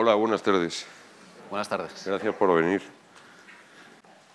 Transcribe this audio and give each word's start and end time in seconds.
Hola, 0.00 0.14
buenas 0.14 0.44
tardes. 0.44 0.86
Buenas 1.50 1.68
tardes. 1.68 2.04
Gracias 2.06 2.32
por 2.36 2.54
venir. 2.54 2.80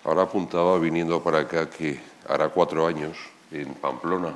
Ahora 0.04 0.24
apuntaba 0.24 0.78
viniendo 0.78 1.24
para 1.24 1.40
acá 1.40 1.70
que 1.70 2.02
hará 2.28 2.50
cuatro 2.50 2.86
años 2.86 3.18
en 3.50 3.74
Pamplona, 3.76 4.34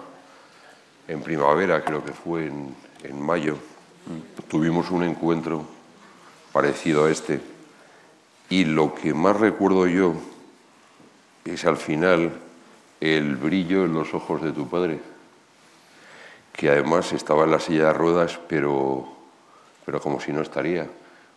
en 1.05 1.21
primavera, 1.21 1.83
creo 1.83 2.01
que 2.01 2.13
fue 2.13 2.45
en, 2.45 2.73
en 3.03 3.21
mayo, 3.21 3.57
tuvimos 4.47 4.89
un 4.89 5.03
encuentro 5.03 5.65
parecido 6.53 7.03
a 7.03 7.12
este. 7.12 7.41
Y 8.49 8.63
lo 8.63 8.96
que 8.96 9.13
más 9.13 9.37
recuerdo 9.37 9.85
yo 9.85 10.13
es 11.44 11.65
al 11.65 11.75
final 11.75 12.31
el 13.01 13.35
brillo 13.35 13.83
en 13.83 13.94
los 13.94 14.13
ojos 14.13 14.41
de 14.41 14.53
tu 14.53 14.69
padre, 14.69 15.01
que 16.53 16.70
además 16.70 17.12
estaba 17.12 17.44
en 17.44 17.52
la 17.52 17.59
silla 17.59 17.88
de 17.88 17.94
ruedas, 17.94 18.39
pero, 18.48 19.09
pero 19.85 19.99
como 19.99 20.21
si 20.21 20.31
no 20.31 20.41
estaría. 20.41 20.88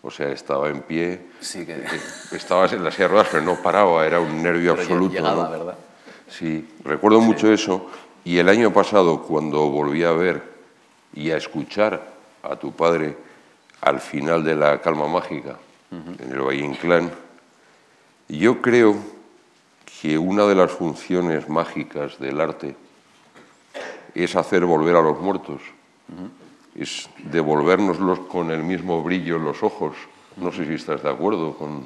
O 0.03 0.11
sea, 0.11 0.29
estaba 0.31 0.69
en 0.71 0.81
pie, 0.83 1.21
Sí, 1.41 1.67
que- 1.67 1.75
eh, 1.75 2.01
estabas 2.33 2.73
en 2.73 2.83
la 2.83 2.91
silla 2.91 3.05
de 3.05 3.09
ruedas, 3.09 3.29
pero 3.31 3.43
no 3.45 3.57
paraba, 3.63 4.07
era 4.07 4.19
un 4.21 4.43
nervio 4.43 4.73
Pero 4.75 4.83
absoluto. 4.83 5.15
llegaba, 5.15 5.45
¿no? 5.45 5.51
¿verdad? 5.51 5.75
Sí, 6.29 6.67
recuerdo 6.85 7.21
mucho 7.21 7.53
eso. 7.53 7.91
Y 8.25 8.39
el 8.39 8.49
año 8.49 8.73
pasado, 8.73 9.23
cuando 9.23 9.69
volví 9.69 10.03
a 10.05 10.13
ver 10.13 10.43
y 11.15 11.31
a 11.31 11.37
escuchar 11.37 12.03
a 12.43 12.57
tu 12.57 12.73
padre 12.73 13.17
al 13.83 14.01
final 14.01 14.43
de 14.45 14.55
la 14.57 14.81
calma 14.81 15.07
mágica 15.07 15.57
en 15.91 16.31
el 16.33 16.41
Valle 16.41 16.65
Inclán, 16.65 17.11
yo 18.29 18.63
creo 18.63 18.97
que 20.01 20.17
una 20.17 20.45
de 20.47 20.55
las 20.55 20.71
funciones 20.71 21.49
mágicas 21.49 22.19
del 22.19 22.41
arte 22.41 22.77
es 24.15 24.37
hacer 24.37 24.65
volver 24.65 24.97
a 24.97 25.03
los 25.03 25.19
muertos, 25.21 25.61
es 26.75 27.09
devolvérnoslos 27.25 28.21
con 28.21 28.51
el 28.51 28.63
mismo 28.63 29.03
brillo 29.03 29.37
en 29.37 29.45
los 29.45 29.63
ojos. 29.63 29.97
No 30.37 30.53
sé 30.53 30.65
si 30.67 30.75
estás 30.75 31.03
de 31.03 31.11
acuerdo 31.11 31.55
con... 31.57 31.85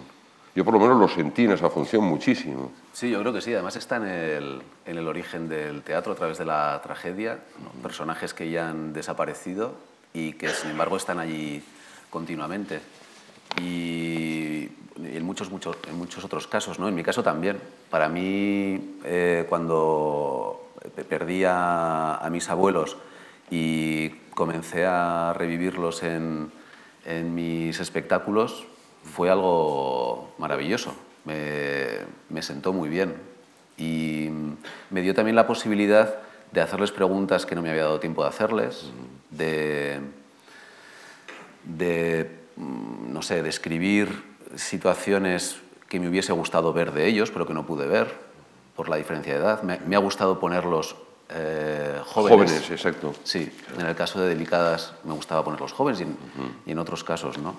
Yo 0.55 0.65
por 0.65 0.75
lo 0.75 0.79
menos 0.81 0.99
lo 1.01 1.09
sentí 1.09 1.45
en 1.47 1.53
esa 1.53 1.69
función 1.69 2.05
muchísimo. 2.05 2.71
Sí, 2.93 3.11
yo 3.11 3.19
creo 3.21 3.33
que 3.33 3.41
sí. 3.41 3.53
Además 3.53 3.75
está 3.75 3.97
en 3.97 4.05
el, 4.05 4.63
en 4.87 4.99
el 4.99 5.09
origen 5.09 5.49
del 5.49 5.83
teatro 5.83 6.13
a 6.13 6.17
través 6.17 6.39
de 6.39 6.45
la 6.45 6.81
tragedia, 6.83 7.41
¿no? 7.63 7.71
personajes 7.83 8.35
que 8.35 8.49
ya 8.51 8.69
han 8.69 8.93
desaparecido 8.93 9.75
y 10.13 10.35
que 10.35 10.49
sin 10.51 10.71
embargo 10.71 10.97
están 10.97 11.19
allí 11.19 11.61
continuamente. 12.11 12.81
Y 13.61 14.69
en 15.03 15.25
muchos, 15.25 15.51
muchos, 15.51 15.77
en 15.89 15.97
muchos 15.99 16.25
otros 16.25 16.47
casos, 16.47 16.79
¿no? 16.79 16.89
En 16.89 16.95
mi 16.95 17.03
caso 17.03 17.23
también. 17.23 17.59
Para 17.91 18.09
mí, 18.09 18.99
eh, 19.05 19.47
cuando 19.49 20.71
pe- 20.95 21.05
perdí 21.05 21.43
a, 21.45 22.17
a 22.19 22.31
mis 22.31 22.49
abuelos 22.49 22.97
y 23.51 24.09
comencé 24.35 24.85
a 24.87 25.33
revivirlos 25.37 26.03
en, 26.03 26.51
en 27.05 27.35
mis 27.35 27.81
espectáculos, 27.81 28.67
fue 29.05 29.31
algo 29.31 30.35
maravilloso. 30.39 30.95
Me, 31.25 31.87
me 32.29 32.43
sentó 32.43 32.73
muy 32.73 32.89
bien 32.89 33.15
y 33.79 34.29
me 34.91 35.03
dio 35.03 35.15
también 35.15 35.37
la 35.37 35.47
posibilidad 35.47 36.19
de 36.53 36.61
hacerles 36.61 36.93
preguntas 36.93 37.47
que 37.47 37.55
no 37.55 37.63
me 37.63 37.71
había 37.71 37.85
dado 37.85 38.01
tiempo 38.01 38.23
de 38.23 38.29
hacerles, 38.29 38.91
de, 39.31 40.01
de, 41.65 42.31
mm, 42.57 43.13
no 43.13 43.23
sé, 43.23 43.43
describir 43.43 44.23
situaciones 44.55 45.59
que 45.89 45.99
me 45.99 46.09
hubiese 46.09 46.33
gustado 46.33 46.73
ver 46.73 46.93
de 46.93 47.07
ellos, 47.07 47.31
pero 47.31 47.47
que 47.47 47.55
no 47.55 47.67
pude 47.67 47.87
ver 47.87 48.09
por 48.77 48.89
la 48.89 48.97
diferencia 48.97 49.35
de 49.35 49.41
edad. 49.41 49.63
Me 49.63 49.97
ha 49.97 49.99
gustado 49.99 50.39
ponerlos 50.39 50.97
eh, 51.35 52.01
jóvenes. 52.07 52.51
Jóvenes, 52.51 52.71
exacto. 52.71 53.15
Sí, 53.25 53.51
en 53.79 53.87
el 53.87 53.95
caso 53.95 54.21
de 54.21 54.29
Delicadas 54.29 54.95
me 55.05 55.13
gustaba 55.13 55.45
ponerlos 55.45 55.73
jóvenes 55.73 56.01
y 56.01 56.05
en, 56.05 56.17
y 56.65 56.73
en 56.73 56.79
otros 56.79 57.05
casos 57.05 57.39
no. 57.39 57.51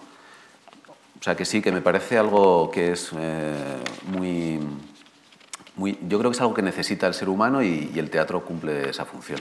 O 1.19 1.23
sea 1.23 1.35
que 1.35 1.45
sí, 1.45 1.61
que 1.61 1.71
me 1.71 1.81
parece 1.81 2.17
algo 2.17 2.69
que 2.71 2.91
es 2.91 3.11
eh, 3.17 3.77
muy, 4.07 4.59
muy... 5.75 5.97
Yo 6.07 6.19
creo 6.19 6.31
que 6.31 6.35
es 6.35 6.41
algo 6.41 6.53
que 6.53 6.61
necesita 6.61 7.07
el 7.07 7.13
ser 7.13 7.29
humano 7.29 7.63
y, 7.63 7.91
y 7.93 7.99
el 7.99 8.09
teatro 8.09 8.43
cumple 8.43 8.89
esa 8.89 9.05
función. 9.05 9.39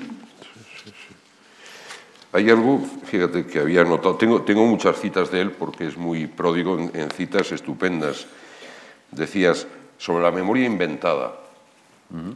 Hay 2.33 2.51
algo, 2.51 2.81
fíjate, 3.05 3.47
que 3.47 3.61
había 3.61 3.85
notado, 3.85 4.17
tengo, 4.17 4.43
tengo 4.43 4.67
muchas 4.67 4.99
citas 4.99 5.31
de 5.31 5.41
él 5.41 5.53
porque 5.53 5.87
es 5.87 5.97
muy 5.97 6.27
pródigo 6.27 6.79
en, 6.79 6.91
en 6.95 7.11
citas 7.11 7.53
estupendas. 7.53 8.27
Decías, 9.13 9.69
sobre 9.99 10.25
la 10.25 10.33
memoria 10.33 10.67
inventada, 10.67 11.35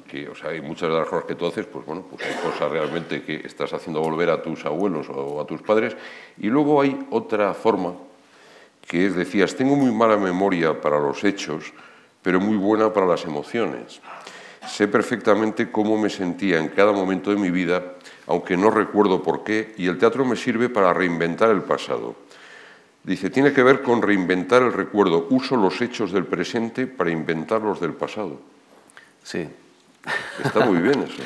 que, 0.09 0.29
o 0.29 0.35
sea, 0.35 0.51
hay 0.51 0.61
muchas 0.61 0.89
de 0.89 0.97
las 0.97 1.09
cosas 1.09 1.25
que 1.27 1.35
tú 1.35 1.47
haces, 1.47 1.67
pues 1.67 1.87
bueno, 1.87 2.05
pues 2.11 2.27
hay 2.27 2.35
cosas 2.43 2.71
realmente 2.71 3.23
que 3.23 3.37
estás 3.45 3.73
haciendo 3.73 4.01
volver 4.01 4.31
a 4.31 4.43
tus 4.43 4.65
abuelos 4.65 5.09
o 5.11 5.41
a 5.41 5.47
tus 5.47 5.63
padres, 5.63 5.97
y 6.39 6.49
luego 6.49 6.81
hay 6.81 7.07
otra 7.11 7.55
forma, 7.55 7.95
que 8.87 9.07
es, 9.07 9.15
decías, 9.15 9.55
tengo 9.55 9.77
muy 9.77 9.93
mala 9.93 10.17
memoria 10.17 10.81
para 10.81 10.99
los 10.99 11.23
hechos, 11.23 11.73
pero 12.23 12.41
muy 12.41 12.57
buena 12.57 12.93
para 12.93 13.07
las 13.07 13.25
emociones. 13.25 14.01
Sé 14.67 14.89
perfectamente 14.89 15.71
cómo 15.71 15.97
me 15.97 16.11
sentía 16.11 16.59
en 16.59 16.69
cada 16.69 16.93
momento 16.93 17.31
de 17.31 17.37
mi 17.37 17.51
vida, 17.51 17.95
aunque 18.27 18.57
no 18.57 18.71
recuerdo 18.71 19.23
por 19.23 19.45
qué, 19.45 19.75
y 19.79 19.87
el 19.87 19.99
teatro 19.99 20.25
me 20.25 20.37
sirve 20.37 20.69
para 20.69 20.93
reinventar 20.93 21.51
el 21.51 21.63
pasado. 21.63 22.17
Dice, 23.03 23.31
tiene 23.31 23.53
que 23.53 23.63
ver 23.63 23.83
con 23.83 24.03
reinventar 24.03 24.63
el 24.63 24.73
recuerdo. 24.73 25.27
Uso 25.31 25.57
los 25.57 25.81
hechos 25.81 26.13
del 26.13 26.27
presente 26.27 26.87
para 26.87 27.11
inventar 27.11 27.63
los 27.63 27.81
del 27.81 27.95
pasado. 27.95 28.39
Sí. 29.29 29.47
Está 30.43 30.65
muy 30.65 30.79
bien 30.79 31.03
eso. 31.03 31.23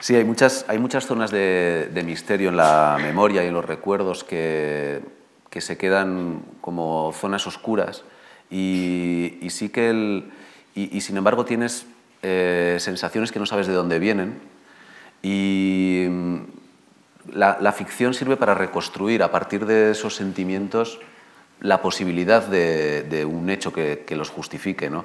Sí, 0.00 0.16
hay 0.16 0.24
muchas, 0.24 0.64
hay 0.66 0.78
muchas 0.80 1.06
zonas 1.06 1.30
de, 1.30 1.88
de 1.94 2.02
misterio 2.02 2.48
en 2.48 2.56
la 2.56 2.98
memoria 3.00 3.44
y 3.44 3.46
en 3.46 3.54
los 3.54 3.64
recuerdos 3.64 4.24
que, 4.24 5.00
que 5.48 5.60
se 5.60 5.76
quedan 5.76 6.42
como 6.60 7.12
zonas 7.14 7.46
oscuras 7.46 8.02
y, 8.50 9.38
y 9.40 9.50
sí 9.50 9.68
que 9.68 9.90
el, 9.90 10.32
y, 10.74 10.96
y 10.96 11.00
sin 11.02 11.18
embargo 11.18 11.44
tienes 11.44 11.86
eh, 12.22 12.78
sensaciones 12.80 13.30
que 13.30 13.38
no 13.38 13.46
sabes 13.46 13.68
de 13.68 13.74
dónde 13.74 14.00
vienen 14.00 14.40
y 15.22 16.06
mm, 16.10 16.36
la, 17.34 17.58
la 17.60 17.70
ficción 17.70 18.12
sirve 18.12 18.36
para 18.36 18.54
reconstruir 18.54 19.22
a 19.22 19.30
partir 19.30 19.66
de 19.66 19.92
esos 19.92 20.16
sentimientos 20.16 20.98
la 21.60 21.80
posibilidad 21.80 22.44
de, 22.44 23.02
de 23.02 23.24
un 23.24 23.50
hecho 23.50 23.72
que, 23.72 24.04
que 24.04 24.16
los 24.16 24.30
justifique. 24.30 24.90
¿no? 24.90 25.04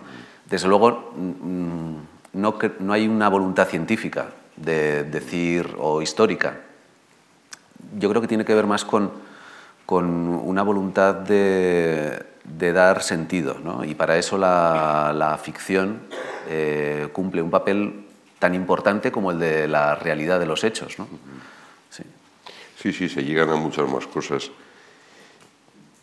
Desde 0.49 0.67
luego, 0.67 1.13
mm, 1.15 2.14
no, 2.35 2.57
no 2.79 2.93
hay 2.93 3.07
una 3.07 3.29
voluntad 3.29 3.67
científica 3.67 4.27
de 4.57 5.03
decir 5.03 5.75
o 5.79 6.01
histórica. 6.01 6.57
Yo 7.97 8.09
creo 8.09 8.21
que 8.21 8.27
tiene 8.27 8.45
que 8.45 8.53
ver 8.53 8.67
más 8.67 8.83
con, 8.83 9.11
con 9.85 10.05
una 10.05 10.61
voluntad 10.61 11.15
de, 11.15 12.23
de 12.43 12.73
dar 12.73 13.01
sentido. 13.01 13.57
¿no? 13.63 13.83
Y 13.85 13.95
para 13.95 14.17
eso 14.17 14.37
la, 14.37 15.13
la 15.15 15.37
ficción 15.37 16.01
eh, 16.49 17.07
cumple 17.13 17.41
un 17.41 17.49
papel 17.49 18.05
tan 18.39 18.53
importante 18.53 19.11
como 19.11 19.31
el 19.31 19.39
de 19.39 19.67
la 19.67 19.95
realidad 19.95 20.39
de 20.39 20.45
los 20.45 20.63
hechos. 20.63 20.99
¿no? 20.99 21.07
Sí. 21.89 22.03
Sí, 22.77 22.91
sí, 22.91 23.09
se 23.09 23.23
llegan 23.23 23.49
a 23.49 23.55
muchas 23.55 23.89
más 23.89 24.05
cosas. 24.07 24.51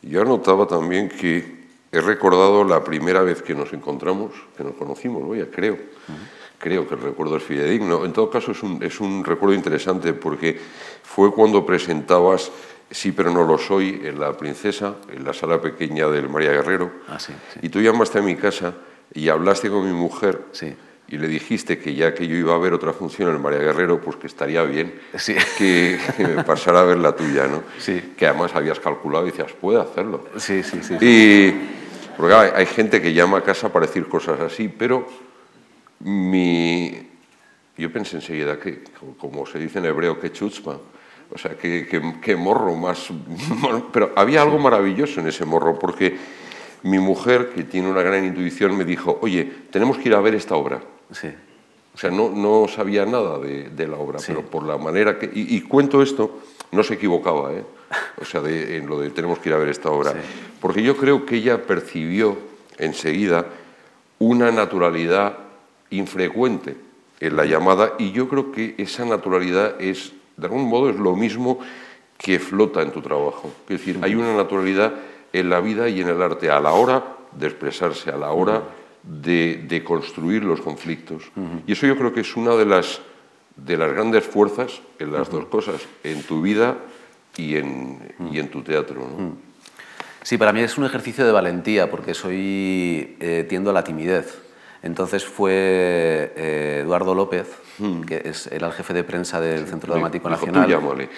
Yo 0.01 0.23
anotaba 0.23 0.67
también 0.67 1.09
que 1.09 1.62
he 1.93 2.01
recordado 2.01 2.65
la 2.65 2.83
primera 2.83 3.21
vez 3.23 3.43
que 3.43 3.55
nos 3.55 3.73
encontramos, 3.73 4.33
que 4.57 4.65
nos 4.65 4.75
conocimos, 4.75 5.29
vaya, 5.29 5.47
creo. 5.51 5.79
Creo 6.59 6.89
que 6.89 6.95
el 6.95 7.01
recuerdo 7.03 7.37
es 7.37 7.43
fidedigno. 7.43 8.05
En 8.05 8.13
todo 8.13 8.31
caso, 8.31 8.53
es 8.53 8.63
un, 8.63 8.83
es 8.83 9.01
un 9.01 9.25
recuerdo 9.25 9.55
interesante 9.55 10.13
porque 10.15 10.59
fue 11.03 11.33
cuando 11.33 11.65
presentabas 11.67 12.51
Sí, 12.93 13.13
pero 13.13 13.31
no 13.31 13.43
lo 13.45 13.57
soy 13.57 14.03
en 14.05 14.21
La 14.21 14.37
Princesa, 14.37 14.97
en 15.11 15.25
la 15.25 15.33
sala 15.33 15.59
pequeña 15.63 16.09
del 16.09 16.29
María 16.29 16.51
Guerrero. 16.51 16.93
Ah, 17.09 17.19
sí, 17.19 17.33
sí. 17.55 17.61
Y 17.63 17.71
tú 17.71 17.81
llamaste 17.81 18.19
a 18.19 18.23
mi 18.23 18.37
casa 18.37 18.75
y 19.15 19.31
hablaste 19.31 19.71
con 19.71 19.87
mi 19.87 19.95
mujer 19.95 20.43
Sí. 20.53 20.75
y 21.09 21.17
le 21.17 21.27
dijiste 21.27 21.79
que 21.79 21.95
ya 21.95 22.13
que 22.15 22.27
yo 22.29 22.37
iba 22.37 22.55
a 22.55 22.59
ver 22.59 22.75
otra 22.75 22.93
función 22.93 23.31
en 23.31 23.37
el 23.37 23.41
María 23.41 23.61
Guerrero, 23.61 23.99
pues 23.99 24.17
que 24.17 24.27
estaría 24.27 24.63
bien 24.65 24.93
que 25.57 25.99
me 26.19 26.45
pasara 26.45 26.81
a 26.81 26.85
ver 26.85 26.99
la 26.99 27.17
tuya, 27.17 27.47
¿no? 27.47 27.63
Sí. 27.79 28.13
Que 28.15 28.27
además 28.27 28.55
habías 28.55 28.79
calculado 28.79 29.27
y 29.27 29.31
decías, 29.31 29.53
puede 29.59 29.81
hacerlo. 29.81 30.27
Sí, 30.37 30.63
sí, 30.63 30.81
sí. 30.83 30.95
Y, 31.01 31.82
porque 32.17 32.35
hay, 32.35 32.51
hay 32.55 32.67
gente 32.67 33.01
que 33.01 33.13
llama 33.13 33.39
a 33.39 33.43
casa 33.43 33.73
para 33.73 33.87
decir 33.87 34.07
cosas 34.09 34.41
así, 34.41 34.69
pero 34.69 35.07
mi, 36.01 37.09
yo 37.77 37.93
pensé 37.93 38.17
enseguida 38.17 38.59
que, 38.59 38.83
como 39.19 39.47
se 39.47 39.59
dice 39.59 39.79
en 39.79 39.87
hebreo, 39.87 40.19
que 40.21 40.33
chutzpa, 40.33 40.79
o 41.35 41.39
sea, 41.39 41.57
que, 41.57 41.87
que- 41.87 42.21
que 42.21 42.37
morro 42.37 42.75
más... 42.77 43.09
Pero 43.93 44.13
había 44.17 44.43
algo 44.43 44.59
maravilloso 44.59 45.21
en 45.21 45.29
ese 45.29 45.45
morro, 45.45 45.79
porque 45.79 46.17
mi 46.83 46.99
mujer, 46.99 47.51
que 47.55 47.65
tiene 47.65 47.89
una 47.89 48.03
gran 48.03 48.25
intuición, 48.25 48.77
me 48.77 48.85
dijo, 48.85 49.19
oye, 49.23 49.51
tenemos 49.71 49.99
que 49.99 50.09
ir 50.09 50.15
a 50.15 50.21
ver 50.21 50.35
esta 50.35 50.57
obra. 50.57 50.81
Sí. 51.13 51.29
O 51.95 51.99
sea, 51.99 52.11
no, 52.11 52.31
no 52.31 52.67
sabía 52.69 53.05
nada 53.07 53.39
de, 53.39 53.69
de 53.71 53.87
la 53.87 53.97
obra, 53.99 54.19
Sí. 54.19 54.27
pero 54.29 54.43
por 54.47 54.65
la 54.65 54.79
manera 54.79 55.19
que... 55.19 55.27
Y, 55.33 55.57
y 55.57 55.61
cuento 55.63 56.03
esto, 56.03 56.41
no 56.73 56.83
se 56.83 56.95
equivocaba, 56.95 57.53
¿eh? 57.53 57.65
O 58.21 58.25
sea, 58.25 58.41
de- 58.41 58.77
en 58.77 58.87
lo 58.87 58.99
de 59.01 59.11
tenemos 59.11 59.39
que 59.39 59.49
ir 59.49 59.55
a 59.55 59.59
ver 59.59 59.69
esta 59.69 59.91
obra. 59.91 60.13
Sí. 60.13 60.19
Porque 60.61 60.83
yo 60.83 60.97
creo 60.97 61.27
que 61.27 61.37
ella 61.37 61.63
percibió 61.63 62.37
enseguida 62.79 63.47
una 64.19 64.51
naturalidad 64.51 65.39
infrecuente 65.91 66.77
en 67.21 67.37
la 67.37 67.45
llamada 67.45 67.95
y 67.99 68.13
yo 68.13 68.29
creo 68.29 68.51
que 68.53 68.75
esa 68.79 69.05
naturalidad 69.05 69.81
es, 69.81 70.13
de 70.37 70.47
algún 70.47 70.69
modo, 70.69 70.91
es 70.91 70.97
lo 70.97 71.15
mismo 71.17 71.59
que 72.19 72.39
flota 72.39 72.83
en 72.83 72.93
tu 72.93 73.01
trabajo. 73.03 73.53
Es 73.69 73.79
decir, 73.79 73.99
hay 74.03 74.15
una 74.15 74.35
naturalidad 74.37 74.93
en 75.33 75.51
la 75.51 75.61
vida 75.61 75.89
y 75.89 76.01
en 76.01 76.09
el 76.09 76.23
arte 76.23 76.51
a 76.51 76.61
la 76.61 76.73
hora 76.73 77.05
de 77.33 77.47
expresarse, 77.47 78.11
a 78.11 78.17
la 78.17 78.31
hora 78.33 78.63
de, 79.03 79.65
de 79.67 79.83
construir 79.83 80.45
los 80.45 80.61
conflictos. 80.61 81.25
Y 81.67 81.73
eso 81.73 81.87
yo 81.87 81.97
creo 81.97 82.13
que 82.13 82.21
es 82.21 82.37
una 82.37 82.55
de 82.55 82.67
las, 82.67 83.01
de 83.57 83.77
las 83.77 83.93
grandes 83.93 84.25
fuerzas 84.25 84.81
en 84.99 85.13
las 85.13 85.31
dos 85.31 85.47
cosas, 85.47 85.81
en 86.05 86.23
tu 86.23 86.43
vida 86.43 86.77
y 87.37 87.57
en, 87.57 88.15
y 88.31 88.39
en 88.39 88.51
tu 88.51 88.63
teatro. 88.63 89.01
¿no? 89.01 89.37
Sí, 90.23 90.39
para 90.39 90.53
mí 90.53 90.61
es 90.61 90.79
un 90.79 90.85
ejercicio 90.85 91.25
de 91.25 91.33
valentía 91.33 91.91
porque 91.91 92.15
soy 92.15 93.17
eh, 93.21 93.47
tiendo 93.49 93.71
a 93.71 93.73
la 93.73 93.85
timidez. 93.85 94.41
Entonces 94.83 95.25
fue 95.25 95.53
eh, 95.55 96.81
Eduardo 96.83 97.15
López, 97.15 97.47
que 98.07 98.23
es, 98.25 98.49
era 98.49 98.67
el 98.67 98.73
jefe 98.73 98.93
de 98.93 99.05
prensa 99.05 99.41
del 99.41 99.67
Centro 99.67 99.93
Dramático 99.93 100.29
Dijo, 100.29 100.47
Nacional. 100.47 101.09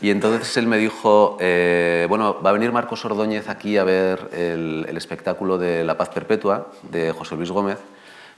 Y 0.00 0.10
entonces 0.10 0.56
él 0.56 0.66
me 0.66 0.76
dijo, 0.78 1.36
eh, 1.40 2.06
bueno, 2.08 2.42
va 2.42 2.50
a 2.50 2.52
venir 2.52 2.72
Marcos 2.72 3.04
Ordóñez 3.04 3.48
aquí 3.48 3.78
a 3.78 3.84
ver 3.84 4.28
el, 4.32 4.86
el 4.88 4.96
espectáculo 4.96 5.56
de 5.56 5.84
La 5.84 5.96
Paz 5.96 6.08
Perpetua 6.08 6.72
de 6.90 7.12
José 7.12 7.36
Luis 7.36 7.52
Gómez, 7.52 7.78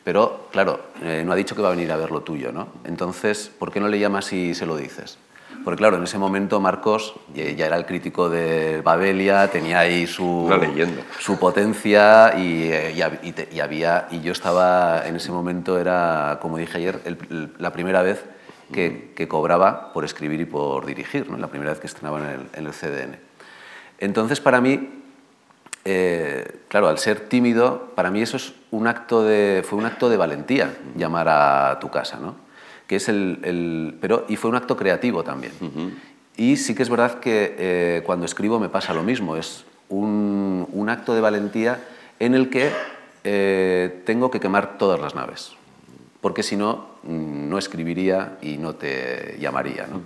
pero 0.05 0.49
claro, 0.53 0.81
eh, 1.03 1.23
no 1.25 1.33
ha 1.33 1.37
dicho 1.37 1.57
que 1.57 1.63
va 1.63 1.69
a 1.69 1.71
venir 1.71 1.91
a 1.91 1.97
ver 1.97 2.11
lo 2.11 2.21
tuyo, 2.21 2.53
¿no? 2.53 2.69
Entonces, 2.85 3.51
¿por 3.59 3.73
qué 3.73 3.81
no 3.81 3.89
le 3.89 3.99
llamas 3.99 4.31
y 4.35 4.55
se 4.55 4.67
lo 4.67 4.77
dices? 4.77 5.17
Porque 5.65 5.79
claro, 5.79 5.97
en 5.97 6.03
ese 6.05 6.19
momento 6.19 6.61
Marcos 6.61 7.15
eh, 7.35 7.55
ya 7.57 7.67
era 7.67 7.77
el 7.77 7.87
crítico 7.87 8.29
de 8.29 8.83
Babelia, 8.83 9.49
tenía 9.49 9.79
ahí 9.81 10.07
su, 10.07 10.47
su 11.21 11.39
potencia 11.39 12.35
y, 12.37 12.65
eh, 12.71 12.93
y 13.23 13.29
y 13.29 13.33
te- 13.33 13.49
y 13.51 13.61
había 13.61 14.07
y 14.11 14.21
yo 14.21 14.33
estaba 14.33 15.07
en 15.07 15.17
ese 15.17 15.33
momento 15.33 15.79
era 15.79 16.39
como 16.43 16.59
dije 16.59 16.77
ayer 16.77 17.01
el- 17.07 17.19
el- 17.31 17.55
la 17.59 17.73
primera 17.73 18.03
vez 18.03 18.23
que, 18.73 19.13
que 19.17 19.27
cobraba 19.27 19.93
por 19.93 20.05
escribir 20.05 20.41
y 20.41 20.45
por 20.45 20.85
dirigir, 20.85 21.31
¿no? 21.31 21.39
la 21.39 21.47
primera 21.49 21.71
vez 21.71 21.81
que 21.81 21.87
estrenaba 21.87 22.19
en 22.21 22.27
el, 22.27 22.41
en 22.55 22.67
el 22.67 22.73
CDN. 22.73 23.19
Entonces 23.99 24.41
para 24.41 24.61
mí 24.61 25.01
eh, 25.87 26.61
claro, 26.69 26.89
al 26.89 26.99
ser 26.99 27.21
tímido, 27.21 27.93
para 27.95 28.11
mí 28.11 28.23
eso 28.23 28.37
es 28.37 28.55
un 28.71 28.87
acto 28.87 29.23
de, 29.23 29.63
fue 29.69 29.79
un 29.79 29.85
acto 29.87 30.09
de 30.09 30.17
valentía 30.17 30.75
llamar 30.97 31.29
a 31.29 31.79
tu 31.81 31.91
casa, 31.91 32.19
¿no? 32.21 32.37
Que 32.87 32.97
es 32.97 33.09
el, 33.09 33.39
el- 33.43 33.95
pero, 34.01 34.25
y 34.29 34.37
fue 34.37 34.51
un 34.51 34.57
acto 34.57 34.77
creativo 34.77 35.23
también. 35.25 35.53
Y 36.37 36.57
sí 36.57 36.75
que 36.75 36.83
es 36.83 36.89
verdad 36.91 37.21
que 37.21 37.55
eh, 37.59 38.03
cuando 38.05 38.27
escribo 38.27 38.59
me 38.59 38.69
pasa 38.69 38.93
lo 38.93 39.03
mismo, 39.03 39.37
es 39.37 39.65
un, 39.89 40.67
un 40.73 40.89
acto 40.89 41.15
de 41.15 41.21
valentía 41.21 41.79
en 42.19 42.35
el 42.35 42.51
que 42.51 42.71
eh, 43.25 44.03
tengo 44.05 44.31
que 44.31 44.41
quemar 44.41 44.77
todas 44.79 45.01
las 45.01 45.15
naves, 45.15 45.53
porque 46.21 46.43
si 46.43 46.57
no, 46.57 46.87
mm, 47.05 47.49
no 47.49 47.57
escribiría 47.59 48.37
y 48.43 48.59
no 48.59 48.75
te 48.75 49.37
llamaría. 49.41 49.87
¿no? 49.87 50.01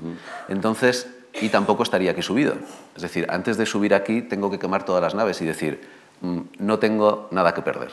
Entonces, 0.49 1.09
y 1.41 1.49
tampoco 1.49 1.83
estaría 1.83 2.11
aquí 2.13 2.23
subido. 2.23 2.55
Es 2.97 3.03
decir, 3.03 3.27
antes 3.31 3.57
de 3.57 3.67
subir 3.67 3.95
aquí 3.95 4.23
tengo 4.23 4.51
que 4.51 4.59
quemar 4.59 4.85
todas 4.85 5.03
las 5.03 5.15
naves 5.15 5.41
y 5.43 5.47
decir, 5.47 5.81
mm, 6.21 6.39
no 6.59 6.79
tengo 6.79 7.29
nada 7.31 7.55
que 7.55 7.63
perder. 7.63 7.91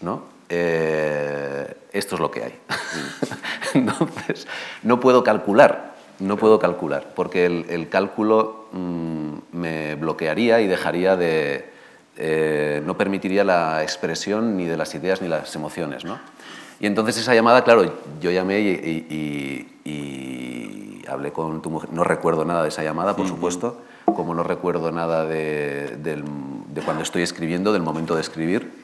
¿no? 0.00 0.22
Eh, 0.56 1.76
esto 1.92 2.14
es 2.14 2.20
lo 2.20 2.30
que 2.30 2.44
hay. 2.44 2.54
Entonces, 3.74 4.46
no 4.82 5.00
puedo 5.00 5.24
calcular, 5.24 5.94
no 6.20 6.36
puedo 6.36 6.58
calcular, 6.60 7.08
porque 7.16 7.46
el, 7.46 7.66
el 7.68 7.88
cálculo 7.88 8.66
mm, 8.72 9.32
me 9.52 9.94
bloquearía 9.96 10.60
y 10.60 10.66
dejaría 10.68 11.16
de... 11.16 11.70
eh, 12.16 12.82
no 12.86 12.96
permitiría 12.96 13.42
la 13.44 13.82
expresión 13.82 14.56
ni 14.56 14.66
de 14.66 14.76
las 14.76 14.94
ideas 14.94 15.20
ni 15.22 15.28
las 15.28 15.54
emociones. 15.56 16.04
¿no? 16.04 16.18
Y 16.80 16.86
entonces 16.86 17.16
esa 17.18 17.34
llamada, 17.34 17.64
claro, 17.64 17.92
yo 18.20 18.30
llamé 18.30 18.60
y, 18.60 18.68
y- 18.68 19.06
y- 19.84 19.90
y 19.90 21.04
hablé 21.08 21.32
con 21.32 21.62
tu 21.62 21.70
mujer. 21.70 21.90
No 21.92 22.04
recuerdo 22.04 22.44
nada 22.44 22.62
de 22.62 22.68
esa 22.68 22.82
llamada, 22.84 23.16
por 23.16 23.26
supuesto, 23.28 23.80
como 24.06 24.34
no 24.34 24.42
recuerdo 24.44 24.92
nada 24.92 25.24
de, 25.26 25.96
del- 25.98 26.24
de 26.68 26.80
cuando 26.82 27.02
estoy 27.02 27.22
escribiendo, 27.22 27.72
del 27.72 27.82
momento 27.82 28.14
de 28.14 28.20
escribir. 28.20 28.83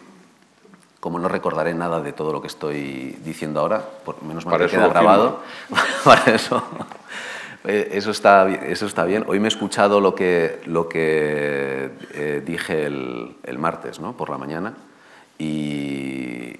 Como 1.00 1.18
no 1.18 1.28
recordaré 1.28 1.72
nada 1.74 2.00
de 2.02 2.12
todo 2.12 2.30
lo 2.32 2.40
que 2.42 2.46
estoy 2.48 3.16
diciendo 3.24 3.60
ahora, 3.60 3.82
por 4.04 4.22
menos 4.22 4.44
mal 4.44 4.52
Para 4.52 4.66
que 4.66 4.72
queda 4.76 4.88
grabado. 4.88 5.40
Para 6.04 6.24
eso. 6.34 6.62
Eh, 7.64 7.88
Eso 7.92 8.10
está, 8.10 8.48
eso 8.50 8.86
está 8.86 9.04
bien. 9.04 9.24
Hoy 9.26 9.38
me 9.40 9.46
he 9.46 9.48
escuchado 9.48 10.00
lo 10.00 10.14
que, 10.14 10.60
lo 10.66 10.88
que 10.88 11.90
eh, 12.14 12.42
dije 12.44 12.86
el, 12.86 13.36
el 13.44 13.58
martes 13.58 13.98
¿no? 14.00 14.14
por 14.16 14.28
la 14.30 14.38
mañana 14.38 14.74
y, 15.38 16.54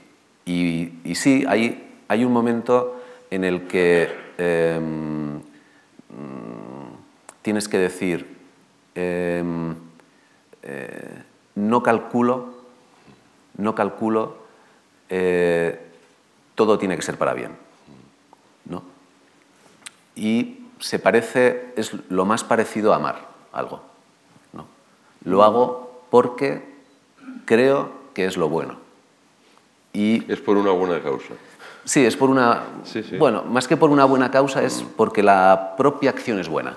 y- 0.47 0.93
y 1.05 1.15
sí, 1.15 1.45
hay, 1.49 2.01
hay 2.09 2.25
un 2.25 2.33
momento 2.33 3.01
en 3.31 3.45
el 3.45 3.67
que 3.67 4.09
em, 4.39 5.37
mm, 5.37 5.41
tienes 7.43 7.69
que 7.69 7.79
decir, 7.79 8.27
em, 8.95 9.75
eh, 10.63 11.23
no 11.57 11.83
calculo, 11.83 12.60
no 13.57 13.75
calculo, 13.75 14.37
eh, 15.09 15.81
todo 16.55 16.79
tiene 16.79 16.97
que 16.97 17.03
ser 17.03 17.17
para 17.19 17.35
bien. 17.35 17.57
¿no? 18.65 18.83
Y 20.15 20.67
se 20.79 20.99
parece, 20.99 21.73
es 21.77 21.93
lo 22.09 22.25
más 22.25 22.45
parecido 22.45 22.93
a 22.93 22.97
amar 22.97 23.29
algo. 23.53 23.83
¿no? 24.53 24.67
Lo 25.25 25.43
hago 25.45 26.05
porque 26.11 26.63
creo 27.45 27.91
que 28.15 28.27
es 28.27 28.37
lo 28.37 28.49
bueno. 28.49 28.77
Y 29.93 30.31
Es 30.31 30.41
por 30.41 30.57
una 30.57 30.71
buena 30.71 31.03
causa. 31.03 31.35
sí, 31.85 32.05
es 32.05 32.17
por 32.17 32.31
una... 32.31 32.63
Sí, 32.85 33.03
sí. 33.03 33.17
Bueno, 33.17 33.43
más 33.43 33.67
que 33.67 33.77
por 33.77 33.91
una 33.91 34.05
buena 34.05 34.31
causa 34.31 34.63
es 34.63 34.85
porque 34.97 35.23
la 35.23 35.75
propia 35.77 36.11
acción 36.11 36.39
es 36.39 36.49
buena. 36.49 36.77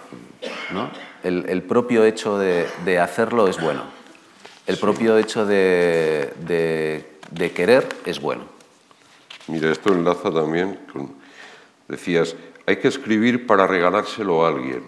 ¿no? 0.73 0.89
El, 1.23 1.45
el 1.47 1.61
propio 1.61 2.03
hecho 2.05 2.37
de, 2.39 2.67
de 2.85 2.99
hacerlo 2.99 3.47
es 3.47 3.61
bueno. 3.61 3.83
El 4.67 4.77
propio 4.77 5.17
hecho 5.17 5.45
de, 5.45 6.33
de- 6.45 7.05
de 7.31 7.51
querer 7.51 7.87
es 8.05 8.19
bueno. 8.21 8.43
Mira, 9.47 9.71
esto 9.71 9.91
enlaza 9.93 10.31
también 10.31 10.79
con... 10.91 11.11
Decías, 11.87 12.35
hay 12.65 12.77
que 12.77 12.87
escribir 12.87 13.45
para 13.45 13.67
regalárselo 13.67 14.45
a 14.45 14.49
alguien, 14.49 14.83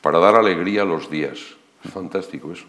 para 0.00 0.18
dar 0.20 0.36
alegría 0.36 0.82
a 0.82 0.84
los 0.84 1.10
días. 1.10 1.38
Es 1.84 1.90
fantástico 1.90 2.52
eso. 2.52 2.66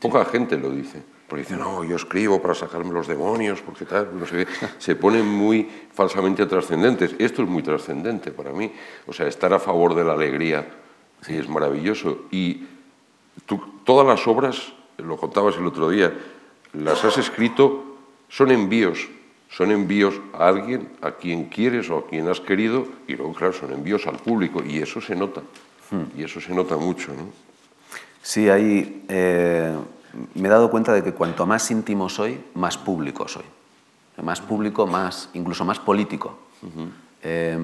Poca 0.00 0.24
gente 0.24 0.56
lo 0.56 0.70
dice. 0.70 1.02
Porque 1.28 1.42
dice, 1.44 1.56
no, 1.56 1.82
yo 1.82 1.96
escribo 1.96 2.40
para 2.42 2.54
sacarme 2.54 2.92
los 2.92 3.06
demonios, 3.08 3.60
porque 3.62 3.86
tal, 3.86 4.10
no 4.18 4.26
sé 4.26 4.44
qué. 4.46 4.66
Se 4.78 4.94
ponen 4.96 5.26
muy 5.26 5.68
falsamente 5.94 6.44
trascendentes. 6.46 7.14
Esto 7.18 7.42
es 7.42 7.48
muy 7.48 7.62
trascendente 7.62 8.30
para 8.30 8.52
mí. 8.52 8.70
O 9.06 9.12
sea, 9.12 9.26
estar 9.26 9.52
a 9.52 9.58
favor 9.58 9.94
de 9.94 10.04
la 10.04 10.12
alegría 10.12 10.68
sí, 11.22 11.36
es 11.36 11.48
maravilloso. 11.48 12.26
Y 12.30 12.66
tú, 13.46 13.60
todas 13.84 14.06
las 14.06 14.26
obras, 14.28 14.74
lo 14.98 15.16
contabas 15.16 15.56
el 15.56 15.66
otro 15.66 15.90
día, 15.90 16.12
las 16.72 17.04
has 17.04 17.18
escrito, 17.18 17.96
son 18.28 18.50
envíos, 18.50 19.08
son 19.50 19.70
envíos 19.70 20.14
a 20.32 20.48
alguien, 20.48 20.88
a 21.02 21.12
quien 21.12 21.44
quieres 21.46 21.90
o 21.90 21.98
a 21.98 22.06
quien 22.06 22.28
has 22.28 22.40
querido, 22.40 22.86
y 23.06 23.14
luego, 23.16 23.34
claro, 23.34 23.52
son 23.52 23.72
envíos 23.72 24.06
al 24.06 24.16
público, 24.16 24.62
y 24.64 24.78
eso 24.78 25.00
se 25.00 25.14
nota, 25.14 25.42
y 26.16 26.22
eso 26.24 26.40
se 26.40 26.54
nota 26.54 26.76
mucho, 26.76 27.12
¿no? 27.12 27.26
Sí, 28.22 28.48
ahí 28.48 29.04
eh, 29.08 29.76
me 30.34 30.48
he 30.48 30.50
dado 30.50 30.70
cuenta 30.70 30.92
de 30.92 31.02
que 31.02 31.12
cuanto 31.12 31.44
más 31.44 31.70
íntimo 31.70 32.08
soy, 32.08 32.40
más 32.54 32.78
público 32.78 33.26
soy. 33.28 33.44
Más 34.22 34.40
público, 34.40 34.86
más, 34.86 35.28
incluso 35.34 35.64
más 35.64 35.78
político. 35.80 36.38
Eh, 37.22 37.58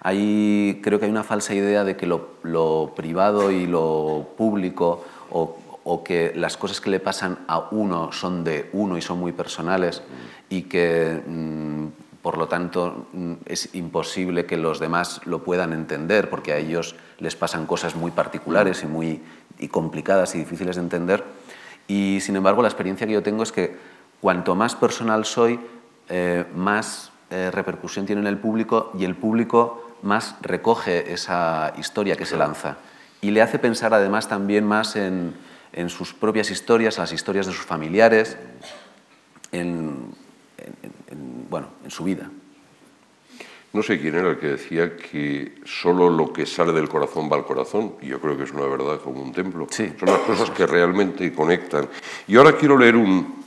hay- 0.00 0.80
creo 0.82 0.98
que 0.98 1.04
hay 1.06 1.10
una 1.10 1.24
falsa 1.24 1.54
idea 1.54 1.84
de 1.84 1.96
que 1.96 2.06
lo, 2.06 2.28
lo 2.42 2.92
privado 2.96 3.50
y 3.50 3.66
lo 3.66 4.28
público 4.38 5.04
o, 5.30 5.58
o 5.84 6.02
que 6.02 6.32
las 6.34 6.56
cosas 6.56 6.80
que 6.80 6.90
le 6.90 6.98
pasan 6.98 7.38
a 7.46 7.68
uno 7.70 8.10
son 8.10 8.42
de 8.42 8.70
uno 8.72 8.96
y 8.96 9.02
son 9.02 9.18
muy 9.18 9.32
personales 9.32 10.02
y 10.48 10.62
que 10.62 11.22
mm, 11.26 11.86
por 12.22 12.38
lo 12.38 12.48
tanto 12.48 13.06
mm, 13.12 13.34
es 13.44 13.74
imposible 13.74 14.46
que 14.46 14.56
los 14.56 14.80
demás 14.80 15.20
lo 15.26 15.44
puedan 15.44 15.74
entender 15.74 16.30
porque 16.30 16.52
a 16.52 16.56
ellos 16.56 16.96
les 17.18 17.36
pasan 17.36 17.66
cosas 17.66 17.94
muy 17.94 18.10
particulares 18.10 18.82
y 18.82 18.86
muy 18.86 19.22
y 19.58 19.68
complicadas 19.68 20.34
y 20.34 20.38
difíciles 20.38 20.76
de 20.76 20.82
entender. 20.82 21.22
Y 21.86 22.18
sin 22.22 22.34
embargo 22.36 22.62
la 22.62 22.68
experiencia 22.68 23.06
que 23.06 23.12
yo 23.12 23.22
tengo 23.22 23.42
es 23.42 23.52
que 23.52 23.76
cuanto 24.20 24.54
más 24.54 24.74
personal 24.74 25.26
soy 25.26 25.60
eh, 26.08 26.44
más 26.54 27.12
eh, 27.30 27.50
repercusión 27.52 28.06
tiene 28.06 28.22
en 28.22 28.26
el 28.26 28.38
público 28.38 28.90
y 28.98 29.04
el 29.04 29.16
público 29.16 29.96
más 30.02 30.36
recoge 30.40 31.12
esa 31.12 31.74
historia 31.78 32.16
que 32.16 32.24
se 32.24 32.38
lanza. 32.38 32.78
Y 33.20 33.30
le 33.30 33.42
hace 33.42 33.58
pensar 33.58 33.92
además 33.94 34.28
también 34.28 34.66
más 34.66 34.96
en, 34.96 35.34
en 35.74 35.88
sus 35.90 36.14
propias 36.14 36.50
historias, 36.50 36.96
las 36.98 37.12
historias 37.12 37.46
de 37.46 37.52
sus 37.52 37.64
familiares, 37.66 38.38
en, 39.52 40.14
en- 40.56 40.92
en- 41.10 41.46
bueno, 41.50 41.68
en 41.84 41.90
su 41.90 42.04
vida. 42.04 42.30
No 43.72 43.82
sé 43.82 44.00
quién 44.00 44.14
era 44.14 44.30
el 44.30 44.38
que 44.38 44.46
decía 44.50 44.96
que 44.96 45.56
solo 45.64 46.08
lo 46.08 46.32
que 46.32 46.46
sale 46.46 46.72
del 46.72 46.88
corazón 46.88 47.28
va 47.30 47.36
al 47.36 47.44
corazón, 47.44 47.94
y 48.00 48.06
yo 48.06 48.20
creo 48.20 48.36
que 48.36 48.44
es 48.44 48.52
una 48.52 48.66
verdad 48.66 49.00
como 49.00 49.20
un 49.20 49.32
templo. 49.32 49.66
Sí. 49.70 49.92
Son 49.98 50.08
las 50.08 50.20
cosas 50.20 50.50
que 50.50 50.64
realmente 50.64 51.32
conectan. 51.32 51.88
Y 52.28 52.36
ahora 52.36 52.56
quiero 52.56 52.78
leer 52.78 52.94
un, 52.94 53.42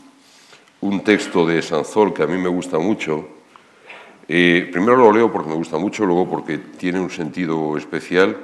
un 0.81 1.03
texto 1.05 1.45
de 1.45 1.61
Sanzol 1.61 2.13
que 2.13 2.23
a 2.23 2.27
mí 2.27 2.37
me 2.37 2.49
gusta 2.49 2.77
mucho. 2.77 3.25
Eh, 4.27 4.67
primero 4.69 4.97
lo 4.97 5.13
leo 5.13 5.31
porque 5.31 5.47
me 5.47 5.55
gusta 5.55 5.77
mucho, 5.77 6.05
luego 6.05 6.29
porque 6.29 6.57
tiene 6.57 6.99
un 6.99 7.09
sentido 7.09 7.77
especial, 7.77 8.35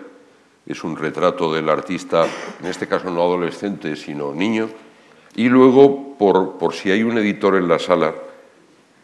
es 0.65 0.84
un 0.84 0.96
retrato 0.96 1.53
del 1.53 1.70
artista, 1.70 2.25
en 2.62 2.67
este 2.67 2.88
caso 2.88 3.10
no 3.10 3.22
adolescente, 3.22 3.96
sino 3.96 4.34
niño. 4.34 4.70
Y 5.36 5.50
luego, 5.50 6.15
por, 6.17 6.58
por 6.58 6.74
si 6.74 6.91
hay 6.91 7.03
un 7.03 7.17
editor 7.17 7.55
en 7.55 7.67
la 7.67 7.79
sala, 7.79 8.13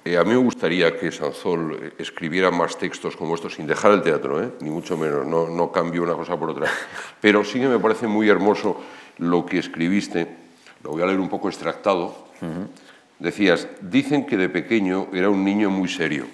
eh, 0.05 0.17
a 0.17 0.23
mí 0.23 0.29
me 0.29 0.37
gustaría 0.37 0.97
que 0.97 1.11
Sanzol 1.11 1.77
eh, 1.81 1.93
escribiera 1.97 2.51
más 2.51 2.77
textos 2.77 3.17
como 3.17 3.35
estos, 3.35 3.55
sin 3.55 3.67
dejar 3.67 3.91
el 3.91 4.01
teatro, 4.01 4.41
¿eh? 4.41 4.51
ni 4.61 4.69
mucho 4.69 4.97
menos, 4.97 5.25
no, 5.25 5.49
no 5.49 5.71
cambio 5.71 6.03
una 6.03 6.13
cosa 6.13 6.37
por 6.37 6.51
otra. 6.51 6.67
Pero 7.21 7.43
sí 7.43 7.59
que 7.59 7.67
me 7.67 7.79
parece 7.79 8.07
muy 8.07 8.29
hermoso 8.29 8.77
lo 9.17 9.45
que 9.45 9.59
escribiste, 9.59 10.27
lo 10.83 10.91
voy 10.91 11.01
a 11.01 11.05
leer 11.05 11.19
un 11.19 11.29
poco 11.29 11.49
extractado. 11.49 12.29
Decías, 13.19 13.67
dicen 13.81 14.25
que 14.25 14.37
de 14.37 14.47
pequeño 14.47 15.07
era 15.11 15.29
un 15.29 15.43
niño 15.43 15.69
muy 15.69 15.89
serio. 15.89 16.25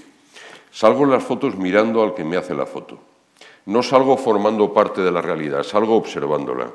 Salgo 0.72 1.04
en 1.04 1.12
las 1.12 1.24
fotos 1.24 1.56
mirando 1.56 2.04
al 2.04 2.14
que 2.14 2.24
me 2.24 2.38
hace 2.38 2.54
la 2.54 2.68
foto. 2.68 3.00
No 3.66 3.82
salgo 3.82 4.18
formando 4.18 4.74
parte 4.74 5.02
de 5.02 5.12
la 5.12 5.22
realidad, 5.22 5.64
salgo 5.64 5.96
observándola. 5.96 6.72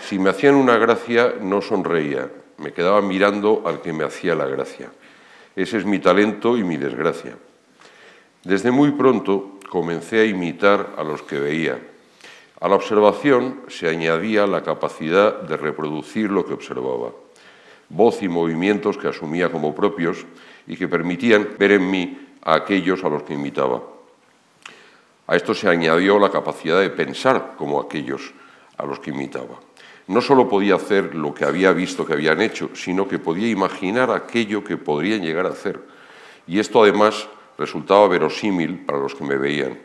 Si 0.00 0.18
me 0.18 0.30
hacían 0.30 0.56
una 0.56 0.76
gracia, 0.76 1.34
no 1.40 1.62
sonreía, 1.62 2.30
me 2.58 2.72
quedaba 2.72 3.00
mirando 3.00 3.62
al 3.64 3.80
que 3.80 3.92
me 3.92 4.04
hacía 4.04 4.34
la 4.34 4.46
gracia. 4.46 4.90
Ese 5.56 5.78
es 5.78 5.86
mi 5.86 5.98
talento 5.98 6.58
y 6.58 6.64
mi 6.64 6.76
desgracia. 6.76 7.36
Desde 8.44 8.70
muy 8.70 8.92
pronto 8.92 9.58
comencé 9.70 10.20
a 10.20 10.24
imitar 10.24 10.94
a 10.96 11.02
los 11.02 11.22
que 11.22 11.40
veía. 11.40 11.78
A 12.60 12.68
la 12.68 12.74
observación 12.74 13.62
se 13.68 13.88
añadía 13.88 14.46
la 14.46 14.62
capacidad 14.62 15.42
de 15.42 15.56
reproducir 15.56 16.30
lo 16.30 16.44
que 16.44 16.54
observaba, 16.54 17.12
voz 17.88 18.22
y 18.22 18.28
movimientos 18.28 18.98
que 18.98 19.08
asumía 19.08 19.50
como 19.50 19.74
propios 19.74 20.26
y 20.66 20.76
que 20.76 20.88
permitían 20.88 21.48
ver 21.58 21.72
en 21.72 21.90
mí 21.90 22.28
a 22.42 22.54
aquellos 22.54 23.02
a 23.04 23.08
los 23.08 23.22
que 23.22 23.34
imitaba. 23.34 23.97
A 25.28 25.36
esto 25.36 25.54
se 25.54 25.68
añadió 25.68 26.18
la 26.18 26.30
capacidad 26.30 26.80
de 26.80 26.90
pensar 26.90 27.54
como 27.56 27.80
aquellos 27.80 28.34
a 28.76 28.84
los 28.84 28.98
que 28.98 29.10
imitaba 29.10 29.60
no 30.08 30.22
solo 30.22 30.48
podía 30.48 30.74
hacer 30.74 31.14
lo 31.14 31.34
que 31.34 31.44
había 31.44 31.72
visto 31.72 32.04
que 32.04 32.14
habían 32.14 32.40
hecho, 32.40 32.70
sino 32.74 33.06
que 33.06 33.18
podía 33.18 33.48
imaginar 33.48 34.10
aquello 34.10 34.64
que 34.64 34.78
podrían 34.78 35.22
llegar 35.22 35.46
a 35.46 35.50
hacer. 35.50 35.80
Y 36.46 36.58
esto 36.58 36.82
además 36.82 37.28
resultaba 37.58 38.08
verosímil 38.08 38.86
para 38.86 38.98
los 38.98 39.14
que 39.14 39.24
me 39.24 39.36
veían. 39.36 39.78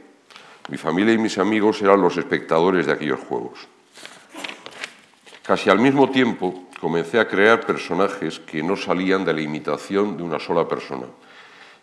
Mi 0.69 0.77
familia 0.77 1.13
y 1.13 1.17
mis 1.17 1.37
amigos 1.37 1.81
eran 1.81 2.01
los 2.01 2.15
espectadores 2.15 2.85
de 2.85 2.93
aquellos 2.93 3.19
juegos. 3.19 3.67
Casi 5.45 5.69
al 5.69 5.79
mismo 5.79 6.09
tiempo 6.09 6.69
comencé 6.79 7.19
a 7.19 7.27
crear 7.27 7.65
personajes 7.65 8.39
que 8.39 8.63
no 8.63 8.77
salían 8.77 9.25
de 9.25 9.33
la 9.33 9.41
imitación 9.41 10.15
de 10.15 10.23
una 10.23 10.39
sola 10.39 10.65
persona, 10.65 11.07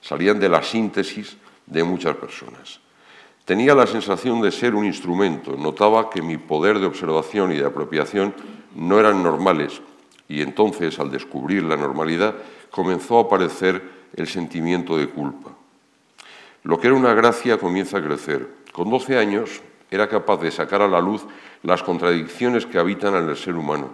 salían 0.00 0.40
de 0.40 0.48
la 0.48 0.62
síntesis 0.62 1.36
de 1.66 1.84
muchas 1.84 2.16
personas. 2.16 2.80
Tenía 3.50 3.74
la 3.74 3.88
sensación 3.88 4.40
de 4.40 4.52
ser 4.52 4.76
un 4.76 4.84
instrumento, 4.84 5.56
notaba 5.56 6.08
que 6.08 6.22
mi 6.22 6.38
poder 6.38 6.78
de 6.78 6.86
observación 6.86 7.50
y 7.50 7.56
de 7.56 7.66
apropiación 7.66 8.32
no 8.76 9.00
eran 9.00 9.24
normales 9.24 9.82
y 10.28 10.40
entonces, 10.40 11.00
al 11.00 11.10
descubrir 11.10 11.64
la 11.64 11.76
normalidad, 11.76 12.36
comenzó 12.70 13.18
a 13.18 13.22
aparecer 13.22 13.82
el 14.14 14.28
sentimiento 14.28 14.96
de 14.96 15.08
culpa. 15.08 15.50
Lo 16.62 16.78
que 16.78 16.86
era 16.86 16.96
una 16.96 17.12
gracia 17.12 17.58
comienza 17.58 17.98
a 17.98 18.04
crecer. 18.04 18.48
Con 18.70 18.88
12 18.88 19.18
años 19.18 19.62
era 19.90 20.08
capaz 20.08 20.40
de 20.40 20.52
sacar 20.52 20.82
a 20.82 20.86
la 20.86 21.00
luz 21.00 21.26
las 21.64 21.82
contradicciones 21.82 22.66
que 22.66 22.78
habitan 22.78 23.16
en 23.16 23.28
el 23.28 23.36
ser 23.36 23.56
humano. 23.56 23.90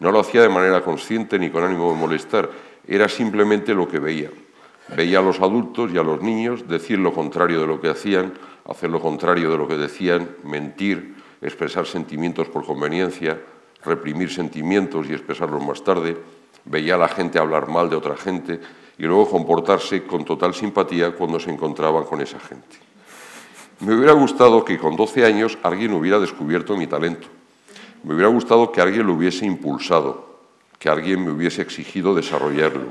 No 0.00 0.10
lo 0.10 0.18
hacía 0.18 0.42
de 0.42 0.48
manera 0.48 0.82
consciente 0.82 1.38
ni 1.38 1.48
con 1.50 1.62
ánimo 1.62 1.92
de 1.92 1.96
molestar, 1.96 2.50
era 2.88 3.08
simplemente 3.08 3.72
lo 3.72 3.86
que 3.86 4.00
veía. 4.00 4.30
Veía 4.94 5.18
a 5.18 5.22
los 5.22 5.40
adultos 5.40 5.90
y 5.92 5.98
a 5.98 6.02
los 6.02 6.22
niños 6.22 6.68
decir 6.68 6.98
lo 6.98 7.12
contrario 7.12 7.60
de 7.60 7.66
lo 7.66 7.80
que 7.80 7.88
hacían, 7.88 8.34
hacer 8.68 8.90
lo 8.90 9.00
contrario 9.00 9.50
de 9.50 9.58
lo 9.58 9.66
que 9.66 9.76
decían, 9.76 10.28
mentir, 10.44 11.16
expresar 11.42 11.86
sentimientos 11.86 12.48
por 12.48 12.64
conveniencia, 12.64 13.40
reprimir 13.84 14.30
sentimientos 14.30 15.08
y 15.08 15.12
expresarlos 15.12 15.64
más 15.64 15.82
tarde, 15.82 16.16
veía 16.64 16.94
a 16.94 16.98
la 16.98 17.08
gente 17.08 17.38
hablar 17.38 17.68
mal 17.68 17.90
de 17.90 17.96
otra 17.96 18.16
gente 18.16 18.60
y 18.98 19.02
luego 19.02 19.28
comportarse 19.28 20.04
con 20.04 20.24
total 20.24 20.54
simpatía 20.54 21.12
cuando 21.12 21.38
se 21.40 21.50
encontraban 21.50 22.04
con 22.04 22.20
esa 22.20 22.38
gente. 22.40 22.76
Me 23.80 23.94
hubiera 23.94 24.12
gustado 24.12 24.64
que 24.64 24.78
con 24.78 24.96
12 24.96 25.24
años 25.24 25.58
alguien 25.62 25.92
hubiera 25.92 26.18
descubierto 26.18 26.76
mi 26.76 26.86
talento. 26.86 27.28
Me 28.04 28.14
hubiera 28.14 28.30
gustado 28.30 28.72
que 28.72 28.80
alguien 28.80 29.06
lo 29.06 29.14
hubiese 29.14 29.44
impulsado, 29.44 30.38
que 30.78 30.88
alguien 30.88 31.24
me 31.24 31.30
hubiese 31.30 31.60
exigido 31.60 32.14
desarrollarlo. 32.14 32.86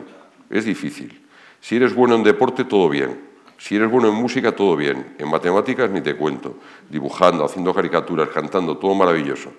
Es 0.50 0.66
difícil. 0.66 1.25
Si 1.66 1.78
eres 1.78 1.96
bueno 1.96 2.14
en 2.14 2.22
deporte, 2.22 2.64
todo 2.64 2.88
bien. 2.90 3.20
Si 3.58 3.76
eres 3.76 3.90
bueno 3.90 4.10
en 4.10 4.14
música, 4.14 4.52
todo 4.52 4.76
bien. 4.76 5.16
En 5.18 5.28
matemáticas 5.28 5.90
ni 5.90 6.00
te 6.00 6.16
cuento. 6.16 6.58
Dibujando, 6.92 7.44
haciendo 7.44 7.74
caricaturas, 7.74 8.30
cantando, 8.30 8.78
todo 8.78 8.94
maravilloso. 8.94 9.52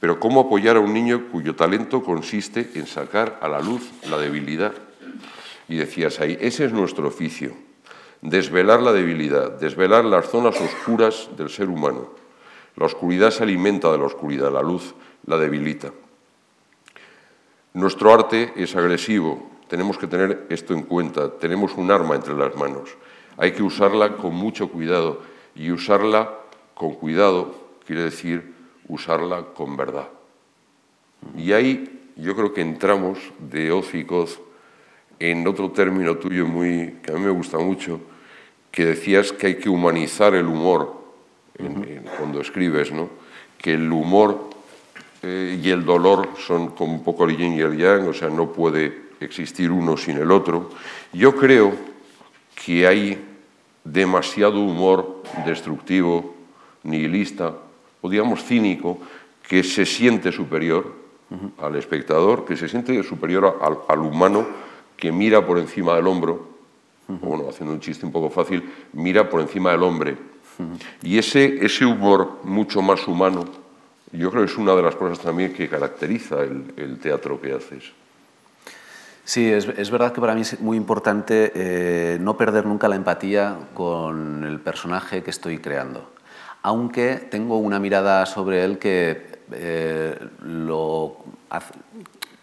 Pero 0.00 0.18
¿cómo 0.18 0.40
apoyar 0.40 0.78
a 0.78 0.80
un 0.80 0.94
niño 0.94 1.28
cuyo 1.30 1.54
talento 1.54 2.02
consiste 2.02 2.70
en 2.76 2.86
sacar 2.86 3.38
a 3.42 3.48
la 3.48 3.60
luz 3.60 3.90
la 4.08 4.16
debilidad? 4.16 4.72
Y 5.68 5.76
decías 5.76 6.18
ahí, 6.20 6.38
ese 6.40 6.64
es 6.64 6.72
nuestro 6.72 7.08
oficio. 7.08 7.52
Desvelar 8.22 8.80
la 8.80 8.94
debilidad, 8.94 9.50
desvelar 9.60 10.06
las 10.06 10.30
zonas 10.30 10.58
oscuras 10.58 11.28
del 11.36 11.50
ser 11.50 11.68
humano. 11.68 12.08
La 12.76 12.86
oscuridad 12.86 13.32
se 13.32 13.42
alimenta 13.42 13.92
de 13.92 13.98
la 13.98 14.04
oscuridad, 14.04 14.50
la 14.50 14.62
luz 14.62 14.94
la 15.26 15.36
debilita. 15.36 15.92
Nuestro 17.74 18.14
arte 18.14 18.54
es 18.56 18.74
agresivo, 18.76 19.59
tenemos 19.70 19.96
que 19.96 20.08
tener 20.08 20.46
esto 20.50 20.74
en 20.74 20.82
cuenta, 20.82 21.30
tenemos 21.38 21.76
un 21.76 21.92
arma 21.92 22.16
entre 22.16 22.34
las 22.34 22.56
manos. 22.56 22.90
Hay 23.36 23.52
que 23.52 23.62
usarla 23.62 24.16
con 24.16 24.34
mucho 24.34 24.68
cuidado 24.68 25.22
y 25.54 25.70
usarla 25.70 26.34
con 26.74 26.94
cuidado 26.94 27.54
quiere 27.86 28.02
decir 28.02 28.52
usarla 28.88 29.44
con 29.54 29.76
verdad. 29.76 30.08
Y 31.36 31.52
ahí 31.52 32.12
yo 32.16 32.34
creo 32.34 32.52
que 32.52 32.62
entramos 32.62 33.18
de 33.38 33.70
óficos 33.70 34.40
en 35.20 35.46
otro 35.46 35.70
término 35.70 36.16
tuyo 36.16 36.46
muy 36.46 36.98
que 37.02 37.12
a 37.12 37.14
mí 37.14 37.20
me 37.20 37.30
gusta 37.30 37.58
mucho, 37.58 38.00
que 38.72 38.86
decías 38.86 39.32
que 39.32 39.46
hay 39.46 39.54
que 39.56 39.68
humanizar 39.68 40.34
el 40.34 40.46
humor 40.46 41.00
cuando 42.18 42.40
escribes, 42.40 42.90
¿no? 42.90 43.08
Que 43.58 43.74
el 43.74 43.92
humor 43.92 44.50
eh, 45.22 45.60
y 45.62 45.70
el 45.70 45.84
dolor 45.84 46.30
son 46.38 46.70
como 46.70 46.94
un 46.94 47.04
poco 47.04 47.24
el 47.24 47.36
yin 47.36 47.52
y 47.54 47.60
el 47.60 47.76
yang, 47.76 48.08
o 48.08 48.14
sea, 48.14 48.30
no 48.30 48.52
puede 48.52 49.09
existir 49.20 49.70
uno 49.70 49.96
sin 49.96 50.16
el 50.16 50.30
otro. 50.30 50.70
Yo 51.12 51.36
creo 51.36 51.74
que 52.64 52.86
hay 52.86 53.18
demasiado 53.84 54.60
humor 54.60 55.22
destructivo, 55.44 56.34
nihilista, 56.82 57.54
o 58.00 58.08
digamos 58.08 58.44
cínico, 58.44 58.98
que 59.46 59.62
se 59.62 59.84
siente 59.84 60.32
superior 60.32 60.94
al 61.58 61.76
espectador, 61.76 62.44
que 62.44 62.56
se 62.56 62.68
siente 62.68 63.02
superior 63.02 63.58
al, 63.88 63.98
humano, 64.00 64.46
que 64.96 65.12
mira 65.12 65.46
por 65.46 65.58
encima 65.58 65.94
del 65.94 66.06
hombro, 66.06 66.48
bueno, 67.08 67.48
haciendo 67.48 67.74
un 67.74 67.80
chiste 67.80 68.06
un 68.06 68.12
poco 68.12 68.30
fácil, 68.30 68.62
mira 68.92 69.28
por 69.28 69.40
encima 69.40 69.72
del 69.72 69.82
hombre. 69.82 70.16
Y 71.02 71.18
ese, 71.18 71.64
ese 71.64 71.84
humor 71.86 72.40
mucho 72.44 72.82
más 72.82 73.06
humano, 73.08 73.44
yo 74.12 74.30
creo 74.30 74.44
que 74.44 74.52
es 74.52 74.58
una 74.58 74.74
de 74.74 74.82
las 74.82 74.94
cosas 74.94 75.18
también 75.20 75.52
que 75.52 75.68
caracteriza 75.68 76.42
el 76.42 76.98
teatro 77.00 77.40
que 77.40 77.52
haces. 77.52 77.92
Sí, 79.30 79.48
es, 79.48 79.90
verdad 79.92 80.12
que 80.12 80.20
para 80.20 80.34
mí 80.34 80.40
es 80.40 80.58
muy 80.58 80.76
importante 80.76 81.52
eh, 81.54 82.18
no 82.20 82.36
perder 82.36 82.66
nunca 82.66 82.88
la 82.88 82.96
empatía 82.96 83.58
con 83.74 84.42
el 84.42 84.58
personaje 84.58 85.22
que 85.22 85.30
estoy 85.30 85.58
creando, 85.58 86.10
aunque 86.62 87.14
tengo 87.30 87.58
una 87.58 87.78
mirada 87.78 88.26
sobre 88.26 88.64
él 88.64 88.80
que, 88.80 89.38
eh, 89.52 90.18
lo, 90.42 91.18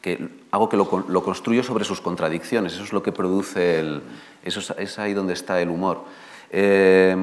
que 0.01 0.29
hago 0.51 0.69
que 0.69 0.77
lo, 0.77 1.23
construyo 1.23 1.61
sobre 1.61 1.83
sus 1.83 1.99
contradicciones, 1.99 2.75
eso 2.75 2.85
es 2.85 2.93
lo 2.93 3.03
que 3.03 3.11
produce 3.11 3.81
el... 3.81 4.01
Eso 4.41 4.61
es, 4.77 4.97
ahí 4.97 5.13
donde 5.13 5.33
está 5.33 5.59
el 5.59 5.67
humor. 5.67 6.05
Eh, 6.51 7.17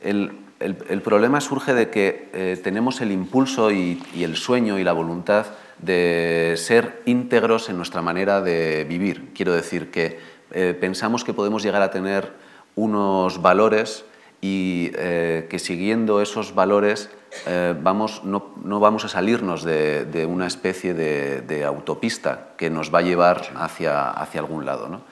el, 0.00 1.02
problema 1.04 1.42
surge 1.42 1.74
de 1.74 1.90
que 1.90 2.58
tenemos 2.64 3.02
el 3.02 3.12
impulso 3.12 3.70
y, 3.70 4.02
y 4.14 4.24
el 4.24 4.36
sueño 4.36 4.78
y 4.78 4.84
la 4.84 4.94
voluntad 4.94 5.48
de 5.82 6.54
ser 6.56 7.02
íntegros 7.04 7.68
en 7.68 7.76
nuestra 7.76 8.00
manera 8.00 8.40
de 8.40 8.84
vivir. 8.88 9.32
Quiero 9.34 9.52
decir 9.52 9.90
que 9.90 10.18
eh, 10.52 10.76
pensamos 10.78 11.24
que 11.24 11.34
podemos 11.34 11.62
llegar 11.62 11.82
a 11.82 11.90
tener 11.90 12.32
unos 12.74 13.42
valores 13.42 14.04
y 14.40 14.90
eh, 14.94 15.46
que 15.50 15.58
siguiendo 15.58 16.20
esos 16.20 16.54
valores 16.54 17.10
eh, 17.46 17.74
vamos, 17.80 18.22
no, 18.24 18.52
vamos 18.80 19.04
a 19.04 19.08
salirnos 19.08 19.62
de, 19.64 20.26
una 20.28 20.46
especie 20.46 20.94
de, 20.94 21.64
autopista 21.64 22.48
que 22.56 22.70
nos 22.70 22.92
va 22.94 23.00
a 23.00 23.02
llevar 23.02 23.52
hacia, 23.56 24.10
hacia 24.10 24.40
algún 24.40 24.64
lado. 24.64 25.02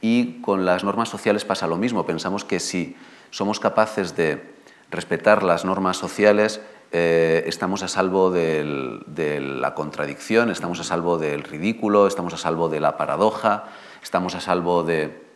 Y 0.00 0.40
con 0.40 0.64
las 0.64 0.84
normas 0.84 1.08
sociales 1.08 1.44
pasa 1.44 1.66
lo 1.66 1.76
mismo. 1.76 2.06
Pensamos 2.06 2.44
que 2.44 2.60
si 2.60 2.96
somos 3.30 3.60
capaces 3.60 4.16
de 4.16 4.42
respetar 4.90 5.42
las 5.42 5.64
normas 5.64 5.96
sociales, 5.96 6.60
eh, 6.92 7.44
estamos 7.46 7.82
a 7.82 7.88
salvo 7.88 8.30
de 8.30 9.40
la 9.40 9.74
contradicción, 9.74 10.50
estamos 10.50 10.80
a 10.80 10.84
salvo 10.84 11.18
del 11.18 11.42
ridículo, 11.44 12.06
estamos 12.06 12.34
a 12.34 12.36
salvo 12.36 12.68
de 12.68 12.80
la 12.80 12.96
paradoja, 12.96 13.64
estamos 14.02 14.34
a 14.34 14.40
salvo 14.40 14.82
de, 14.82 15.30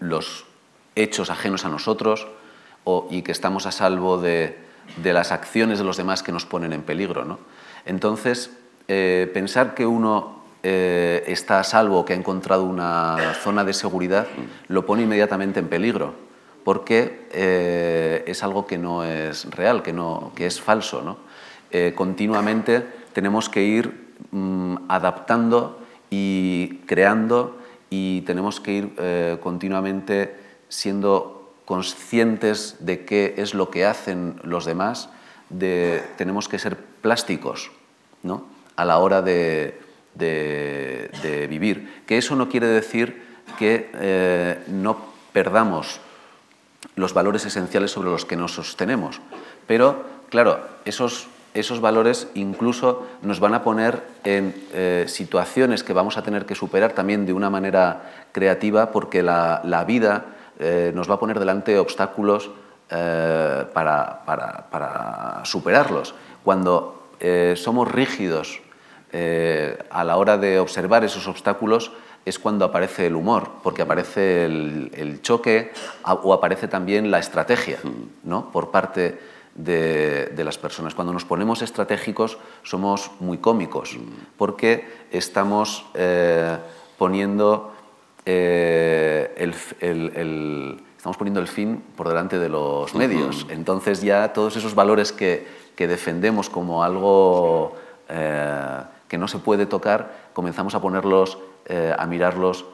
los 0.00 0.46
hechos 0.94 1.30
ajenos 1.30 1.64
a 1.64 1.68
nosotros 1.68 2.26
y 3.10 3.22
que 3.22 3.32
estamos 3.32 3.66
a 3.66 3.72
salvo 3.72 4.18
de 4.18 4.56
las 5.02 5.32
acciones 5.32 5.78
de 5.78 5.84
los 5.84 5.96
demás 5.96 6.22
que 6.22 6.32
nos 6.32 6.46
ponen 6.46 6.72
en 6.72 6.82
peligro. 6.82 7.24
¿no? 7.24 7.38
Entonces, 7.84 8.50
eh, 8.88 9.30
pensar 9.32 9.74
que 9.74 9.86
uno 9.86 10.42
eh, 10.62 11.24
está 11.26 11.60
a 11.60 11.64
salvo, 11.64 12.04
que 12.04 12.12
ha 12.12 12.16
encontrado 12.16 12.64
una 12.64 13.34
zona 13.42 13.64
de 13.64 13.72
seguridad, 13.72 14.26
lo 14.68 14.86
pone 14.86 15.02
inmediatamente 15.02 15.60
en 15.60 15.68
peligro, 15.68 16.14
porque 16.66 17.28
eh, 17.30 18.24
es 18.26 18.42
algo 18.42 18.66
que 18.66 18.76
no 18.76 19.04
es 19.04 19.48
real, 19.52 19.84
que, 19.84 19.92
no, 19.92 20.32
que 20.34 20.46
es 20.46 20.60
falso. 20.60 21.00
¿no? 21.00 21.18
continuamente 21.94 22.84
tenemos 23.12 23.48
que 23.48 23.62
ir 23.62 24.14
mm, 24.32 24.74
adaptando 24.88 25.78
y 26.10 26.80
creando 26.86 27.56
y 27.88 28.22
tenemos 28.22 28.58
que 28.58 28.72
ir 28.72 29.38
continuamente 29.40 30.34
siendo 30.68 31.54
conscientes 31.64 32.78
de 32.80 33.04
qué 33.04 33.34
es 33.36 33.54
lo 33.54 33.70
que 33.70 33.86
hacen 33.86 34.40
los 34.42 34.64
demás, 34.64 35.08
de, 35.50 36.02
tenemos 36.16 36.48
que 36.48 36.58
ser 36.58 36.76
plásticos 36.76 37.70
¿no? 38.24 38.44
a 38.74 38.84
la 38.84 38.98
hora 38.98 39.22
de, 39.22 39.78
vivir. 41.48 42.02
Que 42.06 42.18
eso 42.18 42.34
no 42.34 42.48
quiere 42.48 42.66
decir 42.66 43.22
que 43.56 43.88
eh, 43.94 44.64
no 44.66 44.96
perdamos 45.32 46.00
los 46.94 47.12
valores 47.12 47.44
esenciales 47.44 47.90
sobre 47.90 48.10
los 48.10 48.24
que 48.24 48.36
nos 48.36 48.54
sostenemos, 48.54 49.20
pero 49.66 50.04
claro, 50.30 50.60
esos, 50.84 51.28
esos 51.54 51.80
valores 51.80 52.28
incluso 52.34 53.06
nos 53.22 53.40
van 53.40 53.54
a 53.54 53.62
poner 53.62 54.02
en 54.24 54.54
eh, 54.72 55.04
situaciones 55.08 55.82
que 55.82 55.92
vamos 55.92 56.16
a 56.16 56.22
tener 56.22 56.46
que 56.46 56.54
superar 56.54 56.92
también 56.92 57.26
de 57.26 57.32
una 57.32 57.50
manera 57.50 58.28
creativa 58.32 58.92
porque 58.92 59.22
la, 59.22 59.60
la 59.64 59.84
vida 59.84 60.24
eh, 60.58 60.92
nos 60.94 61.10
va 61.10 61.14
a 61.14 61.20
poner 61.20 61.38
delante 61.38 61.78
obstáculos 61.78 62.50
eh, 62.90 63.64
para, 63.72 65.42
superarlos. 65.44 66.14
Cuando 66.44 66.92
somos 67.56 67.90
rígidos 67.90 68.60
a 69.90 70.04
la 70.04 70.16
hora 70.16 70.36
de 70.36 70.60
observar 70.60 71.02
esos 71.02 71.26
obstáculos, 71.26 71.90
es 72.26 72.38
cuando 72.38 72.64
aparece 72.64 73.06
el 73.06 73.14
humor, 73.14 73.50
porque 73.62 73.82
aparece 73.82 74.44
el, 74.44 75.20
choque 75.22 75.72
o 76.04 76.34
aparece 76.34 76.68
también 76.68 77.10
la 77.10 77.20
estrategia 77.20 77.78
¿no? 78.24 78.50
por 78.50 78.70
parte 78.70 79.18
de, 79.54 80.42
las 80.44 80.58
personas. 80.58 80.94
Cuando 80.94 81.12
nos 81.12 81.24
ponemos 81.24 81.62
estratégicos 81.62 82.36
somos 82.62 83.12
muy 83.20 83.38
cómicos, 83.38 83.96
porque 84.36 84.84
estamos 85.12 85.86
poniendo 86.98 87.72
eh, 88.26 89.52
estamos 90.96 91.16
poniendo 91.16 91.38
el 91.38 91.46
fin 91.46 91.80
por 91.96 92.08
delante 92.08 92.40
de 92.40 92.48
los 92.48 92.92
medios. 92.96 93.46
Entonces 93.48 94.02
ya 94.02 94.32
todos 94.32 94.56
esos 94.56 94.74
valores 94.74 95.12
que, 95.12 95.46
defendemos 95.78 96.50
como 96.50 96.82
algo 96.82 97.76
eh, 98.08 98.82
que 99.06 99.16
no 99.16 99.28
se 99.28 99.38
puede 99.38 99.66
tocar, 99.66 100.30
comenzamos 100.32 100.74
a 100.74 100.80
ponerlos, 100.80 101.38
eh, 101.66 101.94
a 101.96 102.06
mirarlos 102.06 102.64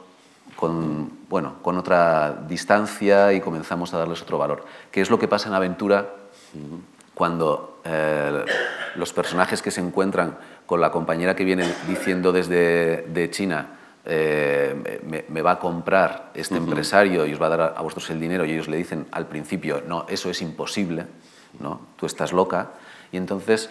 con, 0.55 1.11
bueno, 1.29 1.55
con 1.61 1.77
otra 1.77 2.43
distancia 2.47 3.33
y 3.33 3.41
comenzamos 3.41 3.93
a 3.93 3.97
darles 3.97 4.21
otro 4.21 4.37
valor. 4.37 4.65
¿Qué 4.91 5.01
es 5.01 5.09
lo 5.09 5.19
que 5.19 5.27
pasa 5.27 5.49
en 5.49 5.55
Aventura 5.55 6.09
cuando 7.13 7.81
los 8.95 9.11
personajes 9.11 9.61
que 9.61 9.71
se 9.71 9.81
encuentran 9.81 10.37
con 10.65 10.79
la 10.79 10.91
compañera 10.91 11.35
que 11.35 11.43
viene 11.43 11.65
diciendo 11.87 12.31
desde 12.31 13.03
de 13.03 13.29
China, 13.29 13.67
eh, 14.05 15.21
me, 15.29 15.41
va 15.41 15.51
a 15.51 15.59
comprar 15.59 16.31
este 16.33 16.57
empresario 16.57 17.25
y 17.25 17.33
os 17.33 17.41
va 17.41 17.45
a 17.45 17.49
dar 17.49 17.73
a, 17.77 17.81
vosotros 17.81 18.09
el 18.09 18.19
dinero 18.19 18.43
y 18.45 18.51
ellos 18.51 18.67
le 18.67 18.75
dicen 18.75 19.07
al 19.11 19.27
principio, 19.27 19.81
no, 19.87 20.05
eso 20.09 20.29
es 20.29 20.41
imposible, 20.41 21.05
¿no? 21.59 21.79
tú 21.95 22.05
estás 22.05 22.33
loca. 22.33 22.71
Y 23.11 23.17
entonces 23.17 23.69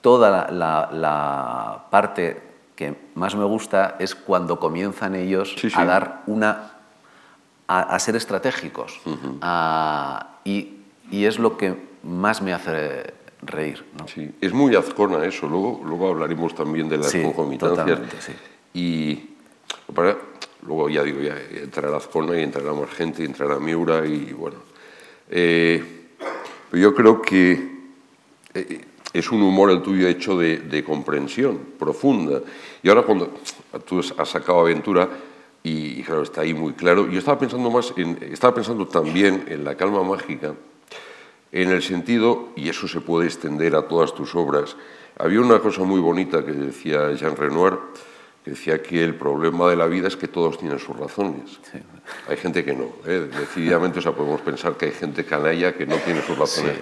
toda 0.00 0.50
la, 0.50 1.84
parte 1.90 2.51
que 2.76 2.94
más 3.14 3.34
me 3.34 3.44
gusta 3.44 3.96
es 3.98 4.14
cuando 4.14 4.58
comienzan 4.58 5.14
ellos 5.14 5.56
a 5.74 5.84
dar 5.84 6.22
una... 6.26 6.72
a, 7.68 7.98
ser 7.98 8.16
estratégicos. 8.16 9.00
y, 10.44 10.68
y, 11.10 11.24
es 11.24 11.38
lo 11.38 11.56
que 11.56 11.76
más 12.02 12.42
me 12.42 12.52
hace 12.52 13.14
reír. 13.42 13.84
¿no? 13.98 14.08
Sí, 14.08 14.30
es 14.40 14.52
muy 14.52 14.74
azcona 14.76 15.24
eso, 15.24 15.46
luego, 15.46 15.80
luego 15.84 16.08
hablaremos 16.08 16.54
también 16.54 16.88
de 16.88 16.98
las 16.98 17.10
sí, 17.10 17.22
concomitancias. 17.22 18.00
Y 18.74 19.28
luego 20.66 20.88
ya 20.88 21.02
digo, 21.02 21.20
ya 21.20 21.36
entrará 21.54 21.96
Azcona 21.96 22.38
y 22.38 22.42
entrará 22.42 22.72
más 22.72 22.90
gente, 22.90 23.22
y 23.22 23.26
entrará 23.26 23.58
Miura 23.58 24.06
y 24.06 24.32
bueno. 24.32 24.56
Eh, 25.28 25.82
yo 26.72 26.94
creo 26.94 27.20
que 27.20 27.72
eh, 28.54 28.84
es 29.12 29.30
un 29.30 29.42
humor 29.42 29.70
el 29.70 29.82
tuyo 29.82 30.08
hecho 30.08 30.38
de, 30.38 30.84
comprensión 30.84 31.58
profunda. 31.78 32.40
Y 32.82 32.88
ahora 32.88 33.02
cuando 33.02 33.32
tú 33.86 34.00
has 34.00 34.28
sacado 34.28 34.60
Aventura, 34.60 35.08
y, 35.64 36.02
claro, 36.02 36.22
está 36.22 36.40
ahí 36.40 36.54
muy 36.54 36.72
claro, 36.72 37.08
yo 37.08 37.18
estaba 37.18 37.38
pensando 37.38 37.70
más, 37.70 37.92
estaba 38.20 38.54
pensando 38.54 38.86
también 38.86 39.44
en 39.48 39.64
la 39.64 39.76
calma 39.76 40.02
mágica, 40.02 40.54
en 41.52 41.70
el 41.70 41.82
sentido, 41.82 42.48
y 42.56 42.68
eso 42.68 42.88
se 42.88 43.00
puede 43.00 43.26
extender 43.26 43.76
a 43.76 43.86
todas 43.86 44.14
tus 44.14 44.34
obras, 44.34 44.76
había 45.18 45.40
una 45.40 45.60
cosa 45.60 45.84
muy 45.84 46.00
bonita 46.00 46.44
que 46.44 46.52
decía 46.52 47.12
Jean 47.12 47.36
Renoir, 47.36 47.78
que 48.44 48.50
decía 48.50 48.82
que 48.82 49.04
el 49.04 49.14
problema 49.14 49.70
de 49.70 49.76
la 49.76 49.86
vida 49.86 50.08
es 50.08 50.16
que 50.16 50.26
todos 50.26 50.58
tienen 50.58 50.78
sus 50.78 50.96
razones. 50.96 51.60
Hay 52.28 52.36
gente 52.36 52.64
que 52.64 52.74
no, 52.74 52.86
¿eh? 53.06 53.28
decididamente, 53.38 54.00
o 54.00 54.02
sea, 54.02 54.12
podemos 54.12 54.40
pensar 54.40 54.76
que 54.76 54.86
hay 54.86 54.92
gente 54.92 55.24
canalla 55.24 55.74
que 55.74 55.86
no 55.86 55.96
tiene 55.96 56.22
sus 56.22 56.36
razones. 56.36 56.76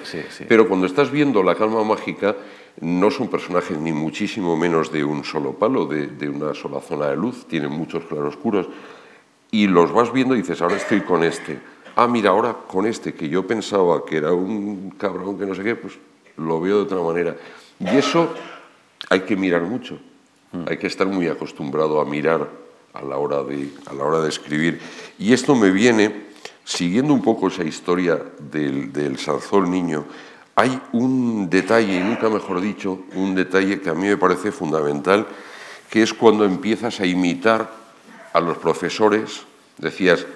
Pero 0.49 0.67
cuando 0.67 0.87
estás 0.87 1.11
viendo 1.11 1.43
la 1.43 1.55
calma 1.55 1.85
mágica, 1.85 2.35
no 2.81 3.11
son 3.11 3.29
personajes 3.29 3.77
ni 3.77 3.93
muchísimo 3.93 4.57
menos 4.57 4.91
de 4.91 5.05
un 5.05 5.23
solo 5.23 5.53
palo, 5.53 5.85
de, 5.85 6.07
de 6.07 6.29
una 6.31 6.55
sola 6.55 6.81
zona 6.81 7.09
de 7.09 7.17
luz, 7.17 7.47
tienen 7.47 7.71
muchos 7.71 8.05
claroscuros, 8.05 8.67
y 9.51 9.67
los 9.67 9.93
vas 9.93 10.13
viendo 10.13 10.35
y 10.35 10.39
dices, 10.39 10.63
ahora 10.63 10.77
estoy 10.77 11.03
con 11.03 11.25
este. 11.25 11.59
Ah, 11.97 12.07
mira, 12.07 12.31
ahora 12.31 12.55
con 12.67 12.87
este, 12.87 13.13
que 13.13 13.29
yo 13.29 13.47
pensaba 13.47 14.05
que 14.07 14.17
era 14.17 14.33
un 14.33 14.95
cabrón 14.97 15.39
que 15.39 15.45
no 15.45 15.55
sé 15.55 15.63
qué, 15.63 15.75
pues 15.75 15.99
lo 16.39 16.61
veo 16.61 16.77
de 16.77 16.83
otra 16.83 17.01
manera. 17.01 17.37
Y 17.79 17.89
eso 17.97 18.33
hay 19.11 19.21
que 19.21 19.37
mirar 19.37 19.63
mucho. 19.63 19.99
Hay 20.67 20.79
que 20.79 20.87
estar 20.87 21.07
muy 21.07 21.29
acostumbrado 21.29 22.01
a 22.01 22.05
mirar 22.05 22.49
a 22.93 23.03
la, 23.03 23.19
hora 23.19 23.43
de, 23.43 23.71
a 23.87 23.95
la 23.95 24.05
hora 24.05 24.21
de 24.21 24.29
escribir. 24.29 24.81
Y 25.19 25.33
esto 25.33 25.55
me 25.55 25.71
viene, 25.71 26.27
siguiendo 26.65 27.15
un 27.15 27.23
poco 27.23 27.49
esa 27.49 27.65
historia 27.65 28.21
del, 28.39 28.93
del 28.93 29.17
niño, 29.69 30.05
hay 30.57 30.81
un 30.93 31.49
detalle, 31.49 31.97
y 31.97 32.01
nunca 32.01 32.29
mejor 32.29 32.61
dicho, 32.61 33.01
un 33.15 33.35
detalle 33.35 33.81
que 33.81 33.91
a 33.91 33.95
mí 33.95 34.09
me 34.09 34.17
parece 34.17 34.53
fundamental, 34.53 35.27
que 35.89 36.03
es 36.03 36.13
cuando 36.13 36.45
empiezas 36.45 37.01
a 37.01 37.07
imitar 37.07 37.71
a 38.33 38.41
los 38.41 38.59
profesores, 38.59 39.43
decías, 39.79 40.27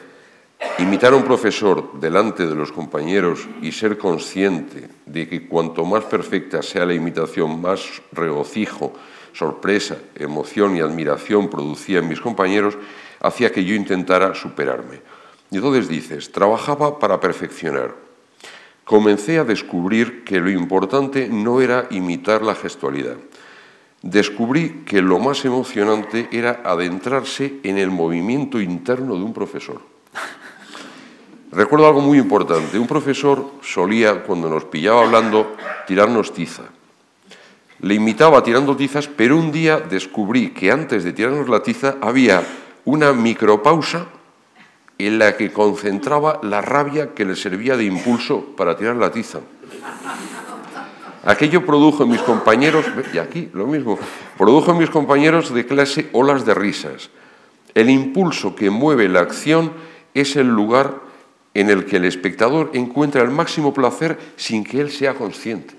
imitar 0.79 1.13
a 1.13 1.17
un 1.17 1.25
profesor 1.25 1.93
delante 2.01 2.47
de 2.47 2.55
los 2.55 2.73
compañeros 2.73 3.47
y 3.61 3.73
ser 3.73 3.99
consciente 3.99 4.89
de 5.07 5.29
que 5.29 5.47
cuanto 5.47 5.85
más 5.85 6.05
perfecta 6.05 6.63
sea 6.63 6.87
la 6.87 6.95
imitación, 6.95 7.61
más 7.61 8.03
regocijo, 8.13 8.93
sorpresa, 9.35 9.99
emoción 10.15 10.77
y 10.77 10.81
admiración 10.81 11.51
producía 11.51 11.99
en 11.99 12.09
mis 12.09 12.21
compañeros, 12.21 12.79
hacía 13.21 13.51
que 13.51 13.65
yo 13.65 13.75
intentara 13.75 14.35
superarme. 14.35 15.03
Y 15.51 15.57
entonces 15.57 15.89
dices, 15.89 16.33
trabajaba 16.33 16.99
para 16.99 17.21
perfeccionar. 17.21 17.95
Comencé 18.85 19.39
a 19.39 19.45
descubrir 19.45 20.25
que 20.25 20.41
lo 20.41 20.51
importante 20.51 21.29
no 21.29 21.61
era 21.61 21.87
imitar 21.91 22.43
la 22.43 22.55
gestualidad. 22.55 23.17
Descubrí 24.03 24.83
que 24.85 25.01
lo 25.01 25.19
más 25.19 25.45
emocionante 25.45 26.29
era 26.31 26.61
adentrarse 26.65 27.61
en 27.63 27.79
el 27.79 27.91
movimiento 27.91 28.61
interno 28.61 29.15
de 29.15 29.23
un 29.23 29.33
profesor. 29.33 29.81
Recuerdo 31.51 31.87
algo 31.87 32.01
muy 32.01 32.19
importante. 32.19 32.79
Un 32.79 32.87
profesor 32.87 33.53
solía, 33.63 34.23
cuando 34.23 34.51
nos 34.51 34.65
pillaba 34.65 35.03
hablando, 35.03 35.57
tirarnos 35.87 36.33
tiza 36.33 36.65
le 37.85 37.97
imitaba 37.97 38.43
tirando 38.43 38.75
tizas, 38.77 39.09
pero 39.09 39.37
un 39.37 39.53
día 39.53 39.79
descubrí 39.79 40.55
que 40.55 40.73
antes 40.73 41.05
de 41.05 41.13
tirarnos 41.13 41.51
la 41.51 41.63
tiza 41.63 41.97
había 42.01 42.43
una 42.87 43.13
micropausa 43.13 44.07
en 44.97 45.19
la 45.19 45.37
que 45.37 45.53
concentraba 45.53 46.41
la 46.43 46.63
rabia 46.63 47.13
que 47.13 47.27
le 47.27 47.37
servía 47.37 47.77
de 47.77 47.85
impulso 47.85 48.57
para 48.57 48.75
tirar 48.75 48.97
la 48.97 49.11
tiza. 49.11 49.41
Aquello 51.27 51.67
produjo 51.67 52.05
en 52.05 52.13
mis 52.13 52.23
compañeros, 52.23 52.87
y 53.13 53.19
aquí 53.19 53.51
lo 53.53 53.67
mismo, 53.67 53.99
produjo 54.39 54.71
en 54.71 54.79
mis 54.79 54.89
compañeros 54.89 55.53
de 55.53 55.67
clase 55.67 56.09
olas 56.13 56.47
de 56.47 56.55
risas. 56.55 57.11
El 57.75 57.91
impulso 57.91 58.57
que 58.57 58.71
mueve 58.71 59.11
la 59.11 59.21
acción 59.21 59.73
es 60.15 60.37
el 60.37 60.49
lugar 60.49 61.01
en 61.53 61.69
el 61.69 61.85
que 61.85 61.97
el 61.97 62.07
espectador 62.07 62.71
encuentra 62.73 63.21
el 63.21 63.31
máximo 63.31 63.75
placer 63.75 64.19
sin 64.37 64.65
que 64.65 64.81
él 64.81 64.91
sea 64.91 65.13
consciente. 65.13 65.75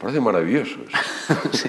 Parece 0.00 0.20
maravilloso. 0.20 0.76
sí. 1.52 1.68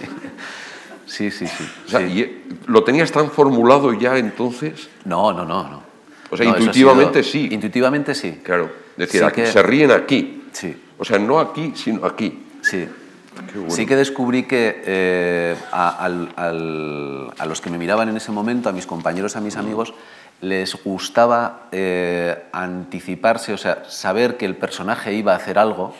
Sí, 1.05 1.29
sí, 1.29 1.45
sí. 1.45 1.63
Eh, 1.93 2.43
¿Lo 2.67 2.85
tenías 2.85 3.11
tan 3.11 3.29
formulado 3.29 3.93
ya 3.93 4.17
entonces? 4.17 4.87
No, 5.03 5.33
no, 5.33 5.43
no. 5.43 5.67
no. 5.67 5.83
O 6.29 6.37
sea, 6.37 6.45
intuitivamente 6.45 7.21
sí. 7.21 7.49
Intuitivamente 7.51 8.15
sí. 8.15 8.39
Claro. 8.41 8.71
Es 8.97 9.11
decir, 9.11 9.45
se 9.45 9.61
ríen 9.61 9.91
aquí. 9.91 10.43
Sí. 10.53 10.73
O 10.97 11.03
sea, 11.03 11.19
no 11.19 11.39
aquí, 11.39 11.73
sino 11.75 12.05
aquí. 12.05 12.41
Sí. 12.61 12.87
Sí 13.69 13.85
que 13.85 13.95
descubrí 13.95 14.43
que 14.43 14.81
eh, 14.85 15.55
a, 15.71 16.05
a, 16.05 17.45
los 17.45 17.61
que 17.61 17.69
me 17.69 17.77
miraban 17.77 18.09
en 18.09 18.17
ese 18.17 18.31
momento, 18.31 18.69
a 18.69 18.71
mis 18.71 18.85
compañeros, 18.85 19.35
a 19.35 19.41
mis 19.41 19.55
amigos, 19.55 19.93
les 20.41 20.75
gustaba 20.83 21.67
eh, 21.71 22.45
anticiparse, 22.51 23.53
o 23.53 23.57
sea, 23.57 23.83
saber 23.87 24.37
que 24.37 24.45
el 24.45 24.55
personaje 24.55 25.13
iba 25.13 25.33
a 25.33 25.35
hacer 25.35 25.59
algo. 25.59 25.93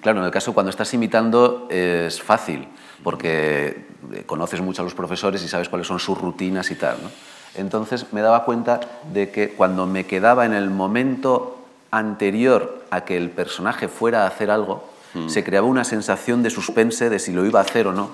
Claro, 0.00 0.20
en 0.20 0.24
el 0.24 0.30
caso 0.30 0.54
cuando 0.54 0.70
estás 0.70 0.92
imitando 0.94 1.68
es 1.70 2.20
fácil, 2.20 2.66
porque 3.04 3.86
conoces 4.26 4.60
mucho 4.60 4.82
a 4.82 4.84
los 4.84 4.94
profesores 4.94 5.42
y 5.44 5.48
sabes 5.48 5.68
cuáles 5.68 5.86
son 5.86 5.98
sus 5.98 6.18
rutinas 6.18 6.70
y 6.70 6.74
tal. 6.74 6.96
¿no? 7.02 7.10
Entonces 7.54 8.12
me 8.12 8.22
daba 8.22 8.44
cuenta 8.44 8.80
de 9.12 9.30
que 9.30 9.50
cuando 9.50 9.86
me 9.86 10.06
quedaba 10.06 10.46
en 10.46 10.54
el 10.54 10.70
momento 10.70 11.58
anterior 11.90 12.84
a 12.90 13.04
que 13.04 13.16
el 13.16 13.30
personaje 13.30 13.88
fuera 13.88 14.24
a 14.24 14.26
hacer 14.26 14.50
algo, 14.50 14.91
se 15.26 15.44
creaba 15.44 15.66
una 15.66 15.84
sensación 15.84 16.42
de 16.42 16.50
suspense 16.50 17.10
de 17.10 17.18
si 17.18 17.32
lo 17.32 17.44
iba 17.44 17.60
a 17.60 17.62
hacer 17.62 17.86
o 17.86 17.92
no. 17.92 18.10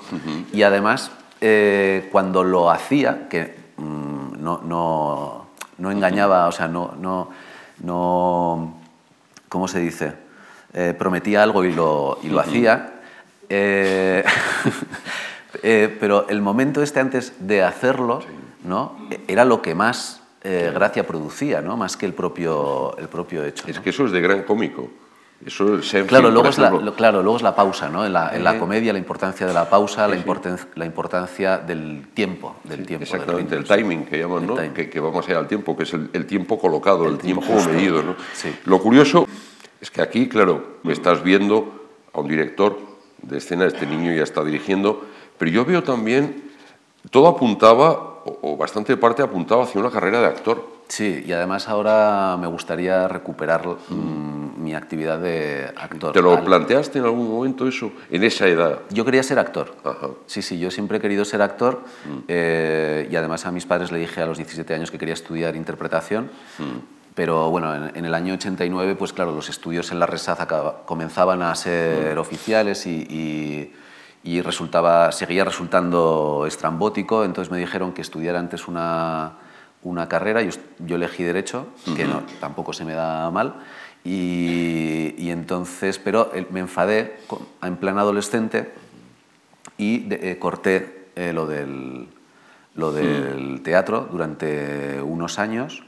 Y 0.53 0.63
además, 0.63 1.13
eh, 1.41 2.09
cuando 2.11 2.43
lo 2.43 2.71
hacía, 2.71 3.29
que 3.29 3.55
mm, 3.77 4.43
no, 4.43 4.61
no, 4.65 5.47
no, 5.79 5.91
engañaba, 5.91 6.49
o 6.49 6.53
sea, 6.53 6.67
no, 6.67 6.95
no, 6.99 7.31
no 7.81 8.75
¿cómo 9.49 9.69
se 9.69 9.79
dice? 9.79 10.15
Eh, 10.73 10.95
prometía 10.99 11.43
algo 11.43 11.65
y 11.65 11.73
lo, 11.73 12.19
y 12.23 12.29
lo 12.29 12.41
hacía. 12.41 12.95
Eh, 13.49 14.25
pero 16.01 16.29
el 16.29 16.43
momento 16.43 16.83
este 16.83 17.01
antes 17.01 17.35
de 17.39 17.63
hacerlo, 17.63 18.21
¿no? 18.65 18.97
Era 19.29 19.45
lo 19.45 19.63
que 19.63 19.75
más 19.75 20.23
gracia 20.43 21.07
producía, 21.07 21.61
¿no? 21.61 21.77
Más 21.77 21.97
que 21.97 22.07
el 22.07 22.15
propio, 22.15 22.97
el 22.97 23.09
propio 23.09 23.45
hecho. 23.45 23.69
Es 23.69 23.81
que 23.81 23.91
eso 23.91 24.07
es 24.07 24.13
de 24.13 24.21
gran 24.21 24.45
cómico. 24.45 24.89
Eso 25.47 25.79
claro, 26.09 26.33
luego 26.33 26.49
es 26.49 26.59
la, 26.59 26.71
claro, 26.97 27.23
luego 27.23 27.37
es 27.37 27.43
la 27.43 27.55
pausa, 27.55 27.89
¿no? 27.89 28.05
En 28.05 28.13
la, 28.13 28.35
en 28.35 28.43
la, 28.43 28.59
comedia 28.59 28.93
la 28.93 28.99
importancia 28.99 29.47
de 29.47 29.55
la 29.55 29.71
pausa, 29.71 30.09
la, 30.09 30.17
la 30.75 30.85
importancia 30.85 31.59
del 31.59 32.09
tiempo, 32.13 32.57
del 32.65 32.85
tiempo. 32.85 33.05
Exactamente, 33.05 33.55
el 33.55 33.63
timing 33.63 34.05
que 34.05 34.19
llaman, 34.19 34.49
¿no? 34.49 34.57
Que, 34.75 34.91
que, 34.91 34.99
vamos 34.99 35.29
a 35.29 35.31
ir 35.31 35.37
al 35.37 35.47
tiempo, 35.47 35.77
que 35.77 35.85
es 35.85 35.93
el, 35.95 36.27
tiempo 36.27 36.59
colocado, 36.59 37.07
el, 37.07 37.19
tiempo, 37.19 37.55
medido, 37.67 38.03
¿no? 38.03 38.17
Lo 38.65 38.81
curioso 38.81 39.29
es 39.81 39.93
que 39.93 40.03
aquí, 40.03 40.29
claro, 40.29 40.79
me 40.83 40.93
estás 40.93 41.23
viendo 41.23 41.87
a 42.13 42.19
un 42.19 42.27
director 42.27 42.77
de 43.23 43.39
escena, 43.39 43.67
este 43.67 43.87
niño 43.87 44.13
ya 44.13 44.25
está 44.25 44.43
dirigiendo, 44.43 45.05
pero 45.39 45.53
yo 45.53 45.65
veo 45.65 45.85
también, 45.85 46.51
todo 47.13 47.29
apuntaba, 47.29 47.93
o, 48.25 48.39
o 48.43 48.57
bastante 48.57 48.97
parte 48.97 49.23
apuntaba 49.23 49.63
hacia 49.63 49.81
una 49.81 49.91
carrera 49.91 50.21
de 50.21 50.27
actor. 50.27 50.78
Sí, 50.89 51.23
y 51.27 51.33
además 51.33 51.69
ahora 51.69 52.37
me 52.41 52.47
gustaría 52.47 53.07
recuperar 53.09 53.67
mm, 53.67 54.63
mi 54.63 54.75
actividad 54.75 55.19
de 55.19 55.71
actor. 55.77 56.13
¿Te 56.13 56.23
lo 56.23 56.43
planteaste 56.43 56.99
en 56.99 57.05
algún 57.05 57.31
momento 57.31 57.69
eso, 57.69 57.93
en 58.11 58.25
esa 58.25 58.49
edad? 58.49 58.81
Yo 58.91 59.05
quería 59.05 59.23
ser 59.23 59.39
actor. 59.39 59.75
Sí, 60.27 60.41
sí, 60.41 60.59
yo 60.59 60.71
siempre 60.71 60.97
he 60.97 61.01
querido 61.01 61.27
ser 61.27 61.43
actor 61.43 61.83
mm. 62.07 62.19
eh, 62.29 63.09
y 63.11 63.17
además 63.17 63.45
a 63.45 63.53
mis 63.53 63.67
padres 63.67 63.93
le 63.93 63.99
dije 63.99 64.23
a 64.23 64.27
los 64.27 64.39
17 64.39 64.75
años 64.75 64.91
que 64.91 64.99
quería 64.99 65.15
estudiar 65.15 65.57
interpretación. 65.57 66.31
Mm. 66.59 66.97
Pero 67.15 67.51
bueno, 67.51 67.75
en, 67.75 68.05
el 68.05 68.15
año 68.15 68.35
89, 68.35 68.95
pues 68.95 69.13
claro, 69.13 69.33
los 69.33 69.49
estudios 69.49 69.91
en 69.91 69.99
la 69.99 70.07
Resaz 70.07 70.39
comenzaban 70.87 71.43
a 71.43 71.53
ser 71.57 72.17
oficiales 72.17 72.87
y, 72.87 73.73
y 74.23 74.41
resultaba, 74.41 75.11
seguía 75.11 75.45
resultando 75.45 76.45
estrambótico, 76.47 77.25
entonces 77.25 77.51
me 77.51 77.59
dijeron 77.59 77.93
que 77.93 78.03
estudiara 78.03 78.39
antes 78.39 78.69
una 78.69 79.33
una 79.89 80.09
carrera, 80.09 80.43
yo, 80.43 80.51
yo 80.79 80.97
elegí 80.97 81.25
Derecho, 81.25 81.67
que 81.97 82.05
no, 82.05 82.23
tampoco 82.41 82.73
se 82.73 82.85
me 82.85 82.95
da 82.95 83.31
mal, 83.31 83.55
y, 84.05 85.31
entonces, 85.31 85.99
pero 85.99 86.31
me 86.51 86.61
enfadé 86.61 87.19
en 87.63 87.77
plan 87.77 87.99
adolescente 87.99 88.73
y 89.77 90.07
eh, 90.11 90.39
corté 90.39 91.09
eh, 91.15 91.33
lo 91.33 91.47
del, 91.47 92.09
lo 92.75 92.93
del 92.93 93.61
teatro 93.63 94.09
durante 94.11 95.01
unos 95.03 95.39
años. 95.39 95.83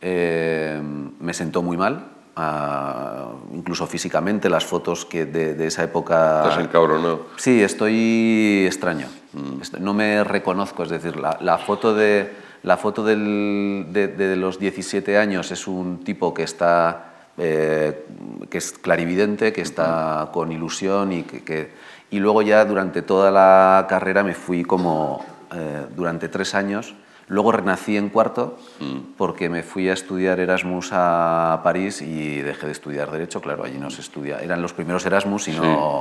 Eh, 0.00 0.80
me 1.20 1.34
sentó 1.34 1.62
muy 1.62 1.76
mal, 1.76 2.06
ah, 2.36 3.32
incluso 3.52 3.86
físicamente, 3.86 4.48
las 4.48 4.64
fotos 4.64 5.04
que 5.04 5.26
de, 5.26 5.66
esa 5.66 5.84
época... 5.84 6.44
¿Estás 6.44 6.64
encabronado? 6.64 7.26
Sí, 7.36 7.62
estoy 7.62 8.64
extraño. 8.66 9.08
Mm. 9.34 9.82
No 9.84 9.92
me 9.92 10.24
reconozco, 10.24 10.84
es 10.84 10.88
decir, 10.88 11.16
la 11.16 11.58
foto 11.58 11.94
de 11.94 12.49
la 12.62 12.76
foto 12.76 13.04
de, 13.04 14.36
los 14.36 14.58
17 14.58 15.16
años 15.16 15.50
es 15.50 15.66
un 15.66 16.04
tipo 16.04 16.34
que 16.34 16.42
está 16.42 17.06
eh, 17.38 18.04
que 18.50 18.58
es 18.58 18.72
clarividente, 18.72 19.52
que 19.52 19.62
está 19.62 20.28
con 20.32 20.52
ilusión 20.52 21.12
y 21.12 21.22
que, 21.22 21.70
y 22.10 22.18
luego 22.18 22.42
ya 22.42 22.64
durante 22.64 23.00
toda 23.00 23.30
la 23.30 23.86
carrera 23.88 24.22
me 24.22 24.34
fui 24.34 24.62
como 24.62 25.24
eh, 25.54 25.86
durante 25.96 26.28
tres 26.28 26.54
años. 26.54 26.94
Luego 27.28 27.52
renací 27.52 27.96
en 27.96 28.08
cuarto 28.08 28.58
mm. 28.80 29.14
porque 29.16 29.48
me 29.48 29.62
fui 29.62 29.88
a 29.88 29.92
estudiar 29.92 30.40
Erasmus 30.40 30.90
a 30.92 31.60
París 31.62 32.02
y 32.02 32.40
dejé 32.40 32.66
de 32.66 32.72
estudiar 32.72 33.10
Derecho, 33.10 33.40
claro, 33.40 33.64
allí 33.64 33.78
no 33.78 33.88
se 33.88 34.00
estudia. 34.00 34.40
Eran 34.40 34.60
los 34.60 34.72
primeros 34.72 35.06
Erasmus 35.06 35.48
y 35.48 35.52
no, 35.52 36.00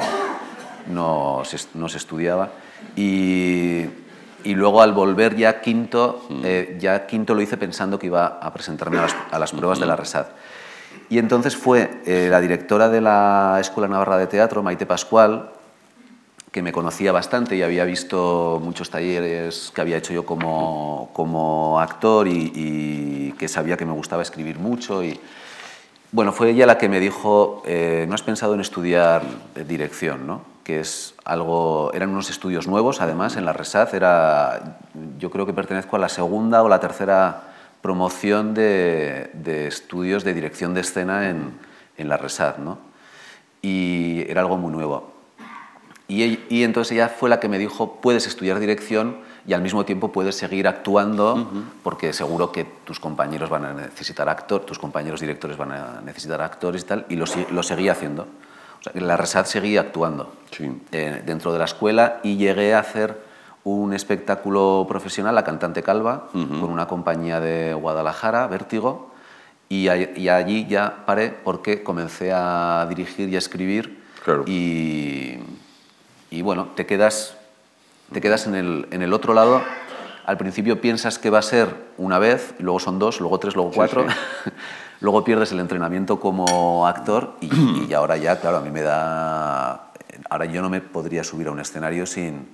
no, 0.87 1.43
no 1.75 1.89
se 1.89 1.97
estudiaba. 1.97 2.49
Y 2.95 3.85
y 4.43 4.55
luego 4.55 4.81
al 4.81 4.93
volver 4.93 5.35
ya 5.35 5.61
quinto, 5.61 6.25
mm. 6.29 6.41
eh, 6.43 6.77
ya 6.79 7.05
quinto 7.05 7.33
lo 7.33 7.41
hice 7.41 7.57
pensando 7.57 7.99
que 7.99 8.07
iba 8.07 8.39
a 8.41 8.53
presentarme 8.53 8.97
a 8.97 9.39
las, 9.39 9.51
pruebas 9.51 9.79
de 9.79 9.85
la 9.85 9.95
RESAD. 9.95 10.27
Y 11.09 11.17
entonces 11.17 11.55
fue 11.55 12.01
eh, 12.05 12.27
la 12.29 12.39
directora 12.41 12.89
de 12.89 13.01
la 13.01 13.57
Escuela 13.59 13.87
Navarra 13.87 14.17
de 14.17 14.27
Teatro, 14.27 14.63
Maite 14.63 14.85
Pascual, 14.85 15.51
que 16.51 16.61
me 16.61 16.71
conocía 16.71 17.11
bastante 17.11 17.55
y 17.55 17.61
había 17.61 17.85
visto 17.85 18.59
muchos 18.63 18.89
talleres 18.89 19.71
que 19.73 19.81
había 19.81 19.97
hecho 19.97 20.13
yo 20.13 20.25
como, 20.25 21.11
como 21.13 21.79
actor 21.79 22.27
y, 22.27 22.51
y, 22.55 23.35
que 23.37 23.47
sabía 23.47 23.77
que 23.77 23.85
me 23.85 23.93
gustaba 23.93 24.23
escribir 24.23 24.57
mucho. 24.57 25.03
Y, 25.03 25.19
bueno, 26.11 26.31
fue 26.31 26.49
ella 26.49 26.65
la 26.65 26.77
que 26.77 26.89
me 26.89 26.99
dijo, 26.99 27.61
eh, 27.65 28.05
¿no 28.07 28.15
has 28.15 28.23
pensado 28.23 28.55
en 28.55 28.61
estudiar 28.61 29.21
dirección? 29.67 30.25
¿no? 30.25 30.41
Que 30.69 30.81
es 30.81 31.15
algo, 31.25 31.89
eran 31.95 32.11
unos 32.11 32.29
estudios 32.29 32.67
nuevos, 32.67 33.01
además, 33.01 33.37
en 33.37 33.43
la 33.43 33.53
RESAD. 33.53 33.95
Era, 33.95 34.77
yo 35.17 35.31
creo 35.31 35.47
que 35.47 35.53
pertenezco 35.53 35.95
a 35.95 35.99
la 35.99 36.09
segunda 36.09 36.61
o 36.61 36.69
la 36.69 36.79
tercera 36.79 37.41
promoción 37.81 38.53
de, 38.53 39.31
estudios 39.67 40.23
de 40.23 40.35
dirección 40.35 40.75
de 40.75 40.81
escena 40.81 41.27
en, 41.27 41.53
en 41.97 42.07
la 42.07 42.17
RESAD, 42.17 42.59
¿no? 42.59 42.77
Y 43.63 44.23
era 44.29 44.41
algo 44.41 44.57
muy 44.57 44.71
nuevo. 44.71 45.11
Y, 46.07 46.39
y, 46.49 46.63
entonces 46.63 46.91
ella 46.91 47.09
fue 47.09 47.29
la 47.29 47.39
que 47.39 47.49
me 47.49 47.57
dijo, 47.57 47.99
puedes 47.99 48.27
estudiar 48.27 48.59
dirección 48.59 49.17
y 49.47 49.53
al 49.53 49.63
mismo 49.63 49.85
tiempo 49.85 50.11
puedes 50.11 50.35
seguir 50.35 50.67
actuando 50.67 51.49
porque 51.81 52.13
seguro 52.13 52.51
que 52.51 52.63
tus 52.83 52.99
compañeros 52.99 53.49
van 53.49 53.65
a 53.65 53.73
necesitar 53.73 54.29
actor, 54.29 54.61
tus 54.61 54.77
compañeros 54.77 55.19
directores 55.19 55.57
van 55.57 55.71
a 55.71 56.01
necesitar 56.01 56.41
actores 56.41 56.83
y 56.83 56.85
tal, 56.85 57.05
y 57.09 57.15
lo, 57.15 57.25
lo 57.49 57.63
seguí 57.63 57.89
haciendo 57.89 58.27
la 58.93 59.17
RESAD 59.17 59.45
seguía 59.45 59.81
actuando 59.81 60.33
eh, 60.91 61.21
dentro 61.25 61.51
de 61.53 61.59
la 61.59 61.65
escuela 61.65 62.19
y 62.23 62.37
llegué 62.37 62.73
a 62.73 62.79
hacer 62.79 63.17
un 63.63 63.93
espectáculo 63.93 64.85
profesional, 64.87 65.35
La 65.35 65.43
Cantante 65.43 65.83
Calva, 65.83 66.29
con 66.31 66.63
una 66.63 66.87
compañía 66.87 67.39
de 67.39 67.73
Guadalajara, 67.73 68.47
Vértigo, 68.47 69.11
y, 69.67 69.89
allí 69.89 70.65
ya 70.67 71.03
paré 71.05 71.29
porque 71.29 71.83
comencé 71.83 72.31
a 72.33 72.85
dirigir 72.89 73.29
y 73.29 73.35
a 73.35 73.37
escribir. 73.37 74.01
Y, 74.47 76.41
bueno, 76.41 76.69
te 76.75 76.85
quedas, 76.85 77.35
te 78.11 78.21
quedas 78.21 78.47
en, 78.47 78.55
el, 78.55 78.87
en 78.91 79.01
el 79.01 79.13
otro 79.13 79.33
lado 79.33 79.61
al 80.29 80.37
principio 80.37 80.79
piensas 80.79 81.17
que 81.17 81.31
va 81.31 81.39
a 81.39 81.41
ser 81.41 81.73
una 81.97 82.19
vez, 82.19 82.53
luego 82.59 82.79
son 82.79 82.99
dos, 82.99 83.19
luego 83.19 83.39
tres, 83.39 83.55
luego 83.55 83.71
cuatro. 83.73 84.05
luego 85.01 85.23
pierdes 85.23 85.51
el 85.51 85.59
entrenamiento 85.59 86.19
como 86.19 86.87
actor 86.87 87.35
y, 87.41 87.93
ahora 87.93 88.17
ya, 88.17 88.39
claro, 88.39 88.57
a 88.57 88.61
mí 88.61 88.69
me 88.69 88.81
da... 88.81 89.91
Ahora 90.29 90.45
yo 90.45 90.61
no 90.61 90.69
me 90.69 90.81
podría 90.81 91.23
subir 91.23 91.47
a 91.47 91.51
un 91.51 91.59
escenario 91.59 92.05
sin, 92.05 92.47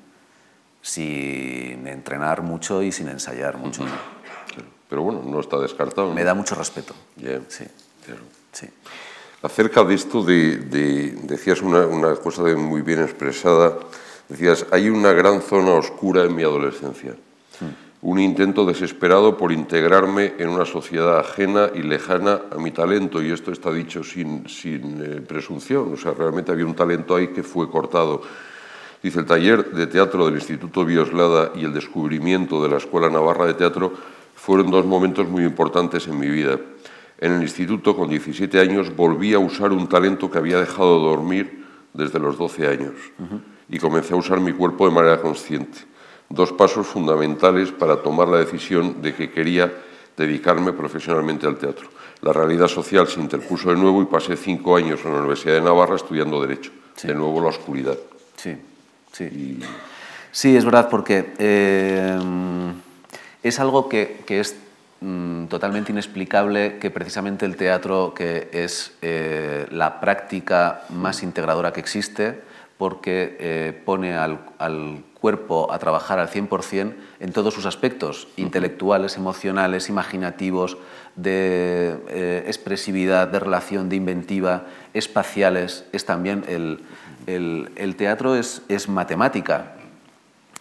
sin 0.81 1.87
entrenar 1.87 2.41
mucho 2.41 2.83
y 2.83 2.91
sin 2.91 3.09
ensayar 3.09 3.57
mucho. 3.57 3.83
Pero 4.87 5.01
bueno, 5.01 5.23
no 5.25 5.39
está 5.39 5.57
descartado. 5.57 6.13
Me 6.13 6.23
da 6.23 6.33
mucho 6.33 6.55
respeto. 6.55 6.93
Sí. 7.47 7.65
sí. 8.51 8.67
Acerca 9.41 9.83
de 9.83 9.95
esto, 9.95 10.23
de, 10.23 10.57
decías 11.23 11.61
una, 11.61 11.85
una 11.87 12.15
cosa 12.15 12.43
de 12.43 12.55
muy 12.55 12.81
bien 12.81 13.01
expresada, 13.01 13.77
decías, 14.29 14.65
hay 14.71 14.89
una 14.89 15.11
gran 15.11 15.41
zona 15.41 15.71
oscura 15.73 16.23
en 16.23 16.35
mi 16.35 16.43
adolescencia 16.43 17.15
un 18.01 18.19
intento 18.19 18.65
desesperado 18.65 19.37
por 19.37 19.51
integrarme 19.51 20.33
en 20.37 20.49
una 20.49 20.65
sociedad 20.65 21.19
ajena 21.19 21.69
y 21.73 21.81
lejana 21.81 22.41
a 22.51 22.55
mi 22.57 22.71
talento, 22.71 23.21
y 23.21 23.31
esto 23.31 23.51
está 23.51 23.71
dicho 23.71 24.03
sin, 24.03 24.47
sin 24.47 25.01
eh, 25.01 25.21
presunción, 25.21 25.93
o 25.93 25.97
sea, 25.97 26.11
realmente 26.11 26.51
había 26.51 26.65
un 26.65 26.75
talento 26.75 27.15
ahí 27.15 27.29
que 27.29 27.43
fue 27.43 27.69
cortado. 27.69 28.21
Dice, 29.01 29.19
el 29.19 29.25
taller 29.25 29.71
de 29.71 29.87
teatro 29.87 30.25
del 30.25 30.35
Instituto 30.35 30.85
Bioslada 30.85 31.51
y 31.55 31.63
el 31.63 31.73
descubrimiento 31.73 32.61
de 32.61 32.69
la 32.69 32.77
Escuela 32.77 33.09
Navarra 33.09 33.45
de 33.45 33.53
Teatro 33.53 33.93
fueron 34.35 34.69
dos 34.69 34.85
momentos 34.85 35.27
muy 35.27 35.43
importantes 35.43 36.07
en 36.07 36.19
mi 36.19 36.27
vida. 36.27 36.59
En 37.17 37.31
el 37.31 37.41
instituto, 37.41 37.95
con 37.95 38.09
17 38.09 38.59
años, 38.59 38.95
volví 38.95 39.33
a 39.33 39.39
usar 39.39 39.71
un 39.71 39.87
talento 39.87 40.29
que 40.29 40.37
había 40.37 40.59
dejado 40.59 40.99
de 40.99 41.05
dormir 41.05 41.65
desde 41.93 42.19
los 42.19 42.37
12 42.37 42.67
años 42.67 42.93
y 43.69 43.79
comencé 43.79 44.13
a 44.13 44.17
usar 44.17 44.39
mi 44.39 44.51
cuerpo 44.53 44.87
de 44.87 44.93
manera 44.93 45.21
consciente. 45.21 45.79
Dos 46.29 46.51
pasos 46.51 46.87
fundamentales 46.87 47.71
para 47.71 47.97
tomar 47.97 48.27
la 48.27 48.37
decisión 48.37 49.01
de 49.01 49.13
que 49.13 49.31
quería 49.31 49.71
dedicarme 50.17 50.73
profesionalmente 50.73 51.45
al 51.45 51.57
teatro. 51.57 51.87
La 52.21 52.33
realidad 52.33 52.67
social 52.67 53.07
se 53.07 53.19
interpuso 53.19 53.69
de 53.69 53.75
nuevo 53.75 54.01
y 54.01 54.05
pasé 54.05 54.35
cinco 54.35 54.75
años 54.75 55.01
en 55.05 55.11
la 55.11 55.19
Universidad 55.19 55.55
de 55.55 55.61
Navarra 55.61 55.95
estudiando 55.95 56.41
Derecho. 56.41 56.71
De 57.03 57.13
nuevo 57.13 57.41
la 57.41 57.49
oscuridad. 57.49 57.97
Sí, 58.37 58.55
sí. 59.11 59.59
Sí, 60.31 60.57
es 60.57 60.65
verdad, 60.65 60.89
porque 60.89 61.33
eh, 61.37 62.17
es 63.43 63.59
algo 63.59 63.87
que, 63.87 64.23
es 64.27 64.55
mm, 65.01 65.45
totalmente 65.45 65.91
inexplicable 65.91 66.77
que 66.77 66.89
precisamente 66.89 67.45
el 67.45 67.55
teatro, 67.55 68.13
que 68.13 68.49
es 68.51 68.91
eh, 69.01 69.65
la 69.71 69.99
práctica 69.99 70.83
más 70.89 71.23
integradora 71.23 71.71
que 71.71 71.79
existe, 71.79 72.41
porque 72.77 73.37
eh, 73.39 73.81
pone 73.85 74.15
al, 74.17 75.03
cuerpo 75.25 75.73
a 75.73 75.79
trabajar 75.79 76.19
al 76.19 76.29
100% 76.29 76.93
en 77.19 77.33
todos 77.33 77.51
sus 77.51 77.65
aspectos, 77.65 78.27
intelectuales, 78.37 79.17
emocionales, 79.17 79.89
imaginativos, 79.89 80.77
de 81.15 81.97
eh, 82.09 82.43
expresividad, 82.45 83.27
de 83.27 83.39
relación, 83.39 83.89
de 83.89 83.95
inventiva, 83.95 84.65
espaciales. 84.93 85.85
Es 85.93 86.05
también 86.05 86.43
el, 86.47 86.79
el, 87.25 87.95
teatro 87.95 88.35
es, 88.35 88.61
es, 88.67 88.87
matemática. 88.87 89.73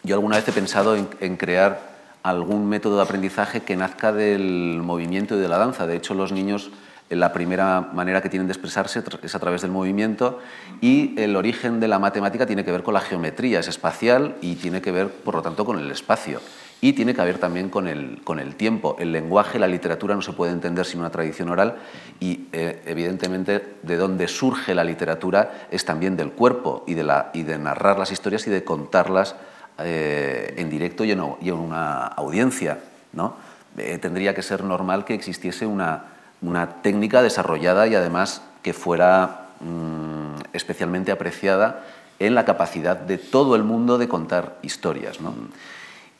Yo 0.02 0.14
alguna 0.14 0.36
vez 0.36 0.48
he 0.48 0.52
pensado 0.52 0.96
en, 0.96 1.08
en 1.20 1.36
crear 1.36 1.82
algún 2.22 2.66
método 2.66 2.96
de 2.96 3.02
aprendizaje 3.02 3.60
que 3.64 3.76
nazca 3.76 4.14
del 4.14 4.80
movimiento 4.82 5.36
y 5.36 5.40
de 5.40 5.48
la 5.48 5.58
danza. 5.58 5.86
De 5.86 5.96
hecho, 5.96 6.14
los 6.14 6.32
niños 6.32 6.70
la 7.10 7.32
primera 7.32 7.80
manera 7.92 8.22
que 8.22 8.28
tienen 8.28 8.46
de 8.46 8.52
expresarse 8.52 9.02
es 9.22 9.34
a 9.34 9.38
través 9.38 9.62
del 9.62 9.70
movimiento 9.70 10.40
y 10.80 11.14
el 11.20 11.36
origen 11.36 11.80
de 11.80 11.88
la 11.88 11.98
matemática 11.98 12.46
tiene 12.46 12.64
que 12.64 12.72
ver 12.72 12.82
con 12.82 12.94
la 12.94 13.00
geometría, 13.00 13.60
es 13.60 13.68
espacial 13.68 14.36
y 14.40 14.56
tiene 14.56 14.80
que 14.80 14.90
ver, 14.90 15.08
por 15.08 15.34
lo 15.34 15.42
tanto, 15.42 15.64
con 15.64 15.78
el 15.78 15.90
espacio. 15.90 16.40
Y 16.80 16.92
tiene 16.92 17.14
que 17.14 17.22
ver 17.22 17.38
también 17.38 17.70
con 17.70 17.88
el, 17.88 18.20
con 18.24 18.38
el 18.38 18.56
tiempo. 18.56 18.96
El 18.98 19.12
lenguaje, 19.12 19.58
la 19.58 19.66
literatura 19.66 20.14
no 20.14 20.20
se 20.20 20.32
puede 20.32 20.52
entender 20.52 20.84
sin 20.84 21.00
una 21.00 21.10
tradición 21.10 21.48
oral 21.48 21.76
y, 22.20 22.48
eh, 22.52 22.82
evidentemente, 22.84 23.76
de 23.82 23.96
donde 23.96 24.28
surge 24.28 24.74
la 24.74 24.84
literatura 24.84 25.66
es 25.70 25.84
también 25.86 26.16
del 26.16 26.32
cuerpo 26.32 26.84
y 26.86 26.94
de, 26.94 27.04
la, 27.04 27.30
y 27.32 27.42
de 27.42 27.56
narrar 27.58 27.98
las 27.98 28.12
historias 28.12 28.46
y 28.46 28.50
de 28.50 28.64
contarlas 28.64 29.34
eh, 29.78 30.54
en 30.58 30.68
directo 30.68 31.04
y 31.04 31.12
en, 31.12 31.20
una 31.20 32.06
audiencia. 32.06 32.80
¿no? 33.12 33.36
Eh, 33.78 33.96
tendría 33.98 34.34
que 34.34 34.42
ser 34.42 34.62
normal 34.62 35.06
que 35.06 35.14
existiese 35.14 35.64
una 35.66 36.13
una 36.44 36.82
técnica 36.82 37.22
desarrollada 37.22 37.86
y 37.86 37.94
además 37.94 38.42
que 38.62 38.72
fuera 38.72 39.48
mm, 39.60 40.52
especialmente 40.52 41.12
apreciada 41.12 41.84
en 42.18 42.34
la 42.34 42.44
capacidad 42.44 42.96
de 42.96 43.18
todo 43.18 43.56
el 43.56 43.64
mundo 43.64 43.98
de 43.98 44.08
contar 44.08 44.58
historias. 44.62 45.18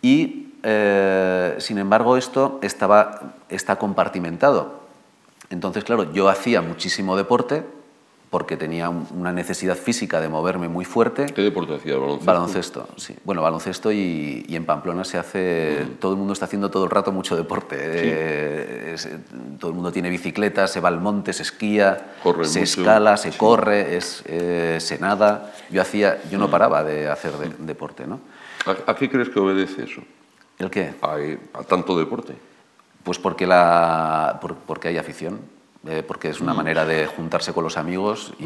Y, 0.03 0.55
eh, 0.63 1.57
sin 1.59 1.79
embargo, 1.79 2.17
esto 2.17 2.59
estaba, 2.63 3.35
está 3.49 3.77
compartimentado. 3.77 4.81
Entonces, 5.51 5.85
claro, 5.85 6.13
yo 6.13 6.29
hacía 6.29 6.63
muchísimo 6.63 7.17
deporte, 7.17 7.65
porque 8.35 8.57
tenía 8.57 8.88
una 8.88 9.31
necesidad 9.31 9.77
física 9.77 10.20
de 10.20 10.29
moverme 10.29 10.66
muy 10.66 10.85
fuerte. 10.85 11.27
¿Qué 11.27 11.40
deporte 11.40 11.77
hacía? 11.77 11.94
¿Baloncesto? 11.94 12.27
Baloncesto, 12.27 12.88
sí. 12.97 13.14
Bueno, 13.23 13.42
baloncesto 13.42 13.92
y, 13.92 14.44
en 14.49 14.64
Pamplona 14.64 15.05
se 15.05 15.18
hace... 15.18 15.87
Todo 16.01 16.14
el 16.14 16.18
mundo 16.18 16.33
está 16.33 16.47
haciendo 16.47 16.68
todo 16.68 16.83
el 16.83 16.90
rato 16.90 17.12
mucho 17.12 17.37
deporte. 17.37 17.77
Eh, 17.79 18.97
todo 19.61 19.70
el 19.70 19.77
mundo 19.77 19.92
tiene 19.92 20.11
bicicleta, 20.11 20.66
se 20.66 20.81
va 20.81 20.88
al 20.88 21.01
monte, 21.01 21.33
se 21.33 21.44
esquía, 21.44 22.14
se 22.42 22.62
escala, 22.62 23.16
se 23.18 23.31
corre, 23.38 23.97
es, 23.97 24.25
eh, 24.27 24.79
se 24.81 24.99
nada. 24.99 25.55
Yo, 25.70 25.81
hacía, 25.81 26.20
yo 26.29 26.37
no 26.37 26.51
paraba 26.51 26.83
de 26.83 27.09
hacer 27.09 27.35
deporte, 27.61 28.05
¿no? 28.05 28.18
¿A, 28.66 28.97
qué 28.97 29.09
crees 29.09 29.29
que 29.29 29.38
obedece 29.38 29.85
eso? 29.85 30.01
¿El 30.59 30.70
qué? 30.70 30.92
A, 31.03 31.62
tanto 31.68 31.97
deporte. 31.97 32.35
Pues 33.05 33.16
porque, 33.16 33.47
la, 33.47 34.40
porque 34.66 34.88
hay 34.88 34.99
afición 34.99 35.54
eh, 35.87 36.03
porque 36.07 36.31
es 36.31 36.40
una 36.40 36.55
manera 36.55 36.87
de 36.87 37.07
juntarse 37.07 37.53
con 37.53 37.62
los 37.62 37.77
amigos 37.77 38.33
y... 38.38 38.44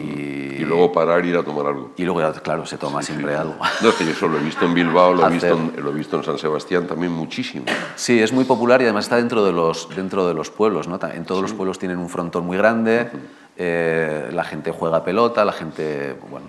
Y 0.58 0.64
luego 0.64 0.90
parar 0.90 1.24
y 1.24 1.28
ir 1.28 1.36
a 1.36 1.44
tomar 1.44 1.66
algo. 1.66 1.92
Y 1.96 2.02
luego, 2.02 2.20
claro, 2.42 2.66
se 2.66 2.78
toma 2.78 3.00
siempre 3.00 3.36
algo. 3.36 3.56
No, 3.80 3.90
es 3.90 3.94
que 3.94 4.04
yo 4.04 4.10
eso 4.10 4.26
lo 4.26 4.38
he 4.38 4.42
visto 4.42 4.64
en 4.64 4.74
Bilbao, 4.74 5.14
lo 5.14 5.26
he, 5.26 5.30
visto 5.30 5.46
en, 5.46 5.72
lo 5.82 5.90
he 5.90 5.94
visto 5.94 6.16
en 6.16 6.24
San 6.24 6.36
Sebastián 6.36 6.88
también 6.88 7.12
muchísimo. 7.12 7.66
Sí, 7.94 8.20
es 8.20 8.32
muy 8.32 8.44
popular 8.44 8.80
y 8.80 8.84
además 8.84 9.04
está 9.04 9.16
dentro 9.16 9.44
de 9.44 9.52
los, 9.52 9.88
dentro 9.94 10.26
de 10.26 10.34
los 10.34 10.50
pueblos. 10.50 10.88
¿no? 10.88 10.98
En 11.14 11.24
todos 11.24 11.42
los 11.42 11.52
pueblos 11.52 11.78
tienen 11.78 11.98
un 11.98 12.08
frontón 12.08 12.44
muy 12.44 12.56
grande, 12.56 13.08
eh, 13.56 14.30
la 14.32 14.44
gente 14.44 14.72
juega 14.72 15.04
pelota, 15.04 15.44
la 15.44 15.52
gente... 15.52 16.16
Bueno, 16.28 16.46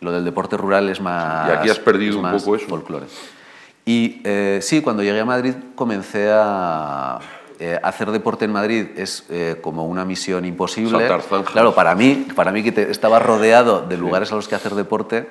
lo 0.00 0.10
del 0.10 0.24
deporte 0.24 0.56
rural 0.56 0.88
es 0.88 1.00
más... 1.00 1.48
Y 1.48 1.52
aquí 1.52 1.70
has 1.70 1.78
perdido 1.78 2.18
un 2.18 2.30
poco 2.32 2.56
eso. 2.56 2.66
Folclore. 2.66 3.06
Y 3.86 4.20
eh, 4.24 4.58
sí, 4.60 4.80
cuando 4.80 5.02
llegué 5.02 5.20
a 5.20 5.24
Madrid 5.24 5.54
comencé 5.74 6.30
a 6.32 7.20
eh, 7.66 7.80
hacer 7.82 8.10
deporte 8.10 8.44
en 8.44 8.52
Madrid 8.52 8.88
es 8.94 9.24
eh, 9.30 9.56
como 9.62 9.86
una 9.86 10.04
misión 10.04 10.44
imposible. 10.44 11.08
Claro, 11.50 11.74
para 11.74 11.94
mí, 11.94 12.26
para 12.36 12.52
mí 12.52 12.62
que 12.62 12.82
estaba 12.90 13.18
rodeado 13.20 13.80
de 13.80 13.96
lugares 13.96 14.30
a 14.32 14.34
los 14.34 14.48
que 14.48 14.54
hacer 14.54 14.74
deporte, 14.74 15.26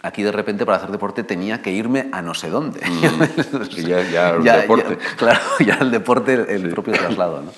aquí 0.00 0.22
de 0.22 0.30
repente 0.30 0.64
para 0.64 0.78
hacer 0.78 0.92
deporte 0.92 1.24
tenía 1.24 1.60
que 1.60 1.72
irme 1.72 2.06
a 2.12 2.22
no 2.22 2.34
sé 2.34 2.50
dónde. 2.50 2.78
Mm. 2.88 3.64
ya, 4.12 4.30
el 4.30 4.44
deporte. 4.44 4.96
claro, 5.16 5.40
ya 5.66 5.74
el 5.80 5.90
deporte, 5.90 6.54
el 6.54 6.70
propio 6.70 6.92
traslado. 6.92 7.42
¿no? 7.42 7.50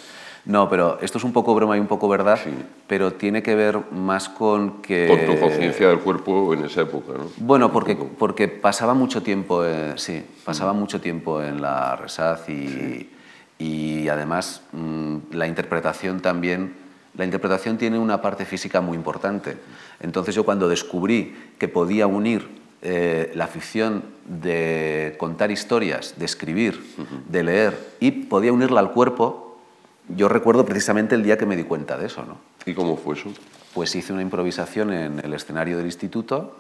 No, 0.47 0.71
pero 0.71 0.99
esto 1.03 1.19
es 1.19 1.25
un 1.25 1.35
poco 1.35 1.55
broma 1.55 1.77
y 1.77 1.81
un 1.81 1.87
poco 1.87 2.09
verdad, 2.09 2.41
pero 2.87 3.13
tiene 3.13 3.43
que 3.43 3.55
ver 3.55 3.79
más 3.93 4.31
con 4.31 4.81
que... 4.81 5.07
Con 5.07 5.27
tu 5.27 5.39
conciencia 5.39 5.89
del 5.89 5.99
cuerpo 5.99 6.55
en 6.55 6.65
esa 6.65 6.81
época, 6.81 7.13
¿no? 7.19 7.27
Bueno, 7.37 7.71
porque, 7.71 7.95
porque 7.95 8.49
pasaba 8.49 8.95
mucho 8.95 9.23
tiempo, 9.23 9.67
eh, 9.67 9.93
sí, 9.97 10.25
pasaba 10.47 10.73
mucho 10.73 10.99
tiempo 10.99 11.43
en 11.43 11.61
la 11.61 11.95
Resaz 11.95 12.49
y, 12.49 13.11
y 13.59 14.09
además 14.09 14.63
mm, 14.73 15.17
la 15.33 15.47
interpretación 15.47 16.21
también, 16.21 16.75
la 17.17 17.25
interpretación 17.25 17.79
tiene 17.79 17.99
una 17.99 18.23
parte 18.23 18.45
física 18.45 18.81
muy 18.81 18.97
importante. 18.97 19.57
Entonces 20.01 20.35
yo 20.35 20.45
cuando 20.45 20.69
descubrí 20.69 21.37
que 21.59 21.69
podía 21.69 22.07
unir 22.07 22.49
eh, 22.85 23.31
la 23.35 23.47
ficción 23.47 24.03
de 24.27 25.15
contar 25.19 25.51
historias, 25.51 26.15
de 26.19 26.25
escribir, 26.25 26.83
de 27.29 27.43
leer 27.43 27.97
y 28.01 28.11
podía 28.11 28.53
unirla 28.53 28.81
al 28.81 28.93
cuerpo, 28.93 29.61
yo 30.09 30.29
recuerdo 30.29 30.65
precisamente 30.65 31.15
el 31.15 31.23
día 31.23 31.39
que 31.39 31.47
me 31.47 31.57
di 31.57 31.65
cuenta 31.65 31.97
de 31.97 32.07
eso. 32.07 32.25
¿no? 32.25 32.39
¿Y 32.67 32.75
cómo 32.75 32.97
fue 32.97 33.15
eso? 33.17 33.31
Pues 33.75 33.95
hice 33.95 34.13
una 34.13 34.23
improvisación 34.23 34.93
en 34.93 35.21
el 35.21 35.33
escenario 35.33 35.77
del 35.77 35.87
instituto 35.87 36.57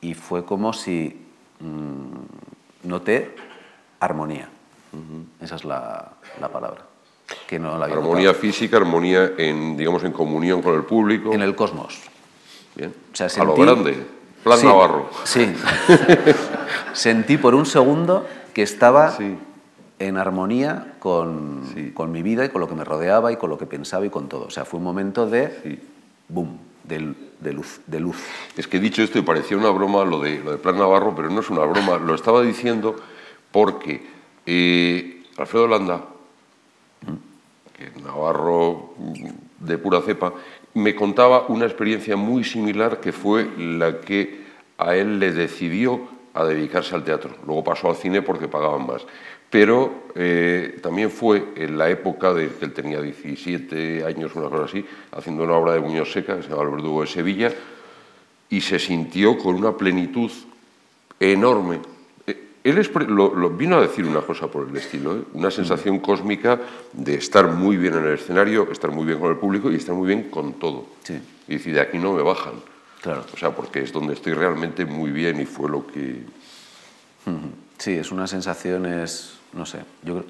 y 0.00 0.14
fue 0.14 0.44
como 0.44 0.72
si 0.72 1.24
mm, 1.60 2.88
noté 2.88 3.34
armonía. 4.00 4.48
Esa 5.40 5.56
es 5.56 5.64
la, 5.64 6.12
palabra. 6.48 6.82
Que 7.46 7.58
no 7.58 7.78
la 7.78 7.86
armonía 7.86 8.34
física, 8.34 8.76
armonía 8.76 9.32
en, 9.36 9.76
digamos, 9.76 10.04
en 10.04 10.12
comunión 10.12 10.62
con 10.62 10.74
el 10.74 10.84
público. 10.84 11.32
En 11.32 11.42
el 11.42 11.54
cosmos. 11.54 12.00
Bien. 12.74 12.94
A 13.38 13.44
lo 13.44 13.54
grande. 13.54 13.96
Plan 14.42 14.58
sí, 14.58 14.66
Navarro. 14.66 15.08
Sí. 15.24 15.54
sentí 16.92 17.36
por 17.36 17.54
un 17.54 17.64
segundo 17.64 18.26
que 18.52 18.62
estaba 18.62 19.16
en 19.98 20.16
armonía 20.16 20.94
con, 20.98 21.92
con, 21.94 22.10
mi 22.10 22.22
vida 22.22 22.44
y 22.44 22.48
con 22.48 22.60
lo 22.60 22.68
que 22.68 22.74
me 22.74 22.84
rodeaba 22.84 23.30
y 23.30 23.36
con 23.36 23.50
lo 23.50 23.56
que 23.56 23.66
pensaba 23.66 24.04
y 24.04 24.10
con 24.10 24.28
todo. 24.28 24.46
O 24.46 24.50
sea, 24.50 24.64
fue 24.64 24.78
un 24.78 24.84
momento 24.84 25.26
de 25.26 25.78
boom, 26.28 26.58
de, 26.82 27.14
de, 27.38 27.52
luz, 27.52 27.80
de 27.86 28.00
luz. 28.00 28.16
Es 28.56 28.66
que 28.66 28.80
dicho 28.80 29.02
esto, 29.02 29.18
y 29.18 29.22
parecía 29.22 29.56
una 29.56 29.70
broma 29.70 30.04
lo 30.04 30.18
de, 30.18 30.40
lo 30.40 30.50
de 30.50 30.58
Plan 30.58 30.76
Navarro, 30.76 31.14
pero 31.14 31.30
no 31.30 31.40
es 31.40 31.50
una 31.50 31.64
broma. 31.64 31.98
Lo 31.98 32.14
estaba 32.14 32.42
diciendo 32.42 32.96
porque 33.52 34.12
y 34.46 35.22
Alfredo 35.36 35.68
Landa, 35.68 36.04
que 37.76 37.90
navarro 38.00 38.94
de 39.58 39.78
pura 39.78 40.00
cepa, 40.02 40.32
me 40.74 40.94
contaba 40.94 41.46
una 41.48 41.66
experiencia 41.66 42.16
muy 42.16 42.44
similar 42.44 43.00
que 43.00 43.12
fue 43.12 43.48
la 43.58 44.00
que 44.00 44.42
a 44.78 44.96
él 44.96 45.18
le 45.18 45.32
decidió 45.32 46.08
a 46.34 46.44
dedicarse 46.44 46.94
al 46.94 47.04
teatro. 47.04 47.30
Luego 47.46 47.64
pasó 47.64 47.90
al 47.90 47.96
cine 47.96 48.22
porque 48.22 48.48
pagaban 48.48 48.86
más. 48.86 49.02
Pero 49.50 50.04
eh, 50.14 50.78
también 50.82 51.10
fue 51.10 51.52
en 51.56 51.76
la 51.76 51.90
época 51.90 52.32
de 52.32 52.48
que 52.48 52.64
él 52.64 52.72
tenía 52.72 53.02
17 53.02 54.04
años, 54.04 54.34
una 54.34 54.48
cosa 54.48 54.64
así, 54.64 54.84
haciendo 55.12 55.44
una 55.44 55.54
obra 55.54 55.74
de 55.74 55.80
Muñoz 55.80 56.10
Seca, 56.10 56.36
que 56.36 56.42
se 56.42 56.48
llama 56.48 56.62
El 56.62 56.70
Verdugo 56.70 57.02
de 57.02 57.06
Sevilla, 57.06 57.52
y 58.48 58.60
se 58.62 58.78
sintió 58.78 59.36
con 59.36 59.54
una 59.54 59.76
plenitud 59.76 60.30
enorme 61.20 61.80
él 62.64 62.90
lo, 63.08 63.50
vino 63.50 63.76
a 63.76 63.80
decir 63.80 64.04
una 64.06 64.20
cosa 64.20 64.46
por 64.46 64.68
el 64.68 64.76
estilo, 64.76 65.16
¿eh? 65.16 65.22
una 65.34 65.50
sensación 65.50 65.98
cósmica 65.98 66.60
de 66.92 67.14
estar 67.14 67.48
muy 67.48 67.76
bien 67.76 67.94
en 67.94 68.04
el 68.04 68.14
escenario, 68.14 68.70
estar 68.70 68.90
muy 68.90 69.04
bien 69.04 69.18
con 69.18 69.30
el 69.30 69.36
público 69.36 69.70
y 69.70 69.76
estar 69.76 69.94
muy 69.94 70.06
bien 70.06 70.30
con 70.30 70.54
todo. 70.54 70.86
Y 71.48 71.54
decir, 71.54 71.74
de 71.74 71.80
aquí 71.80 71.98
no 71.98 72.12
me 72.12 72.22
bajan. 72.22 72.54
Claro. 73.02 73.24
O 73.34 73.36
sea, 73.36 73.50
porque 73.50 73.80
es 73.80 73.92
donde 73.92 74.14
estoy 74.14 74.34
realmente 74.34 74.84
muy 74.84 75.10
bien 75.10 75.40
y 75.40 75.44
fue 75.46 75.68
lo 75.68 75.86
que... 75.86 76.22
Sí, 77.78 77.92
es 77.92 78.12
una 78.12 78.26
sensación, 78.28 78.86
es, 78.86 79.38
no 79.52 79.66
sé, 79.66 79.80
yo, 80.04 80.24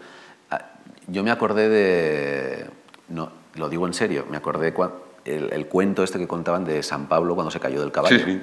ah, 0.50 0.70
yo 1.06 1.22
me 1.22 1.30
acordé 1.30 1.68
de, 1.68 2.66
No, 3.08 3.30
lo 3.56 3.68
digo 3.68 3.86
en 3.86 3.92
serio, 3.94 4.26
me 4.30 4.38
acordé 4.38 4.74
cua- 4.74 4.92
el, 5.26 5.52
el 5.52 5.66
cuento 5.66 6.02
este 6.02 6.18
que 6.18 6.26
contaban 6.26 6.64
de 6.64 6.82
San 6.82 7.08
Pablo 7.08 7.34
cuando 7.34 7.50
se 7.50 7.60
cayó 7.60 7.80
del 7.80 7.92
caballo. 7.92 8.18
Sí, 8.18 8.24
sí. 8.24 8.40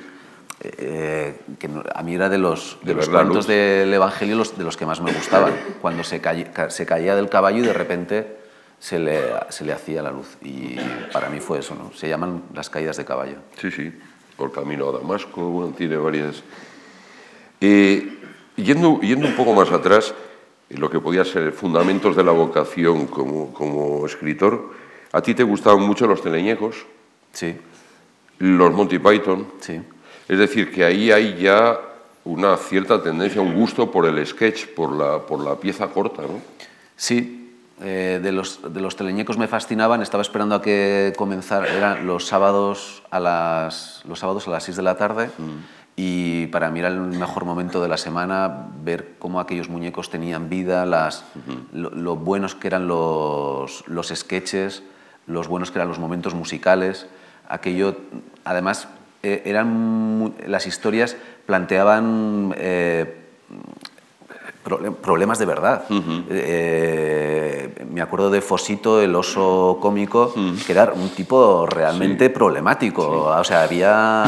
Eh, 0.62 1.36
que 1.58 1.70
a 1.96 2.04
mí 2.04 2.16
era 2.16 2.28
de 2.28 2.38
los, 2.38 2.78
de 2.82 2.88
De 2.90 2.96
los 2.96 3.08
cuentos 3.10 3.36
luz. 3.38 3.48
del 3.48 3.94
Evangelio 3.94 4.36
los, 4.36 4.58
de 4.58 4.64
los 4.66 4.76
que 4.76 4.86
más 4.86 5.00
me 5.00 5.14
gustaban, 5.14 5.54
cuando 5.82 6.04
se, 6.04 6.22
caí- 6.22 6.52
ca- 6.52 6.70
se 6.70 6.86
caía 6.86 7.16
del 7.16 7.30
caballo 7.30 7.60
y 7.60 7.62
de 7.62 7.72
repente 7.74 8.38
se 8.80 9.00
le, 9.00 9.22
se 9.50 9.64
le 9.64 9.72
hacía 9.74 10.02
la 10.02 10.12
luz. 10.12 10.38
Y 10.44 10.76
para 11.14 11.30
mí 11.30 11.40
fue 11.40 11.60
eso, 11.60 11.76
¿no? 11.76 11.94
Se 11.94 12.10
llaman 12.10 12.44
las 12.54 12.70
caídas 12.70 12.98
de 12.98 13.06
caballo. 13.06 13.36
Sí, 13.58 13.72
sí, 13.72 13.94
por 14.36 14.52
camino 14.52 14.90
a 14.90 14.92
Damasco, 15.00 15.42
bueno, 15.50 15.74
tiene 15.78 15.96
varias. 15.96 16.44
Eh, 17.62 18.18
yendo, 18.58 19.00
yendo 19.02 19.28
un 19.28 19.36
poco 19.36 19.54
más 19.54 19.72
atrás, 19.72 20.14
en 20.70 20.80
lo 20.82 20.90
que 20.90 21.00
podía 21.00 21.26
ser 21.26 21.52
fundamentos 21.52 22.16
de 22.16 22.24
la 22.24 22.32
vocación 22.32 23.08
como, 23.08 23.54
como 23.54 24.06
escritor, 24.06 24.72
a 25.12 25.22
ti 25.22 25.34
te 25.34 25.44
gustaban 25.44 25.82
mucho 25.82 26.06
los 26.08 26.22
teleñecos, 26.22 26.86
Sí, 27.32 27.56
los 28.40 28.74
Monty 28.74 28.98
Python, 29.00 29.48
sí. 29.62 29.80
Es 30.30 30.38
decir, 30.38 30.72
que 30.72 30.86
ahí 30.86 31.12
hay 31.12 31.36
ya 31.38 31.80
una 32.24 32.56
cierta 32.56 33.02
tendencia, 33.02 33.42
un 33.42 33.56
gusto 33.56 33.90
por 33.90 34.06
el 34.06 34.26
sketch, 34.26 34.68
por 34.68 34.96
la, 34.96 35.26
por 35.26 35.44
la 35.44 35.56
pieza 35.56 35.88
corta, 35.88 36.22
¿no? 36.22 36.40
Sí, 36.96 37.58
eh, 37.82 38.20
de, 38.22 38.32
los, 38.32 38.60
de 38.72 38.80
los 38.80 38.96
teleñecos 38.96 39.40
me 39.40 39.48
fascinaban, 39.48 40.04
estaba 40.04 40.22
esperando 40.22 40.54
a 40.54 40.62
que 40.62 41.14
comenzara, 41.18 41.68
eran 41.76 42.06
los 42.06 42.28
sábados 42.28 43.02
a 43.10 43.20
las, 43.20 44.04
los 44.08 44.20
sábados 44.20 44.48
a 44.48 44.52
las 44.52 44.64
6 44.64 44.78
de 44.78 44.84
la 44.84 44.98
tarde. 44.98 45.32
Y 45.96 46.46
para 46.48 46.70
mí 46.70 46.80
era 46.80 46.90
el 46.90 47.00
mejor 47.00 47.44
momento 47.44 47.82
de 47.82 47.90
la 47.90 47.98
semana 47.98 48.68
ver 48.84 49.16
cómo 49.18 49.40
aquellos 49.40 49.68
muñecos 49.68 50.12
tenían 50.12 50.48
vida, 50.48 50.86
las, 50.86 51.26
lo, 51.74 51.90
lo 51.90 52.16
buenos 52.16 52.54
que 52.54 52.68
eran 52.68 52.88
los, 52.88 53.84
los 53.88 54.10
sketches, 54.10 54.84
los 55.26 55.48
buenos 55.48 55.72
que 55.72 55.80
eran 55.80 55.88
los 55.88 56.00
momentos 56.00 56.36
musicales, 56.36 57.08
aquello, 57.50 57.98
además, 58.46 58.88
eh, 59.24 59.44
eran 59.46 60.34
las 60.48 60.68
historias 60.68 61.16
planteaban... 61.46 62.54
eh, 62.58 63.16
problemas 65.02 65.40
de 65.40 65.46
verdad. 65.46 65.86
Eh, 66.30 67.74
me 67.92 68.02
acuerdo 68.02 68.30
de 68.30 68.42
Fosito, 68.42 69.02
el 69.02 69.16
oso 69.16 69.80
cómico, 69.82 70.34
que 70.66 70.72
era 70.72 70.92
un 70.94 71.10
tipo 71.10 71.66
realmente 71.66 72.30
problemático. 72.30 73.26
O 73.26 73.44
sea, 73.44 73.64
había, 73.64 74.26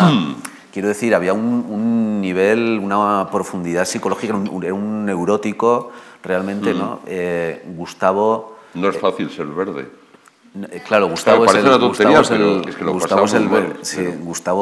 quiero 0.74 0.88
decir, 0.88 1.14
había 1.14 1.34
un, 1.34 1.66
un 1.70 2.22
nivel, 2.22 2.80
una 2.82 3.28
profundidad 3.32 3.86
psicológica, 3.86 4.34
un, 4.34 4.64
era 4.64 4.74
un 4.74 5.06
neurótico 5.06 5.92
realmente, 6.24 6.74
¿no? 6.74 7.02
Eh, 7.06 7.64
Gustavo... 7.76 8.58
No 8.74 8.90
es 8.90 8.98
fácil 8.98 9.30
ser 9.30 9.48
verde. 9.48 10.01
Claro, 10.86 11.08
Gustavo 11.10 11.46
es 11.46 11.56
el, 11.56 11.66
una 11.66 11.80
tontería, 11.80 12.18
Gustavo 12.20 12.22
es 12.22 12.32
el- 12.32 12.60
pero 12.60 12.70
es 12.70 12.76
que 12.76 12.84
lo 12.84 12.92
Gustavo 12.94 13.28
sí, 13.28 13.38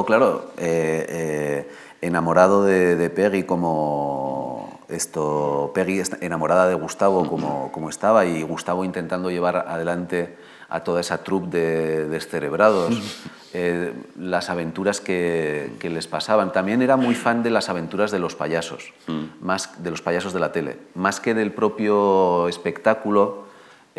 claro, 0.06 0.52
eh, 0.58 1.06
eh, 1.10 1.71
enamorado 2.02 2.63
de, 2.63 2.95
de 2.95 3.10
Peggy 3.10 3.43
como 3.43 4.80
esto, 4.88 5.71
Peggy 5.73 6.02
enamorada 6.21 6.67
de 6.67 6.75
Gustavo 6.75 7.28
como, 7.28 7.71
como 7.71 7.89
estaba 7.89 8.25
y 8.25 8.43
Gustavo 8.43 8.86
intentando 8.86 9.32
llevar 9.32 9.58
adelante 9.67 10.38
a 10.69 10.84
toda 10.84 11.02
esa 11.02 11.23
troupe 11.23 11.58
de 11.58 12.08
descerebrados, 12.08 12.93
eh, 13.54 13.91
las 14.19 14.52
aventuras 14.52 15.02
que, 15.02 15.71
que 15.80 15.89
les 15.89 16.06
pasaban. 16.06 16.52
También 16.52 16.84
era 16.84 16.97
muy 16.97 17.15
fan 17.15 17.41
de 17.41 17.49
las 17.49 17.69
aventuras 17.69 18.12
de 18.12 18.19
los 18.19 18.36
payasos, 18.36 18.93
más 19.41 19.82
de 19.84 19.89
los 19.89 20.04
payasos 20.04 20.34
de 20.34 20.39
la 20.39 20.52
tele, 20.52 20.78
más 20.93 21.19
que 21.19 21.34
del 21.34 21.52
propio 21.52 22.47
espectáculo. 22.47 23.48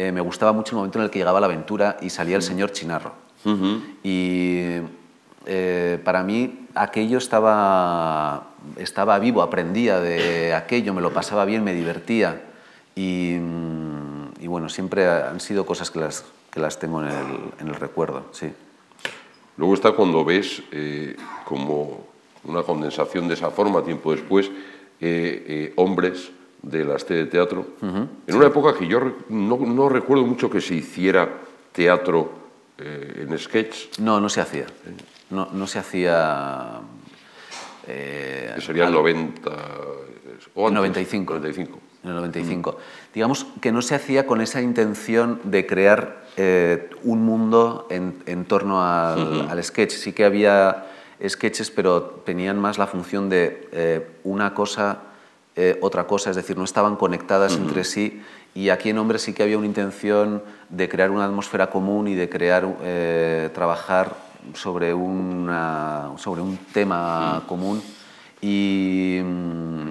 Eh, 0.01 0.13
me 0.13 0.23
gustaba 0.23 0.53
mucho 0.53 0.71
el 0.71 0.77
momento 0.77 0.99
en 0.99 1.05
el 1.05 1.11
que 1.11 1.19
llegaba 1.19 1.41
la 1.41 1.47
aventura 1.47 1.99
y 2.01 2.09
salía 2.09 2.37
el 2.37 2.43
señor 2.43 2.73
Chinarro. 2.73 3.13
Y 4.03 4.79
eh, 5.45 5.99
para 6.03 6.23
mí 6.23 6.67
aquello 6.75 7.19
estaba, 7.19 8.49
estaba 8.77 9.19
vivo, 9.19 9.43
aprendía 9.43 10.01
de 10.01 10.55
aquello, 10.55 10.95
me 10.95 11.03
lo 11.03 11.13
pasaba 11.13 11.45
bien, 11.45 11.65
me 11.65 11.75
divertía. 11.75 12.41
Y, 12.97 13.37
mm, 13.39 14.41
y 14.41 14.47
bueno, 14.47 14.71
siempre 14.71 15.07
han 15.07 15.39
sido 15.39 15.67
cosas 15.67 15.91
que 15.91 15.99
las, 15.99 16.25
que 16.51 16.61
las 16.61 16.79
tengo 16.79 17.03
en 17.03 17.09
el, 17.09 17.27
en 17.61 17.69
el 17.69 17.75
recuerdo, 17.75 18.25
sí. 18.33 18.51
Luego 19.59 19.75
está 19.75 19.93
cuando 19.93 20.25
ves 20.25 20.63
eh, 20.73 21.15
como 21.45 22.07
una 22.45 22.63
condensación 22.63 23.29
de 23.29 23.35
esa 23.35 23.51
forma, 23.51 23.85
tiempo 23.85 24.13
después, 24.13 24.51
eh, 24.99 25.75
hombres 25.77 26.31
de 26.63 26.85
las 26.85 27.05
T 27.07 27.15
de 27.15 27.27
teatro, 27.27 27.67
en 27.83 28.35
una 28.37 28.47
época 28.47 28.77
que 28.79 28.87
yo 28.87 29.01
no, 29.29 29.57
no 29.57 29.89
recuerdo 29.89 30.25
mucho 30.25 30.51
que 30.51 30.61
se 30.61 30.75
hiciera 30.75 31.29
teatro 31.73 32.33
eh, 32.79 33.27
en 33.29 33.39
sketch, 33.39 33.99
No, 33.99 34.21
no 34.21 34.29
se 34.29 34.41
hacía. 34.41 34.67
No, 35.31 35.49
no 35.53 35.67
se 35.67 35.79
hacía... 35.79 36.81
eh, 37.87 38.53
que 38.55 38.61
sería 38.61 38.87
el 38.87 38.93
90... 38.93 39.51
O 40.55 40.67
antes, 40.67 40.77
95. 40.79 41.35
95. 41.35 41.79
En 42.03 42.11
el 42.11 42.17
95. 42.17 42.79
Digamos 43.15 43.47
que 43.61 43.73
no 43.73 43.83
se 43.83 43.95
hacía 43.95 44.27
con 44.27 44.41
esa 44.41 44.63
intención 44.63 45.41
de 45.45 45.67
crear 45.67 46.25
eh, 46.37 46.89
un 47.05 47.23
mundo 47.25 47.87
en, 47.91 48.23
en 48.27 48.47
torno 48.47 48.83
al, 48.83 49.49
al 49.51 49.63
sketch. 49.63 49.93
Sí 49.93 50.13
que 50.15 50.25
había 50.25 50.87
sketches, 51.27 51.71
pero 51.71 52.03
tenían 52.25 52.59
más 52.59 52.79
la 52.79 52.87
función 52.87 53.29
de 53.29 53.69
eh, 53.73 54.07
una 54.25 54.55
cosa, 54.55 55.03
eh, 55.63 55.79
otra 55.83 56.07
cosa, 56.07 56.31
es 56.31 56.37
decir, 56.37 56.57
no 56.57 56.65
estaban 56.65 56.97
conectadas 56.97 57.55
entre 57.55 57.85
sí. 57.85 58.23
Y 58.55 58.71
aquí 58.71 58.89
en 58.89 58.97
Hombre 58.97 59.19
sí 59.19 59.35
que 59.35 59.43
había 59.43 59.59
una 59.59 59.67
intención 59.67 60.43
de 60.71 60.89
crear 60.89 61.11
una 61.11 61.27
atmósfera 61.27 61.69
común 61.69 62.09
y 62.09 62.15
de 62.15 62.31
crear, 62.31 62.67
eh, 62.83 63.51
trabajar 63.53 64.17
sobre, 64.55 64.95
una, 64.95 66.13
sobre 66.17 66.41
un 66.41 66.57
tema 66.73 67.43
común. 67.47 67.83
Y, 68.41 69.21
mm, 69.23 69.91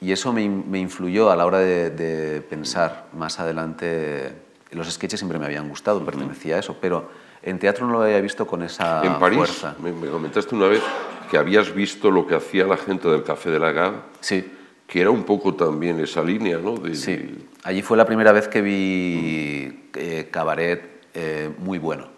y 0.00 0.10
eso 0.10 0.32
me, 0.32 0.48
me 0.48 0.80
influyó 0.80 1.30
a 1.30 1.36
la 1.36 1.46
hora 1.46 1.58
de, 1.58 1.90
de 1.90 2.40
pensar 2.40 3.06
más 3.16 3.38
adelante. 3.38 4.32
Los 4.72 4.90
sketches 4.92 5.20
siempre 5.20 5.38
me 5.38 5.46
habían 5.46 5.68
gustado, 5.68 6.04
pertenecía 6.04 6.56
a 6.56 6.58
eso, 6.58 6.76
pero 6.80 7.08
en 7.40 7.60
teatro 7.60 7.86
no 7.86 7.92
lo 7.92 8.02
había 8.02 8.20
visto 8.20 8.46
con 8.48 8.64
esa 8.64 9.04
En 9.04 9.18
París, 9.20 9.38
fuerza. 9.38 9.76
me, 9.80 9.92
me 9.92 10.08
comentaste 10.08 10.56
una 10.56 10.66
vez 10.66 10.82
que 11.30 11.38
habías 11.38 11.72
visto 11.72 12.10
lo 12.10 12.26
que 12.26 12.34
hacía 12.34 12.66
la 12.66 12.76
gente 12.76 13.06
del 13.08 13.22
Café 13.22 13.50
de 13.50 13.60
la 13.60 13.70
Gare, 13.70 13.96
Sí, 14.20 14.50
que 14.86 15.00
era 15.00 15.10
un 15.10 15.24
poco 15.24 15.54
también 15.54 15.98
esa 16.00 16.22
línea, 16.22 16.58
¿no? 16.58 16.76
De- 16.76 16.94
sí. 16.94 17.46
Allí 17.62 17.82
fue 17.82 17.96
la 17.96 18.04
primera 18.04 18.32
vez 18.32 18.48
que 18.48 18.60
vi 18.60 19.88
eh, 19.94 20.28
cabaret 20.30 21.00
eh, 21.14 21.50
muy 21.58 21.78
bueno. 21.78 22.08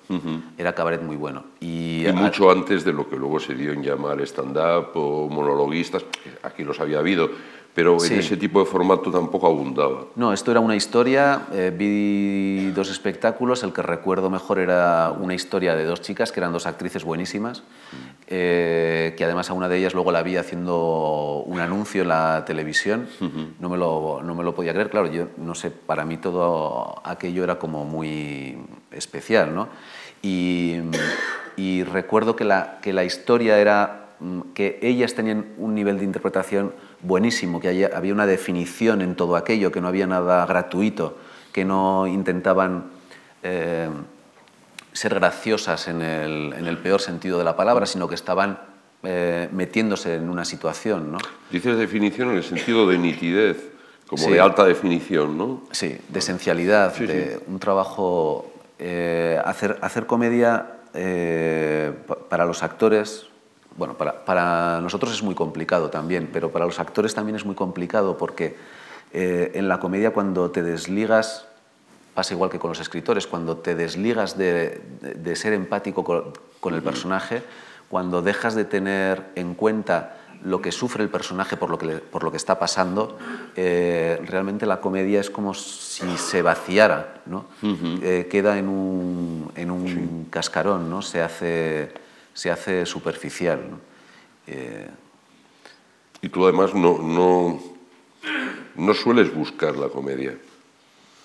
Era 0.56 0.72
cabaret 0.72 1.02
muy 1.02 1.16
bueno. 1.16 1.44
Y, 1.60 2.06
Y 2.06 2.12
mucho 2.12 2.48
antes 2.50 2.84
de 2.84 2.92
lo 2.92 3.08
que 3.08 3.16
luego 3.16 3.40
se 3.40 3.54
dio 3.54 3.72
en 3.72 3.82
llamar 3.82 4.20
stand-up 4.20 4.90
o 4.94 5.28
monologuistas, 5.28 6.04
aquí 6.44 6.62
los 6.62 6.78
había 6.78 7.00
habido, 7.00 7.28
pero 7.76 8.00
Sí. 8.00 8.14
en 8.14 8.20
ese 8.20 8.38
tipo 8.38 8.58
de 8.58 8.64
formato 8.64 9.10
tampoco 9.10 9.46
abundaba. 9.46 10.06
No, 10.16 10.32
esto 10.32 10.50
era 10.50 10.60
una 10.60 10.74
historia, 10.74 11.42
eh, 11.52 11.70
vi 11.76 12.70
dos 12.70 12.90
espectáculos, 12.90 13.62
el 13.64 13.74
que 13.74 13.82
recuerdo 13.82 14.30
mejor 14.30 14.58
era 14.60 15.12
una 15.12 15.34
historia 15.34 15.76
de 15.76 15.84
dos 15.84 16.00
chicas, 16.00 16.32
que 16.32 16.40
eran 16.40 16.54
dos 16.54 16.64
actrices 16.64 17.04
buenísimas, 17.04 17.64
eh, 18.28 19.14
que 19.18 19.24
además 19.24 19.50
a 19.50 19.52
una 19.52 19.68
de 19.68 19.76
ellas 19.76 19.92
luego 19.92 20.10
la 20.10 20.22
vi 20.22 20.38
haciendo 20.38 21.42
un 21.44 21.60
anuncio 21.60 22.00
en 22.00 22.08
la 22.08 22.44
televisión, 22.46 23.08
no, 23.60 23.68
me 23.68 23.76
lo, 23.76 24.22
no 24.24 24.34
me 24.34 24.42
lo 24.42 24.54
podía 24.54 24.72
creer, 24.72 24.88
claro, 24.88 25.12
yo 25.12 25.28
no 25.36 25.54
sé, 25.54 25.70
para 25.70 26.06
mí 26.06 26.16
todo 26.16 27.02
aquello 27.04 27.44
era 27.44 27.58
como 27.58 27.84
muy 27.84 28.56
especial, 28.90 29.54
¿no? 29.54 29.68
Y, 30.22 30.76
y 31.58 31.84
recuerdo 31.84 32.36
que 32.36 32.44
la, 32.44 32.78
que 32.80 32.94
la 32.94 33.04
historia 33.04 33.58
era 33.58 34.14
mm, 34.18 34.40
que 34.54 34.78
ellas 34.80 35.12
tenían 35.14 35.44
un 35.58 35.74
nivel 35.74 35.98
de 35.98 36.04
interpretación 36.04 36.72
buenísimo, 37.02 37.60
que 37.60 37.68
haya- 37.68 37.90
había 37.94 38.12
una 38.12 38.26
definición 38.26 39.00
en 39.02 39.14
todo 39.16 39.36
aquello, 39.36 39.70
que 39.72 39.80
no 39.80 39.88
había 39.88 40.06
nada 40.06 40.44
gratuito, 40.46 41.16
que 41.52 41.64
no 41.64 42.06
intentaban 42.06 42.84
eh, 43.42 43.88
ser 44.92 45.14
graciosas 45.14 45.88
en 45.88 46.02
el, 46.02 46.52
en 46.54 46.66
el 46.66 46.78
peor 46.78 47.00
sentido 47.00 47.38
de 47.38 47.44
la 47.44 47.54
palabra, 47.56 47.86
sino 47.86 48.08
que 48.08 48.14
estaban 48.14 48.58
eh, 49.02 49.48
metiéndose 49.52 50.16
en 50.16 50.28
una 50.30 50.44
situación, 50.44 51.12
¿no? 51.12 51.18
Dices 51.50 51.76
definición 51.78 52.30
en 52.30 52.38
el 52.38 52.44
sentido 52.44 52.88
de 52.88 52.98
nitidez, 52.98 53.70
como 54.06 54.24
Sí. 54.24 54.32
de 54.32 54.40
alta 54.40 54.64
definición, 54.64 55.36
¿no? 55.38 55.62
Sí, 55.70 55.96
de 56.08 56.18
esencialidad, 56.18 56.94
Sí, 56.94 57.06
de 57.06 57.40
un 57.46 57.58
trabajo... 57.58 58.52
eh, 58.78 59.40
hacer, 59.44 59.78
hacer 59.80 60.06
comedia 60.06 60.72
pa- 62.06 62.16
para 62.28 62.44
los 62.46 62.62
actores, 62.62 63.26
bueno, 63.76 63.94
para, 63.98 64.24
para 64.24 64.80
nosotros 64.80 65.12
es 65.12 65.22
muy 65.22 65.34
complicado 65.34 65.90
también, 65.90 66.28
pero 66.32 66.50
para 66.50 66.64
los 66.64 66.78
actores 66.80 67.14
también 67.14 67.36
es 67.36 67.44
muy 67.44 67.54
complicado 67.54 68.16
porque 68.16 68.56
eh, 69.12 69.52
en 69.54 69.68
la 69.68 69.78
comedia 69.80 70.12
cuando 70.12 70.50
te 70.50 70.62
desligas, 70.62 71.46
pasa 72.14 72.34
igual 72.34 72.50
que 72.50 72.58
con 72.58 72.70
los 72.70 72.80
escritores, 72.80 73.26
cuando 73.26 73.58
te 73.58 73.74
desligas 73.74 74.36
de, 74.38 74.80
de- 75.02 75.14
de 75.14 75.36
ser 75.36 75.52
empático 75.52 76.04
con, 76.04 76.32
con 76.60 76.74
el 76.74 76.82
personaje, 76.82 77.42
cuando 77.90 78.22
dejas 78.22 78.54
de 78.54 78.64
tener 78.64 79.22
en 79.36 79.54
cuenta 79.54 80.16
lo 80.42 80.60
que 80.60 80.70
sufre 80.72 81.02
el 81.02 81.08
personaje 81.08 81.56
por 81.56 81.70
lo 81.70 81.78
que, 81.78 81.86
por 81.96 82.22
lo 82.22 82.30
que 82.30 82.36
está 82.36 82.58
pasando, 82.58 83.16
eh, 83.56 84.20
realmente 84.26 84.66
la 84.66 84.80
comedia 84.80 85.20
es 85.20 85.30
como 85.30 85.54
si 85.54 86.16
se 86.18 86.42
vaciara, 86.42 87.14
¿no? 87.26 87.46
Eh, 88.02 88.28
queda 88.30 88.58
en 88.58 88.68
un, 88.68 89.50
en 89.54 89.70
un 89.70 90.26
cascarón, 90.30 90.90
¿no? 90.90 91.00
se, 91.02 91.22
hace, 91.22 91.90
se 92.36 92.50
hace 92.50 92.84
superficial. 92.84 93.60
Eh, 94.46 94.86
y 96.20 96.28
tú 96.28 96.44
además 96.44 96.74
no, 96.74 96.98
no, 96.98 97.62
no 98.76 98.94
sueles 98.94 99.34
buscar 99.34 99.74
la 99.76 99.88
comedia. 99.88 100.36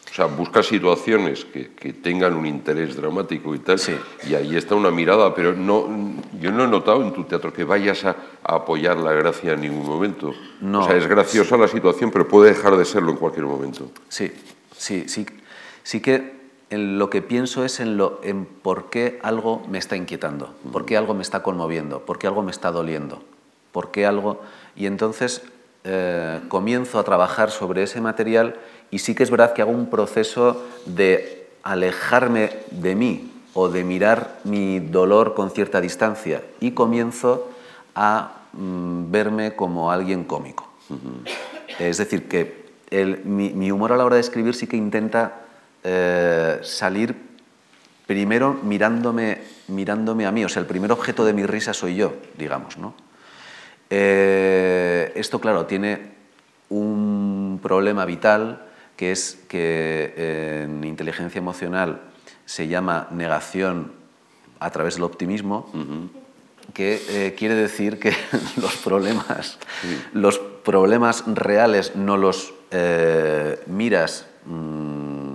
O 0.09 0.13
sea, 0.13 0.25
buscas 0.25 0.67
situaciones 0.67 1.43
que, 1.45 1.71
que, 1.71 1.93
tengan 1.93 2.33
un 2.33 2.45
interés 2.45 2.95
dramático 2.95 3.53
y 3.55 3.59
tal, 3.59 3.77
Sí. 3.79 3.95
y 4.27 4.35
ahí 4.35 4.55
está 4.55 4.75
una 4.75 4.91
mirada, 4.91 5.33
pero 5.35 5.53
no, 5.53 5.87
yo 6.39 6.51
no 6.51 6.63
he 6.63 6.67
notado 6.67 7.01
en 7.03 7.13
tu 7.13 7.23
teatro 7.25 7.51
que 7.53 7.63
vayas 7.65 8.03
a, 8.05 8.15
a 8.43 8.55
apoyar 8.55 8.97
la 8.97 9.11
gracia 9.13 9.53
en 9.53 9.61
ningún 9.61 9.85
momento. 9.85 10.33
No. 10.61 10.81
O 10.81 10.87
sea, 10.87 10.95
es 10.95 11.07
graciosa 11.07 11.57
la 11.57 11.67
situación, 11.67 12.09
pero 12.11 12.27
puede 12.27 12.53
dejar 12.53 12.75
de 12.77 12.85
serlo 12.85 13.11
en 13.11 13.17
cualquier 13.17 13.45
momento. 13.45 13.91
Sí, 14.07 14.31
sí, 14.77 15.05
sí. 15.07 15.25
Sí 15.83 15.99
que 16.01 16.40
en 16.71 16.97
lo 16.97 17.09
que 17.09 17.21
pienso 17.21 17.63
es 17.63 17.79
en, 17.79 17.97
lo, 17.97 18.19
en 18.23 18.45
por 18.45 18.89
qué 18.89 19.19
algo 19.21 19.61
me 19.69 19.77
está 19.77 19.95
inquietando, 19.95 20.53
por 20.71 20.85
qué 20.85 20.97
algo 20.97 21.13
me 21.13 21.21
está 21.21 21.43
conmoviendo, 21.43 21.99
por 22.05 22.17
qué 22.17 22.25
algo 22.27 22.41
me 22.41 22.51
está 22.51 22.71
doliendo, 22.71 23.21
por 23.71 23.91
qué 23.91 24.05
algo... 24.07 24.41
Y 24.75 24.85
entonces 24.87 25.43
eh, 25.83 26.39
comienzo 26.47 26.97
a 26.97 27.03
trabajar 27.03 27.51
sobre 27.51 27.83
ese 27.83 27.99
material 28.01 28.55
y 28.89 28.99
sí 28.99 29.13
que 29.15 29.23
es 29.23 29.29
verdad 29.29 29.53
que 29.53 29.61
hago 29.61 29.71
un 29.71 29.89
proceso 29.89 30.63
de 30.85 31.47
alejarme 31.63 32.51
de 32.71 32.95
mí 32.95 33.31
o 33.53 33.67
de 33.67 33.83
mirar 33.83 34.39
mi 34.45 34.79
dolor 34.79 35.33
con 35.33 35.51
cierta 35.51 35.81
distancia 35.81 36.41
y 36.61 36.71
comienzo 36.71 37.49
a 37.95 38.31
mm, 38.53 39.11
verme 39.11 39.55
como 39.57 39.91
alguien 39.91 40.23
cómico. 40.23 40.69
Es 41.79 41.97
decir, 41.97 42.29
que 42.29 42.65
el- 42.89 43.25
mi, 43.25 43.49
mi 43.49 43.71
humor 43.71 43.91
a 43.91 43.97
la 43.97 44.05
hora 44.05 44.15
de 44.15 44.21
escribir 44.21 44.55
sí 44.55 44.67
que 44.67 44.77
intenta 44.77 45.41
eh, 45.83 46.59
salir 46.63 47.15
primero 48.11 48.59
mirándome, 48.61 49.41
mirándome 49.69 50.25
a 50.25 50.31
mí, 50.31 50.43
o 50.43 50.49
sea, 50.49 50.61
el 50.61 50.67
primer 50.67 50.91
objeto 50.91 51.23
de 51.23 51.33
mi 51.33 51.45
risa 51.45 51.73
soy 51.73 51.95
yo, 51.95 52.13
digamos, 52.37 52.77
¿no? 52.77 52.93
Eh, 53.89 55.11
esto, 55.15 55.39
claro, 55.39 55.65
tiene 55.65 56.11
un 56.69 57.59
problema 57.61 58.05
vital 58.05 58.67
que 58.95 59.11
es 59.11 59.43
que 59.49 60.13
eh, 60.15 60.61
en 60.63 60.83
inteligencia 60.83 61.39
emocional 61.39 62.01
se 62.45 62.67
llama 62.67 63.07
negación 63.11 63.91
a 64.59 64.69
través 64.71 64.95
del 64.95 65.03
optimismo, 65.03 65.71
que 66.73 67.01
eh, 67.09 67.35
quiere 67.37 67.55
decir 67.55 67.99
que 67.99 68.13
los 68.61 68.75
problemas, 68.77 69.57
los 70.13 70.39
problemas 70.39 71.23
reales 71.27 71.95
no 71.95 72.15
los 72.15 72.53
miras 73.67 74.25
mm, 74.45 75.30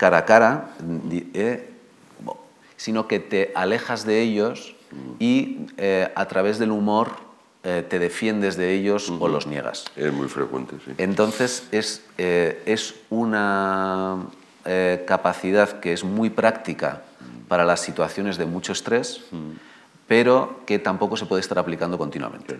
cara 0.00 0.16
a 0.16 0.24
cara, 0.24 0.70
eh, 1.12 1.68
sino 2.78 3.06
que 3.06 3.20
te 3.20 3.52
alejas 3.54 4.06
de 4.06 4.22
ellos 4.22 4.74
y 5.18 5.66
eh, 5.76 6.10
a 6.14 6.24
través 6.24 6.58
del 6.58 6.70
humor 6.70 7.10
eh, 7.62 7.84
te 7.86 7.98
defiendes 7.98 8.56
de 8.56 8.72
ellos 8.72 9.12
o 9.20 9.28
los 9.28 9.46
niegas. 9.46 9.84
Es 9.96 10.10
muy 10.10 10.28
frecuente, 10.28 10.76
sí. 10.82 10.92
Entonces 10.96 11.68
es, 11.70 12.02
es 12.16 12.94
una 13.10 14.24
capacidad 15.04 15.80
que 15.80 15.92
es 15.92 16.02
muy 16.02 16.30
práctica 16.30 17.02
para 17.48 17.66
las 17.66 17.80
situaciones 17.80 18.38
de 18.38 18.46
mucho 18.46 18.72
estrés, 18.72 19.20
pero 20.08 20.60
que 20.64 20.78
tampoco 20.78 21.18
se 21.18 21.26
puede 21.26 21.40
estar 21.40 21.58
aplicando 21.58 21.98
continuamente. 21.98 22.56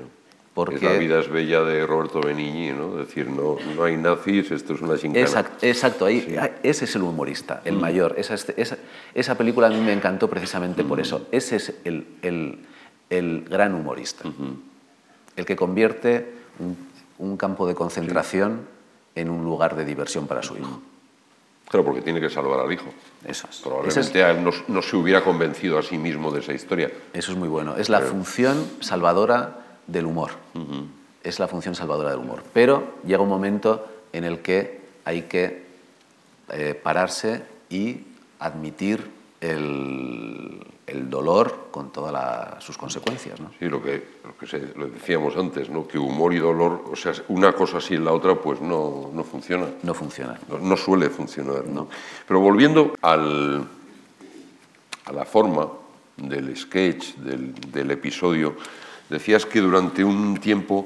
Porque 0.66 0.76
Es 0.76 0.82
la 0.92 0.98
vida 0.98 1.20
es 1.20 1.28
bella 1.30 1.62
de 1.62 1.86
Roberto 1.86 2.20
Benigni, 2.20 2.70
¿no? 2.72 3.00
Es 3.00 3.08
decir, 3.08 3.28
no, 3.28 3.56
no 3.74 3.84
hay 3.84 3.96
nazis, 3.96 4.50
esto 4.50 4.74
es 4.74 4.82
una 4.82 4.96
gincana. 4.98 5.24
Exacto, 5.24 5.56
exacto, 5.66 6.04
ahí, 6.04 6.36
ese 6.62 6.84
es 6.84 6.94
el 6.96 7.02
humorista, 7.02 7.62
el 7.64 7.76
mayor. 7.76 8.14
Esa, 8.18 8.34
esa, 8.34 8.76
esa 9.14 9.38
película 9.38 9.68
a 9.68 9.70
mí 9.70 9.80
me 9.80 9.92
encantó 9.94 10.28
precisamente 10.28 10.84
por 10.84 11.00
eso. 11.00 11.26
Ese 11.32 11.56
es 11.56 11.74
el, 11.84 12.06
el- 12.22 12.58
el 13.08 13.44
gran 13.48 13.74
humorista, 13.74 14.24
el 15.36 15.44
que 15.46 15.56
convierte 15.56 16.30
un, 16.58 16.76
un 17.18 17.36
campo 17.36 17.66
de 17.66 17.74
concentración 17.74 18.60
en 19.14 19.30
un 19.30 19.42
lugar 19.44 19.74
de 19.76 19.84
diversión 19.84 20.26
para 20.28 20.42
su 20.42 20.56
hijo. 20.58 20.80
Claro, 21.68 21.84
porque 21.86 22.02
tiene 22.02 22.20
que 22.20 22.28
salvar 22.30 22.60
al 22.60 22.72
hijo. 22.72 22.92
Eso 23.24 23.46
es. 23.50 23.58
Probablemente 23.58 24.00
es- 24.18 24.24
a 24.24 24.30
él 24.32 24.44
no, 24.44 24.50
no 24.68 24.82
se 24.82 24.96
hubiera 24.96 25.22
convencido 25.24 25.78
a 25.78 25.82
sí 25.82 25.96
mismo 25.98 26.30
de 26.30 26.40
esa 26.40 26.52
historia. 26.52 26.90
Eso 27.12 27.32
es 27.32 27.38
muy 27.38 27.48
bueno. 27.48 27.76
Es 27.76 27.88
la 27.88 28.00
función 28.00 28.64
salvadora 28.80 29.59
del 29.90 30.06
humor. 30.06 30.30
Es 31.22 31.38
la 31.38 31.48
función 31.48 31.74
salvadora 31.74 32.10
del 32.10 32.20
humor. 32.20 32.42
Pero 32.52 32.94
llega 33.06 33.22
un 33.22 33.28
momento 33.28 33.86
en 34.12 34.24
el 34.24 34.40
que 34.40 34.80
hay 35.04 35.22
que 35.22 35.66
eh, 36.52 36.74
pararse 36.82 37.42
y 37.68 38.00
admitir 38.38 39.10
el, 39.40 40.64
el 40.86 41.08
dolor 41.10 41.68
con 41.70 41.90
todas 41.92 42.12
la- 42.12 42.56
sus 42.60 42.76
consecuencias. 42.78 43.38
¿no? 43.40 43.50
Sí, 43.58 43.66
lo 43.68 43.82
que, 43.82 44.02
lo 44.24 44.36
que 44.36 44.46
se- 44.46 44.72
lo 44.76 44.88
decíamos 44.88 45.36
antes, 45.36 45.68
¿no? 45.70 45.86
que 45.86 45.98
humor 45.98 46.32
y 46.34 46.38
dolor, 46.38 46.84
o 46.90 46.96
sea, 46.96 47.12
una 47.28 47.52
cosa 47.52 47.80
sin 47.80 48.04
la 48.04 48.12
otra, 48.12 48.34
pues 48.34 48.60
no, 48.60 49.10
no 49.12 49.24
funciona. 49.24 49.66
No 49.82 49.94
funciona. 49.94 50.38
No, 50.48 50.58
no 50.58 50.76
suele 50.76 51.08
funcionar. 51.10 51.66
¿no? 51.66 51.88
Pero 52.26 52.40
volviendo 52.40 52.94
al, 53.02 53.64
a 55.04 55.12
la 55.12 55.24
forma 55.24 55.68
del 56.16 56.54
sketch, 56.56 57.14
del, 57.16 57.54
del 57.54 57.90
episodio, 57.92 58.56
decías 59.10 59.44
que 59.44 59.60
durante 59.60 60.04
un 60.04 60.38
tiempo 60.38 60.84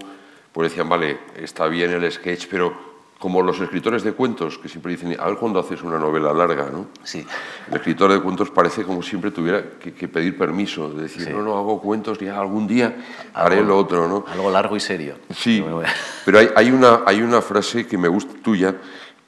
pues 0.52 0.70
decían, 0.70 0.88
vale, 0.88 1.18
está 1.36 1.66
bien 1.66 1.90
el 1.90 2.10
sketch, 2.12 2.46
pero 2.48 2.94
como 3.18 3.42
los 3.42 3.58
escritores 3.60 4.04
de 4.04 4.12
cuentos, 4.12 4.58
que 4.58 4.68
siempre 4.68 4.92
dicen, 4.92 5.16
a 5.18 5.26
ver 5.26 5.36
cuando 5.36 5.58
haces 5.58 5.82
una 5.82 5.98
novela 5.98 6.32
larga, 6.32 6.68
¿no? 6.70 6.88
Sí. 7.02 7.26
El 7.68 7.76
escritor 7.76 8.12
de 8.12 8.20
cuentos 8.20 8.50
parece 8.50 8.84
como 8.84 9.02
siempre 9.02 9.30
tuviera 9.30 9.64
que, 9.80 9.94
que 9.94 10.08
pedir 10.08 10.36
permiso, 10.36 10.90
de 10.90 11.04
decir, 11.04 11.22
Sí. 11.22 11.30
no, 11.32 11.42
no, 11.42 11.56
hago 11.56 11.80
cuentos 11.80 12.20
y 12.20 12.28
algún 12.28 12.66
día 12.68 12.94
haré 13.32 13.62
lo 13.62 13.78
otro, 13.78 14.06
¿no? 14.08 14.24
Algo 14.30 14.50
largo 14.50 14.76
y 14.76 14.80
serio. 14.80 15.16
Sí, 15.34 15.64
pero 16.24 16.38
hay, 16.38 16.50
hay 16.54 16.70
una, 16.70 17.00
hay 17.06 17.22
una 17.22 17.40
frase 17.40 17.86
que 17.86 17.98
me 17.98 18.08
gusta 18.08 18.34
tuya, 18.42 18.76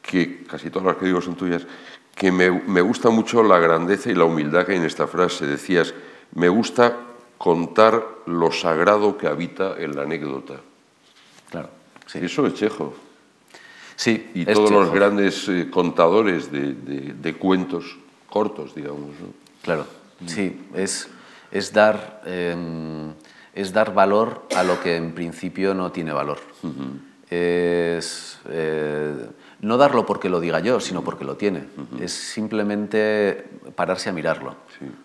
que 0.03 0.45
casi 0.45 0.71
todas 0.71 0.87
las 0.87 0.97
que 0.97 1.07
digo 1.07 1.21
son 1.21 1.35
tuyas, 1.35 1.67
que 2.15 2.31
me, 2.31 2.51
me 2.51 2.83
gusta 2.83 3.11
mucho 3.11 3.43
la 3.43 3.59
grandeza 3.59 4.11
y 4.11 4.15
la 4.15 4.25
humildad 4.25 4.65
que 4.65 4.73
hay 4.73 4.79
en 4.79 4.85
esta 4.85 5.07
frase. 5.07 5.47
Decías, 5.47 5.93
me 6.35 6.49
gusta 6.49 6.95
contar 7.39 8.05
lo 8.27 8.51
sagrado 8.53 9.17
que 9.19 9.27
habita 9.27 9.75
en 9.79 9.95
la 9.97 10.03
anécdota. 10.03 10.55
Claro. 11.51 11.69
Sí. 12.07 12.19
Eso 12.23 12.47
es 12.47 12.55
Chejo. 12.55 12.95
Sí, 13.97 14.31
Y 14.35 14.43
es 14.43 14.55
todos 14.55 14.71
los 14.71 14.81
Chekhov. 14.87 14.95
grandes 14.95 15.49
eh, 15.49 15.69
contadores 15.71 16.51
de, 16.53 16.75
de- 16.75 17.15
de 17.15 17.35
cuentos 17.35 17.97
cortos, 18.29 18.75
digamos. 18.75 19.11
¿no? 19.21 19.29
Claro, 19.63 19.87
sí, 20.27 20.61
es, 20.75 21.09
es, 21.51 21.73
dar, 21.73 22.23
eh, 22.27 22.55
es 23.55 23.73
dar 23.73 23.95
valor 23.95 24.47
a 24.55 24.63
lo 24.63 24.81
que 24.81 24.97
en 24.97 25.13
principio 25.15 25.75
no 25.75 25.91
tiene 25.93 26.13
valor. 26.13 26.39
Es 27.29 28.39
eh, 28.49 29.15
no 29.63 29.77
darlo 29.77 30.07
porque 30.07 30.29
lo 30.29 30.39
diga 30.41 30.61
yo, 30.61 30.79
sino 30.79 31.03
porque 31.03 31.25
lo 31.25 31.37
tiene. 31.37 31.65
Es 32.01 32.13
simplemente 32.13 33.49
pararse 33.75 34.11
a 34.11 34.13
mirarlo 34.13 34.55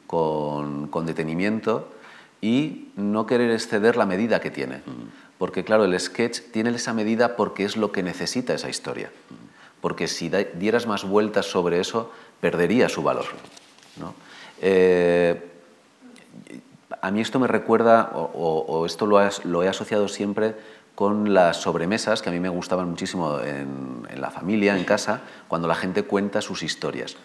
con, 0.06 0.88
con 0.90 1.06
detenimiento 1.06 1.88
y 2.42 2.90
no 2.96 3.26
querer 3.28 3.52
exceder 3.52 3.96
la 3.98 4.06
medida 4.06 4.40
que 4.42 4.50
tiene. 4.52 4.82
Porque 5.38 5.64
claro, 5.64 5.86
el 5.86 6.00
sketch 6.00 6.42
tiene 6.52 6.70
esa 6.72 6.94
medida 6.94 7.36
porque 7.36 7.64
es 7.64 7.78
lo 7.78 7.92
que 7.92 8.04
necesita 8.04 8.54
esa 8.54 8.70
historia. 8.70 9.12
Porque 9.80 10.08
si 10.08 10.30
dieras 10.56 10.86
más 10.88 11.04
vueltas 11.04 11.46
sobre 11.48 11.80
eso, 11.80 12.12
perdería 12.40 12.90
su 12.90 13.02
valor. 13.04 13.26
¿no? 14.00 14.14
Eh, 14.62 15.48
a 17.02 17.10
mí 17.12 17.22
esto 17.22 17.40
me 17.40 17.48
recuerda, 17.48 18.12
o, 18.14 18.22
o- 18.22 18.66
o 18.80 18.86
esto 18.86 19.06
lo, 19.08 19.18
has- 19.18 19.44
lo 19.46 19.64
he 19.64 19.68
asociado 19.68 20.08
siempre 20.08 20.56
con 20.96 21.34
las 21.34 21.58
sobremesas, 21.58 22.22
que 22.22 22.30
a 22.30 22.32
mí 22.32 22.40
me 22.40 22.50
gustaban 22.50 22.90
muchísimo 22.90 23.40
en, 23.40 24.06
en 24.10 24.22
la 24.22 24.30
familia, 24.30 24.78
en 24.78 24.84
casa, 24.84 25.22
cuando 25.48 25.68
la 25.68 25.76
gente 25.76 26.04
cuenta 26.04 26.42
sus 26.42 26.62
historias. 26.64 27.16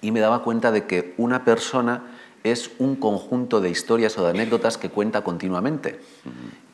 Y 0.00 0.10
me 0.10 0.20
daba 0.20 0.42
cuenta 0.42 0.72
de 0.72 0.86
que 0.86 1.14
una 1.18 1.44
persona 1.44 2.02
es 2.50 2.70
un 2.78 2.96
conjunto 2.96 3.60
de 3.60 3.70
historias 3.70 4.18
o 4.18 4.24
de 4.24 4.30
anécdotas 4.30 4.78
que 4.78 4.90
cuenta 4.90 5.22
continuamente, 5.22 6.00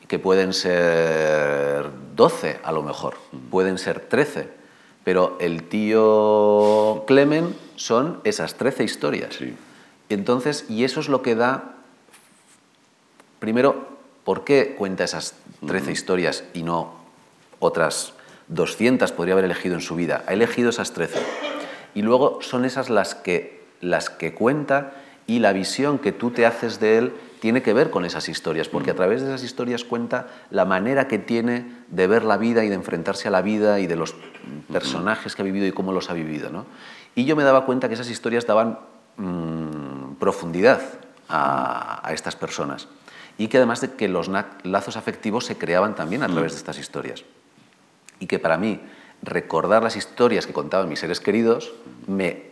que 0.07 0.19
pueden 0.19 0.53
ser 0.53 1.89
12 2.15 2.59
a 2.63 2.71
lo 2.71 2.83
mejor, 2.83 3.15
pueden 3.49 3.77
ser 3.77 3.99
13, 4.01 4.49
pero 5.03 5.37
el 5.39 5.63
tío 5.63 7.03
Clemen 7.07 7.55
son 7.75 8.21
esas 8.23 8.55
13 8.55 8.83
historias. 8.83 9.35
Sí. 9.35 9.55
Entonces, 10.09 10.65
y 10.69 10.83
eso 10.83 10.99
es 10.99 11.09
lo 11.09 11.21
que 11.21 11.35
da, 11.35 11.75
primero, 13.39 13.87
¿por 14.23 14.43
qué 14.43 14.75
cuenta 14.77 15.03
esas 15.03 15.35
13 15.65 15.91
historias 15.91 16.43
y 16.53 16.63
no 16.63 16.93
otras 17.59 18.13
200 18.49 19.11
podría 19.11 19.33
haber 19.33 19.45
elegido 19.45 19.75
en 19.75 19.81
su 19.81 19.95
vida? 19.95 20.23
Ha 20.27 20.33
elegido 20.33 20.69
esas 20.69 20.93
13. 20.93 21.19
Y 21.95 22.01
luego 22.01 22.39
son 22.41 22.65
esas 22.65 22.89
las 22.89 23.15
que, 23.15 23.63
las 23.81 24.09
que 24.09 24.33
cuenta 24.33 24.93
y 25.27 25.39
la 25.39 25.53
visión 25.53 25.99
que 25.99 26.11
tú 26.11 26.31
te 26.31 26.45
haces 26.45 26.79
de 26.79 26.97
él 26.97 27.13
tiene 27.39 27.61
que 27.61 27.73
ver 27.73 27.89
con 27.89 28.05
esas 28.05 28.29
historias, 28.29 28.69
porque 28.69 28.91
a 28.91 28.95
través 28.95 29.21
de 29.21 29.27
esas 29.27 29.43
historias 29.43 29.83
cuenta 29.83 30.27
la 30.49 30.65
manera 30.65 31.07
que 31.07 31.19
tiene 31.19 31.83
de 31.89 32.07
ver 32.07 32.23
la 32.23 32.37
vida 32.37 32.63
y 32.63 32.69
de 32.69 32.75
enfrentarse 32.75 33.27
a 33.27 33.31
la 33.31 33.41
vida 33.41 33.79
y 33.79 33.87
de 33.87 33.95
los 33.95 34.15
personajes 34.71 35.35
que 35.35 35.41
ha 35.41 35.45
vivido 35.45 35.67
y 35.67 35.71
cómo 35.71 35.91
los 35.91 36.09
ha 36.09 36.13
vivido. 36.13 36.49
¿no? 36.49 36.65
Y 37.15 37.25
yo 37.25 37.35
me 37.35 37.43
daba 37.43 37.65
cuenta 37.65 37.87
que 37.87 37.93
esas 37.93 38.09
historias 38.09 38.45
daban 38.45 38.79
mm, 39.17 40.15
profundidad 40.15 40.81
a, 41.29 42.09
estas 42.13 42.35
personas 42.35 42.87
y 43.37 43.47
que 43.47 43.57
además 43.57 43.81
de 43.81 43.93
que 43.93 44.07
los 44.07 44.29
lazos 44.63 44.97
afectivos 44.97 45.45
se 45.45 45.57
creaban 45.57 45.95
también 45.95 46.23
a 46.23 46.27
través 46.27 46.53
de 46.53 46.57
estas 46.59 46.77
historias. 46.77 47.25
Y 48.19 48.27
que 48.27 48.39
para 48.39 48.57
mí 48.57 48.79
recordar 49.21 49.83
las 49.83 49.95
historias 49.95 50.47
que 50.47 50.53
contaban 50.53 50.87
mis 50.87 50.99
seres 50.99 51.19
queridos 51.19 51.73
me 52.07 52.51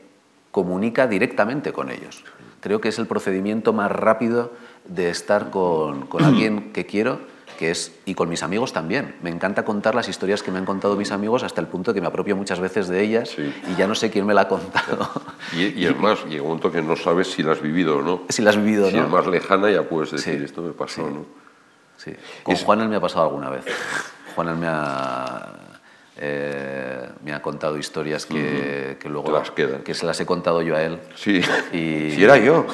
comunica 0.51 1.07
directamente 1.07 1.71
con 1.71 1.89
ellos. 1.89 2.23
Creo 2.63 2.79
que 2.79 2.87
es 2.89 2.97
el 2.97 3.07
procedimiento 3.07 3.73
más 3.73 3.91
rápido 3.91 4.53
de 4.85 5.09
estar 5.09 5.51
con, 5.51 6.07
con 6.07 6.23
alguien 6.23 6.71
que 6.71 6.85
quiero 6.85 7.19
que 7.57 7.71
es, 7.71 7.91
y 8.05 8.15
con 8.15 8.29
mis 8.29 8.41
amigos 8.41 8.73
también. 8.73 9.15
Me 9.21 9.29
encanta 9.29 9.65
contar 9.65 9.95
las 9.95 10.07
historias 10.07 10.41
que 10.41 10.49
me 10.49 10.59
han 10.59 10.65
contado 10.65 10.95
mis 10.95 11.11
amigos 11.11 11.43
hasta 11.43 11.61
el 11.61 11.67
punto 11.67 11.91
de 11.91 11.95
que 11.95 12.01
me 12.01 12.07
apropio 12.07 12.35
muchas 12.35 12.59
veces 12.59 12.87
de 12.87 13.01
ellas 13.01 13.35
y 13.37 13.75
ya 13.75 13.85
no 13.85 13.95
sé 13.95 14.09
quién 14.09 14.25
me 14.25 14.33
la 14.33 14.41
ha 14.41 14.47
contado. 14.47 15.09
Y, 15.51 15.81
y 15.81 15.85
es 15.85 15.97
más, 15.97 16.25
llega 16.25 16.41
un 16.41 16.47
momento 16.49 16.71
que 16.71 16.81
no 16.81 16.95
sabes 16.95 17.31
si 17.31 17.43
la 17.43 17.51
has 17.51 17.61
vivido 17.61 17.97
o 17.97 18.01
no. 18.01 18.21
Si 18.29 18.41
la 18.41 18.49
has 18.51 18.57
vivido 18.57 18.89
si 18.89 18.95
no. 18.95 19.03
es 19.03 19.09
más 19.09 19.27
lejana 19.27 19.69
ya 19.69 19.83
puedes 19.83 20.11
decir, 20.11 20.41
esto 20.41 20.61
me 20.61 20.71
pasó, 20.71 21.09
¿no? 21.09 21.25
Sí. 21.97 22.13
Con 22.41 22.55
Juan 22.55 22.89
me 22.89 22.95
ha 22.95 23.01
pasado 23.01 23.25
alguna 23.25 23.49
vez. 23.49 23.65
Juan 24.35 24.59
me 24.59 24.67
ha 24.67 25.62
eh, 26.25 27.09
me 27.23 27.33
ha 27.33 27.41
contado 27.41 27.77
historias 27.77 28.25
que, 28.25 28.97
luego 29.05 29.31
las 29.31 29.51
que 29.51 29.93
se 29.93 30.05
las 30.05 30.19
he 30.21 30.25
contado 30.25 30.61
yo 30.61 30.75
a 30.75 30.81
él. 30.81 30.99
Sí, 31.15 31.41
y... 31.73 32.11
si 32.11 32.23
era 32.23 32.37
yo. 32.37 32.65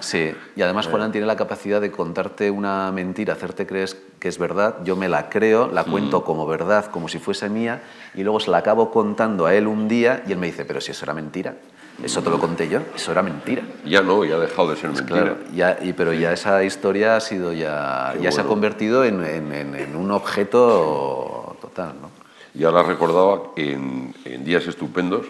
Sí, 0.00 0.34
y 0.56 0.62
además 0.62 0.88
Juan 0.88 1.12
tiene 1.12 1.28
la 1.28 1.36
capacidad 1.36 1.80
de 1.80 1.92
contarte 1.92 2.50
una 2.50 2.90
mentira, 2.90 3.34
hacerte 3.34 3.66
creer 3.66 3.90
que 4.18 4.26
es 4.26 4.36
verdad, 4.36 4.78
yo 4.82 4.96
me 4.96 5.08
la 5.08 5.28
creo, 5.28 5.68
la 5.68 5.84
cuento 5.84 6.24
como 6.24 6.44
verdad, 6.44 6.86
como 6.86 7.08
si 7.08 7.20
fuese 7.20 7.48
mía, 7.48 7.82
y 8.14 8.24
luego 8.24 8.40
se 8.40 8.50
la 8.50 8.58
acabo 8.58 8.90
contando 8.90 9.46
a 9.46 9.54
él 9.54 9.68
un 9.68 9.86
día 9.86 10.24
y 10.26 10.32
él 10.32 10.38
me 10.38 10.46
dice, 10.46 10.64
pero 10.64 10.80
si 10.80 10.90
eso 10.90 11.04
era 11.04 11.14
mentira, 11.14 11.54
eso 12.02 12.20
te 12.20 12.30
lo 12.30 12.40
conté 12.40 12.68
yo, 12.68 12.80
eso 12.96 13.12
era 13.12 13.22
mentira. 13.22 13.62
Ya 13.84 14.02
no, 14.02 14.24
ya 14.24 14.36
ha 14.36 14.38
dejado 14.40 14.70
de 14.70 14.76
ser 14.76 14.90
mentira. 14.90 15.36
ya, 15.54 15.78
y, 15.80 15.92
pero 15.92 16.12
ya 16.12 16.32
esa 16.32 16.64
historia 16.64 17.14
ha 17.14 17.20
sido 17.20 17.52
ya, 17.52 18.14
ya 18.20 18.32
se 18.32 18.40
ha 18.40 18.44
convertido 18.44 19.04
en, 19.04 19.24
en, 19.24 19.74
en 19.76 19.94
un 19.94 20.10
objeto 20.10 21.56
total, 21.60 21.94
¿no? 22.02 22.11
Ya 22.54 22.70
la 22.70 22.82
recordaba 22.82 23.52
en, 23.56 24.14
Días 24.44 24.66
Estupendos, 24.66 25.26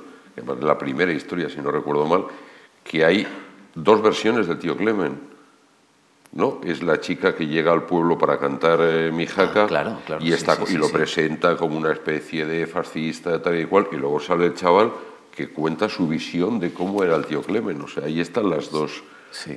la 0.61 0.79
primera 0.79 1.13
historia, 1.13 1.49
si 1.49 1.61
no 1.61 1.71
recuerdo 1.71 2.07
mal, 2.07 2.25
que 2.83 3.05
hay 3.05 3.27
dos 3.75 4.03
versiones 4.03 4.49
del 4.49 4.59
tío 4.59 4.77
Clemen. 4.77 5.33
¿no? 6.33 6.61
Es 6.65 6.83
la 6.83 6.99
chica 7.01 7.35
que 7.37 7.47
llega 7.47 7.73
al 7.73 7.85
pueblo 7.85 8.17
para 8.17 8.39
cantar 8.39 8.81
eh, 8.81 9.13
Mijaca 9.13 9.67
ah, 9.71 10.19
y, 10.19 10.33
está, 10.33 10.57
y 10.67 10.75
lo 10.75 10.89
presenta 10.89 11.57
como 11.57 11.77
una 11.77 11.93
especie 11.93 12.47
de 12.47 12.67
fascista, 12.67 13.41
tal 13.43 13.61
y 13.61 13.67
cual, 13.67 13.89
y 13.93 13.97
luego 13.97 14.19
sale 14.19 14.47
el 14.47 14.55
chaval 14.55 14.93
que 15.31 15.51
cuenta 15.51 15.91
su 15.91 16.09
visión 16.09 16.59
de 16.59 16.73
cómo 16.73 17.05
era 17.05 17.17
el 17.17 17.27
tío 17.27 17.43
Clemen. 17.43 17.83
O 17.83 17.89
sea, 17.89 18.05
ahí 18.05 18.21
están 18.21 18.49
las 18.49 18.71
dos, 18.71 19.03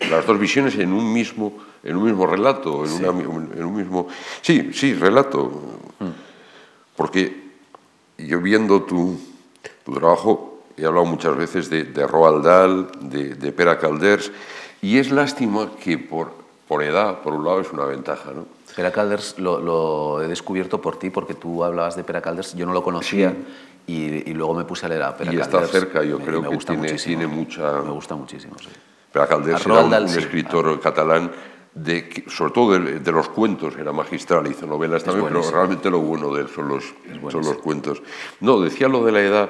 las 0.09 0.25
dos 0.25 0.37
visiones 0.37 0.75
en 0.75 0.91
un 0.91 1.11
mismo, 1.11 1.57
en 1.81 1.95
un 1.95 2.03
mismo 2.03 2.27
relato, 2.27 2.85
en, 2.85 3.05
en 3.05 3.63
un 3.63 3.75
mismo... 3.75 4.07
Sí, 4.41 4.71
sí, 4.73 4.93
relato. 4.93 5.49
Mm. 5.99 6.05
Porque 6.95 7.44
yo 8.17 8.41
viendo 8.41 8.83
tu, 8.83 9.19
trabajo, 9.93 10.63
he 10.77 10.85
hablado 10.85 11.05
muchas 11.05 11.35
veces 11.35 11.69
de, 11.69 12.07
Roald 12.07 12.43
Dahl, 12.43 12.87
de, 13.01 13.51
Pera 13.51 13.77
Calders, 13.77 14.31
y 14.81 14.97
es 14.97 15.11
lástima 15.11 15.71
que 15.81 15.97
por, 15.97 16.31
por 16.67 16.83
edad, 16.83 17.21
por 17.21 17.33
un 17.33 17.45
lado, 17.45 17.61
es 17.61 17.71
una 17.71 17.85
ventaja. 17.85 18.31
¿no? 18.31 18.45
Pera 18.75 18.91
Calders 18.91 19.39
lo, 19.39 20.21
he 20.21 20.27
descubierto 20.27 20.81
por 20.81 20.99
ti, 20.99 21.09
porque 21.09 21.33
tú 21.33 21.63
hablabas 21.63 21.95
de 21.95 22.03
Pera 22.03 22.21
Calders, 22.21 22.55
yo 22.55 22.65
no 22.65 22.73
lo 22.73 22.83
conocía. 22.83 23.33
Y, 23.87 24.33
luego 24.33 24.55
me 24.55 24.65
puse 24.65 24.87
a 24.87 24.89
leer 24.89 25.03
a 25.03 25.15
Pera 25.15 25.31
y 25.31 25.37
está 25.37 25.65
cerca, 25.67 26.03
yo 26.03 26.19
creo 26.19 26.41
que 26.41 26.57
tiene, 26.57 26.93
tiene, 26.93 27.27
mucha... 27.27 27.81
Me 27.83 27.91
gusta 27.91 28.15
muchísimo, 28.15 28.55
sí. 28.57 28.69
Pera 29.11 29.27
Calders 29.27 29.65
era 29.65 29.81
un, 29.81 29.93
escritor 29.93 30.79
catalán 30.81 31.31
sobre 32.27 32.53
todo 32.53 32.79
de, 32.79 33.11
los 33.11 33.29
cuentos, 33.29 33.75
era 33.77 33.91
magistral, 33.91 34.47
hizo 34.47 34.65
novelas 34.65 35.03
también, 35.03 35.27
pero 35.27 35.49
realmente 35.51 35.89
lo 35.89 35.99
bueno 35.99 36.33
de 36.33 36.43
él 36.43 36.47
son 36.47 36.69
los, 36.69 36.85
son 37.29 37.43
los 37.43 37.57
cuentos. 37.57 38.01
No, 38.39 38.61
decía 38.61 38.87
lo 38.87 39.03
de 39.03 39.11
la 39.11 39.21
edad 39.21 39.49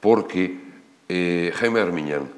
porque 0.00 0.58
eh, 1.08 1.52
Jaime 1.54 1.80
Armiñán, 1.80 2.28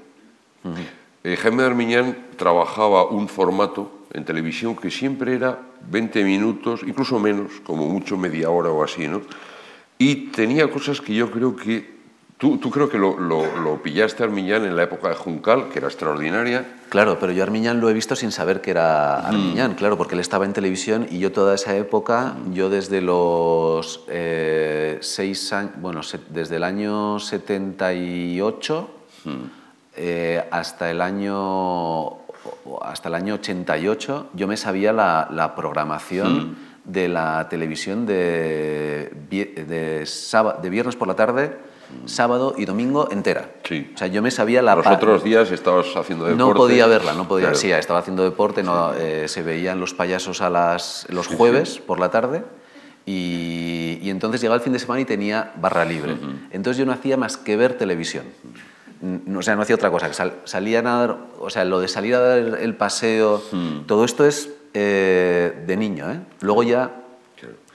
eh, 1.23 1.37
Jaime 1.37 1.63
Armiñán 1.63 2.27
trabajaba 2.37 3.07
un 3.07 3.29
formato 3.29 3.93
en 4.13 4.25
televisión 4.25 4.75
que 4.75 4.91
siempre 4.91 5.35
era 5.35 5.59
20 5.89 6.25
minutos, 6.25 6.81
incluso 6.85 7.21
menos, 7.21 7.61
como 7.65 7.87
mucho 7.87 8.17
media 8.17 8.51
hora 8.51 8.71
o 8.71 8.83
así, 8.83 9.07
¿no? 9.07 9.23
Y 9.99 10.31
tenía 10.31 10.71
cosas 10.71 11.01
que 11.01 11.15
yo 11.15 11.31
creo 11.31 11.55
que 11.55 11.98
Tú, 12.39 12.61
creo 12.71 12.89
que 12.89 12.99
lo, 12.99 13.19
lo, 13.19 13.83
pillaste 13.83 14.23
a 14.23 14.27
Armiñán 14.27 14.65
en 14.65 14.77
la 14.77 14.85
época 14.85 15.09
de 15.09 15.17
Juncal, 15.17 15.71
que 15.71 15.81
era 15.81 15.89
extraordinaria. 15.89 16.65
Claro, 16.89 17.19
pero 17.19 17.33
yo 17.33 17.43
Armiñán 17.43 17.81
lo 17.81 17.91
he 17.91 17.93
visto 17.93 18.15
sin 18.15 18.31
saber 18.31 18.61
que 18.61 18.71
era 18.71 19.23
mm. 19.23 19.27
Armiñán, 19.27 19.75
claro, 19.75 19.99
porque 19.99 20.15
él 20.15 20.21
estaba 20.21 20.45
en 20.45 20.53
televisión 20.53 21.09
y 21.11 21.19
yo 21.19 21.33
toda 21.33 21.57
esa 21.57 21.75
época, 21.75 22.37
yo 22.53 22.71
desde 22.71 23.01
los 23.01 24.05
eh, 24.07 24.99
seis 25.01 25.53
años, 25.53 25.73
bueno, 25.81 26.01
desde 26.29 26.57
el 26.57 26.63
año 26.63 27.19
78 27.19 28.91
mm. 29.25 29.31
eh, 29.97 30.45
hasta 30.53 30.93
el 30.93 31.01
año 31.01 32.19
hasta 32.83 33.09
el 33.09 33.17
año 33.17 33.35
88, 33.35 34.29
yo 34.35 34.47
me 34.47 34.57
sabía 34.57 34.93
la, 34.93 35.55
programación 35.57 36.53
mm. 36.53 36.57
de 36.85 37.09
la 37.09 37.49
televisión 37.49 38.07
de, 38.07 39.13
de, 39.29 40.07
de 40.63 40.71
viernes 40.71 40.95
por 40.95 41.09
la 41.09 41.17
tarde 41.17 41.68
sábado 42.07 42.55
y 42.57 42.65
domingo 42.65 43.09
entera. 43.11 43.51
Sí. 43.65 43.91
O 43.95 43.99
sea, 43.99 44.09
yo 44.09 44.23
me 44.23 44.31
sabía 44.31 44.63
la... 44.63 44.77
Los 44.77 44.87
otros 44.87 45.25
días 45.25 45.51
estabas 45.51 45.87
haciendo 45.97 46.25
deporte. 46.25 46.39
No 46.39 46.55
podía 46.55 46.87
verla, 46.87 47.15
no 47.15 47.27
podía. 47.29 47.55
Sí, 47.55 47.71
estaba 47.71 48.01
haciendo 48.01 48.25
deporte, 48.25 48.63
no, 48.63 48.95
eh, 48.95 49.29
se 49.29 49.43
veían 49.43 49.81
los 49.81 49.95
payasos 49.95 50.41
a 50.41 50.51
las, 50.51 51.07
los 51.09 51.27
jueves 51.27 51.79
por 51.79 51.99
la 51.99 52.11
tarde 52.11 52.45
y, 53.07 53.99
y, 54.03 54.11
entonces 54.11 54.41
llegaba 54.41 54.57
el 54.57 54.63
fin 54.63 54.75
de 54.75 54.79
semana 54.79 55.01
y 55.01 55.07
tenía 55.07 55.53
barra 55.57 55.85
libre. 55.85 56.17
Entonces 56.51 56.79
yo 56.79 56.85
no 56.85 56.93
hacía 56.93 57.17
más 57.17 57.39
que 57.39 57.57
ver 57.57 57.79
televisión. 57.79 58.27
O 59.35 59.43
sea, 59.43 59.57
no 59.57 59.63
hacía 59.63 59.77
otra 59.77 59.91
cosa. 59.91 60.13
Sal, 60.13 60.35
salía 60.45 60.81
a 60.81 60.83
dar, 60.83 61.17
o 61.39 61.49
sea, 61.49 61.65
lo 61.65 61.81
de 61.81 61.89
salir 61.89 62.15
a 62.15 62.21
dar 62.21 62.39
el 62.39 62.75
paseo, 62.75 63.43
todo 63.87 64.05
esto 64.05 64.27
es 64.27 64.51
eh, 64.75 65.65
de 65.67 65.77
niño. 65.77 66.11
¿eh? 66.11 66.21
Luego 66.41 66.63
ya 66.65 67.08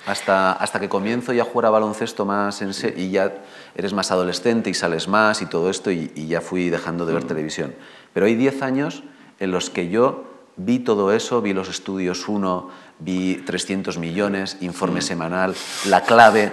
hasta, 0.06 0.54
hasta 0.54 0.80
que 0.80 0.90
comienzo 0.90 1.34
ya 1.34 1.44
a 1.44 1.46
jugar 1.46 1.68
a 1.68 1.70
baloncesto 1.70 2.26
más 2.26 2.62
en 2.62 2.74
serio 2.74 3.04
y 3.04 3.12
ya 3.12 3.34
eres 3.76 3.94
más 3.94 4.12
adolescente 4.12 4.70
y 4.70 4.74
sales 4.74 5.08
más 5.08 5.42
y 5.42 5.46
todo 5.46 5.70
esto 5.70 5.92
y, 5.92 6.10
ya 6.28 6.42
fui 6.42 6.70
dejando 6.70 7.06
de 7.06 7.14
ver 7.14 7.24
mm. 7.24 7.28
televisión. 7.28 7.76
Pero 8.14 8.26
hay 8.26 8.36
10 8.36 8.62
años 8.62 9.04
en 9.40 9.52
los 9.52 9.70
que 9.70 9.90
yo 9.90 10.26
vi 10.56 10.80
todo 10.80 11.14
eso, 11.14 11.42
vi 11.42 11.54
los 11.54 11.70
estudios 11.70 12.28
1, 12.28 12.70
vi 13.00 13.36
300 13.46 13.98
millones, 13.98 14.58
informe 14.62 15.02
semanal, 15.02 15.56
La 15.86 16.02
Clave. 16.02 16.52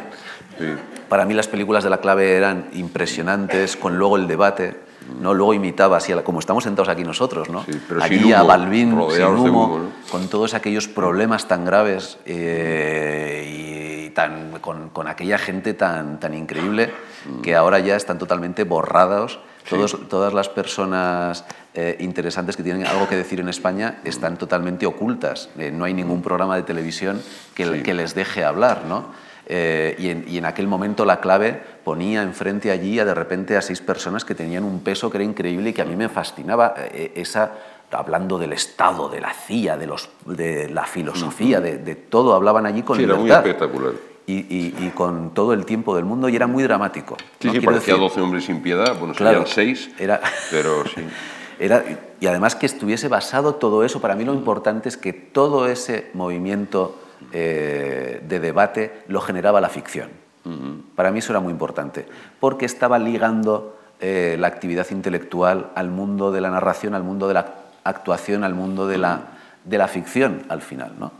Para 1.08 1.24
mí 1.24 1.34
las 1.34 1.48
películas 1.48 1.84
de 1.84 1.90
La 1.90 1.98
Clave 1.98 2.36
eran 2.36 2.68
impresionantes, 2.72 3.76
con 3.76 3.98
luego 3.98 4.16
el 4.16 4.26
debate. 4.26 4.89
¿No? 5.20 5.34
Luego 5.34 5.54
imitaba, 5.54 5.96
así, 5.96 6.12
como 6.24 6.40
estamos 6.40 6.64
sentados 6.64 6.88
aquí 6.88 7.04
nosotros, 7.04 7.48
¿no? 7.48 7.64
aquí 8.00 8.32
a 8.32 8.42
Balvin, 8.42 8.96
sin 9.10 9.24
humo, 9.24 9.90
con 10.10 10.28
todos 10.28 10.54
aquellos 10.54 10.88
problemas 10.88 11.48
tan 11.48 11.64
graves 11.64 12.18
eh, 12.26 14.06
y 14.06 14.10
tan, 14.10 14.58
con, 14.60 14.90
con, 14.90 15.08
aquella 15.08 15.38
gente 15.38 15.74
tan, 15.74 16.20
tan 16.20 16.34
increíble 16.34 16.92
que 17.42 17.54
ahora 17.54 17.78
ya 17.78 17.96
están 17.96 18.18
totalmente 18.18 18.64
borrados. 18.64 19.40
Todos, 19.68 20.08
todas 20.08 20.32
las 20.32 20.48
personas 20.48 21.44
eh, 21.74 21.96
interesantes 22.00 22.56
que 22.56 22.64
tienen 22.64 22.86
algo 22.86 23.08
que 23.08 23.14
decir 23.14 23.38
en 23.38 23.48
España 23.48 24.00
están 24.04 24.36
totalmente 24.36 24.86
ocultas. 24.86 25.48
Eh, 25.58 25.70
no 25.70 25.84
hay 25.84 25.94
ningún 25.94 26.22
programa 26.22 26.56
de 26.56 26.62
televisión 26.64 27.22
que, 27.54 27.82
que 27.82 27.94
les 27.94 28.14
deje 28.14 28.42
hablar, 28.42 28.84
¿no? 28.88 29.04
Eh, 29.46 30.24
y, 30.28 30.38
en, 30.38 30.44
aquel 30.44 30.68
momento 30.68 31.04
la 31.04 31.20
clave 31.20 31.60
ponía 31.82 32.22
enfrente 32.22 32.70
allí 32.70 32.98
a 33.00 33.04
de 33.04 33.14
repente 33.14 33.56
a 33.56 33.62
seis 33.62 33.80
personas 33.80 34.24
que 34.24 34.34
tenían 34.34 34.64
un 34.64 34.80
peso 34.80 35.10
que 35.10 35.16
era 35.16 35.24
increíble 35.24 35.70
y 35.70 35.72
que 35.72 35.82
a 35.82 35.84
mí 35.84 35.96
me 35.96 36.08
fascinaba 36.08 36.74
eh, 36.76 37.12
esa 37.16 37.52
hablando 37.90 38.38
del 38.38 38.52
Estado, 38.52 39.08
de 39.08 39.20
la 39.20 39.32
CIA, 39.32 39.76
de, 39.76 39.86
los, 39.86 40.08
de 40.24 40.68
la 40.68 40.84
filosofía, 40.84 41.60
de, 41.60 41.94
todo, 41.96 42.34
hablaban 42.34 42.64
allí 42.66 42.82
con 42.82 42.96
sí, 42.96 43.02
libertad. 43.02 43.24
Era 43.26 43.40
muy 43.40 43.50
espectacular. 43.50 43.92
Y, 44.26 44.90
con 44.94 45.34
todo 45.34 45.52
el 45.52 45.66
tiempo 45.66 45.96
del 45.96 46.04
mundo 46.04 46.28
y 46.28 46.36
era 46.36 46.46
muy 46.46 46.62
dramático. 46.62 47.16
Sí, 47.40 47.50
sí, 47.50 47.60
parecía 47.60 47.96
12 47.96 48.20
hombres 48.20 48.44
sin 48.44 48.62
piedad, 48.62 48.96
bueno, 48.96 49.12
serían 49.14 49.44
seis, 49.46 49.90
era, 49.98 50.20
pero 50.52 50.84
sí. 50.94 51.02
Era, 51.58 51.84
y 52.20 52.26
además 52.26 52.54
que 52.54 52.66
estuviese 52.66 53.08
basado 53.08 53.56
todo 53.56 53.84
eso, 53.84 54.00
para 54.00 54.14
mí 54.14 54.24
lo 54.24 54.32
importante 54.32 54.88
es 54.88 54.96
que 54.96 55.12
todo 55.12 55.66
ese 55.66 56.10
movimiento 56.14 56.96
eh, 57.32 58.22
de 58.26 58.40
debate 58.40 59.02
lo 59.08 59.20
generaba 59.20 59.60
la 59.60 59.68
ficción. 59.68 60.08
Para 60.96 61.12
mí 61.12 61.18
eso 61.18 61.32
era 61.32 61.40
muy 61.40 61.52
importante, 61.52 62.06
porque 62.40 62.64
estaba 62.64 62.98
ligando 62.98 63.78
eh, 64.00 64.36
la 64.38 64.46
actividad 64.46 64.86
intelectual 64.90 65.70
al 65.74 65.90
mundo 65.90 66.32
de 66.32 66.40
la 66.40 66.50
narración, 66.50 66.94
al 66.94 67.02
mundo 67.02 67.28
de 67.28 67.34
la 67.34 67.54
actuación, 67.84 68.42
al 68.42 68.54
mundo 68.54 68.86
de 68.86 68.98
la, 68.98 69.20
de 69.64 69.78
la 69.78 69.86
ficción 69.86 70.44
al 70.48 70.62
final, 70.62 70.94
¿no? 70.98 71.12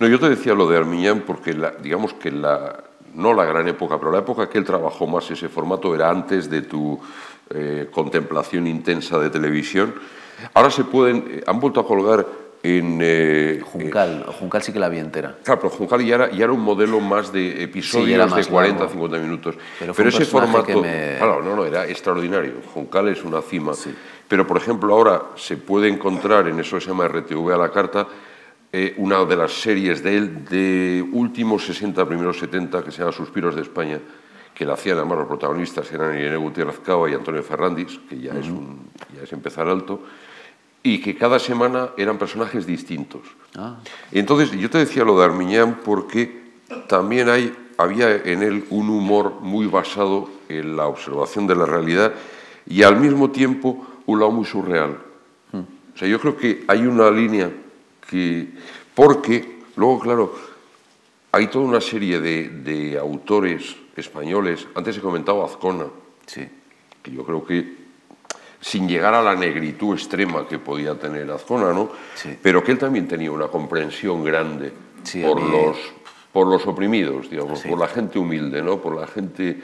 No, 0.00 0.06
yo 0.06 0.20
te 0.20 0.28
decía 0.28 0.54
lo 0.54 0.68
de 0.68 0.76
Armiñán 0.76 1.22
porque 1.26 1.56
digamos 1.82 2.14
que 2.14 2.30
la, 2.30 2.84
no 3.14 3.34
la 3.34 3.44
gran 3.44 3.66
época, 3.68 3.98
pero 3.98 4.12
la 4.12 4.18
época 4.18 4.48
que 4.48 4.58
él 4.58 4.64
trabajó 4.64 5.06
más 5.06 5.30
ese 5.30 5.48
formato 5.48 5.94
era 5.94 6.10
antes 6.10 6.48
de 6.48 6.62
tu 6.62 7.00
eh, 7.50 7.88
contemplación 7.90 8.66
intensa 8.66 9.18
de 9.18 9.30
televisión. 9.30 9.94
Ahora 10.54 10.70
se 10.70 10.84
pueden, 10.84 11.24
eh, 11.28 11.44
han 11.46 11.58
vuelto 11.58 11.80
a 11.80 11.86
colgar 11.86 12.26
en... 12.62 12.98
Eh, 13.00 13.60
Juncal, 13.64 14.24
Juncal 14.38 14.62
sí 14.62 14.72
que 14.72 14.78
la 14.78 14.88
vi 14.88 14.98
entera. 14.98 15.36
Claro, 15.42 15.60
pero 15.60 15.70
Juncal 15.70 16.04
ya 16.04 16.14
era, 16.14 16.30
ya 16.30 16.44
era 16.44 16.52
un 16.52 16.60
modelo 16.60 17.00
más 17.00 17.32
de 17.32 17.62
episodios 17.62 18.34
de 18.34 18.44
40, 18.44 18.88
50 18.88 19.18
minutos. 19.18 19.56
Pero, 19.78 20.08
ese 20.08 20.24
formato, 20.24 20.82
claro, 20.82 21.42
no, 21.42 21.56
no, 21.56 21.64
era 21.64 21.86
extraordinario. 21.86 22.54
Juncal 22.74 23.08
es 23.08 23.24
una 23.24 23.40
cima. 23.42 23.72
Pero, 24.26 24.46
por 24.46 24.56
ejemplo, 24.56 24.92
ahora 24.92 25.22
se 25.36 25.56
puede 25.56 25.88
encontrar 25.88 26.48
en 26.48 26.60
eso 26.60 26.76
que 26.76 26.82
se 26.82 26.88
llama 26.88 27.08
RTV 27.08 27.52
a 27.52 27.56
la 27.56 27.70
carta, 27.70 28.06
eh, 28.70 28.94
una 28.98 29.24
de 29.24 29.36
las 29.36 29.52
series 29.52 30.02
de 30.02 30.16
él 30.16 30.44
de 30.44 31.06
últimos 31.12 31.64
60, 31.64 32.06
primeros 32.06 32.38
70, 32.38 32.84
que 32.84 32.90
se 32.90 32.98
llama 32.98 33.12
Suspiros 33.12 33.54
de 33.54 33.62
España, 33.62 33.98
que 34.54 34.66
la 34.66 34.74
hacían 34.74 34.98
además 34.98 35.18
los 35.18 35.28
protagonistas, 35.28 35.90
eran 35.92 36.18
Irene 36.18 36.36
Gutiérrez 36.36 36.80
Cava 36.80 37.08
y 37.08 37.14
Antonio 37.14 37.42
Ferrandis, 37.42 37.98
que 38.08 38.18
ya, 38.18 38.32
es 38.32 38.48
un, 38.48 38.90
ya 39.16 39.22
es 39.22 39.32
empezar 39.32 39.68
alto, 39.68 40.02
y 40.82 41.00
que 41.00 41.16
cada 41.16 41.38
semana 41.38 41.90
eran 41.96 42.18
personajes 42.18 42.66
distintos. 42.66 43.22
Ah. 43.56 43.78
Entonces 44.12 44.50
yo 44.52 44.70
te 44.70 44.78
decía 44.78 45.04
lo 45.04 45.18
de 45.18 45.24
Armiñán 45.24 45.80
porque 45.84 46.42
también 46.88 47.28
hay, 47.28 47.54
había 47.76 48.14
en 48.16 48.42
él 48.42 48.64
un 48.70 48.88
humor 48.88 49.40
muy 49.40 49.66
basado 49.66 50.30
en 50.48 50.76
la 50.76 50.86
observación 50.86 51.46
de 51.46 51.56
la 51.56 51.66
realidad 51.66 52.12
y 52.66 52.82
al 52.82 52.96
mismo 52.96 53.30
tiempo 53.30 53.86
un 54.06 54.20
lado 54.20 54.32
muy 54.32 54.44
surreal. 54.44 54.98
Hmm. 55.52 55.64
O 55.94 55.98
sea, 55.98 56.08
yo 56.08 56.20
creo 56.20 56.36
que 56.36 56.64
hay 56.68 56.86
una 56.86 57.10
línea 57.10 57.50
que, 58.08 58.48
porque 58.94 59.58
luego, 59.76 59.98
claro, 60.00 60.34
hay 61.32 61.48
toda 61.48 61.64
una 61.64 61.80
serie 61.80 62.20
de, 62.20 62.98
autores 62.98 63.76
españoles, 63.96 64.66
antes 64.74 64.96
he 64.96 65.00
comentado 65.00 65.44
Azcona, 65.44 65.86
sí. 66.26 66.48
que 67.02 67.10
yo 67.10 67.24
creo 67.24 67.44
que 67.44 67.77
sin 68.60 68.88
llegar 68.88 69.14
a 69.14 69.22
la 69.22 69.34
negritud 69.34 69.94
extrema 69.94 70.46
que 70.46 70.58
podía 70.58 70.98
tener 70.98 71.30
Azcona, 71.30 71.72
¿no? 71.72 71.90
pero 72.42 72.62
que 72.62 72.72
él 72.72 72.78
también 72.78 73.06
tenía 73.06 73.30
una 73.30 73.48
comprensión 73.48 74.24
grande 74.24 74.72
por, 75.22 75.40
los, 75.40 75.76
por 76.32 76.46
los 76.46 76.66
oprimidos, 76.66 77.30
digamos, 77.30 77.62
por 77.62 77.78
la 77.78 77.88
gente 77.88 78.18
humilde, 78.18 78.62
¿no? 78.62 78.78
por 78.78 78.96
la 78.96 79.06
gente 79.06 79.60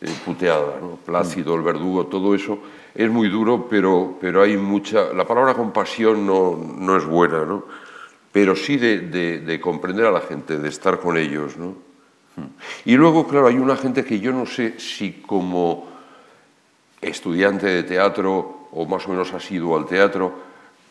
eh, 0.00 0.10
puteada, 0.24 0.78
¿no? 0.80 0.96
Plácido, 1.04 1.54
el 1.54 1.62
verdugo, 1.62 2.06
todo 2.06 2.34
eso 2.34 2.58
es 2.94 3.10
muy 3.10 3.28
duro, 3.28 3.66
pero, 3.68 4.16
pero 4.20 4.42
hay 4.42 4.56
mucha... 4.56 5.12
La 5.12 5.26
palabra 5.26 5.54
compasión 5.54 6.26
no, 6.26 6.56
no 6.56 6.96
es 6.96 7.04
buena, 7.04 7.44
¿no? 7.44 7.64
pero 8.38 8.54
sí 8.54 8.76
de, 8.76 9.58
comprender 9.60 10.06
a 10.06 10.12
la 10.12 10.20
gente, 10.20 10.58
de 10.58 10.68
estar 10.68 11.00
con 11.00 11.16
ellos. 11.16 11.56
¿no? 11.56 11.74
Y 12.84 12.96
luego, 12.96 13.26
claro, 13.26 13.48
hay 13.48 13.56
una 13.56 13.76
gente 13.76 14.04
que 14.04 14.20
yo 14.20 14.32
no 14.32 14.46
sé 14.46 14.78
si 14.78 15.14
como 15.26 15.87
estudiante 17.00 17.66
de 17.66 17.82
teatro 17.82 18.68
o 18.72 18.86
más 18.86 19.06
o 19.06 19.10
menos 19.10 19.32
ha 19.32 19.40
sido 19.40 19.76
al 19.76 19.86
teatro, 19.86 20.32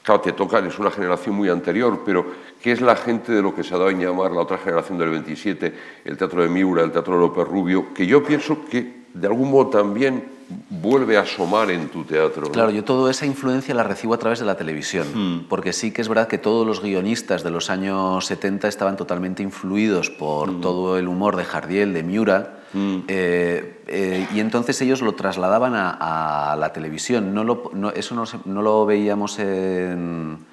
claro, 0.03 0.21
te 0.21 0.31
tocan, 0.31 0.65
es 0.65 0.79
una 0.79 0.91
generación 0.91 1.35
muy 1.35 1.49
anterior, 1.49 2.01
pero 2.05 2.25
¿qué 2.61 2.71
es 2.71 2.81
la 2.81 2.95
gente 2.95 3.31
de 3.31 3.41
lo 3.41 3.53
que 3.53 3.63
se 3.63 3.75
ha 3.75 3.77
dado 3.77 3.89
en 3.89 3.99
llamar 3.99 4.31
la 4.31 4.41
otra 4.41 4.57
generación 4.57 4.97
del 4.97 5.09
27, 5.11 5.73
el 6.05 6.17
teatro 6.17 6.41
de 6.41 6.49
Miura, 6.49 6.83
el 6.83 6.91
teatro 6.91 7.15
de 7.15 7.19
López 7.19 7.47
Rubio, 7.47 7.93
que 7.93 8.07
yo 8.07 8.23
pienso 8.23 8.65
que 8.65 9.05
de 9.13 9.27
algún 9.27 9.51
modo 9.51 9.67
también 9.67 10.36
vuelve 10.69 11.17
a 11.17 11.21
asomar 11.21 11.69
en 11.71 11.89
tu 11.89 12.03
teatro. 12.03 12.51
Claro, 12.51 12.69
yo 12.69 12.83
toda 12.83 13.11
esa 13.11 13.25
influencia 13.25 13.73
la 13.73 13.83
recibo 13.83 14.13
a 14.13 14.17
través 14.17 14.39
de 14.39 14.45
la 14.45 14.55
televisión, 14.55 15.07
hmm. 15.13 15.45
porque 15.49 15.73
sí 15.73 15.91
que 15.91 16.01
es 16.01 16.09
verdad 16.09 16.27
que 16.27 16.37
todos 16.37 16.65
los 16.65 16.81
guionistas 16.81 17.43
de 17.43 17.51
los 17.51 17.69
años 17.69 18.25
70 18.25 18.67
estaban 18.67 18.97
totalmente 18.97 19.43
influidos 19.43 20.09
por 20.09 20.51
hmm. 20.51 20.61
todo 20.61 20.97
el 20.97 21.07
humor 21.07 21.35
de 21.35 21.45
Jardiel, 21.45 21.93
de 21.93 22.03
Miura, 22.03 22.59
hmm. 22.73 22.97
eh, 23.07 23.83
eh, 23.87 24.27
y 24.33 24.39
entonces 24.39 24.79
ellos 24.81 25.01
lo 25.01 25.15
trasladaban 25.15 25.73
a, 25.75 26.55
la 26.57 26.73
televisión. 26.73 27.33
No 27.33 27.43
lo, 27.43 27.71
eso 27.93 28.15
no, 28.45 28.61
lo 28.61 28.85
veíamos 28.85 29.39
en, 29.39 30.45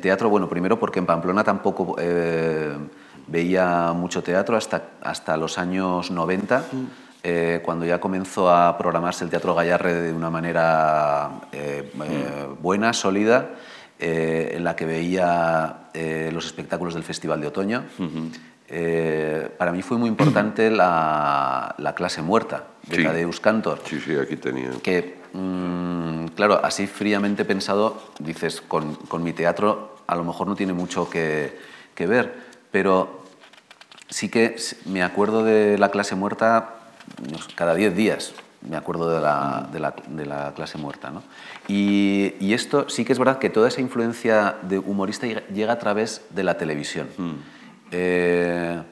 teatro, 0.00 0.28
bueno, 0.28 0.48
primero 0.48 0.78
porque 0.78 0.98
en 0.98 1.06
Pamplona 1.06 1.44
tampoco 1.44 1.96
eh, 1.98 2.76
veía 3.28 3.92
mucho 3.94 4.22
teatro 4.22 4.56
hasta, 4.56 4.90
hasta 5.00 5.36
los 5.36 5.58
años 5.58 6.10
90. 6.10 6.64
Eh, 7.22 7.60
cuando 7.64 7.84
ya 7.84 7.98
comenzó 7.98 8.48
a 8.48 8.78
programarse 8.78 9.24
el 9.24 9.30
Teatro 9.30 9.54
Gallarre 9.54 9.94
de 9.94 10.12
una 10.12 10.30
manera 10.30 11.30
eh, 11.50 11.90
eh, 12.04 12.46
buena, 12.60 12.92
sólida, 12.92 13.50
en 14.00 14.62
la 14.62 14.76
que 14.76 14.86
veía 14.86 15.90
los 16.30 16.46
espectáculos 16.46 16.94
del 16.94 17.02
Festival 17.02 17.40
de 17.40 17.48
Otoño. 17.48 17.84
para 19.58 19.72
mí 19.72 19.82
fue 19.82 19.98
muy 19.98 20.08
importante 20.08 20.70
la, 20.70 21.74
clase 21.96 22.22
muerta 22.22 22.64
de 22.86 22.96
sí. 22.96 23.02
Tadeusz 23.02 23.40
Cantor. 23.40 23.80
Sí, 23.84 23.98
sí, 23.98 24.14
aquí 24.14 24.36
tenía. 24.36 24.70
Que, 24.80 25.18
mm, 25.32 26.26
claro, 26.36 26.60
así 26.62 26.86
fríamente 26.86 27.44
pensado, 27.44 28.00
dices, 28.20 28.60
con, 28.60 28.94
con, 28.94 29.24
mi 29.24 29.32
teatro 29.32 29.96
a 30.06 30.14
lo 30.14 30.22
mejor 30.22 30.46
no 30.46 30.54
tiene 30.54 30.74
mucho 30.74 31.10
que, 31.10 31.58
que 31.96 32.06
ver, 32.06 32.32
pero 32.70 33.24
sí 34.08 34.28
que 34.28 34.54
me 34.86 35.02
acuerdo 35.02 35.42
de 35.42 35.76
la 35.76 35.90
clase 35.90 36.14
muerta 36.14 36.77
cada 37.54 37.74
10 37.74 37.96
días, 37.96 38.34
me 38.68 38.76
acuerdo 38.76 39.10
de 39.10 39.20
la, 39.20 39.68
de 39.72 39.80
la, 39.80 39.94
de 40.08 40.26
la 40.26 40.52
clase 40.54 40.78
muerta. 40.78 41.10
¿no? 41.10 41.22
Y, 41.68 42.34
y, 42.40 42.54
esto 42.54 42.88
sí 42.88 43.04
que 43.04 43.12
es 43.12 43.18
verdad 43.18 43.38
que 43.38 43.50
toda 43.50 43.68
esa 43.68 43.80
influencia 43.80 44.56
de 44.62 44.78
humorista 44.78 45.26
llega 45.26 45.72
a 45.72 45.78
través 45.78 46.22
de 46.30 46.42
la 46.42 46.56
televisión. 46.56 47.08
Mm. 47.16 47.30
Eh, 47.92 48.82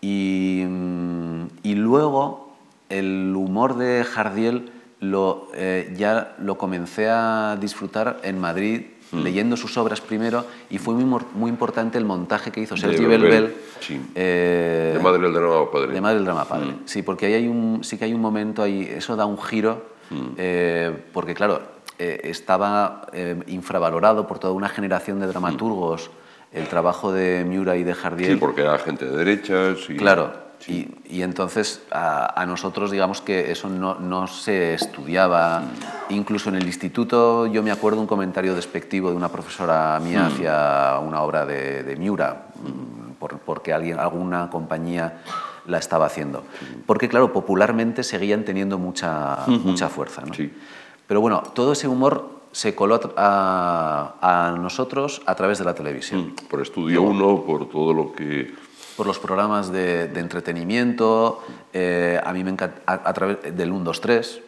y, 0.00 0.62
y, 1.62 1.74
luego 1.74 2.56
el 2.88 3.34
humor 3.34 3.76
de 3.76 4.04
Jardiel 4.04 4.70
lo, 5.00 5.48
eh, 5.54 5.94
ya 5.96 6.34
lo 6.38 6.58
comencé 6.58 7.08
a 7.08 7.56
disfrutar 7.60 8.20
en 8.22 8.38
Madrid 8.38 8.82
Mm. 9.12 9.22
leyendo 9.22 9.56
sus 9.56 9.76
obras 9.78 10.00
primero 10.00 10.44
y 10.68 10.78
fue 10.78 10.94
muy, 10.94 11.20
muy 11.34 11.48
importante 11.48 11.96
el 11.96 12.04
montaje 12.04 12.50
que 12.50 12.60
hizo 12.60 12.76
Sergio 12.76 13.08
Belbel. 13.08 13.54
Sí. 13.78 14.00
Eh, 14.14 14.94
de 14.96 15.02
Madre 15.02 15.22
del 15.22 15.32
Drama 15.32 15.70
Padre. 15.70 15.92
De 15.92 16.00
Madre 16.00 16.16
del 16.16 16.24
Drama 16.24 16.44
Padre, 16.44 16.66
mm. 16.66 16.80
sí, 16.86 17.02
porque 17.02 17.26
ahí 17.26 17.34
hay 17.34 17.46
un, 17.46 17.84
sí 17.84 17.98
que 17.98 18.06
hay 18.06 18.14
un 18.14 18.20
momento 18.20 18.62
ahí, 18.62 18.82
eso 18.82 19.14
da 19.14 19.24
un 19.24 19.40
giro, 19.40 19.84
mm. 20.10 20.26
eh, 20.38 21.04
porque 21.12 21.34
claro, 21.34 21.62
eh, 21.98 22.20
estaba 22.24 23.06
infravalorado 23.46 24.26
por 24.26 24.38
toda 24.38 24.52
una 24.52 24.68
generación 24.68 25.20
de 25.20 25.28
dramaturgos 25.28 26.10
el 26.52 26.66
trabajo 26.68 27.12
de 27.12 27.44
Miura 27.44 27.76
y 27.76 27.84
de 27.84 27.94
Jardiel. 27.94 28.32
Sí, 28.32 28.36
porque 28.36 28.62
era 28.62 28.78
gente 28.78 29.04
de 29.04 29.16
derechas. 29.16 29.78
Y... 29.88 29.96
Claro, 29.96 30.32
y, 30.68 31.22
entonces 31.22 31.82
a, 31.90 32.44
nosotros, 32.46 32.90
digamos 32.90 33.20
que 33.20 33.52
eso 33.52 33.68
no, 33.68 33.96
no, 33.96 34.26
se 34.26 34.74
estudiaba. 34.74 35.62
Incluso 36.08 36.48
en 36.48 36.56
el 36.56 36.66
instituto, 36.66 37.46
yo 37.46 37.62
me 37.62 37.70
acuerdo 37.70 38.00
un 38.00 38.06
comentario 38.06 38.54
despectivo 38.54 39.10
de 39.10 39.16
una 39.16 39.28
profesora 39.28 40.00
mía 40.02 40.22
mm. 40.22 40.26
hacia 40.26 40.98
una 41.00 41.22
obra 41.22 41.46
de, 41.46 41.96
Miura, 41.98 42.46
mm, 42.62 43.12
por, 43.18 43.38
porque 43.38 43.72
alguien, 43.72 43.98
alguna 43.98 44.50
compañía 44.50 45.22
la 45.66 45.78
estaba 45.78 46.06
haciendo. 46.06 46.44
Porque, 46.86 47.08
claro, 47.08 47.32
popularmente 47.32 48.02
seguían 48.02 48.44
teniendo 48.44 48.78
mucha, 48.78 49.38
mucha 49.46 49.88
fuerza. 49.88 50.22
¿no? 50.22 50.32
Pero 51.06 51.20
bueno, 51.20 51.42
todo 51.54 51.72
ese 51.72 51.88
humor 51.88 52.36
se 52.52 52.74
coló 52.74 52.98
a, 53.16 54.14
a, 54.20 54.56
nosotros 54.58 55.22
a 55.26 55.34
través 55.34 55.58
de 55.58 55.64
la 55.64 55.74
televisión. 55.74 56.28
Mm, 56.28 56.48
por 56.48 56.62
Estudio 56.62 57.02
uno 57.02 57.42
por 57.42 57.68
todo 57.68 57.92
lo 57.92 58.12
que 58.12 58.65
por 58.96 59.06
los 59.06 59.18
programas 59.18 59.70
de, 59.70 60.04
entretenimiento, 60.14 61.42
eh, 61.72 62.18
a 62.22 62.32
mí 62.32 62.42
me 62.42 62.50
encanta, 62.50 62.80
a, 62.86 63.12
través 63.12 63.56
del 63.56 63.70
1, 63.70 63.84
2, 63.84 64.00
3, 64.00 64.40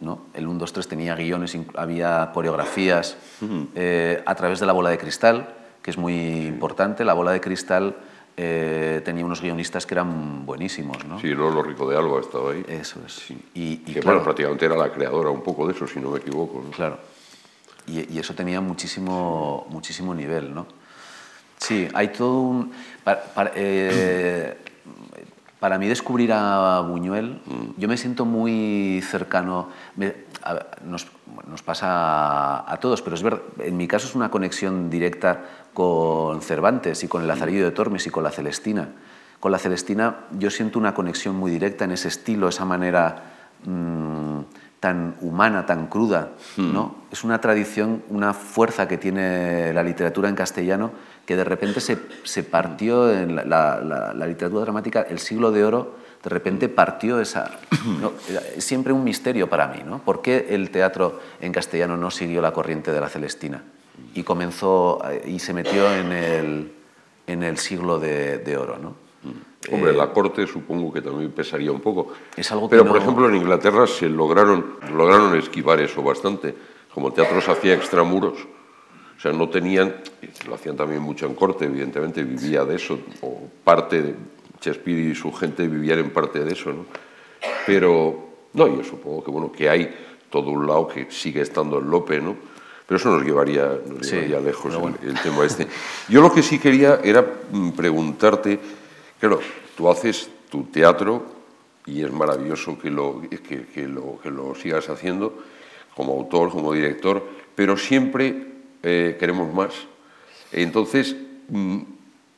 ¿no? 0.00 0.26
El 0.34 0.46
1, 0.46 0.58
2, 0.58 0.72
3 0.72 0.88
tenía 0.88 1.14
guiones, 1.14 1.56
había 1.74 2.30
coreografías, 2.32 3.16
hmm. 3.40 3.62
eh, 3.74 4.22
a 4.24 4.34
través 4.34 4.60
de 4.60 4.66
la 4.66 4.72
bola 4.72 4.90
de 4.90 4.98
cristal, 4.98 5.54
que 5.82 5.90
es 5.90 5.98
muy 5.98 6.46
importante, 6.46 7.04
la 7.04 7.14
bola 7.14 7.32
de 7.32 7.40
cristal 7.40 7.96
eh, 8.36 9.02
tenía 9.04 9.24
unos 9.24 9.40
guionistas 9.40 9.86
que 9.86 9.94
eran 9.94 10.46
buenísimos, 10.46 11.04
¿no? 11.04 11.18
Sí, 11.18 11.28
Lolo 11.28 11.62
Rico 11.62 11.88
de 11.88 11.96
Alba 11.96 12.20
estaba 12.20 12.52
ahí. 12.52 12.64
Eso 12.68 13.00
es. 13.04 13.12
Sí. 13.12 13.38
Y, 13.54 13.76
que 13.78 14.00
claro, 14.00 14.22
prácticamente 14.22 14.64
era 14.64 14.76
la 14.76 14.90
creadora 14.92 15.30
un 15.30 15.42
poco 15.42 15.66
de 15.66 15.74
eso, 15.74 15.86
si 15.86 16.00
no 16.00 16.10
me 16.10 16.18
equivoco. 16.18 16.62
Claro. 16.74 16.98
Y, 17.86 18.14
y, 18.14 18.18
eso 18.18 18.34
tenía 18.34 18.60
muchísimo, 18.60 19.66
muchísimo 19.68 20.14
nivel, 20.14 20.54
¿no? 20.54 20.66
Sí, 21.60 21.88
hay 21.92 22.08
todo 22.08 22.40
un... 22.40 22.72
Eh, 23.54 24.56
para, 25.58 25.78
mí 25.78 25.88
descubrir 25.88 26.32
a 26.32 26.80
Buñuel, 26.80 27.40
yo 27.76 27.86
me 27.86 27.98
siento 27.98 28.24
muy 28.24 29.02
cercano, 29.06 29.68
nos, 30.84 31.62
pasa 31.62 32.70
a, 32.70 32.76
todos, 32.78 33.02
pero 33.02 33.14
es 33.14 33.22
verdad, 33.22 33.42
en 33.58 33.76
mi 33.76 33.86
caso 33.86 34.06
es 34.06 34.14
una 34.14 34.30
conexión 34.30 34.88
directa 34.88 35.44
con 35.74 36.40
Cervantes 36.40 37.04
y 37.04 37.08
con 37.08 37.22
el 37.22 37.28
Lazarillo 37.28 37.64
de 37.64 37.72
Tormes 37.72 38.06
y 38.06 38.10
con 38.10 38.24
la 38.24 38.30
Celestina. 38.30 38.88
Con 39.38 39.52
la 39.52 39.58
Celestina 39.58 40.26
yo 40.38 40.50
siento 40.50 40.78
una 40.78 40.94
conexión 40.94 41.36
muy 41.36 41.50
directa 41.50 41.84
en 41.84 41.92
ese 41.92 42.08
estilo, 42.08 42.48
esa 42.48 42.64
manera 42.64 43.22
mm, 43.64 44.40
tan 44.80 45.16
humana, 45.20 45.66
tan 45.66 45.88
cruda, 45.88 46.30
¿no? 46.56 46.96
Es 47.10 47.22
una 47.22 47.38
tradición, 47.38 48.02
una 48.08 48.32
fuerza 48.32 48.88
que 48.88 48.96
tiene 48.96 49.74
la 49.74 49.82
literatura 49.82 50.30
en 50.30 50.34
castellano 50.34 50.90
que 51.30 51.36
de 51.36 51.44
repente 51.44 51.80
se, 51.80 51.96
se 52.24 52.42
partió 52.42 53.08
en 53.08 53.36
la, 53.36 53.44
la, 53.44 54.12
la, 54.12 54.26
literatura 54.26 54.62
dramática, 54.62 55.02
el 55.02 55.20
siglo 55.20 55.52
de 55.52 55.64
oro, 55.64 55.94
de 56.24 56.28
repente 56.28 56.68
partió 56.68 57.20
esa... 57.20 57.60
¿no? 58.00 58.14
Siempre 58.58 58.92
un 58.92 59.04
misterio 59.04 59.48
para 59.48 59.68
mí, 59.68 59.78
¿no? 59.86 60.00
¿Por 60.00 60.22
qué 60.22 60.48
el 60.50 60.70
teatro 60.72 61.20
en 61.40 61.52
castellano 61.52 61.96
no 61.96 62.10
siguió 62.10 62.42
la 62.42 62.52
corriente 62.52 62.90
de 62.90 63.00
la 63.00 63.08
Celestina 63.08 63.62
y 64.12 64.24
comenzó 64.24 65.00
y 65.24 65.38
se 65.38 65.52
metió 65.52 65.94
en 65.94 66.10
el, 66.10 66.72
en 67.28 67.44
el 67.44 67.58
siglo 67.58 68.00
de, 68.00 68.38
de 68.38 68.56
oro, 68.56 68.76
¿no? 68.82 68.96
Hombre, 69.70 69.92
la 69.92 70.12
corte 70.12 70.48
supongo 70.48 70.92
que 70.92 71.00
también 71.00 71.30
pesaría 71.30 71.70
un 71.70 71.80
poco. 71.80 72.12
Es 72.36 72.50
algo 72.50 72.68
Pero, 72.68 72.82
que 72.82 72.88
por 72.88 72.98
ejemplo, 72.98 73.28
en 73.28 73.36
Inglaterra 73.36 73.86
se 73.86 74.08
lograron, 74.08 74.78
lograron 74.92 75.36
esquivar 75.38 75.78
eso 75.80 76.02
bastante. 76.02 76.56
Como 76.92 77.06
el 77.06 77.14
teatro 77.14 77.40
se 77.40 77.52
hacía 77.52 77.74
extramuros, 77.74 78.34
o 79.20 79.22
sea, 79.22 79.32
no 79.34 79.50
tenían, 79.50 79.96
lo 80.48 80.54
hacían 80.54 80.76
también 80.78 81.02
mucho 81.02 81.26
en 81.26 81.34
corte, 81.34 81.66
evidentemente, 81.66 82.24
vivía 82.24 82.64
de 82.64 82.76
eso, 82.76 82.98
o 83.20 83.38
parte 83.62 84.00
de 84.00 84.14
Shakespeare 84.62 85.10
y 85.10 85.14
su 85.14 85.30
gente 85.30 85.68
vivían 85.68 85.98
en 85.98 86.08
parte 86.10 86.42
de 86.42 86.50
eso, 86.54 86.72
¿no? 86.72 86.86
Pero, 87.66 88.28
no, 88.54 88.66
yo 88.74 88.82
supongo 88.82 89.22
que, 89.22 89.30
bueno, 89.30 89.52
que 89.52 89.68
hay 89.68 89.94
todo 90.30 90.50
un 90.50 90.66
lado 90.66 90.88
que 90.88 91.10
sigue 91.10 91.42
estando 91.42 91.80
en 91.80 91.90
Lope, 91.90 92.18
¿no? 92.18 92.34
Pero 92.86 92.96
eso 92.98 93.10
nos 93.10 93.22
llevaría, 93.22 93.78
nos 93.86 94.06
Sí, 94.06 94.16
llevaría 94.16 94.40
lejos 94.40 94.72
el- 94.74 95.08
el 95.10 95.20
tema 95.20 95.44
este. 95.44 95.66
Yo 96.08 96.22
lo 96.22 96.32
que 96.32 96.42
sí 96.42 96.58
quería 96.58 97.00
era 97.04 97.22
mm, 97.52 97.70
preguntarte, 97.72 98.58
claro, 99.20 99.40
tú 99.76 99.88
haces 99.90 100.30
tu 100.50 100.64
teatro 100.64 101.26
y 101.84 102.02
es 102.02 102.10
maravilloso 102.10 102.78
que 102.78 102.90
lo, 102.90 103.20
que, 103.30 103.66
que 103.66 103.86
lo, 103.86 104.18
que 104.22 104.30
lo 104.30 104.54
sigas 104.54 104.88
haciendo 104.88 105.34
como 105.94 106.12
autor, 106.14 106.50
como 106.50 106.72
director, 106.72 107.22
pero 107.54 107.76
siempre 107.76 108.49
eh, 108.82 109.16
queremos 109.18 109.52
más. 109.54 109.72
Entonces, 110.52 111.16
mm, 111.48 111.78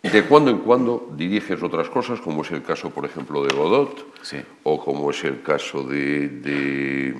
de 0.03 0.22
cuando 0.24 0.51
en 0.51 0.59
cuando 0.59 1.12
diriges 1.16 1.62
otras 1.62 1.88
cosas, 1.88 2.20
como 2.20 2.43
es 2.43 2.51
el 2.51 2.62
caso, 2.62 2.90
por 2.90 3.05
ejemplo, 3.05 3.43
de 3.45 3.55
Godot, 3.55 4.05
Sí. 4.22 4.38
o 4.64 4.82
como 4.84 5.11
es 5.11 5.22
el 5.24 5.43
caso 5.43 5.82
de, 5.84 6.28
de, 6.28 7.12
de 7.12 7.14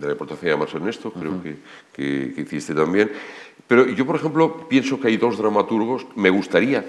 la 0.00 0.06
reportaje 0.08 0.46
de 0.48 0.56
Más 0.56 0.72
Ernesto, 0.74 1.12
creo 1.12 1.42
que, 1.42 1.56
que- 1.92 2.32
que 2.34 2.40
hiciste 2.42 2.74
también. 2.74 3.10
Pero 3.66 3.86
yo, 3.88 4.06
por 4.06 4.16
ejemplo, 4.16 4.66
pienso 4.68 4.98
que 4.98 5.08
hay 5.08 5.16
dos 5.18 5.36
dramaturgos, 5.36 6.06
me 6.16 6.30
gustaría 6.30 6.84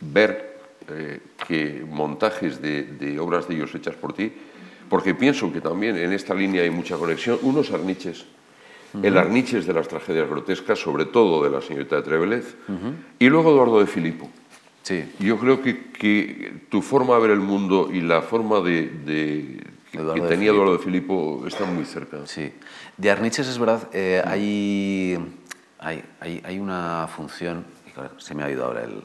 ver 0.00 0.50
eh, 0.88 1.20
que 1.48 1.84
montajes 1.88 2.60
de, 2.62 2.82
de 2.84 3.18
obras 3.18 3.48
de 3.48 3.54
ellos 3.56 3.74
hechas 3.74 3.94
por 3.96 4.12
ti, 4.12 4.32
porque 4.88 5.14
pienso 5.14 5.52
que 5.52 5.60
también 5.60 5.96
en 5.96 6.12
esta 6.12 6.34
línea 6.34 6.62
hay 6.62 6.70
mucha 6.70 6.96
conexión. 6.96 7.38
Uno 7.42 7.60
es 7.60 7.70
Arniches, 7.72 8.24
el 9.02 9.16
Arniches 9.18 9.66
de 9.66 9.72
las 9.72 9.88
tragedias 9.88 10.28
grotescas, 10.28 10.78
sobre 10.78 11.04
todo 11.04 11.44
de 11.44 11.50
la 11.50 11.60
señorita 11.60 11.96
de 11.96 12.02
Trevelez, 12.02 12.56
y 13.18 13.28
luego 13.28 13.50
Eduardo 13.52 13.80
de 13.80 13.86
Filippo. 13.86 14.30
Sí, 14.82 15.04
Yo 15.20 15.38
creo 15.38 15.62
que, 15.62 15.90
que 15.92 16.62
tu 16.68 16.80
forma 16.82 17.14
de 17.16 17.20
ver 17.20 17.30
el 17.32 17.40
mundo 17.40 17.90
y 17.92 18.00
la 18.00 18.22
forma 18.22 18.60
de, 18.60 18.86
de- 18.88 19.62
que, 19.92 19.98
Eduardo 19.98 20.14
que 20.22 20.28
tenía. 20.28 20.50
Eduardo 20.50 20.72
de 20.72 20.78
Filippo 20.78 21.44
están 21.46 21.74
muy 21.74 21.84
cerca. 21.84 22.18
sí. 22.26 22.52
De 22.96 23.10
Arniches 23.10 23.46
es 23.48 23.58
verdad, 23.58 23.88
eh, 23.92 24.22
hay, 24.26 25.18
hay, 25.78 26.40
hay, 26.44 26.58
una 26.58 27.08
función, 27.14 27.64
se 28.18 28.34
me 28.34 28.42
ha 28.42 28.50
ido 28.50 28.64
ahora 28.64 28.84
el, 28.84 29.02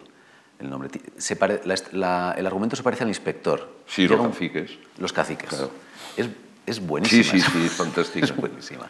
el 0.60 0.70
nombre, 0.70 0.90
se 1.18 1.36
pare- 1.36 1.62
la 1.66 1.76
la- 1.92 2.36
el 2.38 2.46
argumento 2.48 2.76
se 2.76 2.84
parece 2.84 3.04
al 3.04 3.10
inspector. 3.10 3.70
Sí, 3.86 4.08
los 4.08 4.22
caciques. 4.22 4.72
Los 4.98 5.14
caciques. 5.14 5.50
Claro. 5.50 5.72
Es, 6.18 6.28
es 6.66 6.80
buenísima. 6.86 7.24
Sí, 7.24 7.40
sí, 7.40 7.50
sí, 7.52 7.66
es 7.66 7.72
fantástica. 7.74 8.26
Es 8.26 8.36
buenísima. 8.36 8.90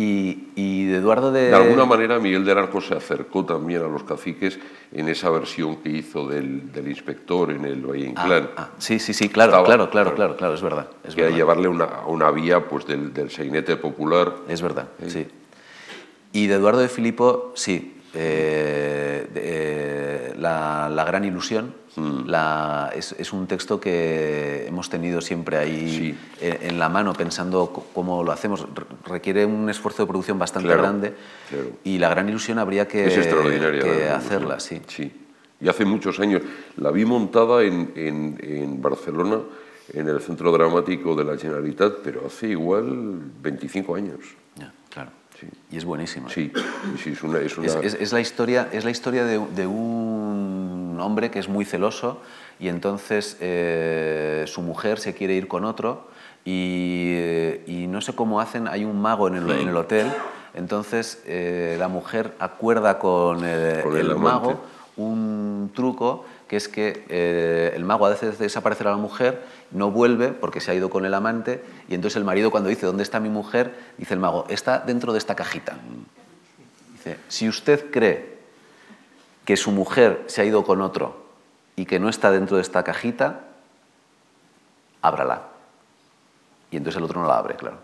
Y, 0.00 0.50
y 0.54 0.84
de 0.84 0.98
Eduardo 0.98 1.32
de... 1.32 1.48
De 1.48 1.54
alguna 1.56 1.84
manera, 1.84 2.20
Miguel 2.20 2.44
de 2.44 2.52
Arco 2.52 2.80
se 2.80 2.94
acercó 2.94 3.44
también 3.44 3.82
a 3.82 3.88
los 3.88 4.04
caciques 4.04 4.56
en 4.92 5.08
esa 5.08 5.28
versión 5.30 5.76
que 5.78 5.88
hizo 5.88 6.28
del, 6.28 6.70
del 6.70 6.86
inspector 6.86 7.50
en 7.50 7.64
el 7.64 7.84
Valle 7.84 8.04
Ah, 8.16 8.22
Inclán, 8.22 8.50
ah, 8.56 8.68
sí, 8.78 9.00
sí, 9.00 9.12
sí, 9.12 9.28
claro, 9.28 9.50
Estaba- 9.50 9.66
claro, 9.66 9.90
claro, 9.90 10.14
claro. 10.14 10.36
claro, 10.36 10.54
es 10.54 10.62
verdad. 10.62 10.88
Es 11.02 11.16
que 11.16 11.22
era 11.22 11.30
llevarle 11.30 11.66
una, 11.66 11.84
a 11.86 12.06
una 12.06 12.30
vía 12.30 12.68
pues, 12.68 12.86
del, 12.86 13.12
del 13.12 13.28
sainete 13.32 13.76
popular. 13.76 14.34
Es 14.48 14.62
verdad, 14.62 14.86
sí. 15.08 15.26
Y 16.32 16.46
de 16.46 16.54
Eduardo 16.54 16.78
de 16.80 16.88
Filippo, 16.88 17.52
sí. 17.56 17.97
Eh, 18.20 19.28
eh, 19.34 20.34
la, 20.38 20.88
la 20.88 21.04
gran 21.04 21.24
ilusión 21.24 21.74
Mm. 21.96 22.28
la- 22.28 22.92
es, 22.94 23.12
es 23.18 23.32
un 23.32 23.48
texto 23.48 23.80
que 23.80 24.66
hemos 24.68 24.88
tenido 24.88 25.20
siempre 25.20 25.56
ahí 25.56 25.88
Sí. 25.90 26.18
en, 26.46 26.70
en 26.70 26.78
la 26.78 26.88
mano 26.88 27.12
pensando 27.12 27.72
cómo 27.92 28.22
lo 28.22 28.30
hacemos. 28.30 28.68
Re- 28.72 28.84
Requiere 29.04 29.44
un 29.44 29.68
esfuerzo 29.68 30.04
de 30.04 30.06
producción 30.06 30.38
bastante 30.38 30.68
Claro, 30.68 30.82
grande 30.82 31.14
claro. 31.48 31.70
y 31.82 31.98
la 31.98 32.08
gran 32.10 32.28
ilusión 32.28 32.60
habría 32.60 32.86
que, 32.86 33.04
que 33.06 34.04
la 34.08 34.16
hacerla, 34.16 34.60
sí. 34.60 34.80
Sí. 34.86 35.10
Y 35.60 35.68
hace 35.68 35.84
muchos 35.84 36.20
años. 36.20 36.42
La 36.76 36.92
vi 36.92 37.04
montada 37.04 37.62
en, 37.64 37.90
en- 37.96 38.38
en 38.42 38.80
Barcelona, 38.80 39.40
en 39.92 40.08
el 40.08 40.20
Centro 40.20 40.52
Dramático 40.52 41.16
de 41.16 41.24
la 41.24 41.36
Generalitat, 41.36 41.94
pero 42.04 42.26
hace 42.26 42.46
igual 42.48 43.18
25 43.42 43.96
años. 43.96 44.20
Ya, 44.54 44.72
claro. 44.88 45.10
Sí. 45.40 45.46
Y 45.70 45.76
es 45.76 45.84
buenísima. 45.84 46.28
Sí, 46.30 46.52
sí, 47.02 47.10
es 47.10 47.22
una... 47.22 47.38
Es 47.38 47.56
una 47.58 47.66
Es, 47.68 47.76
es- 47.76 47.94
es 47.94 48.12
la 48.12 48.20
historia, 48.20 48.68
es 48.72 48.84
la 48.84 48.90
historia 48.90 49.24
de, 49.24 49.38
de 49.54 49.66
un 49.66 50.98
hombre 51.00 51.30
que 51.30 51.38
es 51.38 51.48
muy 51.48 51.64
celoso 51.64 52.20
y 52.58 52.68
entonces 52.68 53.36
eh, 53.40 54.44
su 54.46 54.62
mujer 54.62 54.98
se 54.98 55.14
quiere 55.14 55.34
ir 55.34 55.46
con 55.46 55.64
otro 55.64 56.08
y, 56.44 57.12
eh, 57.14 57.64
y 57.66 57.86
no 57.86 58.00
sé 58.00 58.14
cómo 58.14 58.40
hacen, 58.40 58.66
hay 58.68 58.84
un 58.84 59.00
mago 59.00 59.28
en 59.28 59.34
el, 59.36 59.50
en 59.50 59.68
el 59.68 59.76
hotel, 59.76 60.08
entonces 60.54 61.22
eh, 61.26 61.76
la 61.78 61.88
mujer 61.88 62.34
acuerda 62.40 62.98
con, 62.98 63.36
Con 63.38 63.44
el 63.46 64.16
mago 64.16 64.60
un 64.96 65.70
truco 65.74 66.24
que 66.48 66.56
es 66.56 66.68
que 66.68 67.04
eh, 67.08 67.72
el 67.76 67.84
mago 67.84 68.06
hace 68.06 68.32
desaparecer 68.32 68.88
a 68.88 68.92
la 68.92 68.96
mujer, 68.96 69.44
no 69.70 69.90
vuelve 69.90 70.28
porque 70.28 70.60
se 70.60 70.70
ha 70.70 70.74
ido 70.74 70.88
con 70.88 71.04
el 71.04 71.12
amante 71.14 71.62
y 71.88 71.94
entonces 71.94 72.16
el 72.16 72.24
marido 72.24 72.50
cuando 72.50 72.70
dice 72.70 72.86
¿dónde 72.86 73.02
está 73.02 73.20
mi 73.20 73.28
mujer? 73.28 73.74
dice 73.98 74.14
el 74.14 74.20
mago, 74.20 74.46
está 74.48 74.78
dentro 74.80 75.12
de 75.12 75.18
esta 75.18 75.36
cajita. 75.36 75.76
Dice, 76.94 77.18
si 77.28 77.48
usted 77.48 77.90
cree 77.90 78.38
que 79.44 79.56
su 79.56 79.70
mujer 79.70 80.24
se 80.26 80.40
ha 80.40 80.44
ido 80.44 80.64
con 80.64 80.80
otro 80.80 81.26
y 81.76 81.86
que 81.86 82.00
no 82.00 82.08
está 82.08 82.30
dentro 82.30 82.56
de 82.56 82.62
esta 82.62 82.82
cajita, 82.82 83.44
ábrala. 85.02 85.42
Y 86.70 86.76
entonces 86.76 86.98
el 86.98 87.04
otro 87.04 87.20
no 87.20 87.28
la 87.28 87.38
abre, 87.38 87.56
claro. 87.56 87.78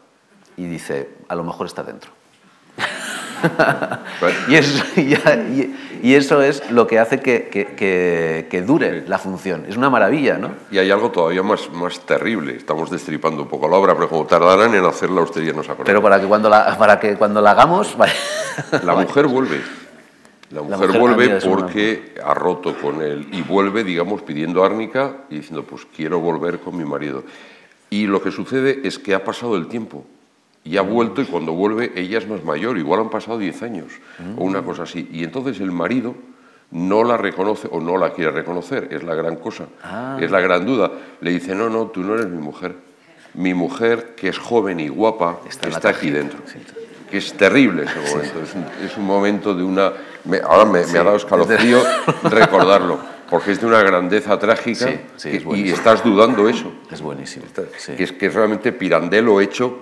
Y 0.56 0.66
dice, 0.66 1.10
a 1.28 1.34
lo 1.34 1.44
mejor 1.44 1.66
está 1.66 1.82
dentro. 1.82 2.10
Y, 4.48 4.54
eso, 4.54 4.84
y 4.96 5.08
ya- 5.08 5.34
y- 5.34 5.74
y 6.02 6.14
eso 6.14 6.42
es 6.42 6.70
lo 6.70 6.86
que 6.86 6.98
hace 6.98 7.20
que, 7.20 7.48
que- 7.50 7.66
que- 7.74 8.46
que 8.50 8.62
dure 8.62 9.04
la 9.08 9.18
función. 9.18 9.64
Es 9.68 9.76
una 9.76 9.88
maravilla, 9.90 10.36
¿no? 10.36 10.50
Y 10.70 10.78
hay 10.78 10.90
algo 10.90 11.10
todavía 11.10 11.42
más, 11.42 11.70
más 11.72 12.00
terrible. 12.00 12.56
Estamos 12.56 12.90
destripando 12.90 13.42
un 13.42 13.48
poco 13.48 13.68
la 13.68 13.76
obra, 13.76 13.94
pero 13.94 14.08
como 14.08 14.26
tardarán 14.26 14.74
en 14.74 14.84
hacerla, 14.84 15.22
usted 15.22 15.42
ya 15.42 15.52
nos 15.52 15.66
acordará. 15.66 15.84
Pero 15.86 16.02
para 16.02 16.20
que 16.20 16.26
cuando 16.26 16.48
la, 16.50 16.76
para 16.78 17.00
que 17.00 17.16
cuando 17.16 17.40
la 17.40 17.52
hagamos... 17.52 17.96
vale. 17.98 18.12
La 18.82 18.94
mujer 18.94 19.26
vuelve. 19.26 19.60
La 20.50 20.60
mujer, 20.62 20.86
mujer, 20.88 21.00
vuelve 21.00 21.26
una- 21.26 21.40
porque 21.40 22.14
ha 22.24 22.34
roto 22.34 22.76
con 22.78 23.00
él 23.02 23.26
y 23.32 23.42
vuelve, 23.42 23.82
digamos, 23.82 24.22
pidiendo 24.22 24.62
árnica 24.64 25.16
y 25.30 25.36
diciendo, 25.36 25.64
pues 25.64 25.86
quiero 25.96 26.20
volver 26.20 26.60
con 26.60 26.76
mi 26.76 26.84
marido. 26.84 27.24
Y 27.90 28.06
lo 28.06 28.22
que 28.22 28.30
sucede 28.30 28.80
es 28.84 28.98
que 28.98 29.14
ha 29.14 29.24
pasado 29.24 29.56
el 29.56 29.68
tiempo 29.68 30.04
y 30.64 30.76
ha 30.78 30.82
vuelto 30.82 31.20
y 31.20 31.26
cuando 31.26 31.52
vuelve 31.52 31.92
ella 31.94 32.18
es 32.18 32.26
más 32.28 32.42
mayor, 32.42 32.78
igual 32.78 33.00
han 33.00 33.10
pasado 33.10 33.38
10 33.38 33.62
años 33.62 33.92
o 34.38 34.44
una 34.44 34.62
cosa 34.62 34.84
así. 34.84 35.08
Y 35.12 35.22
entonces 35.24 35.60
el 35.60 35.70
marido 35.72 36.14
no 36.70 37.04
la 37.04 37.16
reconoce 37.16 37.68
o 37.70 37.80
no 37.80 37.96
la 37.98 38.12
quiere 38.12 38.30
reconocer, 38.30 38.88
es 38.90 39.02
la 39.04 39.14
gran 39.14 39.36
cosa, 39.36 39.66
Ah. 39.82 40.16
es 40.20 40.30
la 40.30 40.40
gran 40.40 40.64
duda. 40.64 40.90
Le 41.20 41.30
dice, 41.30 41.54
no, 41.54 41.68
no, 41.68 41.86
tú 41.88 42.02
no 42.02 42.14
eres 42.14 42.26
mi 42.26 42.38
mujer. 42.42 42.74
Mi 43.34 43.52
mujer, 43.52 44.14
que 44.16 44.28
es 44.28 44.38
joven 44.38 44.80
y 44.80 44.88
guapa, 44.88 45.40
Está 45.48 45.68
está, 45.68 45.88
aquí 45.90 46.10
dentro 46.10 46.38
sí. 46.46 46.58
que 47.10 47.18
es 47.18 47.32
terrible 47.34 47.84
ese 47.84 47.98
momento. 48.14 48.40
Es, 48.42 48.54
un, 48.54 48.64
es 48.86 48.96
un 48.96 49.04
momento 49.06 49.54
de 49.54 49.62
una... 49.64 49.92
me- 50.24 50.38
ahora 50.38 50.64
me, 50.64 50.86
me 50.86 50.98
ha 50.98 51.02
dado 51.02 51.16
escalofrío 51.16 51.80
recordarlo, 52.22 52.98
porque 53.28 53.52
es 53.52 53.60
de 53.60 53.66
una 53.66 53.82
grandeza 53.82 54.38
trágica 54.38 54.86
que- 54.86 55.36
es 55.36 55.44
y 55.54 55.68
estás 55.70 56.02
dudando 56.04 56.48
eso. 56.48 56.72
Es 56.90 57.02
buenísimo. 57.02 57.44
Sí, 57.76 57.92
Que, 57.96 58.04
es, 58.04 58.12
que 58.12 58.26
es 58.26 58.34
realmente 58.34 58.72
Pirandello 58.72 59.40
hecho 59.40 59.78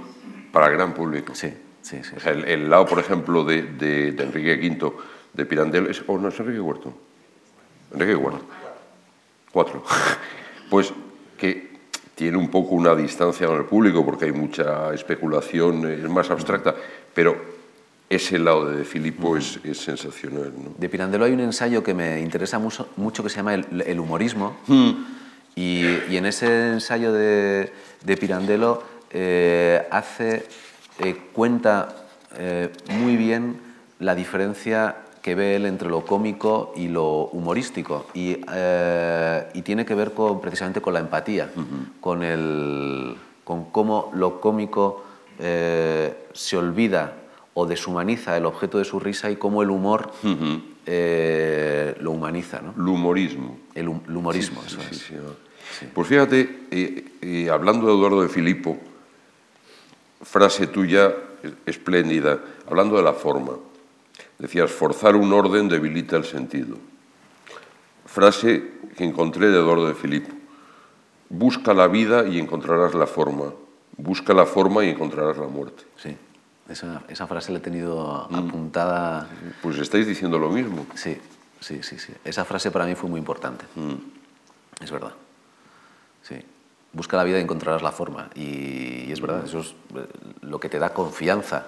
para 0.53 0.67
el 0.67 0.73
gran 0.75 0.93
público. 0.95 1.35
sí, 1.35 1.53
sí. 1.83 1.99
sí. 2.05 2.15
O 2.17 2.21
sea, 2.21 2.33
el, 2.33 2.45
el 2.45 2.71
lado, 2.71 2.87
por 2.87 2.99
ejemplo, 2.99 3.45
de, 3.45 3.63
de- 3.63 4.13
de 4.13 4.23
Enrique 4.23 4.55
V, 4.69 4.93
de 5.33 5.47
Pirandello, 5.47 5.89
es, 5.91 6.03
oh, 6.07 6.19
no, 6.19 6.29
es 6.29 6.39
Enrique 6.39 6.59
IV. 6.61 6.93
Enrique 7.95 8.13
IV. 8.13 8.33
Cuatro. 9.53 9.83
Pues 10.71 10.91
que 11.37 11.71
tiene 12.15 12.39
un 12.39 12.49
poco 12.49 12.75
una 12.75 12.95
distancia 12.95 13.47
con 13.47 13.59
el 13.59 13.65
público 13.67 14.03
porque 14.07 14.25
hay 14.25 14.33
mucha 14.33 14.95
especulación, 14.95 15.87
es 15.87 16.09
más 16.09 16.31
abstracta, 16.31 16.75
pero 17.15 17.37
ese 18.09 18.39
lado 18.39 18.71
de 18.71 18.79
De 18.79 18.85
Filippo 18.85 19.37
es, 19.37 19.59
es 19.65 19.77
sensacional. 19.79 20.51
¿no? 20.57 20.73
De 20.79 20.89
Pirandello 20.89 21.25
hay 21.27 21.33
un 21.33 21.41
ensayo 21.41 21.83
que 21.83 21.93
me 21.93 22.21
interesa 22.21 22.59
mucho, 22.59 22.89
mucho 22.97 23.23
que 23.23 23.29
se 23.29 23.37
llama 23.37 23.53
El, 23.53 23.83
el 23.87 24.01
humorismo. 24.01 24.57
Y, 25.55 25.85
y 26.09 26.17
en 26.17 26.25
ese 26.25 26.71
ensayo 26.73 27.13
de, 27.13 27.71
de 28.03 28.17
Pirandello 28.17 28.83
eh, 29.13 29.87
hace 29.91 30.47
eh, 30.99 31.17
cuenta 31.33 32.07
eh, 32.37 32.71
muy 32.91 33.17
bien 33.17 33.57
la 33.99 34.15
diferencia 34.15 34.97
que 35.23 35.35
ve 35.35 35.57
él 35.57 35.67
entre 35.67 35.89
lo 35.89 36.05
cómico 36.05 36.73
y 36.77 36.89
lo 36.89 37.27
humorístico. 37.27 38.07
Y, 38.15 38.39
eh, 38.53 39.49
y 39.55 39.63
tiene 39.63 39.87
que 39.87 39.95
ver 39.95 40.13
con, 40.13 40.41
precisamente 40.41 40.81
con 40.81 40.95
la 40.95 41.01
empatía, 41.01 41.51
con, 42.01 42.23
el, 42.23 43.17
con 43.45 43.67
cómo 43.67 44.11
lo 44.15 44.41
cómico 44.41 45.05
se 45.39 46.57
olvida 46.57 47.15
o 47.55 47.67
deshumaniza 47.67 48.37
el 48.37 48.47
objeto 48.47 48.79
de 48.79 48.85
su 48.85 49.01
risa 49.01 49.31
y 49.31 49.37
cómo 49.37 49.63
el 49.63 49.71
humor 49.71 50.11
lo 50.25 52.11
humaniza. 52.11 52.61
¿no? 52.61 52.75
El 52.77 52.89
humorismo. 52.89 53.59
El, 53.75 53.89
humorismo, 53.89 54.61
eso 54.67 54.81
es. 54.91 55.13
Pues 55.95 56.09
fíjate, 56.09 57.49
hablando 57.51 57.87
de 57.87 57.93
Eduardo 57.93 58.23
de 58.23 58.29
Filippo, 58.29 58.79
frase 60.23 60.67
tuya 60.67 61.13
espléndida, 61.67 62.41
hablando 62.69 62.97
de 62.97 63.03
la 63.03 63.13
forma. 63.13 63.53
Decías, 64.39 64.71
forzar 64.71 65.17
un 65.17 65.33
orden 65.33 65.69
debilita 65.69 66.17
el 66.17 66.25
sentido. 66.25 66.77
Frase 68.07 68.63
que 68.97 69.05
encontré 69.05 69.49
de 69.49 69.59
Eduardo 69.59 69.89
de 69.89 69.95
Filippo. 69.95 70.35
Busca 71.29 71.73
la 71.75 71.89
vida 71.89 72.27
y 72.27 72.39
encontrarás 72.39 72.95
la 72.95 73.07
forma. 73.07 73.53
Busca 73.97 74.35
la 74.35 74.47
forma 74.47 74.85
y 74.85 74.91
encontrarás 74.91 75.39
la 75.39 75.47
muerte. 75.47 75.85
Sí, 75.97 76.17
esa, 76.69 77.27
frase 77.27 77.53
la 77.53 77.59
he 77.59 77.61
tenido 77.61 78.29
mm. 78.31 78.35
apuntada. 78.35 79.29
Pues 79.63 79.79
estáis 79.79 80.07
diciendo 80.07 80.39
lo 80.39 80.51
mismo. 80.51 80.87
Sí, 80.95 81.17
sí, 81.61 81.83
sí, 81.83 81.99
sí. 81.99 82.13
Esa 82.25 82.45
frase 82.45 82.71
para 82.71 82.85
mí 82.85 82.95
fue 82.95 83.09
muy 83.09 83.19
importante. 83.19 83.65
Mm. 83.77 84.83
Es 84.83 84.91
verdad. 84.91 85.13
Sí 86.23 86.37
busca 86.93 87.17
la 87.17 87.25
vida 87.25 87.39
y 87.39 87.43
encontrarás 87.43 87.83
la 87.83 87.93
forma. 87.93 88.31
Y, 88.35 89.11
es 89.11 89.21
verdad, 89.21 89.45
eso 89.45 89.61
es 89.61 89.75
eh, 89.97 90.07
lo 90.43 90.61
que 90.61 90.69
te 90.69 90.79
da 90.79 90.93
confianza 90.93 91.67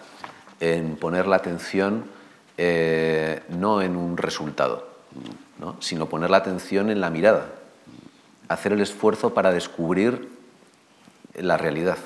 en 0.61 0.97
poner 0.97 1.27
la 1.27 1.37
atención 1.37 2.05
eh, 2.57 3.43
no 3.49 3.83
en 3.83 3.97
un 3.97 4.16
resultado, 4.16 4.89
sino 5.81 6.07
poner 6.07 6.31
la 6.31 6.37
atención 6.37 6.91
en 6.91 7.01
la 7.01 7.11
mirada, 7.11 7.47
hacer 8.49 8.72
el 8.72 8.81
esfuerzo 8.81 9.35
para 9.35 9.53
descubrir 9.53 10.29
la 11.35 11.57
realidad 11.57 11.99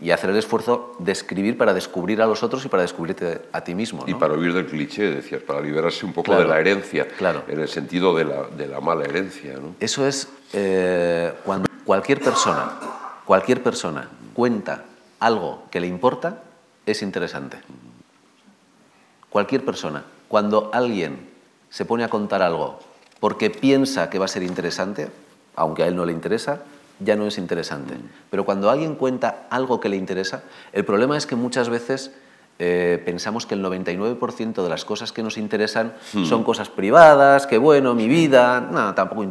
y 0.00 0.12
hacer 0.12 0.30
el 0.30 0.36
esfuerzo 0.36 0.96
de 1.00 1.12
escribir 1.12 1.58
para 1.58 1.74
descubrir 1.74 2.22
a 2.22 2.26
los 2.26 2.42
otros 2.42 2.64
y 2.64 2.68
para 2.68 2.82
descubrirte 2.82 3.42
a 3.52 3.62
ti 3.62 3.74
mismo. 3.74 4.04
Y 4.06 4.14
para 4.14 4.34
huir 4.34 4.52
del 4.52 4.66
cliché, 4.66 5.10
decías, 5.10 5.42
para 5.42 5.60
liberarse 5.60 6.06
un 6.06 6.12
poco 6.12 6.36
de 6.36 6.46
la 6.46 6.58
herencia, 6.60 7.08
claro. 7.08 7.42
en 7.48 7.60
el 7.60 7.68
sentido 7.68 8.14
de 8.14 8.24
la, 8.24 8.44
de 8.44 8.68
la 8.68 8.80
mala 8.80 9.04
herencia. 9.04 9.54
¿no? 9.54 9.74
Eso 9.80 10.06
es 10.06 10.28
eh, 10.52 11.34
cuando 11.44 11.68
cualquier 11.84 12.20
persona, 12.20 12.72
cualquier 13.24 13.62
persona 13.62 14.08
cuenta 14.34 14.84
algo 15.20 15.64
que 15.70 15.80
le 15.80 15.86
importa, 15.86 16.42
es 16.86 17.02
interesante. 17.02 17.58
Cualquier 19.30 19.64
persona, 19.64 20.04
cuando 20.28 20.70
alguien 20.72 21.28
se 21.70 21.84
pone 21.84 22.04
a 22.04 22.08
contar 22.08 22.42
algo 22.42 22.78
porque 23.20 23.50
piensa 23.50 24.10
que 24.10 24.18
va 24.18 24.26
a 24.26 24.28
ser 24.28 24.42
interesante, 24.42 25.10
aunque 25.56 25.82
a 25.82 25.86
él 25.88 25.96
no 25.96 26.06
le 26.06 26.12
interesa, 26.12 26.60
ya 27.00 27.16
no 27.16 27.26
es 27.26 27.38
interesante. 27.38 27.94
Pero 28.30 28.44
cuando 28.44 28.70
alguien 28.70 28.94
cuenta 28.94 29.46
algo 29.50 29.80
que 29.80 29.88
le 29.88 29.96
interesa, 29.96 30.44
el 30.72 30.84
problema 30.84 31.16
es 31.16 31.26
que 31.26 31.36
muchas 31.36 31.68
veces 31.68 32.12
eh, 32.58 33.00
pensamos 33.04 33.46
que 33.46 33.54
el 33.54 33.64
99% 33.64 34.62
de 34.62 34.68
las 34.68 34.84
cosas 34.84 35.12
que 35.12 35.22
nos 35.22 35.36
interesan 35.38 35.94
hmm. 36.12 36.24
son 36.24 36.42
cosas 36.42 36.68
privadas, 36.68 37.46
que 37.46 37.58
bueno, 37.58 37.94
mi 37.94 38.08
vida, 38.08 38.60
no, 38.60 38.94
tampoco 38.94 39.24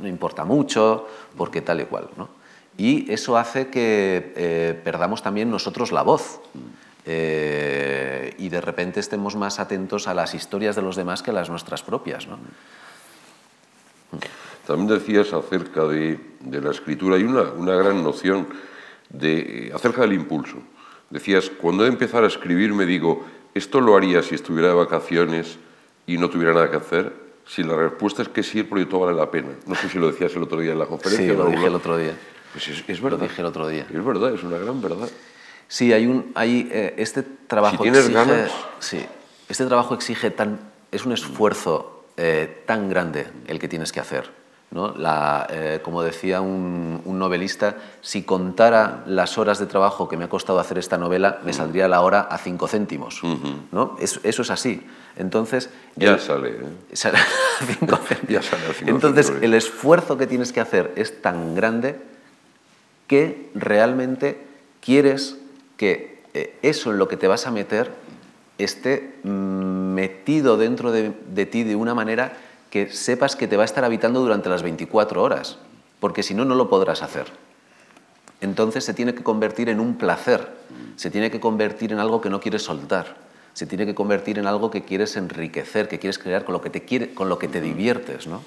no 0.00 0.08
importa 0.08 0.44
mucho, 0.44 1.06
porque 1.36 1.62
tal 1.62 1.80
y 1.80 1.84
cual. 1.84 2.08
¿no? 2.16 2.28
Y 2.78 3.10
eso 3.10 3.36
hace 3.36 3.68
que 3.68 4.32
eh, 4.36 4.80
perdamos 4.84 5.22
también 5.22 5.50
nosotros 5.50 5.92
la 5.92 6.02
voz. 6.02 6.40
Eh, 7.08 8.34
y 8.38 8.48
de 8.48 8.60
repente 8.60 8.98
estemos 8.98 9.36
más 9.36 9.60
atentos 9.60 10.08
a 10.08 10.14
las 10.14 10.34
historias 10.34 10.74
de 10.74 10.82
los 10.82 10.96
demás 10.96 11.22
que 11.22 11.30
a 11.30 11.34
las 11.34 11.48
nuestras 11.48 11.82
propias. 11.82 12.26
¿no? 12.26 12.38
También 14.66 14.88
decías 14.88 15.32
acerca 15.32 15.84
de, 15.84 16.18
la 16.50 16.70
escritura, 16.70 17.16
hay 17.16 17.22
una, 17.22 17.42
una 17.42 17.76
gran 17.76 18.02
noción 18.02 18.48
de, 19.08 19.70
acerca 19.74 20.02
del 20.02 20.14
impulso. 20.14 20.56
Decías, 21.10 21.50
cuando 21.50 21.84
he 21.84 21.88
empezado 21.88 22.24
a 22.24 22.28
escribir 22.28 22.74
me 22.74 22.84
digo, 22.84 23.24
¿esto 23.54 23.80
lo 23.80 23.96
haría 23.96 24.22
si 24.22 24.34
estuviera 24.34 24.68
de 24.68 24.74
vacaciones 24.74 25.58
y 26.06 26.18
no 26.18 26.28
tuviera 26.28 26.52
nada 26.52 26.70
que 26.70 26.76
hacer? 26.76 27.25
Si 27.46 27.62
la 27.62 27.76
respuesta 27.76 28.22
es 28.22 28.28
que 28.28 28.42
sí, 28.42 28.58
el 28.58 28.66
proyecto 28.66 28.98
vale 28.98 29.16
la 29.16 29.30
pena. 29.30 29.50
No 29.66 29.74
sé 29.74 29.88
si 29.88 29.98
lo 29.98 30.08
decías 30.08 30.34
el 30.34 30.42
otro 30.42 30.60
día 30.60 30.72
en 30.72 30.78
la 30.78 30.86
conferencia. 30.86 31.30
Sí, 31.30 31.36
lo 31.36 31.46
dije 31.46 31.66
el 31.66 31.74
otro 31.74 31.96
día. 31.96 32.14
Pues 32.52 32.68
es, 32.68 33.00
verdad. 33.00 33.18
Lo 33.18 33.24
dije 33.24 33.40
el 33.40 33.46
otro 33.46 33.68
día. 33.68 33.86
Es 33.92 34.04
verdad, 34.04 34.34
es 34.34 34.42
una 34.42 34.58
gran 34.58 34.80
verdad. 34.80 35.08
Sí, 35.68 35.92
hay 35.92 36.06
un, 36.06 36.32
hay, 36.34 36.68
eh, 36.72 36.94
este 36.96 37.22
trabajo. 37.22 37.76
Si 37.76 37.82
tienes 37.82 38.08
ganas. 38.08 38.50
Sí, 38.80 39.04
este 39.48 39.66
trabajo 39.66 39.94
exige 39.94 40.30
tan, 40.30 40.58
es 40.90 41.06
un 41.06 41.12
esfuerzo 41.12 42.04
eh, 42.16 42.62
tan 42.66 42.88
grande 42.88 43.26
el 43.46 43.58
que 43.58 43.68
tienes 43.68 43.92
que 43.92 44.00
hacer 44.00 44.30
¿no? 44.70 44.92
La, 44.96 45.46
eh, 45.50 45.80
como 45.82 46.02
decía 46.02 46.40
un, 46.40 47.02
novelista, 47.04 47.76
si 48.00 48.22
contara 48.22 49.04
las 49.06 49.38
horas 49.38 49.58
de 49.58 49.66
trabajo 49.66 50.08
que 50.08 50.16
me 50.16 50.24
ha 50.24 50.28
costado 50.28 50.58
hacer 50.58 50.78
esta 50.78 50.98
novela, 50.98 51.40
me 51.44 51.52
saldría 51.52 51.88
la 51.88 52.00
hora 52.02 52.22
a 52.22 52.38
cinco 52.38 52.68
céntimos. 52.68 53.22
¿no? 53.72 53.96
eso, 54.00 54.20
es 54.22 54.50
así. 54.50 54.86
Entonces, 55.16 55.70
ya 55.96 56.18
sale. 56.18 56.50
¿eh? 56.50 56.56
sale 56.92 57.18
ya 58.28 58.42
sale 58.42 58.62
Entonces, 58.86 59.32
el 59.40 59.54
esfuerzo 59.54 60.18
que 60.18 60.26
tienes 60.26 60.52
que 60.52 60.60
hacer 60.60 60.92
es 60.96 61.22
tan 61.22 61.54
grande 61.54 61.96
que 63.06 63.50
realmente 63.54 64.38
quieres 64.80 65.36
que 65.76 66.22
eh, 66.34 66.54
eso 66.62 66.90
en 66.90 66.98
lo 66.98 67.08
que 67.08 67.16
te 67.16 67.28
vas 67.28 67.46
a 67.46 67.50
meter 67.50 67.90
esté 68.58 69.14
mm, 69.22 69.28
metido 69.94 70.56
dentro 70.56 70.92
de, 70.92 71.12
de 71.32 71.46
ti 71.46 71.62
de 71.64 71.76
una 71.76 71.94
manera 71.94 72.36
que 72.70 72.90
sepas 72.90 73.36
que 73.36 73.48
te 73.48 73.56
va 73.56 73.62
a 73.62 73.64
estar 73.64 73.84
habitando 73.84 74.20
durante 74.20 74.48
las 74.48 74.62
24 74.62 75.22
horas, 75.22 75.58
porque 76.00 76.22
si 76.22 76.34
no, 76.34 76.44
no 76.44 76.54
lo 76.54 76.68
podrás 76.68 77.02
hacer. 77.02 77.26
Entonces 78.40 78.84
se 78.84 78.92
tiene 78.92 79.14
que 79.14 79.22
convertir 79.22 79.68
en 79.70 79.80
un 79.80 79.96
placer, 79.96 80.48
se 80.96 81.10
tiene 81.10 81.30
que 81.30 81.40
convertir 81.40 81.92
en 81.92 82.00
algo 82.00 82.20
que 82.20 82.28
no 82.28 82.40
quieres 82.40 82.62
soltar, 82.62 83.25
se 83.56 83.64
tiene 83.64 83.86
que 83.86 83.94
convertir 83.94 84.38
en 84.38 84.46
algo 84.46 84.70
que 84.70 84.82
quieres 84.82 85.16
enriquecer, 85.16 85.88
que 85.88 85.98
quieres 85.98 86.18
crear, 86.18 86.44
con 86.44 86.52
lo 86.52 86.60
que 86.60 86.68
te, 86.68 86.84
quiere, 86.84 87.14
con 87.14 87.30
lo 87.30 87.38
que 87.38 87.48
te 87.48 87.62
diviertes. 87.62 88.26
¿no? 88.26 88.42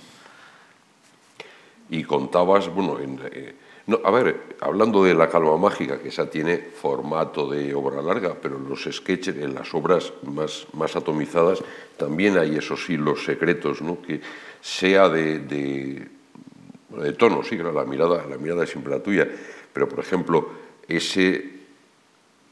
Y 1.90 2.04
contabas, 2.04 2.72
bueno, 2.72 3.00
en, 3.00 3.20
eh, 3.32 3.56
a 4.04 4.12
ver, 4.12 4.56
hablando 4.62 5.04
de 5.04 5.16
la 5.16 5.28
calma 5.28 5.58
mágica, 5.58 5.98
que 5.98 6.10
esa 6.10 6.30
tiene 6.30 6.60
formato 6.60 7.50
de 7.50 7.74
obra 7.74 8.04
larga, 8.04 8.36
pero 8.40 8.58
en 8.58 8.70
los 8.70 8.84
sketches, 8.84 9.36
en 9.38 9.56
las 9.56 9.74
obras 9.74 10.14
más, 10.22 10.68
más 10.74 10.96
atomizadas, 10.96 11.64
también 11.98 12.38
hay 12.38 12.58
esos 12.58 12.88
hilos 12.88 13.24
secretos, 13.26 13.82
¿no? 13.82 14.00
que 14.04 14.22
sea 14.62 15.10
de, 15.10 15.40
de, 15.40 17.14
tono, 17.14 17.42
sí, 17.42 17.56
claro, 17.56 17.72
la 17.72 17.84
mirada, 17.84 18.28
la 18.30 18.38
mirada 18.38 18.64
es 18.64 18.70
siempre 18.70 18.94
la 18.94 19.02
tuya, 19.02 19.28
pero 19.74 19.90
por 19.90 20.02
ejemplo, 20.02 20.50
ese... 20.88 21.58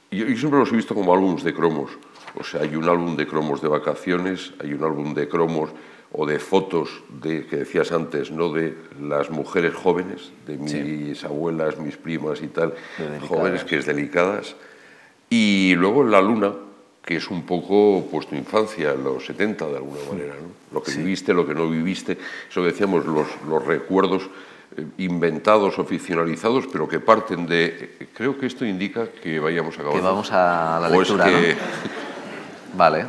Yo, 0.10 0.26
yo 0.26 0.38
siempre 0.38 0.58
los 0.58 0.72
he 0.72 0.76
visto 0.76 0.95
como 0.95 1.14
álbumes 1.14 1.43
de 1.43 1.53
cromos, 1.53 1.91
o 2.39 2.43
sea, 2.43 2.61
hay 2.61 2.75
un 2.75 2.88
álbum 2.88 3.15
de 3.15 3.27
cromos 3.27 3.61
de 3.61 3.67
vacaciones, 3.67 4.53
hay 4.61 4.73
un 4.73 4.83
álbum 4.83 5.13
de 5.13 5.27
cromos 5.27 5.71
o 6.11 6.25
de 6.25 6.39
fotos 6.39 7.03
de, 7.09 7.45
que 7.45 7.57
decías 7.57 7.91
antes, 7.91 8.31
¿no? 8.31 8.51
de 8.51 8.75
las 9.01 9.29
mujeres 9.29 9.73
jóvenes, 9.73 10.31
de 10.45 10.57
mis 10.57 11.23
abuelas, 11.23 11.77
mis 11.77 11.97
primas 11.97 12.41
y 12.41 12.47
tal, 12.47 12.73
jóvenes 13.27 13.63
que 13.63 13.77
es 13.77 13.85
delicadas. 13.85 14.55
Y 15.29 15.75
luego 15.75 16.03
la 16.03 16.21
luna, 16.21 16.53
que 17.03 17.17
es 17.17 17.29
un 17.29 17.45
poco 17.45 18.07
pues, 18.09 18.27
tu 18.27 18.35
infancia, 18.35 18.93
los 18.93 19.25
70 19.25 19.67
de 19.67 19.75
alguna 19.75 19.99
manera, 20.09 20.33
¿no? 20.35 20.49
lo 20.73 20.83
que 20.83 20.93
viviste, 20.93 21.33
lo 21.33 21.45
que 21.45 21.53
no 21.53 21.69
viviste, 21.69 22.17
eso 22.49 22.63
decíamos, 22.63 23.05
los, 23.05 23.27
los 23.47 23.65
recuerdos 23.65 24.29
eh, 24.77 24.85
inventados 24.99 25.77
o 25.79 25.83
ficcionalizados, 25.83 26.67
pero 26.71 26.88
que 26.88 26.99
parten 26.99 27.45
de... 27.47 28.09
Creo 28.13 28.38
que 28.38 28.45
esto 28.45 28.65
indica 28.65 29.09
que 29.09 29.39
vayamos 29.39 29.77
a 29.77 29.81
acabar. 29.81 29.99
Que 29.99 30.05
vamos 30.05 30.31
a 30.31 30.79
la 30.81 30.89
lectura, 30.89 31.25
que... 31.25 31.55
Vale. 32.74 33.05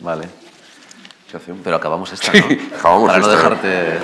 Vale. 0.00 0.28
Pero 1.64 1.76
acabamos 1.76 2.12
esta, 2.12 2.32
¿no? 2.32 2.46
acabamos 2.76 3.08
Para 3.08 3.18
no 3.18 3.28
dejarte... 3.28 3.98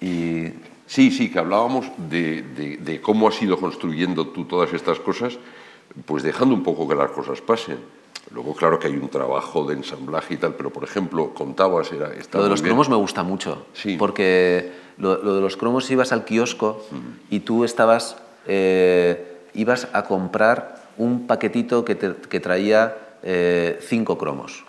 Y... 0.00 0.62
Sí, 0.92 1.10
sí, 1.10 1.30
que 1.30 1.38
hablábamos 1.38 1.86
de, 1.96 3.00
cómo 3.02 3.28
has 3.28 3.40
ido 3.40 3.58
construyendo 3.58 4.26
tú 4.26 4.44
todas 4.44 4.74
estas 4.74 5.00
cosas, 5.00 5.38
pues 6.04 6.22
dejando 6.22 6.54
un 6.54 6.62
poco 6.62 6.86
que 6.86 6.94
las 6.94 7.10
cosas 7.12 7.40
pasen. 7.40 7.78
Luego, 8.30 8.54
claro 8.54 8.78
que 8.78 8.88
hay 8.88 8.96
un 8.98 9.08
trabajo 9.08 9.64
de 9.64 9.72
ensamblaje 9.72 10.34
y 10.34 10.36
tal, 10.36 10.54
pero 10.54 10.68
por 10.68 10.84
ejemplo, 10.84 11.32
contabas, 11.32 11.92
era... 11.92 12.10
Lo 12.34 12.42
de 12.42 12.48
los 12.50 12.60
cromos 12.60 12.90
me 12.90 12.96
gusta 12.96 13.22
mucho, 13.22 13.64
sí. 13.72 13.96
porque 13.96 14.70
lo, 14.98 15.16
de 15.16 15.40
los 15.40 15.56
cromos 15.56 15.90
ibas 15.90 16.12
al 16.12 16.26
kiosco 16.26 16.84
y 17.30 17.40
tú 17.40 17.64
estabas, 17.64 18.18
eh, 18.46 19.46
ibas 19.54 19.88
a 19.94 20.04
comprar 20.04 20.81
un 21.02 21.26
paquetito 21.26 21.84
que, 21.84 21.96
que 21.96 22.40
traía 22.40 22.96
eh, 23.22 23.78
cinco 23.82 24.16
cromos. 24.18 24.64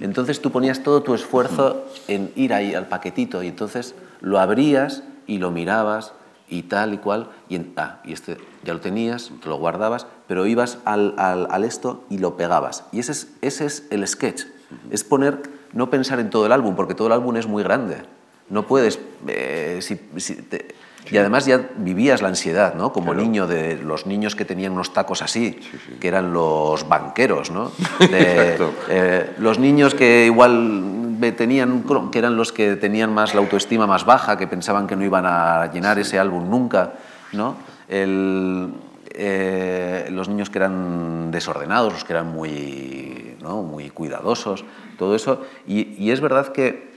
Entonces 0.00 0.40
tú 0.40 0.50
ponías 0.52 0.82
todo 0.82 1.02
tu 1.02 1.14
esfuerzo 1.14 1.84
en 2.08 2.30
ir 2.36 2.54
ahí 2.54 2.74
al 2.74 2.86
paquetito 2.86 3.42
y 3.42 3.48
entonces 3.48 3.94
lo 4.20 4.38
abrías 4.38 5.02
y 5.26 5.38
lo 5.38 5.50
mirabas 5.50 6.12
y 6.48 6.62
tal 6.64 6.92
y 6.94 6.98
cual, 6.98 7.28
y, 7.48 7.58
ah, 7.76 8.00
y 8.04 8.12
este 8.12 8.36
ya 8.62 8.74
lo 8.74 8.80
tenías, 8.80 9.30
te 9.42 9.48
lo 9.48 9.56
guardabas, 9.56 10.06
pero 10.28 10.46
ibas 10.46 10.78
al, 10.84 11.14
al- 11.16 11.48
al 11.50 11.64
esto 11.64 12.04
y 12.10 12.18
lo 12.18 12.36
pegabas. 12.36 12.84
Y 12.92 13.00
ese 13.00 13.12
es, 13.12 13.28
ese 13.40 13.64
es 13.66 13.86
el 13.90 14.06
sketch, 14.06 14.42
es 14.90 15.02
poner, 15.02 15.38
no 15.72 15.88
pensar 15.90 16.20
en 16.20 16.30
todo 16.30 16.44
el 16.46 16.52
álbum, 16.52 16.76
porque 16.76 16.94
todo 16.94 17.06
el 17.08 17.14
álbum 17.14 17.36
es 17.36 17.46
muy 17.46 17.62
grande. 17.62 18.02
No 18.50 18.66
puedes, 18.66 18.98
eh, 19.28 19.78
si- 19.80 19.98
si 20.20 20.34
te- 20.42 20.74
y 21.10 21.16
además 21.16 21.46
ya 21.46 21.68
vivías 21.76 22.22
la 22.22 22.28
ansiedad, 22.28 22.74
¿no? 22.74 22.92
Como 22.92 23.14
niño 23.14 23.46
de 23.46 23.76
los 23.76 24.06
niños 24.06 24.36
que 24.36 24.44
tenían 24.44 24.72
unos 24.72 24.92
tacos 24.92 25.22
así, 25.22 25.58
que 26.00 26.08
eran 26.08 26.32
los 26.32 26.88
banqueros, 26.88 27.50
¿no? 27.50 27.72
De, 27.98 28.58
eh, 28.88 29.30
los 29.38 29.58
niños 29.58 29.94
que 29.94 30.26
igual 30.26 31.18
tenían, 31.36 31.84
que 32.10 32.18
eran 32.18 32.36
los 32.36 32.52
que 32.52 32.76
tenían 32.76 33.12
más 33.12 33.34
la 33.34 33.40
autoestima 33.40 33.86
más 33.86 34.04
baja, 34.04 34.36
que 34.36 34.46
pensaban 34.46 34.86
que 34.86 34.96
no 34.96 35.04
iban 35.04 35.24
a 35.26 35.70
llenar 35.72 35.98
ese 35.98 36.18
álbum 36.18 36.48
nunca, 36.48 36.94
¿no? 37.32 37.56
El, 37.88 38.72
eh, 39.14 40.08
los 40.10 40.28
niños 40.28 40.48
que 40.48 40.58
eran 40.58 41.30
desordenados, 41.30 41.92
los 41.92 42.04
que 42.04 42.12
eran 42.12 42.32
muy, 42.32 43.36
¿no? 43.42 43.62
muy 43.62 43.90
cuidadosos, 43.90 44.64
todo 44.98 45.14
eso. 45.14 45.42
Y, 45.66 45.94
y 46.02 46.10
es 46.12 46.20
verdad 46.20 46.48
que 46.48 46.92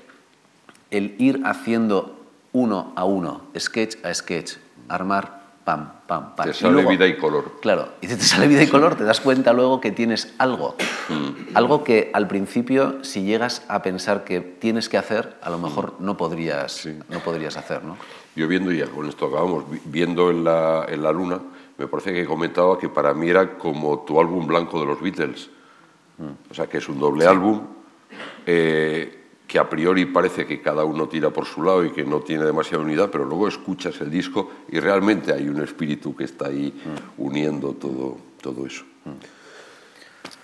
el 0.91 1.15
ir 1.17 1.41
haciendo 1.45 2.24
uno 2.55 2.93
a 2.95 3.03
uno, 3.03 3.41
sketch 3.59 3.97
a 4.05 4.13
sketch, 4.13 4.53
armar, 4.87 5.43
pam, 5.65 5.91
pam, 6.07 6.35
pam. 6.35 6.45
Te 6.45 6.51
y 6.51 6.53
sale 6.53 6.73
luego- 6.73 6.89
vida 6.89 7.05
y 7.07 7.17
color. 7.17 7.59
Claro, 7.61 7.89
y 8.01 8.07
te 8.07 8.17
sale 8.19 8.47
vida 8.47 8.63
y 8.63 8.67
color, 8.67 8.95
te 8.95 9.03
das 9.03 9.19
cuenta 9.19 9.51
luego 9.51 9.81
que 9.81 9.91
tienes 9.91 10.33
algo. 10.37 10.75
Mm. 11.09 11.55
Algo 11.55 11.83
que 11.83 12.11
al 12.13 12.27
principio, 12.27 13.03
si 13.03 13.23
llegas 13.23 13.63
a 13.67 13.81
pensar 13.81 14.23
que 14.23 14.39
tienes 14.41 14.87
que 14.89 14.97
hacer, 14.97 15.35
a 15.41 15.49
lo 15.49 15.57
mejor 15.57 15.95
no 15.99 16.15
podrías, 16.17 16.71
Sí. 16.71 16.97
no 17.09 17.19
podrías 17.19 17.57
hacer, 17.57 17.83
¿no? 17.83 17.97
Yo 18.35 18.47
viendo, 18.47 18.71
y 18.71 18.77
ya 18.79 18.87
con 18.87 19.07
esto 19.09 19.25
acabamos, 19.27 19.69
vi- 19.69 19.81
viendo 19.85 20.29
en 20.29 20.43
la, 20.43 20.85
en 20.87 21.01
la 21.03 21.11
luna, 21.11 21.39
me 21.77 21.87
parece 21.87 22.13
que 22.13 22.25
comentaba 22.25 22.77
que 22.79 22.87
para 22.87 23.13
mí 23.13 23.29
era 23.29 23.57
como 23.57 23.99
tu 23.99 24.19
álbum 24.21 24.47
blanco 24.47 24.79
de 24.79 24.85
los 24.85 25.01
Beatles. 25.01 25.49
O 26.49 26.53
sea, 26.53 26.67
que 26.67 26.77
es 26.77 26.87
un 26.87 26.97
doble 26.99 27.25
álbum, 27.27 27.61
eh, 28.45 29.24
que 29.47 29.59
a 29.59 29.69
priori 29.69 30.05
parece 30.05 30.45
que 30.45 30.61
cada 30.61 30.83
uno 30.85 31.07
tira 31.07 31.29
por 31.29 31.45
su 31.45 31.61
lado 31.61 31.85
y 31.85 31.91
que 31.91 32.03
no 32.03 32.21
tiene 32.21 32.45
demasiada 32.45 32.83
unidad, 32.83 33.09
pero 33.11 33.25
luego 33.25 33.47
escuchas 33.47 33.99
el 34.01 34.09
disco 34.09 34.51
y 34.69 34.79
realmente 34.79 35.33
hay 35.33 35.47
un 35.47 35.61
espíritu 35.61 36.15
que 36.15 36.23
está 36.23 36.47
ahí 36.47 36.73
uniendo 37.17 37.73
todo, 37.73 38.17
todo 38.41 38.65
eso. 38.65 38.83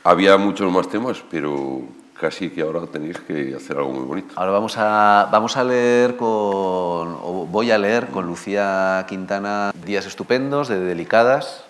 Había 0.03 0.37
muchos 0.37 0.71
más 0.71 0.87
temas, 0.89 1.23
pero 1.29 1.81
casi 2.19 2.51
que 2.51 2.61
ahora 2.61 2.85
tenéis 2.85 3.19
que 3.19 3.55
hacer 3.55 3.77
algo 3.77 3.91
muy 3.91 4.05
bonito. 4.05 4.33
Ahora 4.35 4.51
vamos 4.51 4.75
a, 4.77 5.27
vamos 5.31 5.57
a 5.57 5.63
leer 5.63 6.15
con, 6.15 6.27
o 6.27 7.47
voy 7.49 7.71
a 7.71 7.77
leer 7.79 8.07
con 8.07 8.27
Lucía 8.27 9.03
Quintana 9.09 9.73
Días 9.83 10.05
Estupendos, 10.05 10.67
de 10.67 10.79
Delicadas, 10.79 11.65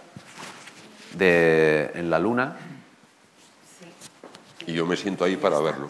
de 1.17 1.91
En 1.95 2.09
la 2.09 2.19
Luna. 2.19 2.57
Y 4.67 4.73
yo 4.73 4.85
me 4.85 4.97
siento 4.97 5.23
ahí 5.23 5.37
para 5.37 5.59
verlo. 5.59 5.89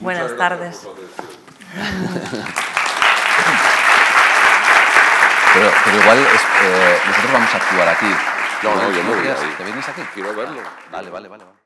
Buenas 0.00 0.36
tardes. 0.36 0.86
Pero, 5.54 5.70
pero 5.84 5.96
igual 6.02 6.18
es- 6.18 6.42
eh, 6.62 6.98
nosotros 7.06 7.32
vamos 7.32 7.54
a 7.54 7.56
actuar 7.56 7.88
aquí. 7.88 8.06
No, 8.62 8.74
no, 8.76 8.90
yo 8.92 9.02
no 9.02 9.10
voy 9.16 9.26
ahí. 9.26 9.54
¿Te 9.56 9.64
vienes 9.64 9.88
aquí? 9.88 10.02
Quiero 10.14 10.34
verlo. 10.34 10.60
Vale, 10.92 11.10
vale, 11.10 11.26
vale. 11.28 11.44
vale. 11.44 11.56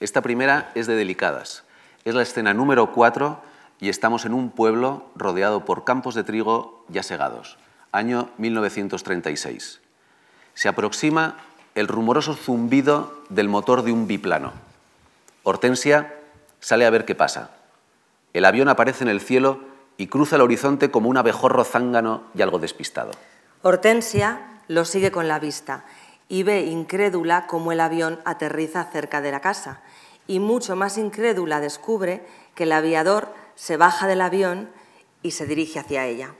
Esta 0.00 0.20
primera 0.20 0.72
es 0.74 0.86
de 0.88 0.94
Delicadas. 0.96 1.62
Es 2.04 2.14
la 2.14 2.22
escena 2.22 2.52
número 2.52 2.92
4 2.92 3.40
y 3.80 3.88
estamos 3.88 4.24
en 4.26 4.34
un 4.34 4.50
pueblo 4.50 5.06
rodeado 5.14 5.64
por 5.64 5.84
campos 5.84 6.14
de 6.14 6.24
trigo 6.24 6.84
ya 6.88 7.02
segados. 7.02 7.56
Año 7.92 8.28
1936. 8.38 9.80
Se 10.54 10.68
aproxima 10.68 11.36
el 11.74 11.88
rumoroso 11.88 12.34
zumbido 12.34 13.22
del 13.30 13.48
motor 13.48 13.82
de 13.84 13.92
un 13.92 14.06
biplano. 14.06 14.52
Hortensia 15.44 16.12
sale 16.62 16.86
a 16.86 16.90
ver 16.90 17.04
qué 17.04 17.14
pasa. 17.14 17.50
El 18.32 18.46
avión 18.46 18.70
aparece 18.70 19.04
en 19.04 19.10
el 19.10 19.20
cielo 19.20 19.60
y 19.98 20.06
cruza 20.06 20.36
el 20.36 20.42
horizonte 20.42 20.90
como 20.90 21.10
un 21.10 21.18
abejorro 21.18 21.64
zángano 21.64 22.22
y 22.34 22.40
algo 22.40 22.58
despistado. 22.58 23.10
Hortensia 23.60 24.60
lo 24.68 24.86
sigue 24.86 25.10
con 25.10 25.28
la 25.28 25.38
vista 25.38 25.84
y 26.28 26.44
ve 26.44 26.62
incrédula 26.62 27.46
cómo 27.46 27.72
el 27.72 27.80
avión 27.80 28.20
aterriza 28.24 28.84
cerca 28.84 29.20
de 29.20 29.32
la 29.32 29.40
casa. 29.40 29.82
Y 30.26 30.38
mucho 30.38 30.76
más 30.76 30.96
incrédula 30.96 31.60
descubre 31.60 32.24
que 32.54 32.62
el 32.62 32.72
aviador 32.72 33.28
se 33.54 33.76
baja 33.76 34.06
del 34.06 34.22
avión 34.22 34.70
y 35.22 35.32
se 35.32 35.46
dirige 35.46 35.80
hacia 35.80 36.06
ella. 36.06 36.34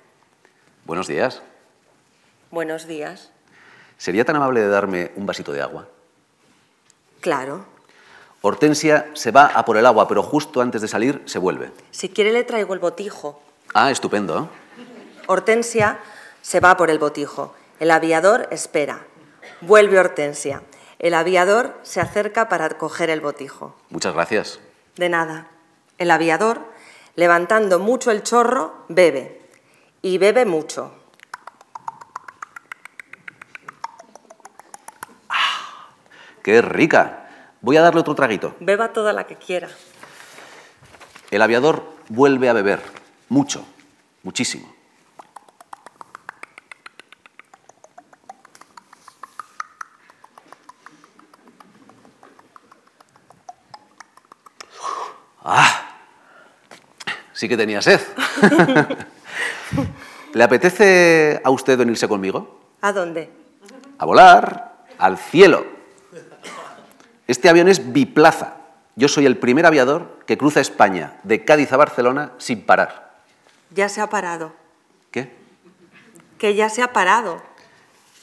Buenos 0.87 1.09
días. 1.09 1.43
Buenos 2.51 2.87
días. 2.87 3.33
¿Sería 3.99 4.25
tan 4.25 4.37
amable 4.37 4.61
de 4.61 4.69
darme 4.69 5.11
un 5.17 5.27
vasito 5.27 5.53
de 5.53 5.63
agua? 5.63 5.89
Claro. 7.21 7.72
Hortensia 8.45 9.09
se 9.15 9.31
va 9.31 9.47
a 9.47 9.65
por 9.65 9.77
el 9.77 9.87
agua, 9.87 10.09
pero 10.09 10.23
justo 10.25 10.61
antes 10.61 10.83
de 10.83 10.89
salir 10.89 11.23
se 11.27 11.39
vuelve. 11.39 11.71
Si 11.93 12.09
quiere 12.09 12.33
le 12.33 12.43
traigo 12.43 12.75
el 12.75 12.81
botijo. 12.81 13.41
Ah, 13.73 13.93
estupendo. 13.93 14.51
Hortensia 15.29 16.01
se 16.43 16.59
va 16.59 16.77
por 16.77 16.91
el 16.91 16.99
botijo. 16.99 17.55
El 17.79 17.93
aviador 17.93 18.49
espera. 18.51 19.07
Vuelve 19.61 20.01
Hortensia. 20.01 20.63
El 20.99 21.15
aviador 21.15 21.79
se 21.83 22.01
acerca 22.01 22.49
para 22.49 22.69
coger 22.71 23.11
el 23.11 23.21
botijo. 23.21 23.77
Muchas 23.91 24.13
gracias. 24.13 24.59
De 24.97 25.09
nada. 25.09 25.47
El 25.99 26.11
aviador, 26.11 26.63
levantando 27.15 27.79
mucho 27.79 28.11
el 28.11 28.25
chorro, 28.25 28.75
bebe. 28.89 29.41
Y 30.03 30.19
bebe 30.19 30.47
mucho. 30.47 30.93
¡Qué 36.43 36.61
rica! 36.61 37.22
Voy 37.63 37.77
a 37.77 37.81
darle 37.83 38.01
otro 38.01 38.15
traguito. 38.15 38.55
Beba 38.61 38.93
toda 38.93 39.13
la 39.13 39.25
que 39.27 39.37
quiera. 39.37 39.69
El 41.31 41.41
aviador 41.43 41.85
vuelve 42.09 42.49
a 42.49 42.53
beber. 42.53 42.83
Mucho. 43.29 43.65
Muchísimo. 44.23 44.73
¡Ah! 55.45 55.97
Sí 57.33 57.49
que 57.49 57.57
tenía 57.57 57.81
sed. 57.81 58.01
¿Le 60.35 60.45
apetece 60.45 61.41
a 61.43 61.51
usted 61.51 61.79
venirse 61.79 62.07
conmigo? 62.09 62.61
¿A 62.81 62.93
dónde? 62.93 63.43
a 63.99 64.05
volar 64.05 64.85
al 64.99 65.17
cielo. 65.17 65.65
Este 67.33 67.49
avión 67.49 67.67
es 67.67 67.95
biplaza. 67.95 68.57
Yo 68.95 69.09
soy 69.09 69.25
el 69.25 69.39
primer 69.39 69.65
aviador 69.65 70.19
que 70.27 70.37
cruza 70.37 70.61
España 70.61 71.19
de 71.23 71.47
Cádiz 71.47 71.73
a 71.73 71.79
Barcelona 71.79 72.33
sin 72.37 72.61
parar. 72.61 73.23
Ya 73.71 73.89
se 73.89 74.03
ha 74.03 74.11
parado. 74.11 74.53
¿Qué? 75.11 75.35
Que 76.37 76.55
ya 76.55 76.69
se 76.69 76.83
ha 76.83 76.93
parado. 76.93 77.43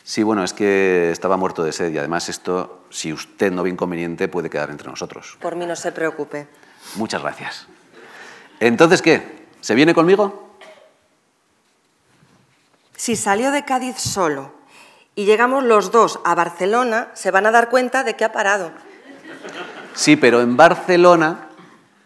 Sí, 0.03 0.21
bueno, 0.21 0.43
es 0.43 0.53
que 0.53 1.09
estaba 1.09 1.37
muerto 1.37 1.63
de 1.63 1.71
sed 1.71 1.91
y 1.91 1.97
además 1.97 2.29
esto, 2.29 2.83
si 2.91 3.11
usted 3.11 3.51
no 3.51 3.63
ve 3.63 3.71
inconveniente, 3.71 4.27
puede 4.27 4.47
quedar 4.47 4.69
entre 4.69 4.87
nosotros. 4.87 5.39
Por 5.41 5.55
mí 5.55 5.65
no 5.65 5.75
se 5.75 5.91
preocupe. 5.91 6.47
Muchas 6.93 7.23
gracias. 7.23 7.65
Entonces, 8.59 9.01
¿qué? 9.01 9.47
¿Se 9.59 9.73
viene 9.73 9.95
conmigo? 9.95 10.55
Si 12.95 13.15
salió 13.15 13.49
de 13.49 13.65
Cádiz 13.65 13.97
solo 13.97 14.53
y 15.15 15.25
llegamos 15.25 15.63
los 15.63 15.89
dos 15.89 16.19
a 16.25 16.35
Barcelona, 16.35 17.09
se 17.15 17.31
van 17.31 17.47
a 17.47 17.51
dar 17.51 17.69
cuenta 17.69 18.03
de 18.03 18.15
que 18.15 18.23
ha 18.23 18.31
parado. 18.31 18.71
Sí, 19.99 20.15
pero 20.15 20.39
en 20.39 20.55
Barcelona 20.55 21.49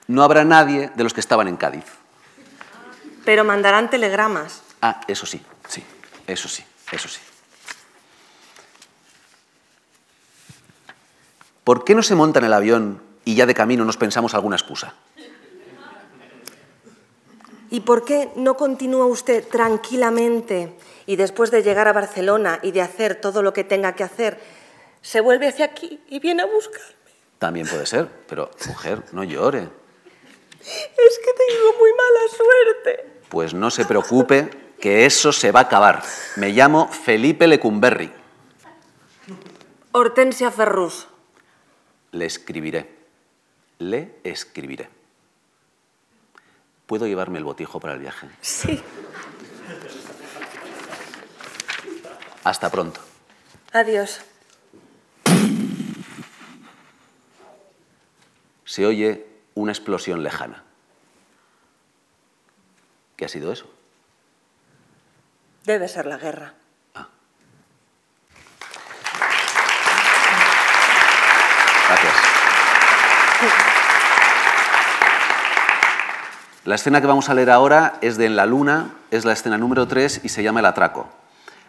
no 0.08 0.24
habrá 0.24 0.44
nadie 0.44 0.90
de 0.96 1.04
los 1.04 1.14
que 1.14 1.20
estaban 1.20 1.48
en 1.48 1.58
Cádiz. 1.58 1.86
Pero 3.24 3.44
mandarán 3.44 3.92
telegramas. 3.92 4.64
Ah, 4.82 5.02
eso 5.08 5.28
sí, 5.28 5.40
sí, 5.70 5.84
eso 6.26 6.48
sí, 6.48 6.64
eso 6.92 7.08
sí. 7.08 7.22
¿Por 11.64 11.84
qué 11.84 11.94
no 11.94 12.02
se 12.02 12.16
monta 12.16 12.40
en 12.40 12.46
el 12.46 12.54
avión 12.54 13.00
y 13.26 13.36
ya 13.36 13.46
de 13.46 13.54
camino 13.54 13.86
nos 13.86 13.98
pensamos 13.98 14.34
alguna 14.34 14.56
excusa? 14.56 14.96
¿Y 17.70 17.82
por 17.82 18.06
qué 18.06 18.32
no 18.36 18.58
continúa 18.58 19.06
usted 19.06 19.48
tranquilamente 19.48 20.76
y 21.06 21.16
después 21.16 21.52
de 21.52 21.62
llegar 21.62 21.88
a 21.88 21.94
Barcelona 21.94 22.58
y 22.64 22.72
de 22.72 22.82
hacer 22.82 23.22
todo 23.22 23.44
lo 23.44 23.54
que 23.54 23.64
tenga 23.64 23.94
que 23.94 24.04
hacer, 24.04 24.42
se 25.04 25.22
vuelve 25.22 25.48
hacia 25.48 25.66
aquí 25.66 26.02
y 26.10 26.18
viene 26.18 26.42
a 26.42 26.48
buscarme? 26.48 27.03
También 27.44 27.68
puede 27.68 27.86
ser, 27.86 28.08
pero 28.26 28.50
mujer, 28.68 29.04
no 29.12 29.22
llore. 29.26 29.64
Es 30.62 31.20
que 31.20 31.34
tengo 31.34 31.78
muy 31.78 31.92
mala 31.92 32.20
suerte. 32.38 33.20
Pues 33.28 33.54
no 33.54 33.70
se 33.70 33.84
preocupe, 33.84 34.50
que 34.80 35.06
eso 35.06 35.34
se 35.34 35.52
va 35.52 35.60
a 35.60 35.64
acabar. 35.64 36.02
Me 36.38 36.52
llamo 36.52 36.88
Felipe 36.88 37.46
Lecumberri. 37.46 38.10
Hortensia 39.92 40.52
Ferrus. 40.52 41.10
Le 42.14 42.28
escribiré. 42.28 42.90
Le 43.80 44.16
escribiré. 44.24 44.88
¿Puedo 46.86 47.08
llevarme 47.08 47.40
el 47.40 47.44
botijo 47.44 47.78
para 47.82 47.96
el 47.96 48.00
viaje? 48.00 48.30
Sí. 48.40 48.82
Hasta 52.46 52.72
pronto. 52.72 53.02
Adiós. 53.74 54.22
Se 58.74 58.88
oye 58.88 59.24
una 59.54 59.72
explosión 59.72 60.24
lejana. 60.24 60.64
¿Qué 63.16 63.26
ha 63.26 63.28
sido 63.28 63.54
eso? 63.54 63.72
Debe 65.64 65.88
ser 65.88 66.08
la 66.08 66.18
guerra. 66.18 66.56
Gracias. 71.88 72.14
La 76.66 76.74
escena 76.74 77.00
que 77.00 77.06
vamos 77.06 77.30
a 77.30 77.36
leer 77.36 77.52
ahora 77.52 78.00
es 78.02 78.18
de 78.18 78.26
En 78.26 78.36
la 78.36 78.48
Luna, 78.48 78.96
es 79.12 79.24
la 79.24 79.34
escena 79.34 79.60
número 79.60 79.88
3 79.88 80.22
y 80.24 80.30
se 80.30 80.42
llama 80.42 80.62
El 80.62 80.66
atraco. 80.66 81.08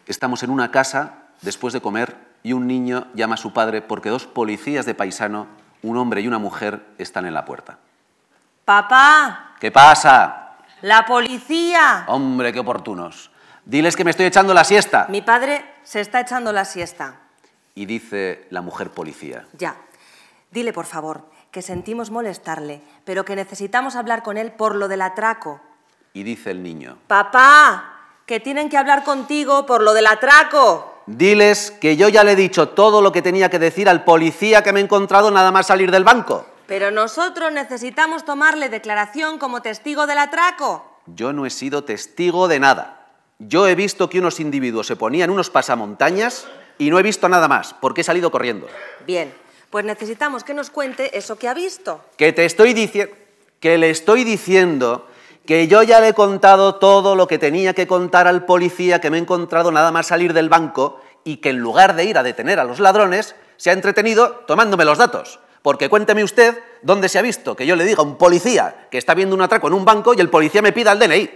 Estamos 0.07 0.43
en 0.43 0.49
una 0.49 0.71
casa 0.71 1.19
después 1.43 1.75
de 1.75 1.83
comer 1.83 2.17
y 2.43 2.55
un 2.55 2.67
niño 2.67 3.09
llama 3.13 3.35
a 3.35 3.37
su 3.37 3.53
padre 3.53 3.83
porque 3.83 4.09
dos 4.09 4.25
policías 4.25 4.87
de 4.87 4.95
paisano, 4.95 5.64
un 5.85 5.99
hombre 5.99 6.23
y 6.23 6.27
una 6.27 6.39
mujer, 6.39 6.81
están 6.99 7.27
en 7.27 7.35
la 7.35 7.45
puerta. 7.45 7.79
Papá, 8.65 9.55
¿Qué 9.61 9.71
pasa? 9.71 10.55
la 10.81 11.05
policía. 11.05 12.05
Hombre, 12.09 12.53
qué 12.53 12.61
oportunos. 12.61 13.31
Diles 13.65 13.95
que 13.97 14.05
me 14.05 14.11
estoy 14.11 14.27
echando 14.27 14.55
la 14.55 14.65
siesta. 14.65 15.07
Mi 15.11 15.21
padre 15.23 15.65
se 15.83 16.01
está 16.01 16.21
echando 16.21 16.53
la 16.53 16.65
siesta. 16.65 17.17
Y 17.75 17.87
dice 17.87 18.47
la 18.51 18.61
mujer 18.63 18.91
policía. 18.91 19.47
Ya. 19.53 19.77
Dile, 20.51 20.73
por 20.73 20.87
favor, 20.87 21.29
que 21.51 21.61
sentimos 21.63 22.11
molestarle, 22.11 22.81
pero 23.05 23.25
que 23.25 23.37
necesitamos 23.37 23.97
hablar 23.97 24.23
con 24.23 24.37
él 24.39 24.53
por 24.53 24.77
lo 24.77 24.89
del 24.89 25.03
atraco. 25.03 25.61
Y 26.15 26.23
dice 26.23 26.51
el 26.51 26.63
niño. 26.63 26.97
Papá, 27.07 27.93
que 28.27 28.41
tienen 28.41 28.69
que 28.71 28.79
hablar 28.79 29.05
contigo 29.05 29.67
por 29.67 29.83
lo 29.83 29.93
del 29.93 30.07
atraco. 30.07 30.94
Diles 31.07 31.71
que 31.71 31.97
yo 31.97 32.09
ya 32.09 32.25
le 32.25 32.33
he 32.33 32.37
dicho 32.37 32.71
todo 32.71 33.03
lo 33.03 33.13
que 33.13 33.23
tenía 33.23 33.51
que 33.51 33.59
decir 33.59 33.89
al 33.89 34.05
policía 34.05 34.63
que 34.63 34.73
me 34.73 34.81
he 34.81 34.83
encontrado 34.83 35.31
nada 35.31 35.53
más 35.53 35.67
salir 35.67 35.91
del 35.91 36.05
banco. 36.05 36.47
Pero 36.67 36.91
nosotros 36.91 37.53
necesitamos 37.53 38.25
tomarle 38.25 38.71
declaración 38.71 39.39
como 39.39 39.61
testigo 39.61 40.07
del 40.07 40.19
atraco. 40.19 40.85
Yo 41.07 41.33
no 41.33 41.45
he 41.45 41.51
sido 41.51 41.85
testigo 41.85 42.49
de 42.49 42.59
nada. 42.59 43.09
Yo 43.39 43.69
he 43.69 43.75
visto 43.75 44.09
que 44.09 44.19
unos 44.19 44.41
individuos 44.41 44.87
se 44.87 44.97
ponían 44.97 45.29
unos 45.29 45.51
pasamontañas 45.51 46.47
y 46.79 46.89
no 46.89 46.99
he 46.99 47.03
visto 47.03 47.29
nada 47.29 47.49
más, 47.49 47.75
porque 47.75 48.01
he 48.01 48.05
salido 48.05 48.31
corriendo. 48.31 48.67
Bien, 49.07 49.35
pues 49.69 49.85
necesitamos 49.85 50.45
que 50.45 50.55
nos 50.55 50.71
cuente 50.71 51.19
eso 51.19 51.37
que 51.37 51.49
ha 51.49 51.55
visto. 51.55 52.01
Que 52.17 52.33
te 52.33 52.47
estoy 52.47 52.73
diciendo, 52.73 53.15
que 53.61 53.77
le 53.77 53.91
estoy 53.91 54.25
diciendo 54.25 55.07
que 55.47 55.69
yo 55.69 55.83
ya 55.83 56.01
le 56.01 56.09
he 56.09 56.15
contado 56.15 56.77
todo 56.77 57.17
lo 57.17 57.27
que 57.27 57.39
tenía 57.39 57.75
que 57.75 57.87
contar 57.87 58.27
al 58.27 58.45
policía 58.45 59.01
que 59.01 59.11
me 59.11 59.19
he 59.19 59.21
encontrado 59.21 59.71
nada 59.71 59.93
más 59.93 60.07
salir 60.07 60.33
del 60.33 60.49
banco 60.49 61.01
y 61.23 61.39
que 61.39 61.51
en 61.51 61.59
lugar 61.59 61.95
de 61.97 62.05
ir 62.05 62.19
a 62.19 62.23
detener 62.23 62.59
a 62.59 62.65
los 62.65 62.81
ladrones, 62.81 63.35
se 63.57 63.71
ha 63.71 63.73
entretenido 63.73 64.31
tomándome 64.47 64.85
los 64.85 64.99
datos. 64.99 65.41
Porque 65.63 65.89
cuénteme 65.89 66.25
usted 66.25 66.59
dónde 66.83 67.09
se 67.09 67.19
ha 67.19 67.23
visto 67.23 67.57
que 67.57 67.67
yo 67.67 67.77
le 67.77 67.85
diga 67.85 68.03
a 68.03 68.07
un 68.07 68.17
policía 68.17 68.87
que 68.91 68.99
está 68.99 69.15
viendo 69.15 69.35
un 69.35 69.43
atraco 69.43 69.69
en 69.69 69.75
un 69.75 69.85
banco 69.85 70.15
y 70.15 70.21
el 70.21 70.29
policía 70.29 70.61
me 70.61 70.73
pida 70.73 70.93
el 70.93 70.99
DNI. 70.99 71.31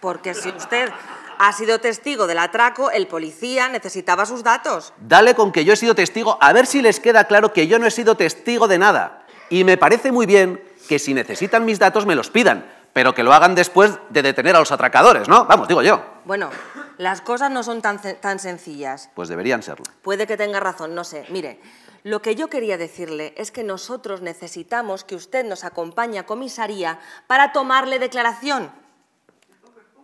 Porque 0.00 0.34
si 0.34 0.48
usted 0.48 0.90
ha 1.38 1.52
sido 1.52 1.78
testigo 1.80 2.26
del 2.26 2.38
atraco, 2.38 2.90
el 2.90 3.06
policía 3.06 3.68
necesitaba 3.68 4.26
sus 4.26 4.42
datos. 4.42 4.92
Dale 4.98 5.34
con 5.34 5.52
que 5.52 5.64
yo 5.64 5.72
he 5.72 5.76
sido 5.76 5.94
testigo, 5.94 6.38
a 6.40 6.52
ver 6.52 6.66
si 6.66 6.82
les 6.82 6.98
queda 6.98 7.24
claro 7.24 7.52
que 7.52 7.68
yo 7.68 7.78
no 7.78 7.86
he 7.86 7.90
sido 7.92 8.16
testigo 8.16 8.66
de 8.66 8.78
nada. 8.78 9.24
Y 9.50 9.64
me 9.64 9.76
parece 9.76 10.12
muy 10.12 10.26
bien 10.26 10.62
que 10.88 10.98
si 10.98 11.14
necesitan 11.14 11.64
mis 11.64 11.78
datos 11.78 12.06
me 12.06 12.14
los 12.14 12.30
pidan, 12.30 12.66
pero 12.92 13.14
que 13.14 13.22
lo 13.22 13.32
hagan 13.32 13.54
después 13.54 13.98
de 14.10 14.22
detener 14.22 14.56
a 14.56 14.60
los 14.60 14.72
atracadores, 14.72 15.28
¿no? 15.28 15.44
Vamos, 15.46 15.68
digo 15.68 15.82
yo. 15.82 16.02
Bueno, 16.24 16.50
las 16.96 17.20
cosas 17.20 17.50
no 17.50 17.62
son 17.62 17.80
tan, 17.82 18.00
tan 18.20 18.38
sencillas. 18.38 19.10
Pues 19.14 19.28
deberían 19.28 19.62
serlo. 19.62 19.84
Puede 20.02 20.26
que 20.26 20.36
tenga 20.36 20.60
razón, 20.60 20.94
no 20.94 21.04
sé. 21.04 21.26
Mire, 21.30 21.60
lo 22.04 22.22
que 22.22 22.34
yo 22.34 22.48
quería 22.48 22.78
decirle 22.78 23.34
es 23.36 23.50
que 23.50 23.64
nosotros 23.64 24.20
necesitamos 24.20 25.04
que 25.04 25.16
usted 25.16 25.44
nos 25.44 25.64
acompañe 25.64 26.18
a 26.18 26.26
comisaría 26.26 27.00
para 27.26 27.52
tomarle 27.52 27.98
declaración. 27.98 28.70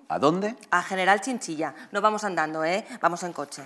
¿A 0.09 0.19
dónde? 0.19 0.57
A 0.71 0.83
General 0.83 1.21
Chinchilla. 1.21 1.75
No 1.93 2.01
vamos 2.01 2.25
andando, 2.25 2.65
¿eh? 2.65 2.85
Vamos 3.01 3.23
en 3.23 3.33
coche. 3.33 3.65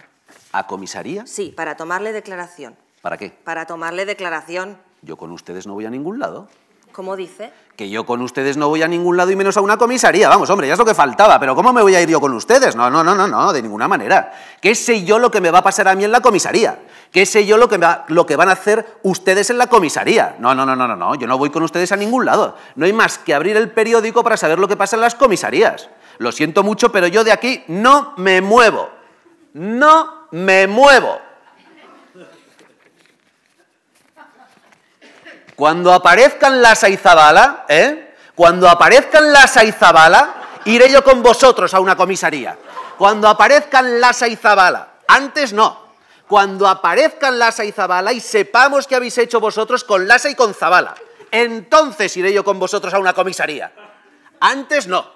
¿A 0.53 0.67
comisaría? 0.67 1.27
Sí, 1.27 1.53
para 1.57 1.77
tomarle 1.77 2.13
declaración. 2.13 2.77
¿Para 3.03 3.17
qué? 3.17 3.31
Para 3.31 3.67
tomarle 3.67 4.07
declaración. 4.07 4.79
Yo 5.03 5.17
con 5.17 5.31
ustedes 5.33 5.67
no 5.67 5.75
voy 5.75 5.87
a 5.87 5.91
ningún 5.91 6.19
lado. 6.19 6.49
¿Cómo 6.93 7.17
dice? 7.17 7.53
Que 7.79 7.89
yo 7.89 8.05
con 8.05 8.21
ustedes 8.23 8.57
no 8.57 8.67
voy 8.69 8.83
a 8.83 8.89
ningún 8.89 9.17
lado 9.17 9.31
y 9.31 9.37
menos 9.37 9.57
a 9.57 9.61
una 9.61 9.77
comisaría. 9.77 10.29
Vamos, 10.29 10.51
hombre, 10.51 10.67
ya 10.67 10.73
es 10.73 10.79
lo 10.81 10.85
que 10.85 10.95
faltaba. 10.97 11.39
Pero 11.39 11.55
¿cómo 11.55 11.73
me 11.73 11.81
voy 11.81 11.95
a 11.95 12.01
ir 12.03 12.09
yo 12.09 12.21
con 12.21 12.33
ustedes? 12.35 12.75
No, 12.75 12.91
no, 12.91 13.05
no, 13.05 13.15
no, 13.15 13.29
no, 13.29 13.53
de 13.53 13.63
ninguna 13.63 13.87
manera. 13.87 14.33
¿Qué 14.61 14.75
sé 14.75 15.05
yo 15.05 15.21
lo 15.21 15.31
que 15.31 15.41
me 15.41 15.53
va 15.53 15.61
a 15.61 15.63
pasar 15.63 15.87
a 15.87 15.95
mí 15.95 16.03
en 16.03 16.11
la 16.11 16.21
comisaría? 16.21 16.81
¿Qué 17.13 17.25
sé 17.25 17.47
yo 17.47 17.57
lo 17.57 17.69
que, 17.69 17.79
va- 17.79 18.05
lo 18.09 18.27
que 18.27 18.35
van 18.35 18.49
a 18.49 18.53
hacer 18.55 18.99
ustedes 19.05 19.51
en 19.51 19.59
la 19.59 19.69
comisaría? 19.69 20.35
No, 20.41 20.57
no, 20.57 20.67
no, 20.67 20.75
no, 20.75 20.89
no, 20.89 20.97
no. 20.97 21.15
Yo 21.15 21.29
no 21.29 21.39
voy 21.39 21.51
con 21.51 21.63
ustedes 21.63 21.93
a 21.93 21.97
ningún 21.97 22.25
lado. 22.27 22.57
No 22.75 22.85
hay 22.85 22.93
más 22.93 23.17
que 23.19 23.33
abrir 23.33 23.57
el 23.57 23.71
periódico 23.71 24.25
para 24.25 24.37
saber 24.37 24.59
lo 24.59 24.67
que 24.67 24.77
pasa 24.77 24.97
en 24.97 25.03
las 25.03 25.15
comisarías. 25.15 25.89
Lo 26.19 26.33
siento 26.33 26.65
mucho, 26.65 26.91
pero 26.91 27.07
yo 27.07 27.23
de 27.23 27.31
aquí 27.31 27.63
no 27.69 28.13
me 28.17 28.41
muevo. 28.41 28.91
No 29.53 30.27
me 30.33 30.67
muevo. 30.67 31.21
Cuando 35.59 35.93
aparezcan 35.93 36.63
Lasa 36.63 36.89
y 36.89 36.97
Zabala, 36.97 37.65
¿eh? 37.67 38.15
Cuando 38.37 38.69
aparezcan 38.69 39.33
Lasa 39.33 39.65
y 39.65 39.73
Zabala, 39.73 40.61
iré 40.67 40.89
yo 40.89 41.03
con 41.03 41.21
vosotros 41.21 41.75
a 41.75 41.81
una 41.81 41.97
comisaría. 41.97 42.57
Cuando 42.97 43.27
aparezcan 43.27 44.01
Lasa 44.01 44.29
y 44.29 44.37
Zabala. 44.37 44.99
Antes 45.09 45.53
no. 45.53 45.89
Cuando 46.29 46.69
aparezcan 46.69 47.41
Lasa 47.41 47.65
y 47.65 47.73
Zabala 47.73 48.13
y 48.13 48.21
sepamos 48.21 48.87
qué 48.87 48.95
habéis 48.95 49.19
hecho 49.19 49.41
vosotros 49.41 49.83
con 49.83 50.07
Lasa 50.07 50.31
y 50.31 50.37
con 50.37 50.55
Zabala. 50.55 50.95
Entonces 51.33 52.17
iré 52.17 52.33
yo 52.33 52.45
con 52.45 52.61
vosotros 52.61 52.95
a 52.95 53.01
una 53.01 53.13
comisaría. 53.13 53.73
Antes 54.39 54.87
no. 54.87 55.11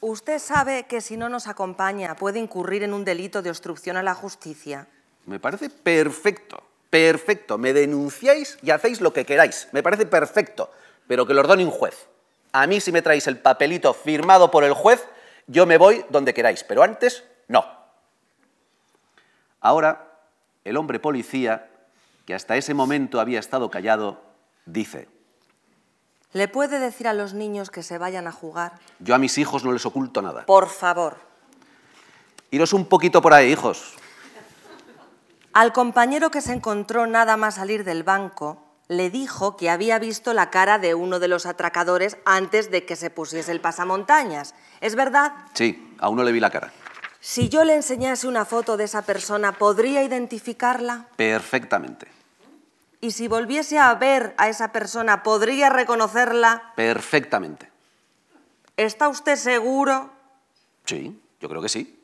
Usted 0.00 0.40
sabe 0.40 0.86
que 0.88 1.00
si 1.00 1.16
no 1.16 1.28
nos 1.28 1.46
acompaña 1.46 2.16
puede 2.16 2.40
incurrir 2.40 2.82
en 2.82 2.94
un 2.94 3.04
delito 3.04 3.42
de 3.42 3.50
obstrucción 3.50 3.96
a 3.96 4.02
la 4.02 4.14
justicia. 4.14 4.88
Me 5.26 5.38
parece 5.38 5.70
perfecto, 5.70 6.69
perfecto. 6.90 7.56
Me 7.56 7.72
denunciáis 7.72 8.58
y 8.62 8.70
hacéis 8.70 9.00
lo 9.00 9.12
que 9.12 9.24
queráis. 9.24 9.68
Me 9.72 9.82
parece 9.82 10.06
perfecto, 10.06 10.70
pero 11.06 11.26
que 11.26 11.34
lo 11.34 11.40
ordene 11.40 11.64
un 11.64 11.70
juez. 11.70 12.08
A 12.52 12.66
mí 12.66 12.80
si 12.80 12.92
me 12.92 13.02
traéis 13.02 13.26
el 13.28 13.38
papelito 13.38 13.94
firmado 13.94 14.50
por 14.50 14.64
el 14.64 14.74
juez, 14.74 15.06
yo 15.46 15.66
me 15.66 15.78
voy 15.78 16.04
donde 16.10 16.34
queráis, 16.34 16.64
pero 16.64 16.82
antes 16.82 17.24
no. 17.48 17.64
Ahora, 19.60 20.08
el 20.64 20.76
hombre 20.76 20.98
policía, 20.98 21.68
que 22.26 22.34
hasta 22.34 22.56
ese 22.56 22.74
momento 22.74 23.20
había 23.20 23.38
estado 23.38 23.70
callado, 23.70 24.20
dice, 24.66 25.08
¿Le 26.32 26.46
puede 26.46 26.78
decir 26.78 27.08
a 27.08 27.12
los 27.12 27.34
niños 27.34 27.70
que 27.70 27.82
se 27.82 27.98
vayan 27.98 28.26
a 28.28 28.32
jugar? 28.32 28.72
yo 29.00 29.14
a 29.14 29.18
mis 29.18 29.36
hijos 29.38 29.64
no 29.64 29.72
les 29.72 29.84
oculto 29.84 30.22
nada. 30.22 30.46
Por 30.46 30.68
favor. 30.68 31.16
Iros 32.52 32.72
un 32.72 32.86
poquito 32.86 33.20
por 33.20 33.34
ahí, 33.34 33.50
hijos. 33.52 33.94
Al 35.60 35.74
compañero 35.74 36.30
que 36.30 36.40
se 36.40 36.54
encontró 36.54 37.06
nada 37.06 37.36
más 37.36 37.56
salir 37.56 37.84
del 37.84 38.02
banco, 38.02 38.64
le 38.88 39.10
dijo 39.10 39.58
que 39.58 39.68
había 39.68 39.98
visto 39.98 40.32
la 40.32 40.48
cara 40.48 40.78
de 40.78 40.94
uno 40.94 41.18
de 41.18 41.28
los 41.28 41.44
atracadores 41.44 42.16
antes 42.24 42.70
de 42.70 42.86
que 42.86 42.96
se 42.96 43.10
pusiese 43.10 43.52
el 43.52 43.60
pasamontañas. 43.60 44.54
¿Es 44.80 44.94
verdad? 44.94 45.34
Sí, 45.52 45.94
a 45.98 46.08
uno 46.08 46.24
le 46.24 46.32
vi 46.32 46.40
la 46.40 46.48
cara. 46.48 46.72
Si 47.20 47.50
yo 47.50 47.64
le 47.64 47.74
enseñase 47.74 48.26
una 48.26 48.46
foto 48.46 48.78
de 48.78 48.84
esa 48.84 49.02
persona, 49.02 49.52
¿podría 49.52 50.02
identificarla? 50.02 51.08
Perfectamente. 51.16 52.08
Y 53.02 53.10
si 53.10 53.28
volviese 53.28 53.78
a 53.78 53.92
ver 53.96 54.32
a 54.38 54.48
esa 54.48 54.72
persona, 54.72 55.22
¿podría 55.22 55.68
reconocerla? 55.68 56.72
Perfectamente. 56.74 57.70
¿Está 58.78 59.10
usted 59.10 59.36
seguro? 59.36 60.10
Sí, 60.86 61.20
yo 61.38 61.50
creo 61.50 61.60
que 61.60 61.68
sí. 61.68 62.02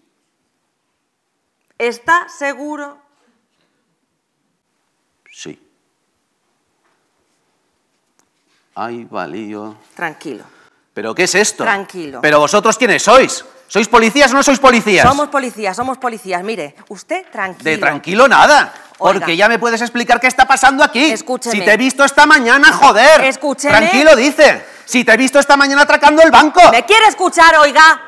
¿Está 1.79 2.29
seguro? 2.29 3.06
Sí. 5.37 5.61
Ay, 8.75 9.05
valío. 9.05 9.77
Tranquilo. 9.95 10.45
¿Pero 10.95 11.15
qué 11.15 11.25
es 11.25 11.35
esto? 11.35 11.63
Tranquilo. 11.63 12.21
¿Pero 12.23 12.39
vosotros 12.39 12.79
quiénes 12.79 13.03
sois? 13.03 13.45
¿Sois 13.69 13.87
policías 13.87 14.33
o 14.33 14.37
no 14.37 14.43
sois 14.43 14.59
policías? 14.59 15.07
Somos 15.07 15.29
policías, 15.29 15.77
somos 15.77 15.99
policías. 15.99 16.43
Mire, 16.43 16.75
usted 16.89 17.27
tranquilo. 17.31 17.71
De 17.71 17.77
tranquilo 17.77 18.29
nada. 18.29 18.73
Oiga. 18.97 19.21
Porque 19.21 19.37
ya 19.37 19.47
me 19.47 19.59
puedes 19.59 19.83
explicar 19.83 20.19
qué 20.21 20.27
está 20.27 20.47
pasando 20.47 20.83
aquí. 20.83 21.05
Escúcheme. 21.05 21.55
Si 21.55 21.61
te 21.63 21.75
he 21.75 21.77
visto 21.77 22.03
esta 22.03 22.25
mañana, 22.25 22.73
joder. 22.73 23.21
Escúcheme. 23.25 23.77
Tranquilo, 23.77 24.17
dice. 24.17 24.65
Si 24.87 25.05
te 25.05 25.13
he 25.13 25.17
visto 25.19 25.39
esta 25.39 25.59
mañana 25.59 25.83
atracando 25.83 26.23
el 26.23 26.31
banco. 26.31 26.63
¿Me 26.71 26.87
quiere 26.87 27.09
escuchar, 27.09 27.57
oiga? 27.57 28.01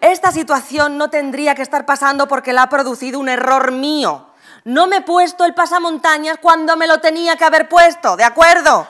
Esta 0.00 0.30
situación 0.30 0.96
no 0.98 1.10
tendría 1.10 1.56
que 1.56 1.62
estar 1.62 1.84
pasando 1.84 2.28
porque 2.28 2.52
la 2.52 2.62
ha 2.62 2.68
producido 2.68 3.18
un 3.18 3.28
error 3.28 3.72
mío. 3.72 4.28
No 4.64 4.86
me 4.86 4.96
he 4.98 5.00
puesto 5.02 5.44
el 5.44 5.54
pasamontañas 5.54 6.38
cuando 6.38 6.76
me 6.76 6.86
lo 6.86 7.00
tenía 7.00 7.36
que 7.36 7.44
haber 7.44 7.68
puesto, 7.68 8.16
¿de 8.16 8.24
acuerdo? 8.24 8.86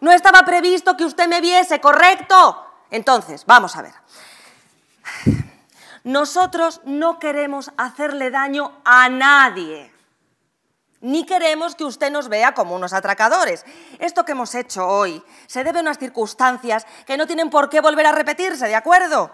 No 0.00 0.12
estaba 0.12 0.42
previsto 0.42 0.96
que 0.96 1.04
usted 1.04 1.28
me 1.28 1.40
viese, 1.40 1.80
¿correcto? 1.80 2.66
Entonces, 2.90 3.44
vamos 3.46 3.76
a 3.76 3.82
ver. 3.82 3.94
Nosotros 6.04 6.80
no 6.84 7.18
queremos 7.18 7.70
hacerle 7.76 8.30
daño 8.30 8.72
a 8.84 9.08
nadie. 9.08 9.92
Ni 11.00 11.24
queremos 11.26 11.74
que 11.74 11.84
usted 11.84 12.10
nos 12.10 12.28
vea 12.28 12.52
como 12.52 12.74
unos 12.74 12.92
atracadores. 12.92 13.64
Esto 13.98 14.24
que 14.24 14.32
hemos 14.32 14.54
hecho 14.54 14.86
hoy 14.86 15.22
se 15.46 15.64
debe 15.64 15.78
a 15.78 15.82
unas 15.82 15.98
circunstancias 15.98 16.86
que 17.06 17.16
no 17.16 17.26
tienen 17.26 17.50
por 17.50 17.68
qué 17.68 17.80
volver 17.80 18.06
a 18.06 18.12
repetirse, 18.12 18.68
¿de 18.68 18.74
acuerdo? 18.74 19.30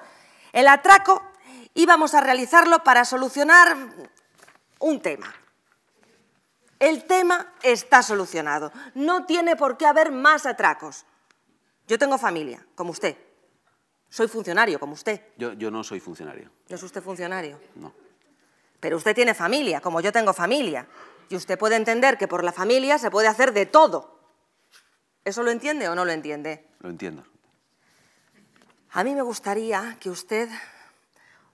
El 0.52 0.66
atraco 0.66 1.22
íbamos 1.74 2.14
a 2.14 2.20
realizarlo 2.20 2.82
para 2.82 3.04
solucionar 3.04 3.76
un 4.80 5.00
tema. 5.00 5.32
El 6.80 7.04
tema 7.04 7.52
está 7.62 8.02
solucionado. 8.02 8.72
No 8.94 9.26
tiene 9.26 9.54
por 9.54 9.76
qué 9.76 9.86
haber 9.86 10.10
más 10.10 10.46
atracos. 10.46 11.04
Yo 11.86 11.98
tengo 11.98 12.16
familia, 12.16 12.66
como 12.74 12.90
usted. 12.90 13.16
Soy 14.08 14.26
funcionario, 14.28 14.80
como 14.80 14.94
usted. 14.94 15.20
Yo, 15.36 15.52
yo 15.52 15.70
no 15.70 15.84
soy 15.84 16.00
funcionario. 16.00 16.50
¿No 16.68 16.76
es 16.76 16.82
usted 16.82 17.02
funcionario? 17.02 17.60
No. 17.74 17.92
Pero 18.80 18.96
usted 18.96 19.14
tiene 19.14 19.34
familia, 19.34 19.82
como 19.82 20.00
yo 20.00 20.10
tengo 20.10 20.32
familia. 20.32 20.88
Y 21.28 21.36
usted 21.36 21.58
puede 21.58 21.76
entender 21.76 22.16
que 22.16 22.26
por 22.26 22.42
la 22.42 22.50
familia 22.50 22.98
se 22.98 23.10
puede 23.10 23.28
hacer 23.28 23.52
de 23.52 23.66
todo. 23.66 24.18
¿Eso 25.22 25.42
lo 25.42 25.50
entiende 25.50 25.88
o 25.88 25.94
no 25.94 26.06
lo 26.06 26.12
entiende? 26.12 26.66
Lo 26.80 26.88
entiendo. 26.88 27.24
A 28.92 29.04
mí 29.04 29.14
me 29.14 29.22
gustaría 29.22 29.98
que 30.00 30.08
usted 30.08 30.48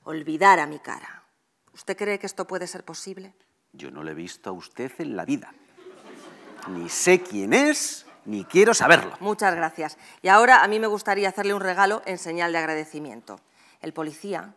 olvidara 0.05 0.67
mi 0.67 0.79
cara. 0.79 1.25
¿Usted 1.75 1.97
cree 1.97 2.19
que 2.21 2.27
esto 2.27 2.47
puede 2.47 2.69
ser 2.69 2.85
posible? 2.85 3.35
Yo 3.77 3.91
no 3.91 4.03
le 4.03 4.13
he 4.13 4.15
visto 4.15 4.51
a 4.51 4.53
usted 4.53 4.91
en 4.99 5.17
la 5.17 5.25
vida. 5.25 5.53
Ni 6.69 6.89
sé 6.89 7.23
quién 7.23 7.53
es, 7.53 8.07
ni 8.25 8.45
quiero 8.45 8.75
saberlo. 8.75 9.17
Muchas 9.21 9.55
gracias. 9.55 9.99
Y 10.23 10.29
ahora 10.29 10.63
a 10.63 10.69
mí 10.69 10.81
me 10.81 10.87
gustaría 10.87 11.29
hacerle 11.29 11.55
un 11.55 11.61
regalo 11.61 12.03
en 12.07 12.19
señal 12.19 12.53
de 12.53 12.59
agradecimiento. 12.59 13.41
El 13.81 13.93
policía 13.93 14.55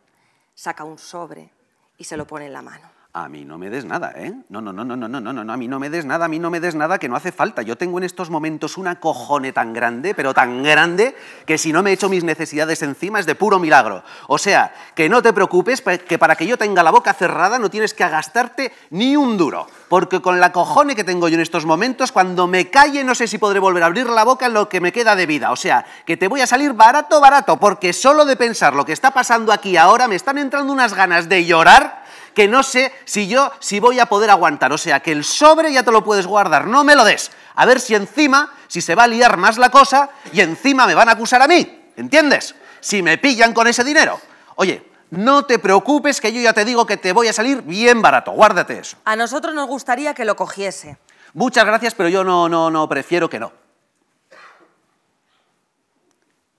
saca 0.56 0.84
un 0.84 0.98
sobre 0.98 1.52
y 1.98 2.06
se 2.06 2.18
lo 2.18 2.26
pone 2.26 2.48
en 2.48 2.54
la 2.54 2.62
mano. 2.62 2.99
A 3.12 3.28
mí 3.28 3.44
no 3.44 3.58
me 3.58 3.72
des 3.72 3.86
nada, 3.86 4.14
¿eh? 4.16 4.32
No, 4.50 4.62
no, 4.62 4.72
no, 4.72 4.86
no, 4.86 4.96
no, 4.96 5.10
no, 5.10 5.20
no, 5.20 5.34
no, 5.34 5.52
a 5.52 5.58
mí 5.58 5.68
no 5.68 5.80
me 5.80 5.90
des 5.90 6.06
nada, 6.06 6.26
a 6.26 6.28
mí 6.28 6.38
no 6.38 6.52
me 6.52 6.60
des 6.60 6.76
nada, 6.76 7.00
que 7.00 7.10
no 7.10 7.16
hace 7.16 7.32
falta. 7.32 7.64
Yo 7.64 7.76
tengo 7.76 7.98
en 7.98 8.04
estos 8.04 8.30
momentos 8.30 8.78
una 8.78 9.00
cojone 9.00 9.52
tan 9.52 9.74
grande, 9.74 10.14
pero 10.14 10.32
tan 10.32 10.62
grande, 10.62 11.16
que 11.48 11.58
si 11.58 11.74
no 11.74 11.82
me 11.82 11.92
echo 11.92 12.08
mis 12.08 12.24
necesidades 12.24 12.84
encima 12.84 13.20
es 13.20 13.26
de 13.26 13.34
puro 13.34 13.58
milagro. 13.58 14.04
O 14.28 14.38
sea, 14.38 14.72
que 14.94 15.10
no 15.10 15.24
te 15.24 15.34
preocupes, 15.34 15.82
que 15.82 16.20
para 16.20 16.36
que 16.36 16.46
yo 16.46 16.56
tenga 16.56 16.84
la 16.84 16.92
boca 16.92 17.16
cerrada 17.16 17.58
no 17.58 17.72
tienes 17.72 17.96
que 17.96 18.08
gastarte 18.08 18.72
ni 18.92 19.18
un 19.18 19.40
duro. 19.40 19.66
Porque 19.88 20.22
con 20.22 20.40
la 20.40 20.52
cojone 20.52 20.96
que 20.96 21.04
tengo 21.04 21.30
yo 21.30 21.34
en 21.34 21.42
estos 21.42 21.66
momentos, 21.66 22.12
cuando 22.12 22.46
me 22.46 22.70
calle 22.70 23.04
no 23.04 23.16
sé 23.16 23.28
si 23.28 23.40
podré 23.40 23.58
volver 23.58 23.82
a 23.82 23.88
abrir 23.88 24.08
la 24.08 24.24
boca 24.24 24.46
en 24.46 24.54
lo 24.54 24.70
que 24.70 24.82
me 24.82 24.92
queda 24.92 25.16
de 25.16 25.26
vida. 25.26 25.52
O 25.52 25.56
sea, 25.56 25.84
que 26.06 26.16
te 26.16 26.28
voy 26.28 26.42
a 26.42 26.48
salir 26.48 26.74
barato, 26.74 27.20
barato, 27.20 27.58
porque 27.58 27.92
solo 27.92 28.24
de 28.24 28.36
pensar 28.36 28.76
lo 28.76 28.86
que 28.86 28.94
está 28.94 29.10
pasando 29.10 29.52
aquí 29.52 29.78
ahora 29.78 30.08
me 30.08 30.14
están 30.14 30.38
entrando 30.38 30.72
unas 30.72 30.94
ganas 30.94 31.28
de 31.28 31.44
llorar 31.46 32.08
que 32.40 32.48
no 32.48 32.64
sé 32.64 32.94
si 33.04 33.28
yo 33.28 33.52
si 33.60 33.82
voy 33.82 34.00
a 34.00 34.06
poder 34.06 34.30
aguantar. 34.30 34.72
O 34.72 34.78
sea, 34.78 35.02
que 35.02 35.12
el 35.12 35.26
sobre 35.26 35.74
ya 35.74 35.84
te 35.84 35.92
lo 35.92 36.06
puedes 36.06 36.26
guardar, 36.26 36.68
no 36.68 36.86
me 36.86 36.96
lo 36.96 37.04
des. 37.04 37.32
A 37.56 37.66
ver 37.66 37.82
si 37.82 37.96
encima, 37.96 38.54
si 38.70 38.80
se 38.80 38.96
va 38.96 39.04
a 39.04 39.08
liar 39.08 39.36
más 39.36 39.58
la 39.58 39.70
cosa 39.70 40.10
y 40.32 40.40
encima 40.40 40.88
me 40.88 40.96
van 40.96 41.10
a 41.10 41.12
acusar 41.12 41.42
a 41.42 41.48
mí. 41.50 41.92
¿Entiendes? 41.98 42.56
Si 42.80 43.02
me 43.02 43.18
pillan 43.18 43.54
con 43.54 43.68
ese 43.68 43.84
dinero. 43.84 44.22
Oye, 44.56 44.90
no 45.10 45.44
te 45.44 45.60
preocupes 45.60 46.22
que 46.22 46.32
yo 46.32 46.40
ya 46.40 46.54
te 46.54 46.64
digo 46.64 46.86
que 46.86 46.96
te 46.96 47.12
voy 47.12 47.28
a 47.28 47.34
salir 47.34 47.62
bien 47.62 48.02
barato. 48.02 48.32
Guárdate 48.32 48.80
eso. 48.80 48.96
A 49.04 49.18
nosotros 49.18 49.54
nos 49.54 49.68
gustaría 49.68 50.14
que 50.14 50.24
lo 50.24 50.38
cogiese. 50.38 50.98
Muchas 51.34 51.66
gracias, 51.66 51.94
pero 51.94 52.08
yo 52.08 52.24
no, 52.24 52.48
no, 52.48 52.72
no, 52.72 52.88
prefiero 52.88 53.30
que 53.30 53.42
no. 53.42 53.52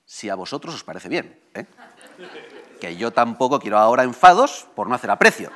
Si 0.04 0.28
a 0.28 0.34
vosotros 0.34 0.74
os 0.74 0.84
parece 0.84 1.08
bien, 1.08 1.40
¿eh? 1.54 1.64
que 2.78 2.96
yo 2.96 3.12
tampoco 3.12 3.58
quiero 3.58 3.78
ahora 3.78 4.02
enfados 4.02 4.66
por 4.74 4.88
no 4.88 4.94
hacer 4.94 5.10
aprecio. 5.10 5.50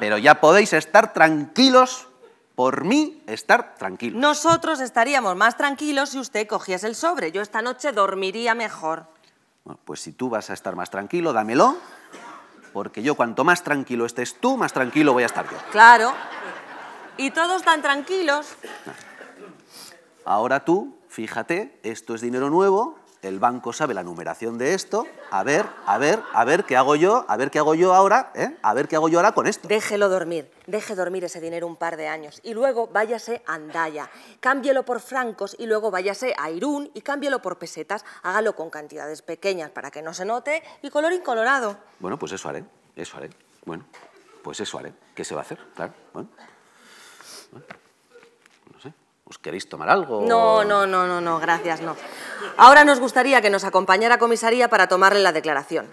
Pero 0.00 0.16
ya 0.16 0.40
podéis 0.40 0.72
estar 0.72 1.12
tranquilos, 1.12 2.08
por 2.54 2.84
mí 2.84 3.22
estar 3.26 3.76
tranquilos. 3.76 4.18
Nosotros 4.18 4.80
estaríamos 4.80 5.36
más 5.36 5.58
tranquilos 5.58 6.08
si 6.08 6.18
usted 6.18 6.48
cogiese 6.48 6.86
el 6.86 6.94
sobre. 6.94 7.32
Yo 7.32 7.42
esta 7.42 7.60
noche 7.60 7.92
dormiría 7.92 8.54
mejor. 8.54 9.04
Bueno, 9.62 9.78
pues 9.84 10.00
si 10.00 10.12
tú 10.12 10.30
vas 10.30 10.48
a 10.48 10.54
estar 10.54 10.74
más 10.74 10.90
tranquilo, 10.90 11.34
dámelo, 11.34 11.76
porque 12.72 13.02
yo 13.02 13.14
cuanto 13.14 13.44
más 13.44 13.62
tranquilo 13.62 14.06
estés 14.06 14.40
tú, 14.40 14.56
más 14.56 14.72
tranquilo 14.72 15.12
voy 15.12 15.22
a 15.22 15.26
estar 15.26 15.44
yo. 15.48 15.58
Claro. 15.70 16.14
Y 17.18 17.30
todos 17.30 17.62
tan 17.62 17.82
tranquilos. 17.82 18.56
Ahora 20.24 20.64
tú, 20.64 20.96
fíjate, 21.08 21.78
esto 21.82 22.14
es 22.14 22.22
dinero 22.22 22.48
nuevo, 22.48 22.98
el 23.22 23.38
banco 23.38 23.72
sabe 23.72 23.94
la 23.94 24.02
numeración 24.02 24.58
de 24.58 24.74
esto, 24.74 25.06
a 25.30 25.42
ver, 25.42 25.66
a 25.86 25.98
ver, 25.98 26.22
a 26.32 26.44
ver 26.44 26.64
qué 26.64 26.76
hago 26.76 26.96
yo, 26.96 27.24
a 27.28 27.36
ver 27.36 27.50
qué 27.50 27.58
hago 27.58 27.74
yo 27.74 27.94
ahora, 27.94 28.32
¿eh? 28.34 28.56
a 28.62 28.74
ver 28.74 28.88
qué 28.88 28.96
hago 28.96 29.08
yo 29.08 29.18
ahora 29.18 29.32
con 29.32 29.46
esto. 29.46 29.68
Déjelo 29.68 30.08
dormir, 30.08 30.50
deje 30.66 30.94
dormir 30.94 31.24
ese 31.24 31.40
dinero 31.40 31.66
un 31.66 31.76
par 31.76 31.96
de 31.96 32.08
años 32.08 32.40
y 32.42 32.54
luego 32.54 32.88
váyase 32.88 33.42
a 33.46 33.54
Andaya, 33.54 34.10
cámbielo 34.40 34.84
por 34.84 35.00
francos 35.00 35.54
y 35.58 35.66
luego 35.66 35.90
váyase 35.90 36.34
a 36.38 36.50
Irún 36.50 36.90
y 36.94 37.02
cámbielo 37.02 37.42
por 37.42 37.58
pesetas, 37.58 38.04
hágalo 38.22 38.56
con 38.56 38.70
cantidades 38.70 39.22
pequeñas 39.22 39.70
para 39.70 39.90
que 39.90 40.02
no 40.02 40.14
se 40.14 40.24
note 40.24 40.62
y 40.82 40.90
color 40.90 41.12
incolorado. 41.12 41.76
Bueno, 41.98 42.18
pues 42.18 42.32
eso 42.32 42.48
haré, 42.48 42.64
eso 42.96 43.16
haré, 43.18 43.30
bueno, 43.64 43.84
pues 44.42 44.60
eso 44.60 44.78
haré, 44.78 44.94
¿qué 45.14 45.24
se 45.24 45.34
va 45.34 45.42
a 45.42 45.44
hacer? 45.44 45.58
Claro, 45.74 45.92
bueno. 46.12 46.28
¿Os 49.30 49.38
queréis 49.38 49.68
tomar 49.68 49.88
algo? 49.88 50.26
No, 50.26 50.64
no, 50.64 50.88
no, 50.88 51.06
no, 51.06 51.20
no, 51.20 51.38
gracias, 51.38 51.80
no. 51.80 51.94
Ahora 52.56 52.84
nos 52.84 53.00
gustaría 53.00 53.40
que 53.40 53.50
nos 53.50 53.64
acompañara 53.64 54.16
a 54.16 54.18
comisaría 54.18 54.68
para 54.68 54.86
tomarle 54.86 55.20
la 55.20 55.32
declaración. 55.32 55.86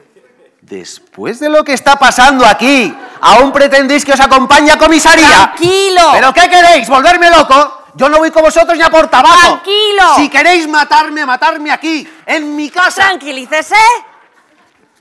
Después 0.62 1.40
de 1.40 1.50
lo 1.50 1.64
que 1.64 1.74
está 1.74 1.96
pasando 1.96 2.46
aquí, 2.46 2.94
¿aún 3.22 3.52
pretendéis 3.52 4.04
que 4.04 4.14
os 4.14 4.20
acompañe 4.20 4.72
a 4.72 4.78
comisaría? 4.78 5.54
¡Tranquilo! 5.56 6.02
¿Pero 6.14 6.34
qué 6.34 6.50
queréis? 6.50 6.90
¿Volverme 6.90 7.30
loco? 7.30 7.86
Yo 7.96 8.10
no 8.10 8.18
voy 8.18 8.32
con 8.32 8.44
vosotros 8.44 8.78
ni 8.78 8.84
a 8.84 8.90
por 8.90 9.08
tabaco. 9.08 9.40
¡Tranquilo! 9.40 10.16
Si 10.18 10.30
queréis 10.30 10.68
matarme, 10.68 11.26
matarme 11.26 11.72
aquí, 11.72 12.08
en 12.26 12.56
mi 12.56 12.70
casa. 12.70 13.04
¡Tranquilícese! 13.04 13.76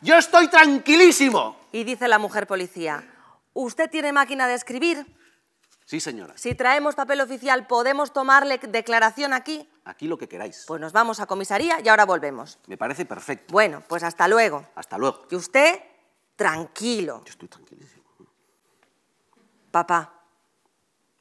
Yo 0.03 0.17
estoy 0.17 0.49
tranquilísimo. 0.49 1.57
Y 1.73 1.85
dice 1.85 2.07
la 2.07 2.19
mujer 2.19 2.47
policía, 2.47 3.03
¿usted 3.53 3.91
tiene 3.91 4.13
máquina 4.13 4.47
de 4.47 4.55
escribir? 4.55 5.07
Sí, 5.87 6.01
señora. 6.01 6.35
Si 6.37 6.57
traemos 6.57 6.97
papel 6.97 7.21
oficial, 7.21 7.69
¿podemos 7.69 8.13
tomarle 8.13 8.59
declaración 8.59 9.33
aquí? 9.33 9.71
Aquí 9.85 10.09
lo 10.09 10.19
que 10.19 10.29
queráis. 10.29 10.65
Pues 10.67 10.81
nos 10.81 10.93
vamos 10.93 11.21
a 11.21 11.27
comisaría 11.27 11.81
y 11.81 11.89
ahora 11.89 12.05
volvemos. 12.05 12.59
Me 12.67 12.77
parece 12.77 13.07
perfecto. 13.07 13.53
Bueno, 13.53 13.85
pues 13.87 14.03
hasta 14.03 14.27
luego. 14.27 14.67
Hasta 14.75 14.99
luego. 14.99 15.27
Y 15.31 15.37
usted, 15.37 15.81
tranquilo. 16.35 17.23
Yo 17.25 17.31
estoy 17.31 17.47
tranquilísimo. 17.47 18.03
Papá, 19.71 20.13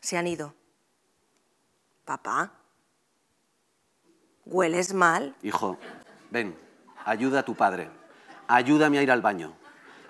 se 0.01 0.17
han 0.17 0.25
ido. 0.25 0.55
Papá, 2.03 2.51
¿hueles 4.45 4.93
mal? 4.95 5.35
Hijo, 5.43 5.77
ven, 6.31 6.57
ayuda 7.05 7.41
a 7.41 7.45
tu 7.45 7.53
padre. 7.53 7.91
Ayúdame 8.47 8.97
a 8.97 9.03
ir 9.03 9.11
al 9.11 9.21
baño. 9.21 9.55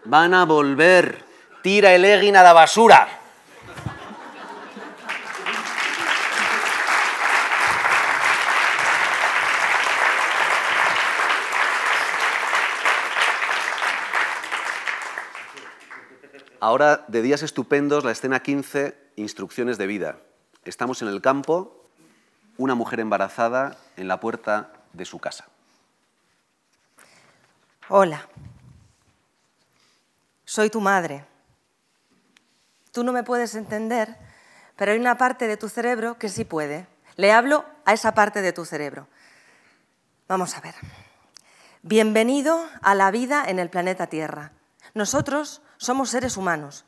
Van 0.06 0.34
a 0.34 0.46
volver. 0.46 1.26
Tira 1.62 1.94
el 1.94 2.06
eguin 2.06 2.38
a 2.38 2.44
la 2.44 2.54
basura. 2.54 3.25
Ahora, 16.66 17.06
de 17.10 17.22
días 17.22 17.44
estupendos, 17.44 18.04
la 18.04 18.10
escena 18.10 18.40
15, 18.40 18.98
instrucciones 19.18 19.78
de 19.78 19.86
vida. 19.86 20.18
Estamos 20.64 21.04
en 21.04 21.10
el 21.10 21.22
campo, 21.22 21.86
una 22.58 22.74
mujer 22.74 23.00
embarazada 23.00 23.78
en 23.98 24.08
la 24.08 24.20
puerta 24.20 24.74
de 24.92 25.06
su 25.06 25.20
casa. 25.20 25.46
Hola, 27.88 28.28
soy 30.44 30.72
tu 30.72 30.82
madre. 30.82 31.24
Tú 32.92 33.04
no 33.04 33.14
me 33.14 33.22
puedes 33.22 33.54
entender, 33.54 34.18
pero 34.76 34.92
hay 34.92 34.98
una 34.98 35.20
parte 35.20 35.46
de 35.46 35.58
tu 35.58 35.70
cerebro 35.70 36.18
que 36.18 36.30
sí 36.30 36.46
puede. 36.46 36.88
Le 37.16 37.32
hablo 37.32 37.64
a 37.86 37.94
esa 37.94 38.16
parte 38.16 38.42
de 38.42 38.54
tu 38.54 38.66
cerebro. 38.66 39.08
Vamos 40.28 40.58
a 40.58 40.62
ver. 40.62 40.74
Bienvenido 41.84 42.60
a 42.82 42.96
la 42.96 43.12
vida 43.12 43.46
en 43.48 43.60
el 43.60 43.70
planeta 43.70 44.08
Tierra. 44.08 44.52
Nosotros 44.96 45.62
somos 45.78 46.10
seres 46.10 46.38
humanos. 46.38 46.86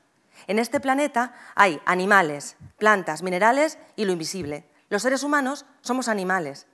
En 0.48 0.60
este 0.60 0.80
planeta 0.80 1.34
hay 1.56 1.82
animales, 1.86 2.58
plantas, 2.78 3.24
minerales 3.24 3.78
y 3.96 4.06
lo 4.06 4.12
invisible. 4.12 4.70
Los 4.90 5.02
seres 5.02 5.24
humanos 5.24 5.66
somos 5.82 6.08
animales. 6.08 6.68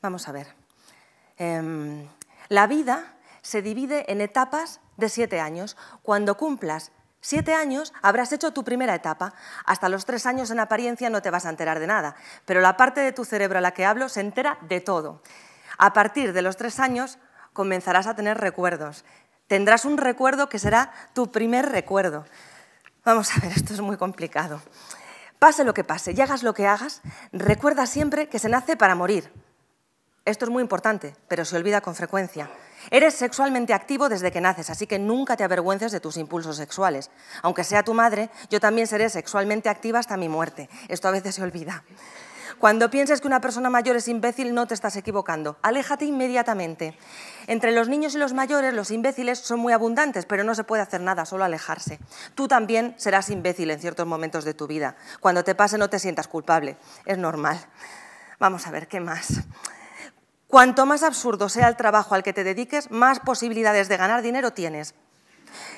Vamos 0.00 0.28
a 0.28 0.32
ver. 0.32 0.54
Em, 1.36 2.08
la 2.48 2.66
vida 2.66 3.14
se 3.42 3.62
divide 3.62 4.10
en 4.10 4.20
etapas 4.20 4.80
de 4.96 5.08
siete 5.08 5.40
años. 5.40 5.76
Cuando 6.02 6.36
cumplas 6.36 6.92
siete 7.20 7.54
años 7.54 7.92
habrás 8.02 8.32
hecho 8.32 8.52
tu 8.52 8.64
primera 8.64 8.94
etapa. 8.94 9.34
Hasta 9.64 9.88
los 9.88 10.04
tres 10.04 10.26
años 10.26 10.50
en 10.50 10.60
apariencia 10.60 11.10
no 11.10 11.22
te 11.22 11.30
vas 11.30 11.46
a 11.46 11.50
enterar 11.50 11.78
de 11.78 11.86
nada, 11.86 12.16
pero 12.44 12.60
la 12.60 12.76
parte 12.76 13.00
de 13.00 13.12
tu 13.12 13.24
cerebro 13.24 13.58
a 13.58 13.62
la 13.62 13.74
que 13.74 13.84
hablo 13.84 14.08
se 14.08 14.20
entera 14.20 14.58
de 14.62 14.80
todo. 14.80 15.22
A 15.78 15.92
partir 15.92 16.32
de 16.32 16.42
los 16.42 16.56
tres 16.56 16.80
años 16.80 17.18
comenzarás 17.52 18.06
a 18.06 18.14
tener 18.14 18.38
recuerdos, 18.38 19.04
tendrás 19.52 19.84
un 19.84 19.98
recuerdo 19.98 20.48
que 20.48 20.58
será 20.58 20.94
tu 21.12 21.30
primer 21.30 21.68
recuerdo. 21.68 22.24
Vamos 23.04 23.28
a 23.36 23.40
ver, 23.40 23.52
esto 23.56 23.74
es 23.74 23.82
muy 23.82 23.98
complicado. 23.98 24.62
Pase 25.38 25.62
lo 25.62 25.74
que 25.74 25.84
pase 25.84 26.12
y 26.12 26.20
hagas 26.22 26.42
lo 26.42 26.54
que 26.54 26.66
hagas, 26.66 27.02
recuerda 27.32 27.84
siempre 27.84 28.30
que 28.30 28.38
se 28.38 28.48
nace 28.48 28.78
para 28.78 28.94
morir. 28.94 29.30
Esto 30.24 30.46
es 30.46 30.50
muy 30.50 30.62
importante, 30.62 31.14
pero 31.28 31.44
se 31.44 31.54
olvida 31.54 31.82
con 31.82 31.94
frecuencia. 31.94 32.48
Eres 32.90 33.12
sexualmente 33.12 33.74
activo 33.74 34.08
desde 34.08 34.32
que 34.32 34.40
naces, 34.40 34.70
así 34.70 34.86
que 34.86 34.98
nunca 34.98 35.36
te 35.36 35.44
avergüences 35.44 35.92
de 35.92 36.00
tus 36.00 36.16
impulsos 36.16 36.56
sexuales. 36.56 37.10
Aunque 37.42 37.62
sea 37.62 37.82
tu 37.82 37.92
madre, 37.92 38.30
yo 38.48 38.58
también 38.58 38.86
seré 38.86 39.10
sexualmente 39.10 39.68
activa 39.68 39.98
hasta 39.98 40.16
mi 40.16 40.30
muerte. 40.30 40.70
Esto 40.88 41.08
a 41.08 41.10
veces 41.10 41.34
se 41.34 41.42
olvida. 41.42 41.84
Cuando 42.62 42.90
pienses 42.90 43.20
que 43.20 43.26
una 43.26 43.40
persona 43.40 43.70
mayor 43.70 43.96
es 43.96 44.06
imbécil, 44.06 44.54
no 44.54 44.68
te 44.68 44.74
estás 44.74 44.94
equivocando. 44.94 45.56
Aléjate 45.62 46.04
inmediatamente. 46.04 46.96
Entre 47.48 47.72
los 47.72 47.88
niños 47.88 48.14
y 48.14 48.18
los 48.18 48.34
mayores, 48.34 48.72
los 48.72 48.92
imbéciles 48.92 49.40
son 49.40 49.58
muy 49.58 49.72
abundantes, 49.72 50.26
pero 50.26 50.44
no 50.44 50.54
se 50.54 50.62
puede 50.62 50.80
hacer 50.80 51.00
nada, 51.00 51.24
solo 51.26 51.42
alejarse. 51.42 51.98
Tú 52.36 52.46
también 52.46 52.94
serás 52.98 53.30
imbécil 53.30 53.68
en 53.72 53.80
ciertos 53.80 54.06
momentos 54.06 54.44
de 54.44 54.54
tu 54.54 54.68
vida. 54.68 54.94
Cuando 55.18 55.42
te 55.42 55.56
pase, 55.56 55.76
no 55.76 55.90
te 55.90 55.98
sientas 55.98 56.28
culpable. 56.28 56.76
Es 57.04 57.18
normal. 57.18 57.58
Vamos 58.38 58.64
a 58.68 58.70
ver, 58.70 58.86
¿qué 58.86 59.00
más? 59.00 59.40
Cuanto 60.46 60.86
más 60.86 61.02
absurdo 61.02 61.48
sea 61.48 61.66
el 61.66 61.76
trabajo 61.76 62.14
al 62.14 62.22
que 62.22 62.32
te 62.32 62.44
dediques, 62.44 62.92
más 62.92 63.18
posibilidades 63.18 63.88
de 63.88 63.96
ganar 63.96 64.22
dinero 64.22 64.52
tienes. 64.52 64.94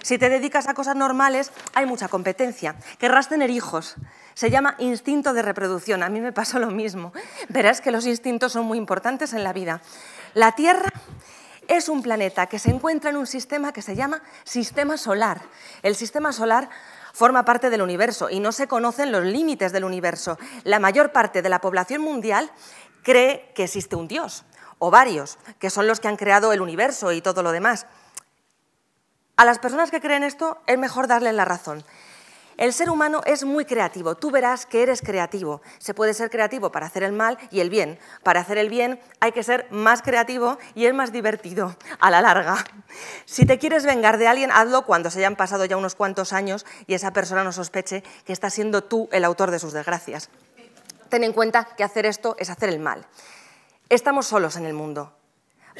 Si 0.02 0.19
te 0.19 0.28
dedicas 0.28 0.69
a 0.69 0.74
cosas 0.74 0.97
normales, 0.97 1.51
hay 1.73 1.86
mucha 1.86 2.09
competencia. 2.09 2.77
Querrás 2.98 3.31
tener 3.31 3.48
hijos. 3.48 3.97
Se 4.35 4.51
llama 4.51 4.74
instinto 4.78 5.32
de 5.32 5.43
reproducción. 5.43 6.02
A 6.02 6.09
mí 6.09 6.20
me 6.20 6.32
pasó 6.32 6.59
lo 6.59 6.70
mismo. 6.70 7.12
Verás 7.48 7.81
que 7.81 7.90
los 7.90 8.06
instintos 8.06 8.52
son 8.52 8.66
muy 8.66 8.78
importantes 8.78 9.32
en 9.32 9.44
la 9.44 9.52
vida. 9.52 9.81
La 10.35 10.52
Tierra 10.52 10.90
es 11.69 11.89
un 11.89 12.02
planeta 12.02 12.47
que 12.47 12.59
se 12.59 12.70
encuentra 12.70 13.11
en 13.11 13.16
un 13.16 13.27
sistema 13.27 13.73
que 13.73 13.82
se 13.82 13.97
llama 13.97 14.23
sistema 14.44 14.97
solar. 14.97 15.40
El 15.82 15.97
sistema 15.97 16.32
solar 16.32 16.69
forma 17.12 17.44
parte 17.44 17.70
del 17.70 17.82
universo 17.82 18.28
y 18.28 18.40
no 18.40 18.52
se 18.52 18.66
conocen 18.66 19.12
los 19.12 19.24
límites 19.24 19.73
del 19.73 19.85
universo. 19.85 20.36
La 20.65 20.81
mayor 20.81 21.12
parte 21.12 21.43
de 21.43 21.48
la 21.48 21.61
población 21.61 22.02
mundial 22.02 22.51
cree 23.02 23.52
que 23.55 23.65
existe 23.65 23.97
un 23.97 24.09
Dios 24.09 24.44
o 24.78 24.90
varios, 24.90 25.39
que 25.59 25.70
son 25.70 25.86
los 25.86 26.01
que 26.01 26.09
han 26.09 26.16
creado 26.16 26.52
el 26.52 26.61
universo 26.61 27.12
y 27.12 27.23
todo 27.23 27.43
lo 27.43 27.52
demás. 27.52 27.86
A 29.36 29.44
las 29.44 29.59
personas 29.59 29.90
que 29.90 30.01
creen 30.01 30.24
esto 30.24 30.61
es 30.66 30.78
mejor 30.78 31.06
darles 31.06 31.35
la 31.35 31.44
razón. 31.44 31.85
El 32.57 32.73
ser 32.73 32.91
humano 32.91 33.21
es 33.27 33.45
muy 33.45 33.65
creativo. 33.65 34.15
Tú 34.15 34.31
verás 34.31 34.67
que 34.67 34.83
eres 34.83 35.01
creativo. 35.01 35.61
Se 35.79 35.95
puede 35.95 36.15
ser 36.15 36.31
creativo 36.31 36.71
para 36.71 36.87
hacer 36.87 37.03
el 37.03 37.13
mal 37.13 37.39
y 37.51 37.61
el 37.61 37.71
bien. 37.71 37.99
Para 38.23 38.41
hacer 38.41 38.59
el 38.59 38.69
bien 38.69 39.01
hay 39.21 39.33
que 39.33 39.43
ser 39.43 39.67
más 39.71 40.03
creativo 40.03 40.59
y 40.75 40.87
es 40.87 40.95
más 40.95 41.13
divertido 41.13 41.77
a 42.01 42.11
la 42.11 42.21
larga. 42.21 42.65
Si 43.25 43.45
te 43.47 43.59
quieres 43.59 43.85
vengar 43.85 44.19
de 44.19 44.29
alguien, 44.29 44.51
hazlo 44.53 44.85
cuando 44.87 45.11
se 45.11 45.19
hayan 45.19 45.37
pasado 45.37 45.65
ya 45.65 45.77
unos 45.77 45.95
cuantos 45.95 46.33
años 46.33 46.65
y 46.87 46.95
esa 46.95 47.13
persona 47.13 47.43
no 47.43 47.53
sospeche 47.53 48.03
que 48.25 48.33
estás 48.33 48.55
siendo 48.55 48.85
tú 48.85 49.09
el 49.13 49.25
autor 49.25 49.51
de 49.51 49.59
sus 49.59 49.73
desgracias. 49.73 50.31
Ten 51.09 51.25
en 51.25 51.33
cuenta 51.33 51.65
que 51.77 51.85
hacer 51.85 52.07
esto 52.07 52.37
es 52.39 52.51
hacer 52.51 52.69
el 52.69 52.81
mal. 52.81 53.07
Estamos 53.89 54.27
solos 54.27 54.57
en 54.57 54.67
el 54.67 54.75
mundo. 54.75 55.13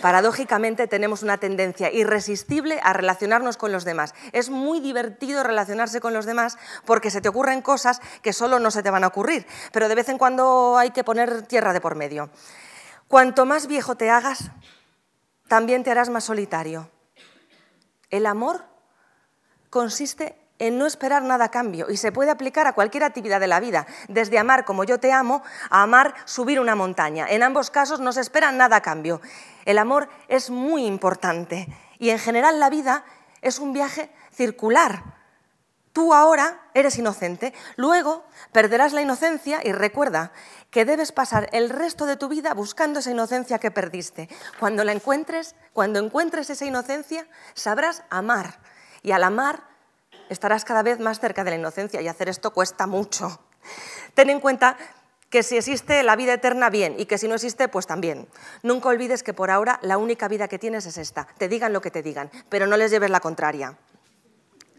Paradójicamente 0.01 0.87
tenemos 0.89 1.23
una 1.23 1.39
tendencia 1.39 1.93
irresistible 1.93 2.81
a 2.83 2.93
relacionarnos 2.93 3.57
con 3.57 3.71
los 3.71 3.85
demás. 3.85 4.15
Es 4.33 4.51
muy 4.51 4.81
divertido 4.81 5.43
relacionarse 5.43 6.01
con 6.01 6.13
los 6.13 6.27
demás 6.27 6.59
porque 6.85 7.11
se 7.11 7.21
te 7.21 7.29
ocurren 7.29 7.63
cosas 7.63 8.01
que 8.21 8.33
solo 8.33 8.59
no 8.59 8.71
se 8.71 8.83
te 8.83 8.91
van 8.91 9.05
a 9.05 9.09
ocurrir, 9.09 9.47
pero 9.73 9.89
de 9.89 9.95
vez 9.95 10.09
en 10.09 10.19
cuando 10.19 10.77
hay 10.77 10.91
que 10.91 11.05
poner 11.05 11.43
tierra 11.43 11.73
de 11.73 11.81
por 11.81 11.95
medio. 11.95 12.31
Cuanto 13.07 13.47
más 13.47 13.67
viejo 13.67 13.97
te 13.97 14.11
hagas, 14.11 14.51
también 15.49 15.85
te 15.85 15.91
harás 15.91 16.11
más 16.11 16.25
solitario. 16.25 16.91
El 18.11 18.27
amor 18.27 18.65
consiste 19.71 20.44
en 20.59 20.79
no 20.79 20.87
esperar 20.87 21.23
nada 21.23 21.47
a 21.47 21.51
cambio 21.51 21.91
y 21.91 21.97
se 21.97 22.13
puede 22.13 22.31
aplicar 22.31 22.67
a 22.67 22.73
cualquier 22.73 23.05
actividad 23.05 23.41
de 23.41 23.47
la 23.47 23.61
vida, 23.61 23.87
desde 24.09 24.39
amar 24.39 24.65
como 24.65 24.85
yo 24.85 24.99
te 25.01 25.13
amo 25.13 25.43
a 25.71 25.83
amar 25.83 26.15
subir 26.25 26.61
una 26.61 26.75
montaña. 26.75 27.27
En 27.29 27.43
ambos 27.43 27.71
casos 27.71 28.01
no 28.01 28.13
se 28.13 28.21
espera 28.21 28.53
nada 28.53 28.77
a 28.77 28.83
cambio. 28.83 29.21
El 29.65 29.79
amor 29.79 30.09
es 30.29 30.51
muy 30.51 30.87
importante 30.87 31.69
y 31.99 32.11
en 32.11 32.19
general 32.19 32.61
la 32.61 32.71
vida 32.71 33.05
es 33.43 33.59
un 33.59 33.73
viaje 33.73 34.11
circular. 34.33 35.03
Tú 35.93 36.13
ahora 36.13 36.61
eres 36.75 36.99
inocente, 36.99 37.55
luego 37.77 38.25
perderás 38.51 38.93
la 38.93 39.01
inocencia 39.01 39.61
y 39.63 39.71
recuerda 39.71 40.33
que 40.71 40.85
debes 40.85 41.13
pasar 41.13 41.49
el 41.53 41.71
resto 41.71 42.05
de 42.05 42.17
tu 42.17 42.29
vida 42.29 42.53
buscando 42.53 42.99
esa 42.99 43.13
inocencia 43.13 43.61
que 43.61 43.71
perdiste. 43.71 44.29
Cuando 44.59 44.83
la 44.83 44.91
encuentres, 44.91 45.55
cuando 45.73 46.01
encuentres 46.01 46.51
esa 46.51 46.65
inocencia, 46.65 47.29
sabrás 47.55 48.03
amar 48.11 48.59
y 49.05 49.13
al 49.13 49.23
amar 49.23 49.74
estarás 50.29 50.65
cada 50.65 50.83
vez 50.83 51.01
más 51.01 51.21
cerca 51.21 51.45
de 51.45 51.51
la 51.51 51.57
inocencia 51.57 52.01
y 52.01 52.09
hacer 52.09 52.29
esto 52.29 52.53
cuesta 52.53 52.87
mucho. 52.87 53.41
Ten 54.15 54.31
en 54.31 54.41
cuenta 54.41 54.77
que 55.31 55.43
si 55.43 55.57
existe 55.57 56.03
la 56.05 56.15
vida 56.15 56.35
eterna, 56.35 56.71
bien, 56.71 56.95
y 56.97 57.07
que 57.07 57.19
si 57.19 57.27
no 57.27 57.35
existe, 57.35 57.67
pues 57.67 57.89
también. 57.89 58.29
Nunca 58.63 58.89
olvides 58.89 59.25
que 59.25 59.35
por 59.35 59.51
ahora 59.51 59.81
la 59.83 59.99
única 59.99 60.29
vida 60.29 60.47
que 60.47 60.61
tienes 60.61 60.87
es 60.87 60.97
esta. 60.97 61.27
Te 61.39 61.49
digan 61.49 61.73
lo 61.73 61.81
que 61.81 61.91
te 61.91 62.03
digan, 62.03 62.31
pero 62.49 62.69
no 62.69 62.77
les 62.77 62.93
lleves 62.93 63.11
la 63.11 63.19
contraria. 63.19 63.77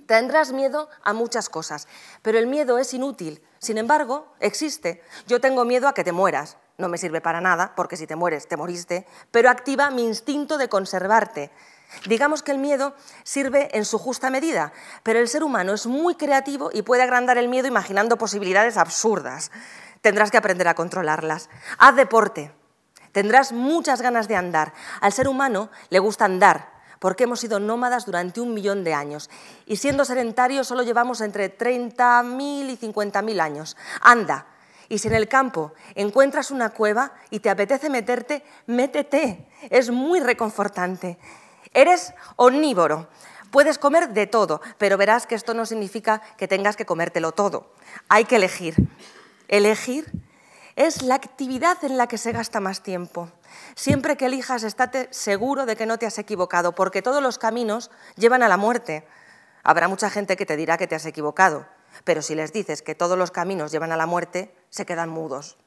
Tendrás 0.06 0.54
miedo 0.54 0.88
a 1.04 1.14
muchas 1.14 1.50
cosas, 1.50 1.88
pero 2.22 2.38
el 2.38 2.48
miedo 2.48 2.78
es 2.78 2.94
inútil. 2.94 3.44
Sin 3.60 3.78
embargo, 3.78 4.34
existe. 4.40 5.02
Yo 5.28 5.42
tengo 5.42 5.66
miedo 5.66 5.88
a 5.88 5.94
que 5.94 6.04
te 6.04 6.12
mueras. 6.12 6.58
No 6.78 6.90
me 6.90 6.98
sirve 6.98 7.22
para 7.22 7.42
nada, 7.42 7.74
porque 7.76 7.98
si 7.98 8.06
te 8.06 8.16
mueres, 8.16 8.48
te 8.48 8.56
moriste, 8.56 9.08
pero 9.32 9.50
activa 9.50 9.90
mi 9.92 10.06
instinto 10.06 10.58
de 10.58 10.70
conservarte. 10.70 11.52
Digamos 12.06 12.44
que 12.44 12.52
el 12.52 12.58
miedo 12.58 12.96
sirve 13.24 13.70
en 13.78 13.86
su 13.86 13.98
justa 13.98 14.30
medida, 14.30 14.74
pero 15.04 15.20
el 15.20 15.28
ser 15.28 15.44
humano 15.44 15.74
es 15.74 15.88
muy 15.88 16.16
creativo 16.16 16.70
y 16.74 16.82
puede 16.82 17.04
agrandar 17.04 17.38
el 17.38 17.48
miedo 17.48 17.68
imaginando 17.68 18.18
posibilidades 18.18 18.78
absurdas. 18.78 19.52
Tendrás 20.02 20.30
que 20.30 20.38
aprender 20.38 20.68
a 20.68 20.76
controlarlas. 20.76 21.50
Haz 21.78 21.96
deporte. 21.96 22.52
Tendrás 23.12 23.54
muchas 23.54 24.02
ganas 24.02 24.28
de 24.28 24.36
andar. 24.36 24.74
Al 25.00 25.14
ser 25.14 25.28
humano 25.28 25.70
le 25.90 26.00
gusta 26.00 26.26
andar, 26.26 26.70
porque 27.00 27.24
hemos 27.24 27.40
sido 27.40 27.60
nómadas 27.60 28.06
durante 28.06 28.42
un 28.42 28.54
millón 28.54 28.84
de 28.84 28.94
años. 28.94 29.30
Y 29.66 29.78
siendo 29.78 30.06
sedentarios 30.06 30.68
solo 30.68 30.84
llevamos 30.84 31.22
entre 31.22 31.58
30.000 31.58 32.70
y 32.70 32.78
50.000 32.78 33.40
años. 33.40 33.78
Anda. 34.02 34.48
Y 34.90 35.00
si 35.00 35.08
en 35.08 35.16
el 35.16 35.28
campo 35.28 35.74
encuentras 35.96 36.52
una 36.52 36.70
cueva 36.70 37.14
y 37.30 37.40
te 37.40 37.50
apetece 37.50 37.90
meterte, 37.90 38.44
métete. 38.68 39.48
Es 39.70 39.90
muy 39.90 40.20
reconfortante. 40.20 41.18
Eres 41.76 42.14
omnívoro. 42.38 43.10
Puedes 43.52 43.78
comer 43.78 44.10
de 44.10 44.28
todo, 44.28 44.62
pero 44.78 44.98
verás 44.98 45.28
que 45.28 45.36
esto 45.36 45.54
no 45.54 45.66
significa 45.66 46.22
que 46.38 46.48
tengas 46.48 46.78
que 46.78 46.86
comértelo 46.86 47.34
todo. 47.34 47.74
Hay 48.08 48.24
que 48.24 48.38
elegir. 48.38 48.76
Elegir 49.50 50.10
es 50.78 51.02
la 51.02 51.16
actividad 51.16 51.84
en 51.84 51.98
la 51.98 52.08
que 52.08 52.18
se 52.18 52.32
gasta 52.32 52.62
más 52.62 52.82
tiempo. 52.82 53.30
Siempre 53.76 54.16
que 54.16 54.28
elijas, 54.28 54.64
estate 54.64 55.10
seguro 55.12 55.66
de 55.66 55.76
que 55.76 55.86
no 55.86 56.00
te 56.00 56.06
has 56.06 56.18
equivocado, 56.18 56.76
porque 56.76 57.02
todos 57.02 57.22
los 57.22 57.38
caminos 57.38 57.92
llevan 58.16 58.42
a 58.42 58.48
la 58.48 58.58
muerte. 58.58 59.06
Habrá 59.62 59.90
mucha 59.90 60.10
gente 60.10 60.38
que 60.38 60.46
te 60.46 60.56
dirá 60.56 60.78
que 60.78 60.88
te 60.88 60.96
has 60.96 61.06
equivocado, 61.06 61.66
pero 62.06 62.22
si 62.22 62.36
les 62.36 62.54
dices 62.54 62.82
que 62.82 62.96
todos 62.96 63.18
los 63.18 63.32
caminos 63.32 63.74
llevan 63.74 63.92
a 63.92 63.98
la 63.98 64.06
muerte, 64.06 64.56
se 64.70 64.86
quedan 64.86 65.10
mudos. 65.10 65.58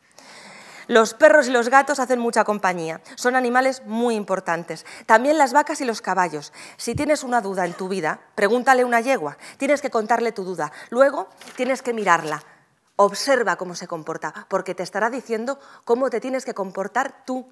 Los 0.88 1.12
perros 1.12 1.48
y 1.48 1.50
los 1.50 1.68
gatos 1.68 2.00
hacen 2.00 2.18
mucha 2.18 2.44
compañía, 2.44 3.02
son 3.14 3.36
animales 3.36 3.82
muy 3.84 4.14
importantes. 4.14 4.86
También 5.04 5.36
las 5.36 5.52
vacas 5.52 5.82
y 5.82 5.84
los 5.84 6.00
caballos. 6.00 6.50
Si 6.78 6.94
tienes 6.94 7.24
una 7.24 7.42
duda 7.42 7.66
en 7.66 7.74
tu 7.74 7.88
vida, 7.88 8.20
pregúntale 8.34 8.82
a 8.82 8.86
una 8.86 9.02
yegua, 9.02 9.36
tienes 9.58 9.82
que 9.82 9.90
contarle 9.90 10.32
tu 10.32 10.44
duda, 10.44 10.72
luego 10.88 11.28
tienes 11.56 11.82
que 11.82 11.92
mirarla. 11.92 12.42
Observa 12.96 13.56
cómo 13.56 13.74
se 13.74 13.86
comporta, 13.86 14.46
porque 14.48 14.74
te 14.74 14.82
estará 14.82 15.10
diciendo 15.10 15.58
cómo 15.84 16.08
te 16.08 16.20
tienes 16.20 16.46
que 16.46 16.54
comportar 16.54 17.22
tú. 17.26 17.46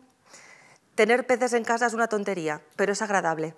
Tener 0.95 1.27
peces 1.27 1.53
en 1.53 1.63
casa 1.63 1.85
es 1.85 1.93
una 1.93 2.09
tontería, 2.09 2.63
pero 2.75 2.93
es 2.95 3.03
agradable. 3.03 3.55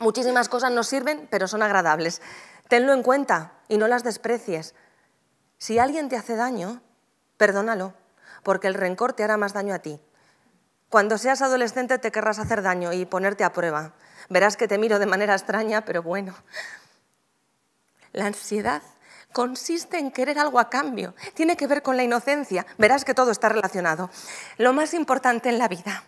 Muchísimas 0.00 0.50
cosas 0.50 0.70
no 0.70 0.84
sirven, 0.84 1.28
pero 1.30 1.48
son 1.48 1.62
agradables. 1.62 2.20
Tenlo 2.68 2.92
en 2.92 3.02
cuenta 3.02 3.52
y 3.68 3.78
no 3.78 3.88
las 3.88 4.04
desprecies. 4.04 4.74
Si 5.56 5.78
alguien 5.78 6.10
te 6.10 6.16
hace 6.16 6.36
daño, 6.36 6.82
perdónalo 7.38 8.01
porque 8.42 8.68
el 8.68 8.74
rencor 8.74 9.12
te 9.12 9.24
hará 9.24 9.36
más 9.36 9.52
daño 9.52 9.74
a 9.74 9.80
ti. 9.80 10.00
Cuando 10.88 11.16
seas 11.18 11.42
adolescente 11.42 11.98
te 11.98 12.12
querrás 12.12 12.38
hacer 12.38 12.62
daño 12.62 12.92
y 12.92 13.06
ponerte 13.06 13.44
a 13.44 13.52
prueba. 13.52 13.92
Verás 14.28 14.56
que 14.56 14.68
te 14.68 14.78
miro 14.78 14.98
de 14.98 15.06
manera 15.06 15.34
extraña, 15.34 15.84
pero 15.84 16.02
bueno. 16.02 16.34
La 18.12 18.26
ansiedad 18.26 18.82
consiste 19.32 19.98
en 19.98 20.10
querer 20.10 20.38
algo 20.38 20.58
a 20.58 20.68
cambio. 20.68 21.14
Tiene 21.34 21.56
que 21.56 21.66
ver 21.66 21.82
con 21.82 21.96
la 21.96 22.02
inocencia. 22.02 22.66
Verás 22.76 23.04
que 23.04 23.14
todo 23.14 23.30
está 23.30 23.48
relacionado. 23.48 24.10
Lo 24.58 24.72
más 24.72 24.92
importante 24.92 25.48
en 25.48 25.58
la 25.58 25.68
vida. 25.68 26.04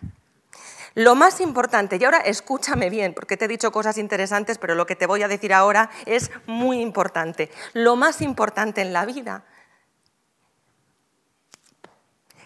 Lo 0.93 1.13
más 1.13 1.41
importante, 1.41 1.97
y 1.99 2.05
ahora 2.05 2.19
escúchame 2.19 2.89
bien, 2.89 3.13
porque 3.13 3.35
te 3.35 3.45
he 3.45 3.47
dicho 3.49 3.69
cosas 3.73 3.97
interesantes, 3.97 4.57
pero 4.57 4.75
lo 4.75 4.85
que 4.85 4.95
te 4.95 5.07
voy 5.07 5.23
a 5.23 5.27
decir 5.27 5.53
ahora 5.53 5.89
es 6.05 6.31
muy 6.45 6.79
importante. 6.79 7.51
Lo 7.73 7.97
más 7.97 8.21
importante 8.21 8.81
en 8.81 8.93
la 8.93 9.05
vida 9.05 9.43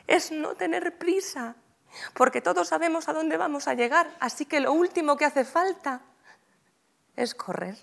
es 0.09 0.31
no 0.31 0.55
tener 0.55 0.97
prisa, 0.97 1.55
porque 2.13 2.41
todos 2.41 2.67
sabemos 2.67 3.07
a 3.07 3.13
dónde 3.13 3.37
vamos 3.37 3.67
a 3.67 3.73
llegar, 3.73 4.09
así 4.19 4.45
que 4.45 4.59
lo 4.59 4.73
último 4.73 5.17
que 5.17 5.25
hace 5.25 5.45
falta 5.45 6.01
es 7.15 7.35
correr. 7.35 7.77